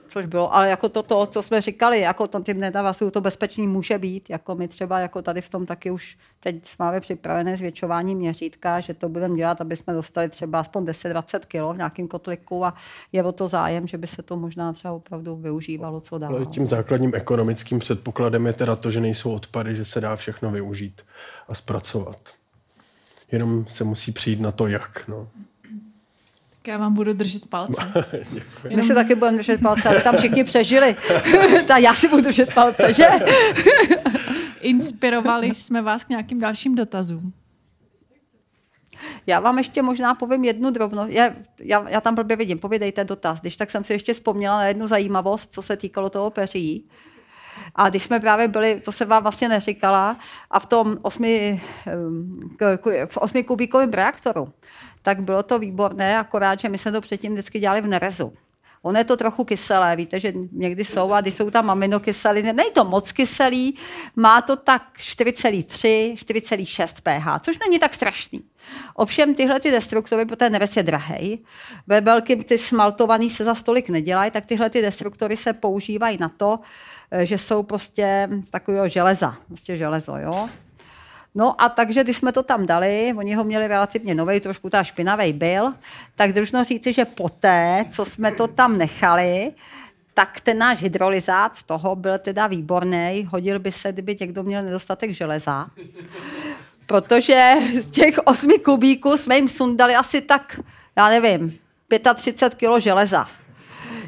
což 0.08 0.26
bylo, 0.26 0.54
ale 0.54 0.68
jako 0.68 0.88
to, 0.88 1.02
to, 1.02 1.26
co 1.26 1.42
jsme 1.42 1.60
říkali, 1.60 2.00
jako 2.00 2.26
to 2.26 2.40
tím 2.40 2.60
nedavasu, 2.60 3.10
to 3.10 3.20
bezpečný 3.20 3.66
může 3.66 3.98
být, 3.98 4.30
jako 4.30 4.54
my 4.54 4.68
třeba 4.68 4.98
jako 4.98 5.22
tady 5.22 5.40
v 5.40 5.48
tom 5.48 5.66
taky 5.66 5.90
už 5.90 6.16
teď 6.40 6.64
máme 6.78 7.00
připravené 7.00 7.56
zvětšování 7.56 8.14
měřítka, 8.14 8.80
že 8.80 8.94
to 8.94 9.08
budeme 9.08 9.36
dělat, 9.36 9.60
aby 9.60 9.76
jsme 9.76 9.94
dostali 9.94 10.28
třeba 10.28 10.60
aspoň 10.60 10.84
10-20 10.84 11.40
kg 11.40 11.74
v 11.74 11.76
nějakém 11.76 12.08
kotliku 12.08 12.64
a 12.64 12.74
je 13.12 13.24
o 13.24 13.32
to 13.32 13.48
zájem, 13.48 13.86
že 13.86 13.98
by 13.98 14.06
se 14.06 14.22
to 14.22 14.36
možná 14.36 14.72
třeba 14.72 14.94
opravdu 14.94 15.36
využívalo 15.36 16.00
co. 16.00 16.20
Ale 16.26 16.46
tím 16.46 16.66
základním 16.66 17.14
ekonomickým 17.14 17.78
předpokladem 17.78 18.46
je 18.46 18.52
teda 18.52 18.76
to, 18.76 18.90
že 18.90 19.00
nejsou 19.00 19.32
odpady, 19.32 19.76
že 19.76 19.84
se 19.84 20.00
dá 20.00 20.16
všechno 20.16 20.50
využít 20.50 21.02
a 21.48 21.54
zpracovat. 21.54 22.18
Jenom 23.32 23.66
se 23.66 23.84
musí 23.84 24.12
přijít 24.12 24.40
na 24.40 24.52
to, 24.52 24.66
jak. 24.66 25.04
No. 25.08 25.28
Já 26.66 26.78
vám 26.78 26.94
budu 26.94 27.12
držet 27.12 27.46
palce. 27.46 27.92
My 28.76 28.82
si 28.82 28.94
taky 28.94 29.14
budeme 29.14 29.36
držet 29.36 29.60
palce, 29.60 29.88
ale 29.88 30.00
tam 30.00 30.16
všichni 30.16 30.44
přežili. 30.44 30.96
tak 31.66 31.82
já 31.82 31.94
si 31.94 32.08
budu 32.08 32.22
držet 32.22 32.54
palce, 32.54 32.94
že? 32.94 33.08
Inspirovali 34.60 35.54
jsme 35.54 35.82
vás 35.82 36.04
k 36.04 36.08
nějakým 36.08 36.40
dalším 36.40 36.74
dotazům. 36.74 37.32
Já 39.26 39.40
vám 39.40 39.58
ještě 39.58 39.82
možná 39.82 40.14
povím 40.14 40.44
jednu 40.44 40.70
drobnost. 40.70 41.12
Já, 41.12 41.30
já, 41.60 41.88
já 41.88 42.00
tam 42.00 42.14
blbě 42.14 42.36
vidím, 42.36 42.58
povědejte 42.58 43.04
dotaz. 43.04 43.40
Když 43.40 43.56
tak 43.56 43.70
jsem 43.70 43.84
si 43.84 43.92
ještě 43.92 44.14
vzpomněla 44.14 44.56
na 44.56 44.66
jednu 44.66 44.88
zajímavost, 44.88 45.52
co 45.52 45.62
se 45.62 45.76
týkalo 45.76 46.10
toho 46.10 46.30
peří. 46.30 46.88
A 47.74 47.88
když 47.88 48.02
jsme 48.02 48.20
právě 48.20 48.48
byli, 48.48 48.80
to 48.84 48.92
se 48.92 49.04
vám 49.04 49.22
vlastně 49.22 49.48
neříkala, 49.48 50.16
a 50.50 50.60
v 50.60 50.66
tom 50.66 50.96
osmi, 51.02 51.62
v 53.06 53.16
osmi 53.16 53.44
kubíkovém 53.44 53.90
reaktoru, 53.90 54.52
tak 55.06 55.22
bylo 55.22 55.42
to 55.42 55.58
výborné, 55.58 56.18
akorát, 56.18 56.60
že 56.60 56.68
my 56.68 56.78
jsme 56.78 56.92
to 56.92 57.00
předtím 57.00 57.32
vždycky 57.32 57.60
dělali 57.60 57.80
v 57.80 57.86
nerezu. 57.86 58.32
Ono 58.82 58.98
je 58.98 59.04
to 59.04 59.16
trochu 59.16 59.44
kyselé, 59.44 59.96
víte, 59.96 60.20
že 60.20 60.32
někdy 60.52 60.84
jsou 60.84 61.12
a 61.12 61.20
když 61.20 61.34
jsou 61.34 61.50
tam 61.50 61.70
aminokyseliny, 61.70 62.52
není 62.52 62.70
to 62.70 62.84
moc 62.84 63.12
kyselý, 63.12 63.78
má 64.16 64.42
to 64.42 64.56
tak 64.56 64.82
4,3, 64.98 66.14
4,6 66.14 66.94
pH, 67.02 67.44
což 67.44 67.58
není 67.58 67.78
tak 67.78 67.94
strašný. 67.94 68.42
Ovšem 68.94 69.34
tyhle 69.34 69.60
ty 69.60 69.70
destruktory, 69.70 70.26
protože 70.26 70.50
nerez 70.50 70.76
je 70.76 70.82
drahej, 70.82 71.38
ve 71.86 72.00
velkým 72.00 72.42
ty 72.42 72.58
smaltovaný 72.58 73.30
se 73.30 73.44
za 73.44 73.54
stolik 73.54 73.88
nedělají, 73.88 74.30
tak 74.30 74.46
tyhle 74.46 74.70
ty 74.70 74.82
destruktory 74.82 75.36
se 75.36 75.52
používají 75.52 76.18
na 76.20 76.28
to, 76.28 76.58
že 77.22 77.38
jsou 77.38 77.62
prostě 77.62 78.28
z 78.42 78.50
takového 78.50 78.88
železa, 78.88 79.36
prostě 79.46 79.76
železo, 79.76 80.16
jo. 80.16 80.48
No 81.38 81.62
a 81.62 81.68
takže, 81.68 82.04
když 82.04 82.16
jsme 82.16 82.32
to 82.32 82.42
tam 82.42 82.66
dali, 82.66 83.14
oni 83.16 83.34
ho 83.34 83.44
měli 83.44 83.68
relativně 83.68 84.14
nový, 84.14 84.40
trošku 84.40 84.70
ta 84.70 84.84
špinavý 84.84 85.32
byl, 85.32 85.72
tak 86.14 86.32
družno 86.32 86.64
říci, 86.64 86.92
že 86.92 87.04
poté, 87.04 87.84
co 87.90 88.04
jsme 88.04 88.32
to 88.32 88.46
tam 88.46 88.78
nechali, 88.78 89.52
tak 90.14 90.40
ten 90.40 90.58
náš 90.58 90.82
hydrolyzát 90.82 91.56
z 91.56 91.62
toho 91.62 91.96
byl 91.96 92.18
teda 92.18 92.46
výborný. 92.46 93.28
Hodil 93.30 93.58
by 93.58 93.72
se, 93.72 93.92
kdyby 93.92 94.16
někdo 94.20 94.42
měl 94.42 94.62
nedostatek 94.62 95.10
železa. 95.10 95.66
Protože 96.86 97.54
z 97.80 97.90
těch 97.90 98.18
osmi 98.24 98.58
kubíků 98.58 99.16
jsme 99.16 99.36
jim 99.36 99.48
sundali 99.48 99.94
asi 99.94 100.20
tak, 100.20 100.60
já 100.96 101.08
nevím, 101.08 101.58
35 102.14 102.58
kilo 102.58 102.80
železa. 102.80 103.28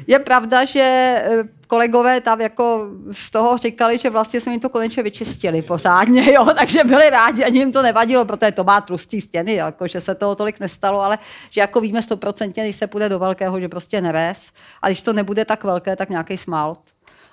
Je 0.07 0.19
pravda, 0.19 0.65
že 0.65 1.23
kolegové 1.69 2.21
tam 2.21 2.41
jako 2.41 2.87
z 3.11 3.31
toho 3.31 3.57
říkali, 3.57 3.97
že 3.97 4.09
vlastně 4.09 4.41
jsme 4.41 4.51
jim 4.51 4.61
to 4.61 4.69
konečně 4.69 5.03
vyčistili 5.03 5.61
pořádně, 5.61 6.33
jo, 6.33 6.45
takže 6.57 6.83
byli 6.83 7.09
rádi, 7.09 7.43
ani 7.43 7.59
jim 7.59 7.71
to 7.71 7.81
nevadilo, 7.81 8.25
protože 8.25 8.51
to 8.51 8.63
má 8.63 8.81
tlustý 8.81 9.21
stěny, 9.21 9.53
jako, 9.53 9.87
že 9.87 10.01
se 10.01 10.15
toho 10.15 10.35
tolik 10.35 10.59
nestalo, 10.59 11.01
ale 11.01 11.17
že 11.49 11.61
jako 11.61 11.81
víme 11.81 12.01
stoprocentně, 12.01 12.63
když 12.63 12.75
se 12.75 12.87
půjde 12.87 13.09
do 13.09 13.19
velkého, 13.19 13.59
že 13.59 13.69
prostě 13.69 14.01
neves, 14.01 14.51
a 14.81 14.87
když 14.87 15.01
to 15.01 15.13
nebude 15.13 15.45
tak 15.45 15.63
velké, 15.63 15.95
tak 15.95 16.09
nějaký 16.09 16.37
smalt. 16.37 16.79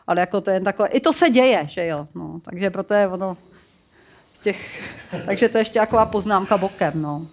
Ale 0.06 0.20
jako 0.20 0.40
to 0.40 0.50
je 0.50 0.56
jen 0.56 0.64
takové, 0.64 0.88
i 0.88 1.00
to 1.00 1.12
se 1.12 1.30
děje, 1.30 1.66
že 1.68 1.86
jo. 1.86 2.08
No, 2.14 2.38
takže 2.44 2.70
proto 2.70 2.94
je 2.94 3.08
ono 3.08 3.36
těch, 4.40 4.82
takže 5.26 5.48
to 5.48 5.58
je 5.58 5.60
ještě 5.60 5.78
taková 5.78 6.06
poznámka 6.06 6.58
bokem, 6.58 7.02
no. 7.02 7.26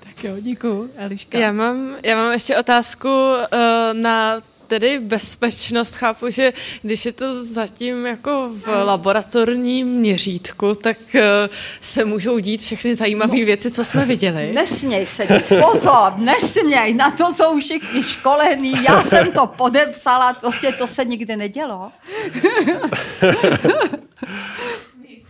Tak 0.00 0.24
jo, 0.24 0.36
děkuji, 0.40 0.90
Eliška. 0.96 1.38
Já 1.38 1.52
mám, 1.52 1.96
já 2.04 2.16
mám 2.16 2.32
ještě 2.32 2.56
otázku 2.56 3.08
uh, 3.08 3.38
na 3.92 4.38
tedy 4.66 4.98
bezpečnost. 4.98 5.94
Chápu, 5.94 6.30
že 6.30 6.52
když 6.82 7.06
je 7.06 7.12
to 7.12 7.44
zatím 7.44 8.06
jako 8.06 8.50
v 8.52 8.84
laboratorním 8.84 9.88
měřítku, 9.88 10.74
tak 10.74 10.98
uh, 11.14 11.20
se 11.80 12.04
můžou 12.04 12.38
dít 12.38 12.60
všechny 12.60 12.94
zajímavé 12.94 13.38
no, 13.38 13.44
věci, 13.44 13.70
co 13.70 13.84
jsme 13.84 14.04
viděli. 14.04 14.52
Nesměj 14.54 15.06
se 15.06 15.26
dít, 15.26 15.60
pozor, 15.60 16.12
nesměj, 16.16 16.94
na 16.94 17.10
to 17.10 17.34
jsou 17.34 17.60
všichni 17.60 18.02
školení, 18.02 18.72
já 18.88 19.02
jsem 19.02 19.32
to 19.32 19.46
podepsala, 19.46 20.34
prostě 20.34 20.72
to 20.72 20.86
se 20.86 21.04
nikdy 21.04 21.36
nedělo. 21.36 21.92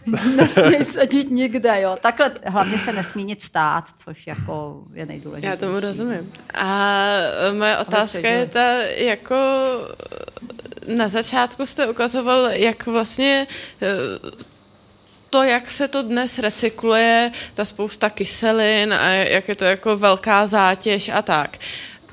nesmí 0.37 0.85
sedět 0.85 1.31
nikde, 1.31 1.81
jo. 1.81 1.99
Takhle 2.01 2.31
hlavně 2.47 2.79
se 2.79 2.93
nesmí 2.93 3.25
nic 3.25 3.43
stát, 3.43 3.85
což 4.05 4.27
jako 4.27 4.83
je 4.95 5.07
nejdůležitější. 5.07 5.51
Já 5.51 5.57
tomu 5.57 5.81
rozumím. 5.81 6.33
A 6.55 7.07
moje 7.59 7.79
otázka 7.79 8.29
je 8.29 8.47
ta, 8.47 8.73
jako 8.83 9.37
na 10.97 11.09
začátku 11.09 11.67
jste 11.67 11.87
ukazoval, 11.87 12.47
jak 12.47 12.87
vlastně 12.87 13.47
eh, 13.83 13.87
to, 15.31 15.43
jak 15.43 15.71
se 15.71 15.89
to 15.89 16.03
dnes 16.03 16.39
recykluje, 16.39 17.31
ta 17.55 17.65
spousta 17.65 18.11
kyselin 18.11 18.95
a 18.95 19.09
jak 19.09 19.49
je 19.49 19.55
to 19.55 19.65
jako 19.65 19.97
velká 19.97 20.47
zátěž 20.47 21.09
a 21.09 21.23
tak. 21.23 21.59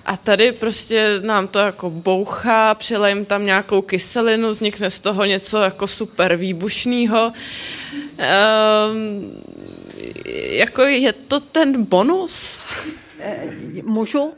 A 0.05 0.17
tady 0.17 0.51
prostě 0.51 1.19
nám 1.21 1.47
to 1.47 1.59
jako 1.59 1.89
bouchá, 1.89 2.75
přilejím 2.75 3.25
tam 3.25 3.45
nějakou 3.45 3.81
kyselinu, 3.81 4.49
vznikne 4.49 4.89
z 4.89 4.99
toho 4.99 5.25
něco 5.25 5.61
jako 5.61 5.87
super 5.87 6.35
výbušného. 6.35 7.31
Um, 8.13 9.31
jako 10.49 10.81
je 10.81 11.13
to 11.13 11.39
ten 11.39 11.83
bonus? 11.83 12.59
Eh, 13.19 13.47
můžu? 13.83 14.33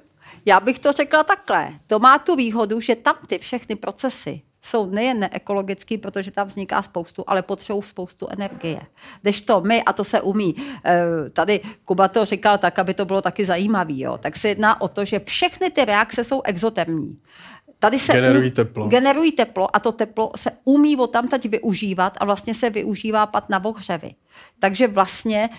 Já 0.45 0.59
bych 0.59 0.79
to 0.79 0.91
řekla 0.91 1.23
takhle. 1.23 1.69
To 1.87 1.99
má 1.99 2.17
tu 2.17 2.35
výhodu, 2.35 2.79
že 2.81 2.95
tam 2.95 3.15
ty 3.27 3.39
všechny 3.39 3.75
procesy 3.75 4.41
jsou 4.65 4.89
nejen 4.89 5.19
neekologický, 5.19 5.97
protože 5.97 6.31
tam 6.31 6.47
vzniká 6.47 6.81
spoustu, 6.81 7.23
ale 7.27 7.41
potřebují 7.41 7.83
spoustu 7.83 8.27
energie. 8.29 8.81
Když 9.21 9.41
to 9.41 9.61
my, 9.61 9.83
a 9.83 9.93
to 9.93 10.03
se 10.03 10.21
umí, 10.21 10.55
eh, 10.85 11.29
tady 11.29 11.61
Kuba 11.85 12.07
to 12.07 12.25
říkal 12.25 12.57
tak, 12.57 12.79
aby 12.79 12.93
to 12.93 13.05
bylo 13.05 13.21
taky 13.21 13.45
zajímavý, 13.45 14.01
jo, 14.01 14.17
tak 14.17 14.35
se 14.35 14.47
jedná 14.47 14.81
o 14.81 14.87
to, 14.87 15.05
že 15.05 15.19
všechny 15.19 15.69
ty 15.69 15.85
reakce 15.85 16.23
jsou 16.23 16.41
exotermní. 16.41 17.17
Tady 17.85 17.99
se 17.99 18.13
generují 18.13 18.51
teplo. 18.51 18.87
Generují 18.87 19.31
teplo 19.31 19.75
a 19.75 19.79
to 19.79 19.91
teplo 19.91 20.31
se 20.35 20.51
umí 20.63 20.95
tam 21.07 21.27
teď 21.27 21.49
využívat 21.49 22.17
a 22.19 22.25
vlastně 22.25 22.53
se 22.53 22.69
využívá 22.69 23.25
pat 23.25 23.49
na 23.49 23.65
ohřevy. 23.65 24.11
Takže 24.59 24.87
vlastně 24.87 25.49
uh, 25.51 25.55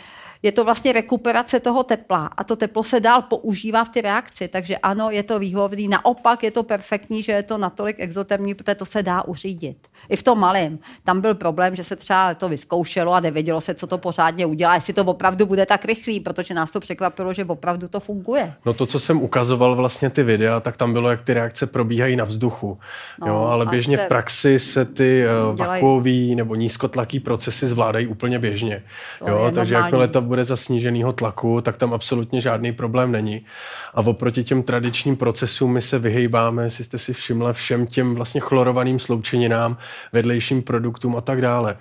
je 0.47 0.52
to 0.52 0.64
vlastně 0.64 0.93
rekuperace 0.93 1.60
toho 1.60 1.82
tepla 1.82 2.31
a 2.36 2.44
to 2.44 2.56
teplo 2.56 2.85
se 2.85 3.01
dál 3.01 3.23
používá 3.23 3.85
v 3.85 3.89
té 3.89 4.01
reakci, 4.01 4.48
takže 4.48 4.77
ano, 4.78 5.10
je 5.10 5.23
to 5.23 5.39
výhodný. 5.39 5.89
Naopak 5.89 6.43
je 6.43 6.51
to 6.51 6.62
perfektní, 6.62 7.23
že 7.23 7.32
je 7.32 7.43
to 7.43 7.59
natolik 7.59 7.97
exotermní, 7.98 8.55
protože 8.55 8.74
to 8.74 8.86
se 8.86 9.02
dá 9.02 9.23
uřídit. 9.23 9.77
I 10.09 10.16
v 10.16 10.23
tom 10.23 10.39
malém. 10.39 10.78
Tam 11.05 11.20
byl 11.20 11.35
problém, 11.35 11.77
že 11.77 11.85
se 11.85 11.97
třeba 11.97 12.35
to 12.35 12.48
vyzkoušelo 12.48 13.12
a 13.12 13.20
nevědělo 13.20 13.60
se, 13.60 13.74
co 13.74 13.86
to 13.86 13.98
pořádně 13.98 14.47
udělá, 14.47 14.74
jestli 14.74 14.93
to 14.93 15.05
opravdu 15.05 15.47
bude 15.47 15.66
tak 15.66 15.85
rychlý, 15.85 16.20
protože 16.20 16.55
nás 16.55 16.70
to 16.70 16.81
překvapilo, 16.81 17.32
že 17.32 17.44
opravdu 17.44 17.89
to 17.89 18.01
funguje. 18.01 18.55
No 18.66 18.74
to, 18.74 18.86
co 18.86 19.01
jsem 19.01 19.23
ukazoval 19.23 19.77
vlastně 19.77 20.10
ty 20.10 20.23
videa, 20.23 20.60
tak 20.60 20.77
tam 20.77 20.93
bylo, 20.93 21.10
jak 21.10 21.23
ty 21.23 21.35
reakce 21.35 21.66
probíhají 21.66 22.16
na 22.16 22.24
vzduchu. 22.24 22.78
No, 23.20 23.27
jo, 23.27 23.36
ale 23.36 23.66
běžně 23.66 23.97
te... 23.97 24.05
v 24.05 24.09
praxi 24.09 24.59
se 24.59 24.85
ty 24.85 25.24
uh, 25.51 25.56
vakuový 25.56 26.35
nebo 26.35 26.55
nízkotlaký 26.55 27.20
procesy 27.20 27.68
zvládají 27.68 28.06
úplně 28.06 28.39
běžně. 28.39 28.82
To 29.18 29.28
jo, 29.28 29.51
takže 29.55 29.74
jakmile 29.74 30.09
to 30.09 30.23
bude 30.36 30.44
za 30.44 30.56
sníženého 30.56 31.12
tlaku, 31.12 31.60
tak 31.60 31.76
tam 31.76 31.94
absolutně 31.94 32.40
žádný 32.40 32.72
problém 32.72 33.12
není. 33.12 33.46
A 33.94 34.00
oproti 34.00 34.44
těm 34.44 34.62
tradičním 34.62 35.16
procesům 35.16 35.72
my 35.72 35.82
se 35.82 35.98
vyhejbáme, 35.98 36.64
jestli 36.64 36.84
jste 36.84 36.98
si 36.98 37.12
všimla, 37.12 37.52
všem 37.52 37.86
těm 37.86 38.14
vlastně 38.14 38.40
chlorovaným 38.40 38.98
sloučeninám, 38.98 39.76
vedlejším 40.12 40.62
produktům 40.62 41.16
a 41.16 41.20
tak 41.20 41.40
dále. 41.40 41.76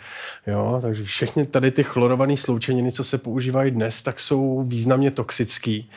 Jo, 0.48 0.80
takže 0.82 1.04
všechny 1.04 1.46
tady 1.46 1.72
ty 1.72 1.84
chlorované 1.84 2.38
sloučeniny, 2.38 2.92
co 2.92 3.04
se 3.04 3.18
používají 3.18 3.72
dnes, 3.72 4.02
tak 4.02 4.20
jsou 4.20 4.64
významně 4.64 5.12
toxický 5.12 5.90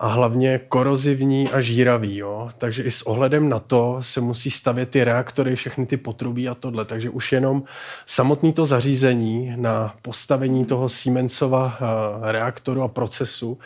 a 0.00 0.08
hlavně 0.08 0.60
korozivní 0.68 1.48
a 1.48 1.60
žíravý. 1.60 2.16
Jo? 2.16 2.48
Takže 2.58 2.82
i 2.82 2.90
s 2.90 3.02
ohledem 3.02 3.48
na 3.48 3.58
to 3.58 3.98
se 4.00 4.20
musí 4.20 4.50
stavět 4.50 4.90
ty 4.90 5.04
reaktory, 5.04 5.56
všechny 5.56 5.86
ty 5.86 5.96
potrubí 5.96 6.48
a 6.48 6.54
tohle. 6.54 6.84
Takže 6.84 7.10
už 7.10 7.32
jenom 7.32 7.62
samotný 8.06 8.52
to 8.52 8.66
zařízení 8.66 9.52
na 9.56 9.94
postavení 10.02 10.64
toho 10.64 10.88
Siemensova 10.88 11.78
eh, 11.80 12.32
reaktoru 12.32 12.82
a 12.82 12.88
procesu 12.88 13.58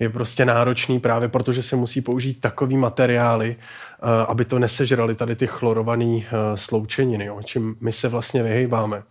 je 0.00 0.08
prostě 0.08 0.44
náročný 0.44 1.00
právě 1.00 1.28
protože 1.28 1.62
se 1.62 1.76
musí 1.76 2.00
použít 2.00 2.40
takový 2.40 2.76
materiály, 2.76 3.56
eh, 3.58 4.26
aby 4.28 4.44
to 4.44 4.58
nesežrali 4.58 5.14
tady 5.14 5.36
ty 5.36 5.46
chlorované 5.46 6.04
eh, 6.16 6.26
sloučeniny, 6.54 7.24
jo? 7.24 7.40
čím 7.44 7.76
my 7.80 7.92
se 7.92 8.08
vlastně 8.08 8.42
vyhejbáme. 8.42 9.02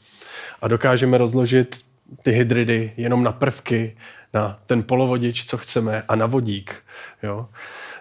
A 0.62 0.68
dokážeme 0.68 1.18
rozložit 1.18 1.86
ty 2.22 2.32
hydridy 2.32 2.94
jenom 2.98 3.24
na 3.24 3.32
prvky, 3.32 3.98
na 4.34 4.60
ten 4.66 4.84
polovodič, 4.84 5.46
co 5.46 5.58
chceme, 5.58 6.04
a 6.08 6.16
na 6.16 6.26
vodík. 6.26 6.76
Jo? 7.24 7.48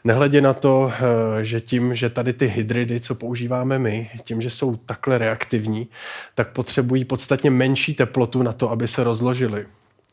Nehledě 0.05 0.41
na 0.41 0.53
to, 0.53 0.93
eh, 0.95 1.45
že 1.45 1.61
tím, 1.61 1.95
že 1.95 2.11
tady 2.11 2.33
ty 2.33 2.47
hydridy, 2.47 3.01
co 3.01 3.15
používáme 3.15 3.79
my, 3.79 4.11
tím, 4.23 4.41
že 4.41 4.51
jsou 4.51 4.77
takhle 4.77 5.19
reaktivní, 5.19 5.89
tak 6.35 6.49
potřebují 6.49 7.05
podstatně 7.05 7.51
menší 7.51 7.95
teplotu 7.95 8.43
na 8.43 8.53
to, 8.53 8.71
aby 8.71 8.89
se 8.89 9.05
rozložily. 9.05 9.67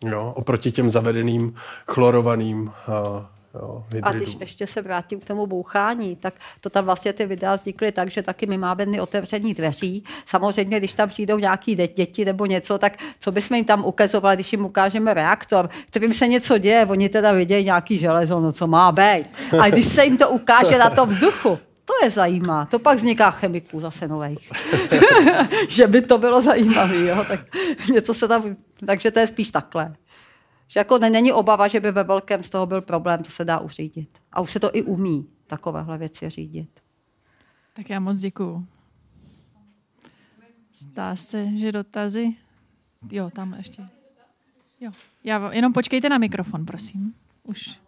Jo? 0.03 0.33
Oproti 0.35 0.71
těm 0.71 0.89
zavedeným 0.89 1.55
chlorovaným 1.87 2.71
eh, 2.71 3.25
Jo, 3.55 3.83
a 4.03 4.11
když 4.11 4.37
ještě 4.39 4.67
se 4.67 4.81
vrátím 4.81 5.19
k 5.19 5.25
tomu 5.25 5.47
bouchání, 5.47 6.15
tak 6.15 6.33
to 6.61 6.69
tam 6.69 6.85
vlastně 6.85 7.13
ty 7.13 7.25
videa 7.25 7.55
vznikly 7.55 7.91
tak, 7.91 8.11
že 8.11 8.21
taky 8.21 8.45
my 8.45 8.57
máme 8.57 8.85
dny 8.85 9.01
otevření 9.01 9.53
dveří. 9.53 10.03
Samozřejmě, 10.25 10.77
když 10.79 10.93
tam 10.93 11.09
přijdou 11.09 11.37
nějaký 11.37 11.75
děti 11.75 12.25
nebo 12.25 12.45
něco, 12.45 12.77
tak 12.77 12.97
co 13.19 13.31
bychom 13.31 13.55
jim 13.55 13.65
tam 13.65 13.85
ukazovali, 13.85 14.35
když 14.35 14.51
jim 14.51 14.65
ukážeme 14.65 15.13
reaktor, 15.13 15.69
kterým 15.87 16.13
se 16.13 16.27
něco 16.27 16.57
děje, 16.57 16.85
oni 16.85 17.09
teda 17.09 17.31
vidějí 17.31 17.65
nějaký 17.65 17.97
železo, 17.97 18.39
no 18.39 18.51
co 18.51 18.67
má 18.67 18.91
být. 18.91 19.25
A 19.59 19.69
když 19.69 19.85
se 19.85 20.05
jim 20.05 20.17
to 20.17 20.29
ukáže 20.29 20.77
na 20.77 20.89
tom 20.89 21.09
vzduchu, 21.09 21.59
to 21.85 22.05
je 22.05 22.09
zajímá. 22.09 22.65
To 22.65 22.79
pak 22.79 22.97
vzniká 22.97 23.31
chemiků 23.31 23.79
zase 23.79 24.07
nových. 24.07 24.51
že 25.69 25.87
by 25.87 26.01
to 26.01 26.17
bylo 26.17 26.41
zajímavé, 26.41 26.97
jo? 26.97 27.25
Tak 27.27 27.39
něco 27.93 28.13
se 28.13 28.27
tam, 28.27 28.55
takže 28.85 29.11
to 29.11 29.19
je 29.19 29.27
spíš 29.27 29.51
takhle. 29.51 29.95
Že 30.71 30.79
jako 30.79 30.97
není 30.97 31.33
obava, 31.33 31.67
že 31.67 31.79
by 31.79 31.91
ve 31.91 32.03
velkém 32.03 32.43
z 32.43 32.49
toho 32.49 32.65
byl 32.65 32.81
problém, 32.81 33.23
to 33.23 33.31
se 33.31 33.45
dá 33.45 33.59
uřídit. 33.59 34.17
A 34.31 34.41
už 34.41 34.51
se 34.51 34.59
to 34.59 34.75
i 34.75 34.81
umí 34.81 35.29
takovéhle 35.47 35.97
věci 35.97 36.29
řídit. 36.29 36.79
Tak 37.73 37.89
já 37.89 37.99
moc 37.99 38.19
děkuju. 38.19 38.67
Zdá 40.77 41.15
se, 41.15 41.57
že 41.57 41.71
dotazy... 41.71 42.35
Jo, 43.11 43.29
tam 43.29 43.53
ještě. 43.53 43.83
Jo, 44.79 44.91
já, 45.23 45.53
jenom 45.53 45.73
počkejte 45.73 46.09
na 46.09 46.17
mikrofon, 46.17 46.65
prosím. 46.65 47.13
Už. 47.43 47.79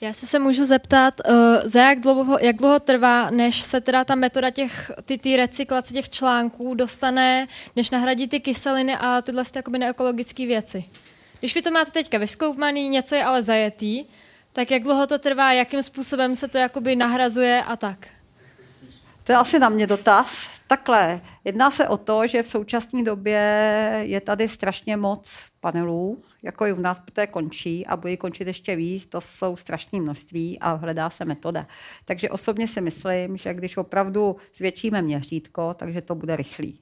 Já 0.00 0.12
se 0.12 0.26
se 0.26 0.38
můžu 0.38 0.64
zeptat, 0.64 1.20
uh, 1.28 1.34
za 1.64 1.80
jak 1.80 2.00
dlouho, 2.00 2.38
jak 2.40 2.56
dlouho 2.56 2.80
trvá, 2.80 3.30
než 3.30 3.60
se 3.60 3.80
teda 3.80 4.04
ta 4.04 4.14
metoda 4.14 4.50
těch, 4.50 4.90
ty, 5.04 5.18
ty 5.18 5.36
recyklace 5.36 5.94
těch 5.94 6.10
článků 6.10 6.74
dostane, 6.74 7.48
než 7.76 7.90
nahradí 7.90 8.28
ty 8.28 8.40
kyseliny 8.40 8.96
a 8.96 9.22
tyhle 9.22 9.44
jakoby 9.56 9.78
neekologické 9.78 10.46
věci. 10.46 10.84
Když 11.38 11.54
vy 11.54 11.62
to 11.62 11.70
máte 11.70 11.90
teďka 11.90 12.18
vyskoumaný, 12.18 12.88
něco 12.88 13.14
je 13.14 13.24
ale 13.24 13.42
zajetý, 13.42 14.04
tak 14.52 14.70
jak 14.70 14.82
dlouho 14.82 15.06
to 15.06 15.18
trvá, 15.18 15.52
jakým 15.52 15.82
způsobem 15.82 16.36
se 16.36 16.48
to 16.48 16.58
jakoby 16.58 16.96
nahrazuje 16.96 17.62
a 17.62 17.76
tak? 17.76 18.17
To 19.28 19.32
je 19.32 19.36
asi 19.38 19.58
na 19.58 19.68
mě 19.68 19.86
dotaz. 19.86 20.48
Takhle, 20.66 21.20
jedná 21.44 21.70
se 21.70 21.88
o 21.88 21.96
to, 21.96 22.26
že 22.26 22.42
v 22.42 22.46
současné 22.46 23.02
době 23.02 23.40
je 24.02 24.20
tady 24.20 24.48
strašně 24.48 24.96
moc 24.96 25.42
panelů, 25.60 26.22
jako 26.42 26.66
i 26.66 26.72
u 26.72 26.80
nás, 26.80 26.98
protože 26.98 27.26
končí 27.26 27.86
a 27.86 27.96
bude 27.96 28.16
končit 28.16 28.46
ještě 28.46 28.76
víc, 28.76 29.06
to 29.06 29.20
jsou 29.20 29.56
strašné 29.56 30.00
množství 30.00 30.58
a 30.58 30.72
hledá 30.72 31.10
se 31.10 31.24
metoda. 31.24 31.66
Takže 32.04 32.30
osobně 32.30 32.68
si 32.68 32.80
myslím, 32.80 33.36
že 33.36 33.54
když 33.54 33.76
opravdu 33.76 34.36
zvětšíme 34.54 35.02
měřítko, 35.02 35.74
takže 35.74 36.00
to 36.00 36.14
bude 36.14 36.36
rychlý. 36.36 36.80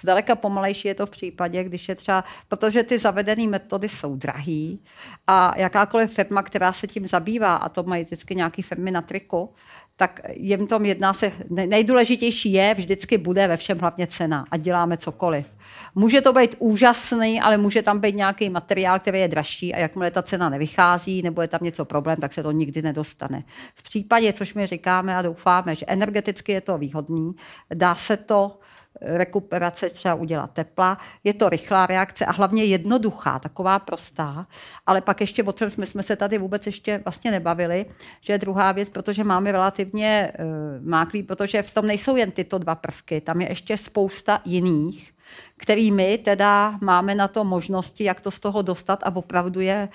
Zdaleka 0.00 0.36
pomalejší 0.36 0.88
je 0.88 0.94
to 0.94 1.06
v 1.06 1.10
případě, 1.10 1.64
když 1.64 1.88
je 1.88 1.94
třeba, 1.94 2.24
protože 2.48 2.82
ty 2.82 2.98
zavedené 2.98 3.48
metody 3.48 3.88
jsou 3.88 4.16
drahý 4.16 4.82
a 5.26 5.58
jakákoliv 5.58 6.12
firma, 6.12 6.42
která 6.42 6.72
se 6.72 6.86
tím 6.86 7.06
zabývá, 7.06 7.56
a 7.56 7.68
to 7.68 7.82
mají 7.82 8.04
vždycky 8.04 8.34
nějaké 8.34 8.62
firmy 8.62 8.90
na 8.90 9.02
triku, 9.02 9.54
tak 10.00 10.20
jim 10.34 10.66
tom 10.66 10.84
jedná 10.84 11.12
se, 11.12 11.32
nejdůležitější 11.50 12.52
je, 12.52 12.74
vždycky 12.74 13.18
bude 13.18 13.48
ve 13.48 13.56
všem 13.56 13.78
hlavně 13.78 14.06
cena 14.06 14.44
a 14.50 14.56
děláme 14.56 14.96
cokoliv. 14.96 15.56
Může 15.94 16.20
to 16.20 16.32
být 16.32 16.54
úžasný, 16.58 17.40
ale 17.40 17.56
může 17.56 17.82
tam 17.82 18.00
být 18.00 18.16
nějaký 18.16 18.50
materiál, 18.50 18.98
který 18.98 19.20
je 19.20 19.28
dražší 19.28 19.74
a 19.74 19.78
jakmile 19.78 20.10
ta 20.10 20.22
cena 20.22 20.48
nevychází 20.48 21.22
nebo 21.22 21.42
je 21.42 21.48
tam 21.48 21.60
něco 21.62 21.84
problém, 21.84 22.16
tak 22.16 22.32
se 22.32 22.42
to 22.42 22.50
nikdy 22.50 22.82
nedostane. 22.82 23.44
V 23.74 23.82
případě, 23.82 24.32
což 24.32 24.54
my 24.54 24.66
říkáme 24.66 25.16
a 25.16 25.22
doufáme, 25.22 25.76
že 25.76 25.86
energeticky 25.88 26.52
je 26.52 26.60
to 26.60 26.78
výhodný, 26.78 27.32
dá 27.74 27.94
se 27.94 28.16
to 28.16 28.58
rekuperace 29.00 29.90
třeba 29.90 30.14
udělat 30.14 30.50
tepla. 30.52 30.98
Je 31.24 31.34
to 31.34 31.48
rychlá 31.48 31.86
reakce 31.86 32.26
a 32.26 32.32
hlavně 32.32 32.64
jednoduchá, 32.64 33.38
taková 33.38 33.78
prostá. 33.78 34.46
Ale 34.86 35.00
pak 35.00 35.20
ještě 35.20 35.42
o 35.42 35.52
čem 35.52 35.70
jsme, 35.70 35.86
jsme 35.86 36.02
se 36.02 36.16
tady 36.16 36.38
vůbec 36.38 36.66
ještě 36.66 37.00
vlastně 37.04 37.30
nebavili, 37.30 37.86
že 38.20 38.32
je 38.32 38.38
druhá 38.38 38.72
věc, 38.72 38.90
protože 38.90 39.24
máme 39.24 39.52
relativně 39.52 40.32
uh, 40.38 40.88
máklý, 40.88 41.22
protože 41.22 41.62
v 41.62 41.70
tom 41.70 41.86
nejsou 41.86 42.16
jen 42.16 42.30
tyto 42.30 42.58
dva 42.58 42.74
prvky, 42.74 43.20
tam 43.20 43.40
je 43.40 43.48
ještě 43.48 43.76
spousta 43.76 44.40
jiných, 44.44 45.12
který 45.56 45.90
my 45.90 46.18
teda 46.18 46.78
máme 46.80 47.14
na 47.14 47.28
to 47.28 47.44
možnosti, 47.44 48.04
jak 48.04 48.20
to 48.20 48.30
z 48.30 48.40
toho 48.40 48.62
dostat 48.62 49.00
a 49.02 49.16
opravdu 49.16 49.60
je 49.60 49.72
e, 49.72 49.88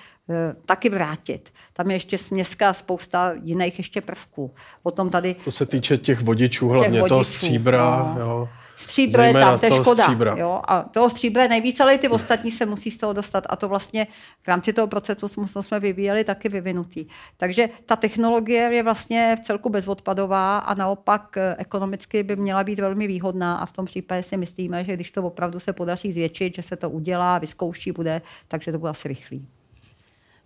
taky 0.66 0.90
vrátit. 0.90 1.54
Tam 1.74 1.90
je 1.90 1.96
ještě 1.96 2.18
směska 2.18 2.74
spousta 2.74 3.34
jiných 3.44 3.78
ještě 3.78 4.02
prvků. 4.02 4.54
Potom 4.84 5.10
tady... 5.10 5.36
To 5.46 5.52
se 5.52 5.66
týče 5.66 5.98
těch 5.98 6.22
vodičů, 6.22 6.70
hlavně 6.70 6.92
těch 6.92 7.02
vodičů, 7.02 7.10
toho 7.10 7.24
stříbra. 7.24 8.14
No. 8.16 8.22
Jo. 8.22 8.50
Stříbro 8.84 9.22
je 9.22 9.34
tam, 9.34 9.60
to 9.60 9.66
je 9.66 9.72
škoda. 9.72 10.04
Stříbra. 10.04 10.36
Jo? 10.38 10.62
A 10.68 10.82
toho 10.82 11.10
stříbra 11.10 11.44
je 11.44 11.50
nejvíc, 11.50 11.80
ale 11.80 11.96
i 11.96 11.98
ty 11.98 12.10
ostatní 12.10 12.52
se 12.52 12.66
musí 12.66 12.92
z 12.92 12.98
toho 12.98 13.14
dostat. 13.14 13.44
A 13.50 13.56
to 13.56 13.70
vlastně 13.70 14.08
v 14.44 14.48
rámci 14.48 14.74
toho 14.74 14.88
procesu 14.88 15.28
jsme 15.62 15.80
vyvíjeli 15.80 16.24
taky 16.24 16.50
vyvinutý. 16.50 17.06
Takže 17.38 17.70
ta 17.86 17.96
technologie 17.96 18.62
je 18.62 18.84
vlastně 18.84 19.36
v 19.40 19.46
celku 19.46 19.70
bezodpadová 19.70 20.58
a 20.58 20.74
naopak 20.74 21.38
eh, 21.38 21.56
ekonomicky 21.58 22.24
by 22.24 22.36
měla 22.36 22.64
být 22.64 22.80
velmi 22.80 23.08
výhodná 23.08 23.58
a 23.58 23.66
v 23.66 23.72
tom 23.72 23.86
případě 23.86 24.24
si 24.24 24.38
myslíme, 24.38 24.84
že 24.84 24.94
když 24.94 25.12
to 25.12 25.24
opravdu 25.24 25.60
se 25.60 25.74
podaří 25.74 26.14
zvětšit, 26.14 26.56
že 26.56 26.62
se 26.62 26.76
to 26.76 26.90
udělá, 26.90 27.38
vyzkouší, 27.38 27.92
bude, 27.92 28.22
takže 28.48 28.72
to 28.72 28.80
bude 28.80 28.90
asi 28.90 29.08
rychlý. 29.08 29.48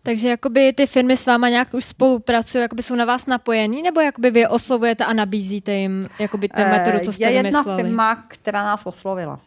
Takže 0.07 0.29
jakoby 0.29 0.73
ty 0.73 0.85
firmy 0.87 1.17
s 1.17 1.25
váma 1.25 1.49
nějak 1.49 1.73
už 1.73 1.85
spolupracují, 1.85 2.61
jakoby 2.61 2.83
jsou 2.83 2.95
na 2.95 3.05
vás 3.05 3.25
napojený, 3.25 3.81
nebo 3.81 4.01
jakoby 4.01 4.31
vy 4.31 4.47
oslovujete 4.47 5.05
a 5.05 5.13
nabízíte 5.13 5.73
jim 5.73 6.07
jakoby 6.19 6.49
ten 6.49 6.69
metodu, 6.69 6.99
co 6.99 7.13
jste 7.13 7.23
Je 7.23 7.31
jedna 7.31 7.61
vymysleli? 7.61 7.83
firma, 7.83 8.15
která 8.27 8.63
nás 8.63 8.85
oslovila. 8.85 9.39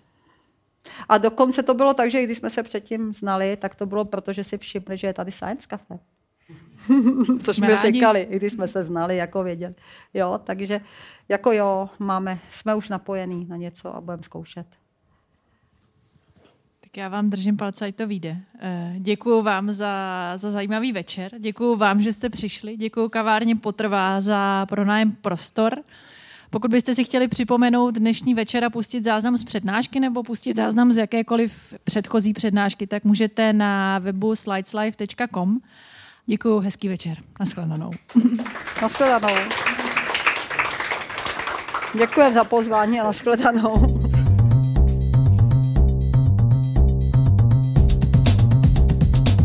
A 1.09 1.19
dokonce 1.19 1.63
to 1.63 1.75
bylo 1.75 1.95
tak, 1.95 2.11
že 2.11 2.23
když 2.23 2.39
jsme 2.39 2.51
se 2.51 2.63
předtím 2.63 3.13
znali, 3.13 3.57
tak 3.57 3.75
to 3.75 3.87
bylo 3.87 4.05
proto, 4.05 4.33
že 4.33 4.45
si 4.45 4.59
všimli, 4.59 4.97
že 4.97 5.07
je 5.07 5.13
tady 5.13 5.33
Science 5.33 5.67
Cafe. 5.71 5.99
Což 7.43 7.57
jsme 7.57 7.77
říkali, 7.77 8.21
i 8.21 8.37
když 8.37 8.53
jsme 8.53 8.69
se 8.69 8.85
znali, 8.85 9.17
jako 9.17 9.43
věděli. 9.43 9.75
Jo, 10.15 10.41
takže 10.45 10.81
jako 11.29 11.53
jo, 11.53 11.89
máme, 11.99 12.39
jsme 12.51 12.75
už 12.75 12.89
napojení 12.89 13.47
na 13.47 13.57
něco 13.57 13.97
a 13.97 14.01
budeme 14.01 14.23
zkoušet. 14.23 14.67
Tak 16.91 16.97
já 16.97 17.09
vám 17.09 17.31
držím 17.31 17.57
palce, 17.57 17.87
ať 17.87 17.97
to 17.97 18.07
vyjde. 18.07 18.37
Eh, 18.61 18.95
děkuji 18.99 19.43
vám 19.43 19.73
za, 19.73 20.33
za 20.37 20.51
zajímavý 20.51 20.93
večer, 20.93 21.33
děkuji 21.39 21.77
vám, 21.77 22.03
že 22.03 22.13
jste 22.13 22.29
přišli, 22.29 22.77
děkuji 22.77 23.09
kavárně 23.09 23.57
Potrvá 23.57 24.21
za 24.21 24.67
pronájem 24.69 25.13
prostor. 25.13 25.79
Pokud 26.51 26.71
byste 26.71 26.95
si 26.95 27.05
chtěli 27.05 27.29
připomenout 27.29 27.95
dnešní 27.95 28.35
večer 28.35 28.65
a 28.65 28.71
pustit 28.71 29.05
záznam 29.05 29.37
z 29.37 29.45
přednášky 29.45 30.01
nebo 30.01 30.23
pustit 30.23 30.57
záznam 30.57 30.93
z 30.93 30.97
jakékoliv 30.97 31.75
předchozí 31.85 32.33
přednášky, 32.33 32.87
tak 32.87 33.05
můžete 33.05 33.53
na 33.53 33.99
webu 33.99 34.37
slideslive.com. 34.37 35.59
Děkuji, 36.27 36.59
hezký 36.59 36.89
večer. 36.89 37.17
Naschledanou. 37.41 37.91
Naschledanou. 38.83 39.35
Děkuji 41.99 42.33
za 42.33 42.45
pozvání 42.45 43.01
a 43.01 43.05
naschledanou. 43.05 44.10